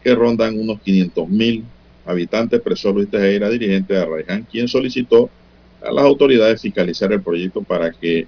que 0.03 0.13
rondan 0.13 0.59
unos 0.59 0.81
500 0.81 1.29
mil 1.29 1.63
habitantes, 2.05 2.61
preso 2.61 2.91
Luis 2.91 3.09
Tejera, 3.09 3.49
dirigente 3.49 3.93
de 3.93 4.01
Arraiján, 4.01 4.47
quien 4.49 4.67
solicitó 4.67 5.29
a 5.81 5.91
las 5.91 6.05
autoridades 6.05 6.61
fiscalizar 6.61 7.11
el 7.11 7.21
proyecto 7.21 7.61
para 7.61 7.91
que 7.91 8.27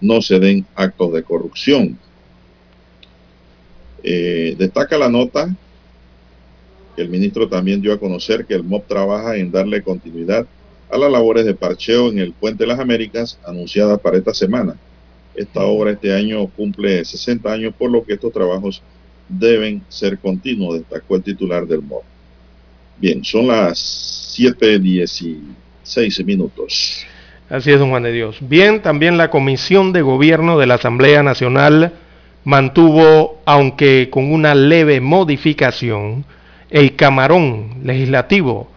no 0.00 0.22
se 0.22 0.38
den 0.38 0.66
actos 0.74 1.12
de 1.12 1.22
corrupción. 1.22 1.98
Eh, 4.02 4.54
destaca 4.56 4.96
la 4.96 5.08
nota 5.08 5.54
que 6.94 7.02
el 7.02 7.08
ministro 7.08 7.48
también 7.48 7.80
dio 7.80 7.92
a 7.92 7.98
conocer 7.98 8.46
que 8.46 8.54
el 8.54 8.62
MOP 8.62 8.86
trabaja 8.86 9.36
en 9.36 9.50
darle 9.50 9.82
continuidad 9.82 10.46
a 10.90 10.98
las 10.98 11.10
labores 11.10 11.44
de 11.44 11.54
parcheo 11.54 12.08
en 12.08 12.18
el 12.18 12.32
Puente 12.32 12.64
de 12.64 12.68
las 12.68 12.80
Américas 12.80 13.38
anunciadas 13.44 14.00
para 14.00 14.18
esta 14.18 14.34
semana. 14.34 14.76
Esta 15.38 15.64
obra 15.64 15.92
este 15.92 16.12
año 16.12 16.46
cumple 16.48 17.04
60 17.04 17.52
años, 17.52 17.72
por 17.78 17.90
lo 17.92 18.04
que 18.04 18.14
estos 18.14 18.32
trabajos 18.32 18.82
deben 19.28 19.82
ser 19.88 20.18
continuos, 20.18 20.80
destacó 20.80 21.14
el 21.14 21.22
titular 21.22 21.64
del 21.64 21.80
MOB. 21.80 22.02
Bien, 22.96 23.24
son 23.24 23.46
las 23.46 24.36
7.16 24.36 26.24
minutos. 26.24 27.06
Así 27.48 27.70
es, 27.70 27.78
don 27.78 27.90
Juan 27.90 28.02
de 28.02 28.10
Dios. 28.10 28.38
Bien, 28.40 28.82
también 28.82 29.16
la 29.16 29.30
Comisión 29.30 29.92
de 29.92 30.02
Gobierno 30.02 30.58
de 30.58 30.66
la 30.66 30.74
Asamblea 30.74 31.22
Nacional 31.22 31.92
mantuvo, 32.42 33.40
aunque 33.44 34.10
con 34.10 34.32
una 34.32 34.56
leve 34.56 35.00
modificación, 35.00 36.24
el 36.68 36.96
camarón 36.96 37.82
legislativo 37.84 38.68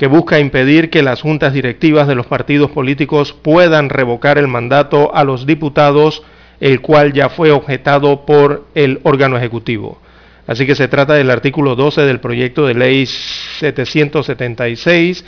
que 0.00 0.06
busca 0.06 0.40
impedir 0.40 0.88
que 0.88 1.02
las 1.02 1.20
juntas 1.20 1.52
directivas 1.52 2.08
de 2.08 2.14
los 2.14 2.24
partidos 2.24 2.70
políticos 2.70 3.34
puedan 3.34 3.90
revocar 3.90 4.38
el 4.38 4.48
mandato 4.48 5.14
a 5.14 5.24
los 5.24 5.44
diputados, 5.44 6.22
el 6.58 6.80
cual 6.80 7.12
ya 7.12 7.28
fue 7.28 7.50
objetado 7.50 8.24
por 8.24 8.64
el 8.74 9.00
órgano 9.02 9.36
ejecutivo. 9.36 10.00
Así 10.46 10.64
que 10.64 10.74
se 10.74 10.88
trata 10.88 11.12
del 11.12 11.30
artículo 11.30 11.76
12 11.76 12.00
del 12.00 12.18
proyecto 12.18 12.66
de 12.66 12.72
ley 12.72 13.04
776 13.04 15.22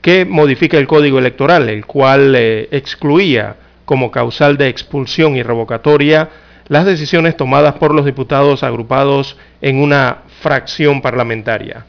que 0.00 0.24
modifica 0.24 0.76
el 0.76 0.88
código 0.88 1.20
electoral, 1.20 1.68
el 1.68 1.86
cual 1.86 2.34
eh, 2.34 2.66
excluía 2.72 3.54
como 3.84 4.10
causal 4.10 4.56
de 4.56 4.66
expulsión 4.66 5.36
y 5.36 5.44
revocatoria 5.44 6.30
las 6.66 6.84
decisiones 6.84 7.36
tomadas 7.36 7.74
por 7.74 7.94
los 7.94 8.04
diputados 8.04 8.64
agrupados 8.64 9.36
en 9.62 9.80
una 9.80 10.22
fracción 10.40 11.00
parlamentaria. 11.00 11.86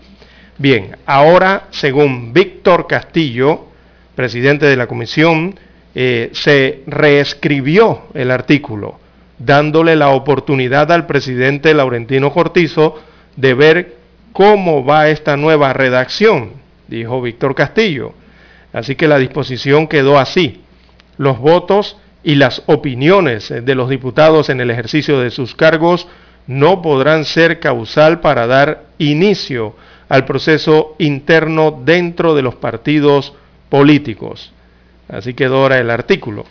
Bien, 0.57 0.97
ahora, 1.05 1.67
según 1.71 2.33
Víctor 2.33 2.87
Castillo, 2.87 3.67
presidente 4.15 4.65
de 4.65 4.75
la 4.75 4.87
comisión, 4.87 5.59
eh, 5.93 6.29
se 6.33 6.83
reescribió 6.87 8.07
el 8.13 8.31
artículo, 8.31 8.99
dándole 9.37 9.95
la 9.95 10.09
oportunidad 10.09 10.91
al 10.91 11.05
presidente 11.05 11.73
Laurentino 11.73 12.31
Cortizo 12.31 13.01
de 13.35 13.53
ver 13.53 13.95
cómo 14.33 14.83
va 14.83 15.09
esta 15.09 15.37
nueva 15.37 15.73
redacción 15.73 16.67
dijo 16.87 17.21
Víctor 17.21 17.55
Castillo. 17.55 18.13
Así 18.73 18.95
que 18.95 19.07
la 19.07 19.17
disposición 19.17 19.87
quedó 19.87 20.19
así. 20.19 20.61
Los 21.17 21.39
votos 21.39 21.97
y 22.23 22.35
las 22.35 22.63
opiniones 22.65 23.49
de 23.49 23.75
los 23.75 23.89
diputados 23.89 24.49
en 24.49 24.59
el 24.59 24.71
ejercicio 24.71 25.19
de 25.19 25.31
sus 25.31 25.55
cargos 25.55 26.07
no 26.47 26.81
podrán 26.81 27.25
ser 27.25 27.59
causal 27.59 28.19
para 28.19 28.47
dar 28.47 28.83
inicio 28.97 29.75
al 30.09 30.25
proceso 30.25 30.95
interno 30.99 31.81
dentro 31.83 32.35
de 32.35 32.41
los 32.41 32.55
partidos 32.55 33.33
políticos. 33.69 34.51
Así 35.09 35.33
quedó 35.33 35.57
ahora 35.57 35.79
el 35.79 35.89
artículo. 35.89 36.45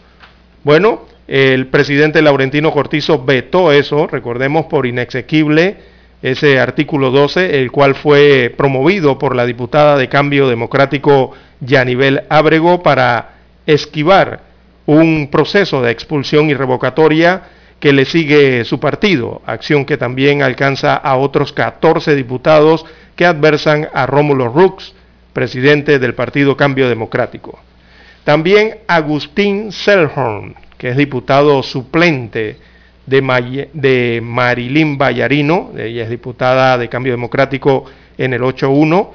Bueno, 0.64 1.06
el 1.28 1.68
presidente 1.68 2.22
Laurentino 2.22 2.72
Cortizo 2.72 3.24
vetó 3.24 3.72
eso, 3.72 4.06
recordemos, 4.06 4.66
por 4.66 4.86
inexequible 4.86 5.76
ese 6.22 6.58
artículo 6.58 7.10
12, 7.10 7.60
el 7.60 7.70
cual 7.70 7.94
fue 7.94 8.52
promovido 8.56 9.18
por 9.18 9.36
la 9.36 9.46
diputada 9.46 9.96
de 9.96 10.08
Cambio 10.08 10.48
Democrático 10.48 11.32
Yanibel 11.60 12.24
Ábrego 12.28 12.82
para 12.82 13.34
esquivar 13.66 14.40
un 14.86 15.28
proceso 15.30 15.82
de 15.82 15.90
expulsión 15.90 16.48
y 16.48 16.54
revocatoria 16.54 17.42
que 17.80 17.92
le 17.92 18.04
sigue 18.04 18.64
su 18.64 18.80
partido, 18.80 19.42
acción 19.44 19.84
que 19.84 19.98
también 19.98 20.42
alcanza 20.42 20.94
a 20.94 21.16
otros 21.16 21.52
14 21.52 22.14
diputados 22.14 22.86
que 23.16 23.26
adversan 23.26 23.88
a 23.92 24.06
Rómulo 24.06 24.48
Rux, 24.48 24.94
presidente 25.32 25.98
del 25.98 26.14
Partido 26.14 26.56
Cambio 26.56 26.88
Democrático. 26.88 27.58
También 28.24 28.78
Agustín 28.86 29.72
Selhorn, 29.72 30.54
que 30.78 30.90
es 30.90 30.96
diputado 30.96 31.62
suplente 31.62 32.56
de, 33.06 34.20
Marilín 34.22 34.98
Vallarino, 34.98 35.72
ella 35.78 36.04
es 36.04 36.10
diputada 36.10 36.76
de 36.76 36.88
Cambio 36.88 37.12
Democrático 37.12 37.84
en 38.18 38.34
el 38.34 38.42
8-1. 38.42 39.08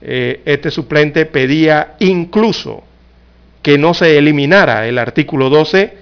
Eh, 0.00 0.42
este 0.44 0.70
suplente 0.70 1.26
pedía 1.26 1.94
incluso 1.98 2.82
que 3.62 3.78
no 3.78 3.94
se 3.94 4.16
eliminara 4.16 4.86
el 4.86 4.98
artículo 4.98 5.50
12 5.50 5.96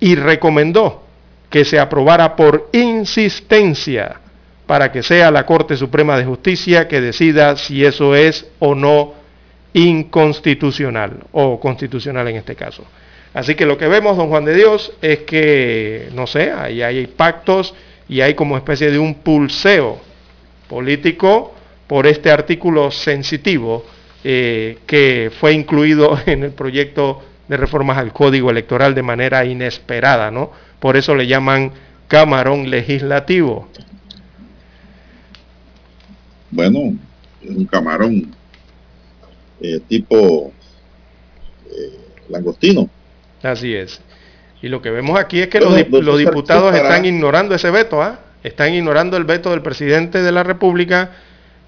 y 0.00 0.14
recomendó 0.16 1.04
que 1.48 1.64
se 1.64 1.78
aprobara 1.78 2.36
por 2.36 2.68
insistencia 2.72 4.20
para 4.66 4.90
que 4.90 5.02
sea 5.02 5.30
la 5.30 5.46
Corte 5.46 5.76
Suprema 5.76 6.16
de 6.18 6.24
Justicia 6.24 6.88
que 6.88 7.00
decida 7.00 7.56
si 7.56 7.84
eso 7.84 8.14
es 8.14 8.46
o 8.58 8.74
no 8.74 9.14
inconstitucional 9.72 11.24
o 11.32 11.60
constitucional 11.60 12.28
en 12.28 12.36
este 12.36 12.56
caso. 12.56 12.84
Así 13.34 13.54
que 13.54 13.66
lo 13.66 13.76
que 13.76 13.86
vemos, 13.86 14.16
don 14.16 14.28
Juan 14.28 14.46
de 14.46 14.54
Dios, 14.54 14.92
es 15.02 15.20
que, 15.20 16.08
no 16.14 16.26
sé, 16.26 16.52
ahí 16.52 16.82
hay 16.82 17.06
pactos 17.06 17.74
y 18.08 18.22
hay 18.22 18.34
como 18.34 18.56
especie 18.56 18.90
de 18.90 18.98
un 18.98 19.16
pulseo 19.16 20.00
político 20.68 21.54
por 21.86 22.06
este 22.06 22.30
artículo 22.30 22.90
sensitivo 22.90 23.84
eh, 24.24 24.78
que 24.86 25.30
fue 25.38 25.52
incluido 25.52 26.18
en 26.26 26.44
el 26.44 26.52
proyecto 26.52 27.22
de 27.46 27.56
reformas 27.56 27.98
al 27.98 28.12
Código 28.12 28.50
Electoral 28.50 28.94
de 28.94 29.02
manera 29.02 29.44
inesperada, 29.44 30.30
¿no? 30.30 30.50
Por 30.80 30.96
eso 30.96 31.14
le 31.14 31.26
llaman 31.26 31.72
camarón 32.08 32.70
legislativo. 32.70 33.68
Bueno, 36.56 36.96
es 37.42 37.50
un 37.50 37.66
camarón 37.66 38.34
eh, 39.60 39.78
tipo 39.86 40.50
eh, 41.66 41.98
langostino. 42.30 42.88
Así 43.42 43.74
es. 43.74 44.00
Y 44.62 44.68
lo 44.68 44.80
que 44.80 44.90
vemos 44.90 45.18
aquí 45.18 45.40
es 45.40 45.48
que 45.48 45.60
los, 45.60 45.76
diputados 46.18 46.74
están 46.74 47.04
ignorando 47.04 47.54
ese 47.54 47.70
veto, 47.70 48.00
¿ah? 48.02 48.20
Están 48.42 48.72
ignorando 48.72 49.18
el 49.18 49.24
veto 49.24 49.50
del 49.50 49.60
presidente 49.60 50.22
de 50.22 50.32
la 50.32 50.42
República 50.44 51.10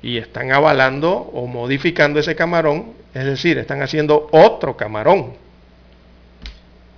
y 0.01 0.17
están 0.17 0.53
avalando 0.53 1.13
o 1.13 1.47
modificando 1.47 2.19
ese 2.19 2.35
camarón, 2.35 2.95
es 3.13 3.27
decir, 3.27 3.59
están 3.59 3.83
haciendo 3.83 4.29
otro 4.33 4.75
camarón. 4.75 5.35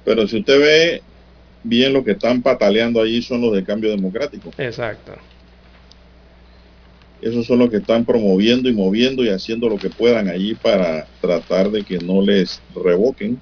Pero 0.04 0.28
si 0.28 0.38
usted 0.38 0.60
ve 0.60 1.02
bien 1.64 1.92
lo 1.92 2.04
que 2.04 2.12
están 2.12 2.40
pataleando 2.40 3.02
allí 3.02 3.20
son 3.20 3.40
los 3.40 3.52
de 3.52 3.64
cambio 3.64 3.90
democrático. 3.90 4.52
Exacto. 4.58 5.14
Esos 7.22 7.46
son 7.46 7.58
los 7.58 7.70
que 7.70 7.76
están 7.76 8.04
promoviendo 8.04 8.68
y 8.68 8.72
moviendo 8.72 9.22
y 9.22 9.28
haciendo 9.28 9.68
lo 9.68 9.76
que 9.76 9.90
puedan 9.90 10.28
allí 10.28 10.54
para 10.54 11.06
tratar 11.20 11.70
de 11.70 11.84
que 11.84 11.98
no 11.98 12.22
les 12.22 12.62
revoquen 12.74 13.38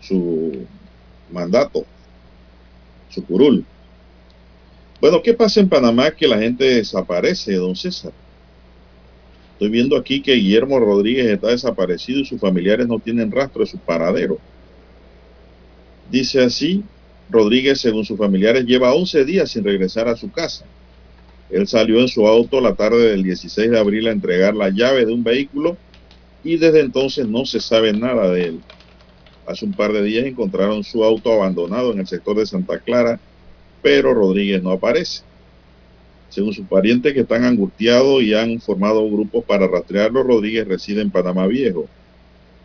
su 0.00 0.64
mandato, 1.30 1.84
su 3.10 3.24
curul. 3.24 3.64
Bueno, 5.00 5.20
¿qué 5.22 5.34
pasa 5.34 5.58
en 5.58 5.68
Panamá 5.68 6.12
que 6.12 6.28
la 6.28 6.38
gente 6.38 6.64
desaparece, 6.64 7.54
don 7.54 7.74
César? 7.74 8.12
Estoy 9.54 9.68
viendo 9.68 9.96
aquí 9.96 10.20
que 10.20 10.34
Guillermo 10.34 10.78
Rodríguez 10.78 11.26
está 11.26 11.48
desaparecido 11.48 12.20
y 12.20 12.24
sus 12.24 12.40
familiares 12.40 12.86
no 12.86 13.00
tienen 13.00 13.30
rastro 13.30 13.62
de 13.64 13.70
su 13.70 13.78
paradero. 13.78 14.38
Dice 16.10 16.42
así, 16.44 16.84
Rodríguez, 17.30 17.80
según 17.80 18.04
sus 18.04 18.18
familiares, 18.18 18.64
lleva 18.64 18.94
11 18.94 19.24
días 19.24 19.50
sin 19.50 19.64
regresar 19.64 20.06
a 20.06 20.16
su 20.16 20.30
casa. 20.30 20.64
Él 21.52 21.68
salió 21.68 22.00
en 22.00 22.08
su 22.08 22.26
auto 22.26 22.62
la 22.62 22.74
tarde 22.74 23.10
del 23.10 23.22
16 23.22 23.70
de 23.70 23.78
abril 23.78 24.08
a 24.08 24.12
entregar 24.12 24.56
la 24.56 24.70
llave 24.70 25.04
de 25.04 25.12
un 25.12 25.22
vehículo 25.22 25.76
y 26.42 26.56
desde 26.56 26.80
entonces 26.80 27.28
no 27.28 27.44
se 27.44 27.60
sabe 27.60 27.92
nada 27.92 28.30
de 28.30 28.44
él. 28.44 28.60
Hace 29.46 29.66
un 29.66 29.74
par 29.74 29.92
de 29.92 30.02
días 30.02 30.24
encontraron 30.24 30.82
su 30.82 31.04
auto 31.04 31.30
abandonado 31.30 31.92
en 31.92 32.00
el 32.00 32.06
sector 32.06 32.38
de 32.38 32.46
Santa 32.46 32.78
Clara, 32.78 33.20
pero 33.82 34.14
Rodríguez 34.14 34.62
no 34.62 34.70
aparece. 34.70 35.24
Según 36.30 36.54
sus 36.54 36.66
parientes 36.66 37.12
que 37.12 37.20
están 37.20 37.44
angustiados 37.44 38.22
y 38.22 38.32
han 38.32 38.58
formado 38.58 39.06
grupos 39.10 39.44
para 39.44 39.68
rastrearlo, 39.68 40.22
Rodríguez 40.22 40.66
reside 40.66 41.02
en 41.02 41.10
Panamá 41.10 41.46
Viejo. 41.46 41.86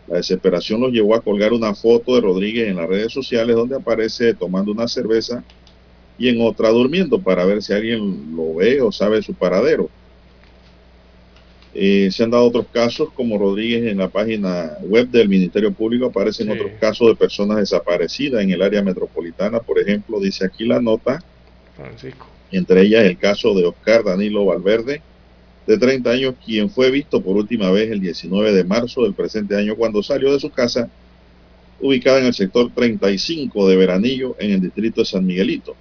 La 0.07 0.15
desesperación 0.15 0.79
los 0.79 0.93
llevó 0.93 1.13
a 1.13 1.21
colgar 1.21 1.51
una 1.51 1.75
foto 1.75 2.15
de 2.15 2.21
Rodríguez 2.21 2.69
en 2.69 2.77
las 2.77 2.87
redes 2.87 3.11
sociales 3.11 3.53
donde 3.57 3.75
aparece 3.75 4.33
tomando 4.33 4.71
una 4.71 4.87
cerveza 4.87 5.43
y 6.17 6.29
en 6.29 6.41
otra 6.41 6.69
durmiendo 6.69 7.19
para 7.19 7.45
ver 7.45 7.61
si 7.61 7.73
alguien 7.73 8.35
lo 8.35 8.55
ve 8.55 8.81
o 8.81 8.91
sabe 8.91 9.21
su 9.21 9.33
paradero. 9.33 9.89
Eh, 11.79 12.09
se 12.11 12.23
han 12.23 12.31
dado 12.31 12.45
otros 12.45 12.65
casos, 12.73 13.09
como 13.13 13.37
Rodríguez 13.37 13.85
en 13.85 13.99
la 13.99 14.07
página 14.07 14.77
web 14.81 15.09
del 15.09 15.29
Ministerio 15.29 15.71
Público 15.71 16.07
aparecen 16.07 16.49
otros 16.49 16.71
casos 16.79 17.09
de 17.09 17.15
personas 17.15 17.57
desaparecidas 17.57 18.41
en 18.41 18.49
el 18.49 18.63
área 18.63 18.81
metropolitana. 18.81 19.59
Por 19.59 19.79
ejemplo, 19.79 20.19
dice 20.19 20.45
aquí 20.45 20.65
la 20.65 20.81
nota, 20.81 21.23
Francisco. 21.75 22.27
entre 22.51 22.81
ellas 22.81 23.05
el 23.05 23.17
caso 23.19 23.53
de 23.53 23.65
Oscar 23.65 24.03
Danilo 24.03 24.45
Valverde, 24.45 25.03
de 25.67 25.77
30 25.77 26.09
años, 26.09 26.35
quien 26.43 26.69
fue 26.71 26.89
visto 26.89 27.21
por 27.21 27.35
última 27.35 27.69
vez 27.69 27.91
el 27.91 27.99
19 27.99 28.53
de 28.53 28.63
marzo 28.63 29.03
del 29.03 29.13
presente 29.13 29.55
año 29.55 29.75
cuando 29.75 30.01
salió 30.01 30.33
de 30.33 30.39
su 30.39 30.49
casa, 30.49 30.89
ubicada 31.79 32.19
en 32.19 32.25
el 32.25 32.33
sector 32.33 32.71
35 32.73 33.67
de 33.67 33.75
Veranillo, 33.75 34.35
en 34.39 34.51
el 34.51 34.61
distrito 34.61 35.01
de 35.01 35.05
San 35.05 35.25
Miguelito. 35.25 35.75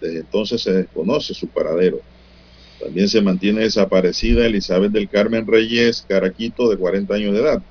Desde 0.00 0.20
entonces 0.20 0.62
se 0.62 0.72
desconoce 0.72 1.34
su 1.34 1.48
paradero. 1.48 2.00
También 2.80 3.08
se 3.08 3.22
mantiene 3.22 3.62
desaparecida 3.62 4.46
Elizabeth 4.46 4.92
del 4.92 5.08
Carmen 5.08 5.46
Reyes 5.46 6.04
Caraquito, 6.06 6.68
de 6.68 6.76
40 6.76 7.14
años 7.14 7.32
de 7.34 7.40
edad. 7.40 7.62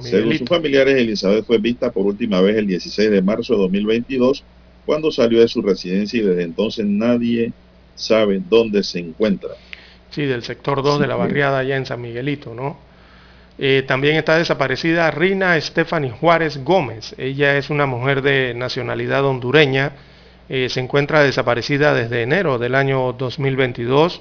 Según 0.00 0.38
sus 0.38 0.48
familiares, 0.48 0.96
Elizabeth 0.96 1.44
fue 1.44 1.58
vista 1.58 1.90
por 1.90 2.06
última 2.06 2.40
vez 2.40 2.56
el 2.56 2.66
16 2.66 3.10
de 3.10 3.20
marzo 3.20 3.54
de 3.54 3.60
2022, 3.60 4.44
cuando 4.86 5.10
salió 5.10 5.40
de 5.40 5.48
su 5.48 5.60
residencia 5.60 6.20
y 6.20 6.22
desde 6.22 6.44
entonces 6.44 6.86
nadie 6.86 7.52
sabe 7.94 8.40
dónde 8.48 8.82
se 8.82 9.00
encuentra. 9.00 9.50
Sí, 10.10 10.24
del 10.24 10.42
sector 10.42 10.82
2 10.82 11.00
de 11.00 11.06
la 11.06 11.16
barriada 11.16 11.58
allá 11.58 11.76
en 11.76 11.86
San 11.86 12.00
Miguelito, 12.00 12.54
¿no? 12.54 12.78
Eh, 13.58 13.84
también 13.86 14.16
está 14.16 14.38
desaparecida 14.38 15.10
Rina 15.10 15.60
Stephanie 15.60 16.10
Juárez 16.10 16.64
Gómez. 16.64 17.14
Ella 17.18 17.56
es 17.56 17.70
una 17.70 17.86
mujer 17.86 18.22
de 18.22 18.54
nacionalidad 18.54 19.24
hondureña. 19.24 19.92
Eh, 20.54 20.68
se 20.68 20.80
encuentra 20.80 21.22
desaparecida 21.22 21.94
desde 21.94 22.20
enero 22.20 22.58
del 22.58 22.74
año 22.74 23.14
2022. 23.14 24.20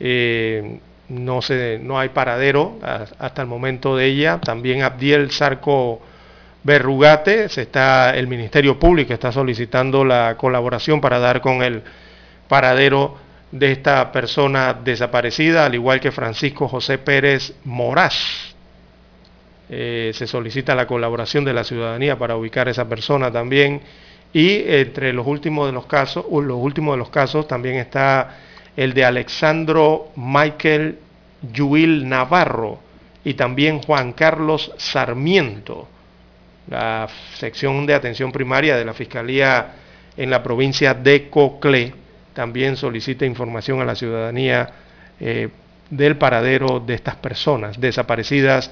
Eh, 0.00 0.80
no, 1.08 1.40
se, 1.40 1.80
no 1.82 1.98
hay 1.98 2.10
paradero 2.10 2.78
hasta 3.18 3.40
el 3.40 3.48
momento 3.48 3.96
de 3.96 4.04
ella. 4.04 4.38
También 4.38 4.82
Abdiel 4.82 5.30
Sarco 5.30 6.02
Berrugate, 6.62 7.48
se 7.48 7.62
está, 7.62 8.14
el 8.14 8.26
Ministerio 8.26 8.78
Público 8.78 9.14
está 9.14 9.32
solicitando 9.32 10.04
la 10.04 10.36
colaboración 10.36 11.00
para 11.00 11.18
dar 11.18 11.40
con 11.40 11.62
el 11.62 11.82
paradero 12.48 13.16
de 13.50 13.72
esta 13.72 14.12
persona 14.12 14.74
desaparecida, 14.74 15.64
al 15.64 15.74
igual 15.74 16.00
que 16.00 16.12
Francisco 16.12 16.68
José 16.68 16.98
Pérez 16.98 17.54
Moraz. 17.64 18.52
Eh, 19.70 20.10
se 20.12 20.26
solicita 20.26 20.74
la 20.74 20.86
colaboración 20.86 21.46
de 21.46 21.54
la 21.54 21.64
ciudadanía 21.64 22.18
para 22.18 22.36
ubicar 22.36 22.68
a 22.68 22.72
esa 22.72 22.86
persona 22.86 23.32
también. 23.32 23.80
Y 24.32 24.62
entre 24.66 25.12
los 25.12 25.26
últimos 25.26 25.66
de 25.66 25.72
los 25.72 25.86
casos, 25.86 26.24
los 26.30 26.58
últimos 26.58 26.94
de 26.94 26.98
los 26.98 27.10
casos 27.10 27.46
también 27.46 27.76
está 27.76 28.36
el 28.76 28.94
de 28.94 29.04
Alexandro 29.04 30.08
Michael 30.16 30.98
Yuil 31.52 32.08
Navarro 32.08 32.78
y 33.24 33.34
también 33.34 33.80
Juan 33.80 34.12
Carlos 34.12 34.72
Sarmiento, 34.78 35.88
la 36.68 37.08
sección 37.34 37.84
de 37.86 37.94
atención 37.94 38.32
primaria 38.32 38.76
de 38.76 38.84
la 38.84 38.94
Fiscalía 38.94 39.74
en 40.16 40.30
la 40.30 40.42
provincia 40.42 40.94
de 40.94 41.28
Coclé 41.28 41.94
también 42.32 42.76
solicita 42.76 43.26
información 43.26 43.80
a 43.80 43.84
la 43.84 43.94
ciudadanía 43.94 44.70
eh, 45.20 45.48
del 45.90 46.16
paradero 46.16 46.80
de 46.80 46.94
estas 46.94 47.16
personas 47.16 47.78
desaparecidas 47.78 48.70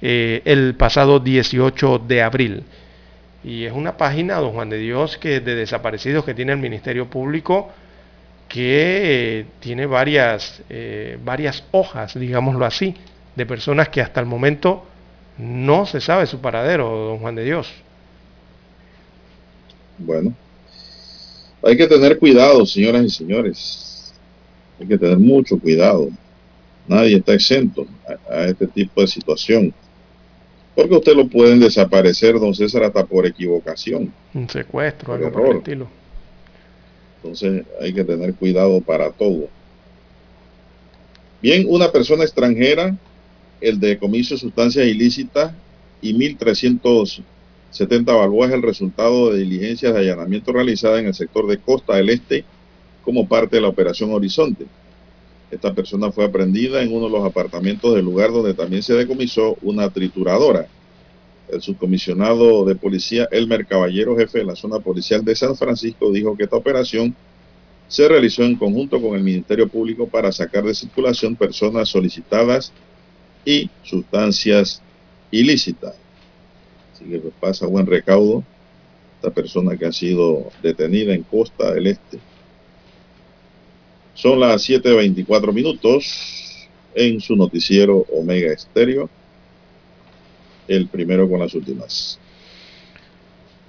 eh, 0.00 0.42
el 0.44 0.74
pasado 0.76 1.20
18 1.20 1.98
de 1.98 2.22
abril. 2.22 2.64
Y 3.44 3.64
es 3.66 3.72
una 3.72 3.96
página, 3.98 4.36
don 4.36 4.52
Juan 4.52 4.70
de 4.70 4.78
Dios, 4.78 5.18
que 5.18 5.40
de 5.40 5.54
desaparecidos 5.54 6.24
que 6.24 6.34
tiene 6.34 6.52
el 6.52 6.58
Ministerio 6.58 7.10
Público, 7.10 7.70
que 8.48 9.40
eh, 9.40 9.46
tiene 9.60 9.84
varias, 9.84 10.62
eh, 10.70 11.18
varias 11.22 11.62
hojas, 11.70 12.18
digámoslo 12.18 12.64
así, 12.64 12.94
de 13.36 13.44
personas 13.44 13.90
que 13.90 14.00
hasta 14.00 14.20
el 14.20 14.26
momento 14.26 14.84
no 15.36 15.84
se 15.84 16.00
sabe 16.00 16.26
su 16.26 16.40
paradero, 16.40 16.88
don 16.88 17.18
Juan 17.18 17.34
de 17.34 17.44
Dios. 17.44 17.68
Bueno, 19.98 20.34
hay 21.62 21.76
que 21.76 21.86
tener 21.86 22.18
cuidado, 22.18 22.64
señoras 22.64 23.04
y 23.04 23.10
señores. 23.10 24.14
Hay 24.80 24.86
que 24.86 24.98
tener 24.98 25.18
mucho 25.18 25.58
cuidado. 25.58 26.08
Nadie 26.88 27.16
está 27.16 27.34
exento 27.34 27.86
a, 28.08 28.34
a 28.34 28.44
este 28.46 28.66
tipo 28.68 29.02
de 29.02 29.06
situación. 29.06 29.74
Porque 30.74 30.94
usted 30.94 31.14
lo 31.14 31.28
pueden 31.28 31.60
desaparecer, 31.60 32.38
don 32.40 32.54
César, 32.54 32.82
hasta 32.82 33.04
por 33.04 33.26
equivocación. 33.26 34.12
Un 34.34 34.48
secuestro, 34.48 35.06
Por 35.06 35.16
algo 35.16 35.30
por 35.32 35.40
el 35.42 35.46
error. 35.46 35.56
estilo. 35.58 35.88
Entonces 37.22 37.64
hay 37.80 37.92
que 37.92 38.04
tener 38.04 38.34
cuidado 38.34 38.80
para 38.80 39.10
todo. 39.10 39.48
Bien, 41.40 41.64
una 41.68 41.90
persona 41.92 42.24
extranjera, 42.24 42.96
el 43.60 43.78
decomiso 43.78 44.34
de 44.34 44.40
sustancias 44.40 44.86
ilícitas 44.86 45.52
y 46.02 46.12
1.370 46.14 47.22
balboas 48.06 48.50
es 48.50 48.54
el 48.56 48.62
resultado 48.62 49.30
de 49.32 49.38
diligencias 49.40 49.94
de 49.94 50.00
allanamiento 50.00 50.52
realizadas 50.52 51.00
en 51.00 51.06
el 51.06 51.14
sector 51.14 51.46
de 51.46 51.58
Costa 51.58 51.96
del 51.96 52.10
Este 52.10 52.44
como 53.04 53.28
parte 53.28 53.56
de 53.56 53.62
la 53.62 53.68
Operación 53.68 54.12
Horizonte. 54.12 54.66
Esta 55.50 55.72
persona 55.72 56.10
fue 56.10 56.24
aprendida 56.24 56.82
en 56.82 56.92
uno 56.92 57.06
de 57.06 57.12
los 57.12 57.24
apartamentos 57.24 57.94
del 57.94 58.04
lugar 58.04 58.32
donde 58.32 58.54
también 58.54 58.82
se 58.82 58.94
decomisó 58.94 59.56
una 59.62 59.90
trituradora. 59.90 60.66
El 61.48 61.60
subcomisionado 61.60 62.64
de 62.64 62.74
policía 62.74 63.28
Elmer 63.30 63.66
Caballero, 63.66 64.16
jefe 64.16 64.38
de 64.38 64.44
la 64.44 64.56
zona 64.56 64.80
policial 64.80 65.24
de 65.24 65.36
San 65.36 65.56
Francisco, 65.56 66.10
dijo 66.10 66.36
que 66.36 66.44
esta 66.44 66.56
operación 66.56 67.14
se 67.86 68.08
realizó 68.08 68.42
en 68.42 68.56
conjunto 68.56 69.00
con 69.00 69.14
el 69.14 69.22
Ministerio 69.22 69.68
Público 69.68 70.08
para 70.08 70.32
sacar 70.32 70.64
de 70.64 70.74
circulación 70.74 71.36
personas 71.36 71.88
solicitadas 71.88 72.72
y 73.44 73.70
sustancias 73.82 74.82
ilícitas. 75.30 75.94
Así 76.92 77.04
que 77.04 77.20
pasa 77.40 77.66
buen 77.66 77.86
recaudo 77.86 78.42
esta 79.16 79.30
persona 79.30 79.76
que 79.76 79.86
ha 79.86 79.92
sido 79.92 80.50
detenida 80.62 81.14
en 81.14 81.22
Costa 81.22 81.72
del 81.72 81.88
Este. 81.88 82.18
Son 84.14 84.40
las 84.40 84.68
7.24 84.68 85.52
minutos 85.52 86.68
en 86.94 87.20
su 87.20 87.36
noticiero 87.36 88.06
Omega 88.12 88.52
Estéreo, 88.52 89.10
el 90.68 90.86
primero 90.86 91.28
con 91.28 91.40
las 91.40 91.54
últimas. 91.54 92.18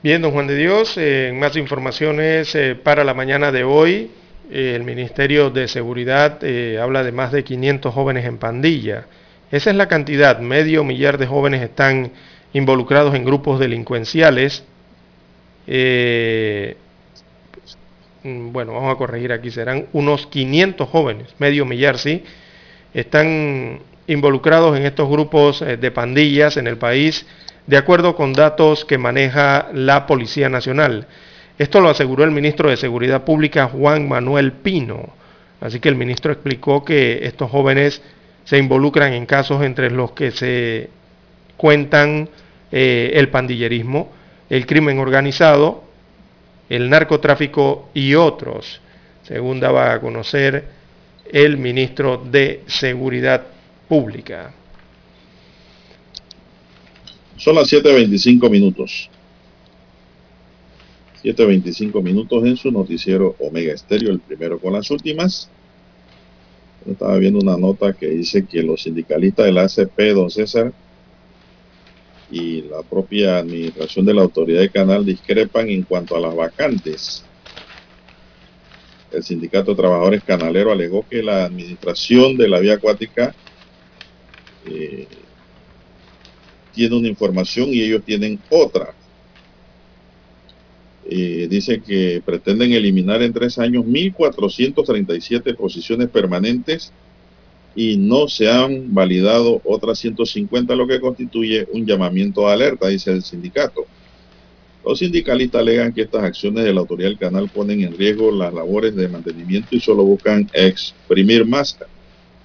Bien, 0.04 0.22
don 0.22 0.32
Juan 0.32 0.48
de 0.48 0.56
Dios, 0.56 0.94
eh, 0.98 1.34
más 1.36 1.56
informaciones 1.56 2.54
eh, 2.54 2.76
para 2.76 3.04
la 3.04 3.14
mañana 3.14 3.52
de 3.52 3.64
hoy. 3.64 4.12
Eh, 4.52 4.74
el 4.76 4.84
Ministerio 4.84 5.50
de 5.50 5.68
Seguridad 5.68 6.40
habla 6.80 7.04
de 7.04 7.12
más 7.12 7.32
de 7.32 7.44
500 7.44 7.94
jóvenes 7.94 8.26
en 8.26 8.38
pandilla. 8.38 9.08
Esa 9.52 9.72
es 9.72 9.76
la 9.76 9.88
cantidad, 9.88 10.40
medio 10.40 10.84
millar 10.84 11.18
de 11.18 11.26
jóvenes 11.26 11.62
están 11.62 12.12
involucrados 12.54 13.16
en 13.16 13.26
grupos 13.26 13.60
delincuenciales. 13.60 14.64
Eh, 15.68 16.78
bueno, 18.26 18.74
vamos 18.74 18.94
a 18.94 18.98
corregir 18.98 19.32
aquí, 19.32 19.52
serán 19.52 19.86
unos 19.94 20.26
500 20.28 20.90
jóvenes, 20.90 21.36
medio 21.38 21.66
millar, 21.66 22.00
sí, 22.00 22.24
están 22.94 23.80
involucrados 24.08 24.76
en 24.78 24.86
estos 24.86 25.10
grupos 25.10 25.62
eh, 25.62 25.78
de 25.78 25.92
pandillas 25.92 26.58
en 26.58 26.66
el 26.66 26.78
país, 26.78 27.26
de 27.68 27.78
acuerdo 27.78 28.16
con 28.16 28.34
datos 28.34 28.84
que 28.84 28.98
maneja 28.98 29.70
la 29.74 30.08
Policía 30.08 30.50
Nacional. 30.50 31.08
Esto 31.58 31.82
lo 31.82 31.90
aseguró 31.90 32.24
el 32.24 32.32
ministro 32.32 32.70
de 32.70 32.78
Seguridad 32.78 33.24
Pública, 33.24 33.68
Juan 33.68 34.08
Manuel 34.08 34.52
Pino. 34.52 35.14
Así 35.62 35.80
que 35.80 35.90
el 35.90 35.96
ministro 35.96 36.32
explicó 36.32 36.84
que 36.84 37.20
estos 37.24 37.50
jóvenes 37.50 38.02
se 38.44 38.58
involucran 38.58 39.14
en 39.14 39.26
casos 39.26 39.64
entre 39.64 39.90
los 39.90 40.12
que 40.12 40.32
se 40.32 40.90
cuentan 41.58 42.30
eh, 42.72 43.12
el 43.14 43.30
pandillerismo, 43.30 44.12
el 44.50 44.66
crimen 44.66 45.00
organizado, 45.00 45.85
el 46.70 46.90
narcotráfico 46.90 47.90
y 47.94 48.16
otros, 48.16 48.82
según 49.24 49.60
daba 49.60 49.94
a 49.94 50.00
conocer 50.00 50.66
el 51.32 51.58
ministro 51.58 52.18
de 52.18 52.62
Seguridad 52.68 53.44
Pública. 53.88 54.54
Son 57.38 57.56
las 57.56 57.72
7.25 57.72 58.50
minutos. 58.50 59.10
7.25 61.24 62.04
minutos 62.04 62.46
en 62.46 62.56
su 62.56 62.72
noticiero 62.72 63.36
Omega 63.40 63.74
Estéreo, 63.74 64.12
el 64.12 64.20
primero 64.20 64.60
con 64.60 64.74
las 64.74 64.90
últimas. 64.92 65.50
Estaba 66.88 67.18
viendo 67.18 67.40
una 67.40 67.58
nota 67.58 67.94
que 67.94 68.08
dice 68.08 68.46
que 68.46 68.62
los 68.62 68.84
sindicalistas 68.84 69.48
del 69.48 69.58
ACP, 69.58 70.00
don 70.14 70.30
César, 70.30 70.72
y 72.32 72.64
la 72.64 72.82
propia 72.82 73.38
administración 73.38 74.06
de 74.06 74.14
la 74.14 74.22
autoridad 74.24 74.62
de 74.62 74.70
canal 74.70 75.06
discrepan 75.06 75.70
en 75.70 75.84
cuanto 75.84 76.16
a 76.16 76.20
las 76.20 76.36
vacantes. 76.36 77.24
El 79.12 79.24
sindicato 79.24 79.72
de 79.72 79.78
trabajadores 79.78 80.24
canalero 80.24 80.72
alegó 80.72 81.06
que 81.08 81.22
la 81.22 81.46
administración 81.46 82.38
de 82.38 82.48
la 82.48 82.60
vía 82.60 82.74
acuática 82.74 83.34
eh, 84.66 85.08
tiene 86.74 86.96
una 86.96 87.08
información 87.08 87.70
y 87.70 87.82
ellos 87.82 88.04
tienen 88.04 88.40
otra. 88.50 88.94
Eh, 91.08 91.48
dice 91.50 91.82
que 91.82 92.22
pretenden 92.26 92.74
eliminar 92.74 93.22
en 93.22 93.32
tres 93.32 93.60
años 93.60 93.86
1.437 93.86 95.56
posiciones 95.56 96.10
permanentes 96.10 96.92
y 97.76 97.98
no 97.98 98.30
se 98.30 98.50
han 98.50 98.94
validado 98.94 99.62
otras 99.66 100.00
150, 100.00 100.76
lo 100.76 100.88
que 100.88 101.02
constituye 101.02 101.68
un 101.74 101.86
llamamiento 101.86 102.48
de 102.48 102.54
alerta, 102.54 102.88
dice 102.88 103.12
el 103.12 103.22
sindicato. 103.22 103.86
Los 104.86 105.00
sindicalistas 105.00 105.62
alegan 105.62 105.92
que 105.94 106.04
estas 106.04 106.24
acciones 106.24 106.64
de 106.64 106.74
la 106.74 106.80
autoridad 106.80 107.10
del 107.10 107.18
canal 107.18 107.50
ponen 107.50 107.82
en 107.82 107.98
riesgo 107.98 108.32
las 108.32 108.54
labores 108.54 108.96
de 108.96 109.10
mantenimiento 109.10 109.76
y 109.76 109.80
solo 109.80 110.04
buscan 110.04 110.50
exprimir 110.54 111.46
más 111.46 111.78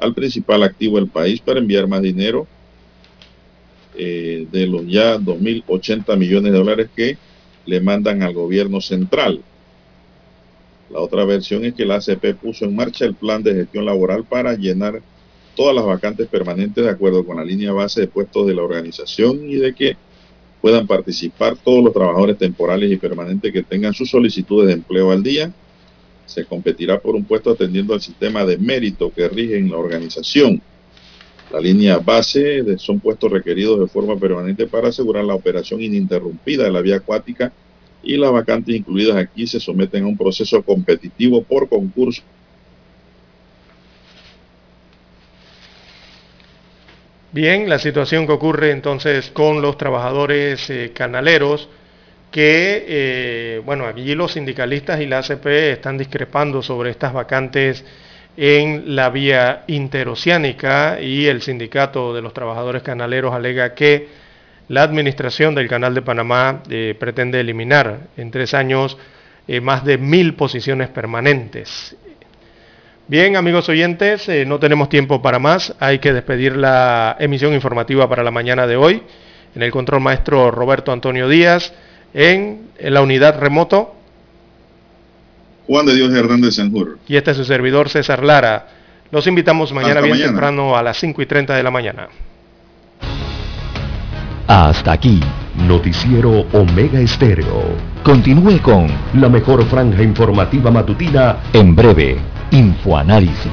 al 0.00 0.14
principal 0.14 0.62
activo 0.62 0.96
del 0.96 1.08
país 1.08 1.40
para 1.40 1.60
enviar 1.60 1.86
más 1.86 2.02
dinero 2.02 2.46
eh, 3.94 4.46
de 4.50 4.66
los 4.66 4.86
ya 4.86 5.16
2.080 5.18 6.16
millones 6.16 6.52
de 6.52 6.58
dólares 6.58 6.88
que 6.96 7.18
le 7.66 7.80
mandan 7.80 8.22
al 8.22 8.32
gobierno 8.32 8.80
central. 8.80 9.42
La 10.90 11.00
otra 11.00 11.24
versión 11.24 11.64
es 11.64 11.74
que 11.74 11.84
la 11.84 11.96
ACP 11.96 12.34
puso 12.40 12.64
en 12.64 12.74
marcha 12.74 13.04
el 13.04 13.14
plan 13.14 13.42
de 13.42 13.54
gestión 13.54 13.84
laboral 13.84 14.24
para 14.24 14.54
llenar 14.54 15.02
todas 15.60 15.74
las 15.76 15.84
vacantes 15.84 16.26
permanentes 16.26 16.82
de 16.82 16.88
acuerdo 16.88 17.22
con 17.22 17.36
la 17.36 17.44
línea 17.44 17.70
base 17.70 18.00
de 18.00 18.06
puestos 18.06 18.46
de 18.46 18.54
la 18.54 18.62
organización 18.62 19.46
y 19.46 19.56
de 19.56 19.74
que 19.74 19.94
puedan 20.62 20.86
participar 20.86 21.54
todos 21.54 21.84
los 21.84 21.92
trabajadores 21.92 22.38
temporales 22.38 22.90
y 22.90 22.96
permanentes 22.96 23.52
que 23.52 23.62
tengan 23.62 23.92
sus 23.92 24.08
solicitudes 24.08 24.68
de 24.68 24.72
empleo 24.72 25.10
al 25.10 25.22
día. 25.22 25.52
Se 26.24 26.46
competirá 26.46 26.98
por 26.98 27.14
un 27.14 27.26
puesto 27.26 27.50
atendiendo 27.50 27.92
al 27.92 28.00
sistema 28.00 28.46
de 28.46 28.56
mérito 28.56 29.12
que 29.14 29.28
rige 29.28 29.58
en 29.58 29.70
la 29.70 29.76
organización. 29.76 30.62
La 31.52 31.60
línea 31.60 31.98
base 31.98 32.62
de- 32.62 32.78
son 32.78 32.98
puestos 32.98 33.30
requeridos 33.30 33.80
de 33.80 33.86
forma 33.86 34.16
permanente 34.18 34.66
para 34.66 34.88
asegurar 34.88 35.24
la 35.24 35.34
operación 35.34 35.82
ininterrumpida 35.82 36.64
de 36.64 36.70
la 36.70 36.80
vía 36.80 36.96
acuática 36.96 37.52
y 38.02 38.16
las 38.16 38.32
vacantes 38.32 38.74
incluidas 38.74 39.18
aquí 39.18 39.46
se 39.46 39.60
someten 39.60 40.04
a 40.04 40.06
un 40.06 40.16
proceso 40.16 40.62
competitivo 40.62 41.42
por 41.42 41.68
concurso. 41.68 42.22
Bien, 47.32 47.68
la 47.68 47.78
situación 47.78 48.26
que 48.26 48.32
ocurre 48.32 48.72
entonces 48.72 49.30
con 49.30 49.62
los 49.62 49.78
trabajadores 49.78 50.68
eh, 50.68 50.90
canaleros, 50.92 51.68
que, 52.32 52.84
eh, 52.88 53.62
bueno, 53.64 53.86
allí 53.86 54.16
los 54.16 54.32
sindicalistas 54.32 55.00
y 55.00 55.06
la 55.06 55.18
ACP 55.18 55.46
están 55.46 55.96
discrepando 55.96 56.60
sobre 56.60 56.90
estas 56.90 57.12
vacantes 57.12 57.84
en 58.36 58.96
la 58.96 59.10
vía 59.10 59.62
interoceánica 59.68 61.00
y 61.00 61.26
el 61.26 61.40
sindicato 61.40 62.12
de 62.12 62.20
los 62.20 62.34
trabajadores 62.34 62.82
canaleros 62.82 63.32
alega 63.32 63.74
que 63.76 64.08
la 64.66 64.82
administración 64.82 65.54
del 65.54 65.68
Canal 65.68 65.94
de 65.94 66.02
Panamá 66.02 66.64
eh, 66.68 66.96
pretende 66.98 67.38
eliminar 67.38 68.08
en 68.16 68.32
tres 68.32 68.54
años 68.54 68.98
más 69.62 69.84
de 69.84 69.98
mil 69.98 70.34
posiciones 70.34 70.88
permanentes. 70.90 71.96
Bien, 73.10 73.34
amigos 73.34 73.68
oyentes, 73.68 74.28
eh, 74.28 74.44
no 74.46 74.60
tenemos 74.60 74.88
tiempo 74.88 75.20
para 75.20 75.40
más. 75.40 75.74
Hay 75.80 75.98
que 75.98 76.12
despedir 76.12 76.54
la 76.54 77.16
emisión 77.18 77.52
informativa 77.54 78.08
para 78.08 78.22
la 78.22 78.30
mañana 78.30 78.68
de 78.68 78.76
hoy. 78.76 79.02
En 79.56 79.64
el 79.64 79.72
control 79.72 80.00
maestro 80.00 80.52
Roberto 80.52 80.92
Antonio 80.92 81.28
Díaz, 81.28 81.72
en, 82.14 82.68
en 82.78 82.94
la 82.94 83.02
unidad 83.02 83.40
remoto, 83.40 83.96
Juan 85.66 85.86
de 85.86 85.96
Dios 85.96 86.14
Hernández 86.14 86.54
Sanjur. 86.54 87.00
y 87.08 87.16
este 87.16 87.32
es 87.32 87.36
su 87.36 87.44
servidor 87.44 87.88
César 87.88 88.22
Lara. 88.22 88.68
Los 89.10 89.26
invitamos 89.26 89.72
mañana 89.72 90.00
bien 90.02 90.16
temprano 90.16 90.76
a 90.76 90.82
las 90.84 90.96
5 90.98 91.20
y 91.20 91.26
30 91.26 91.56
de 91.56 91.62
la 91.64 91.70
mañana. 91.72 92.08
Hasta 94.46 94.92
aquí, 94.92 95.18
Noticiero 95.56 96.46
Omega 96.52 97.00
Estéreo. 97.00 97.74
Continúe 98.04 98.62
con 98.62 98.86
la 99.14 99.28
mejor 99.28 99.64
franja 99.64 100.00
informativa 100.00 100.70
matutina 100.70 101.38
en 101.52 101.74
breve, 101.74 102.18
Infoanálisis. 102.52 103.52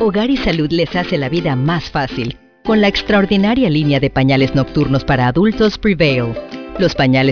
Hogar 0.00 0.30
y 0.30 0.38
Salud 0.38 0.72
les 0.72 0.96
hace 0.96 1.18
la 1.18 1.28
vida 1.28 1.54
más 1.54 1.90
fácil 1.90 2.38
con 2.64 2.80
la 2.80 2.88
extraordinaria 2.88 3.68
línea 3.68 4.00
de 4.00 4.08
pañales 4.08 4.54
nocturnos 4.54 5.04
para 5.04 5.26
adultos 5.26 5.76
Prevail. 5.76 6.32
Los 6.78 6.94
pañales 6.94 7.28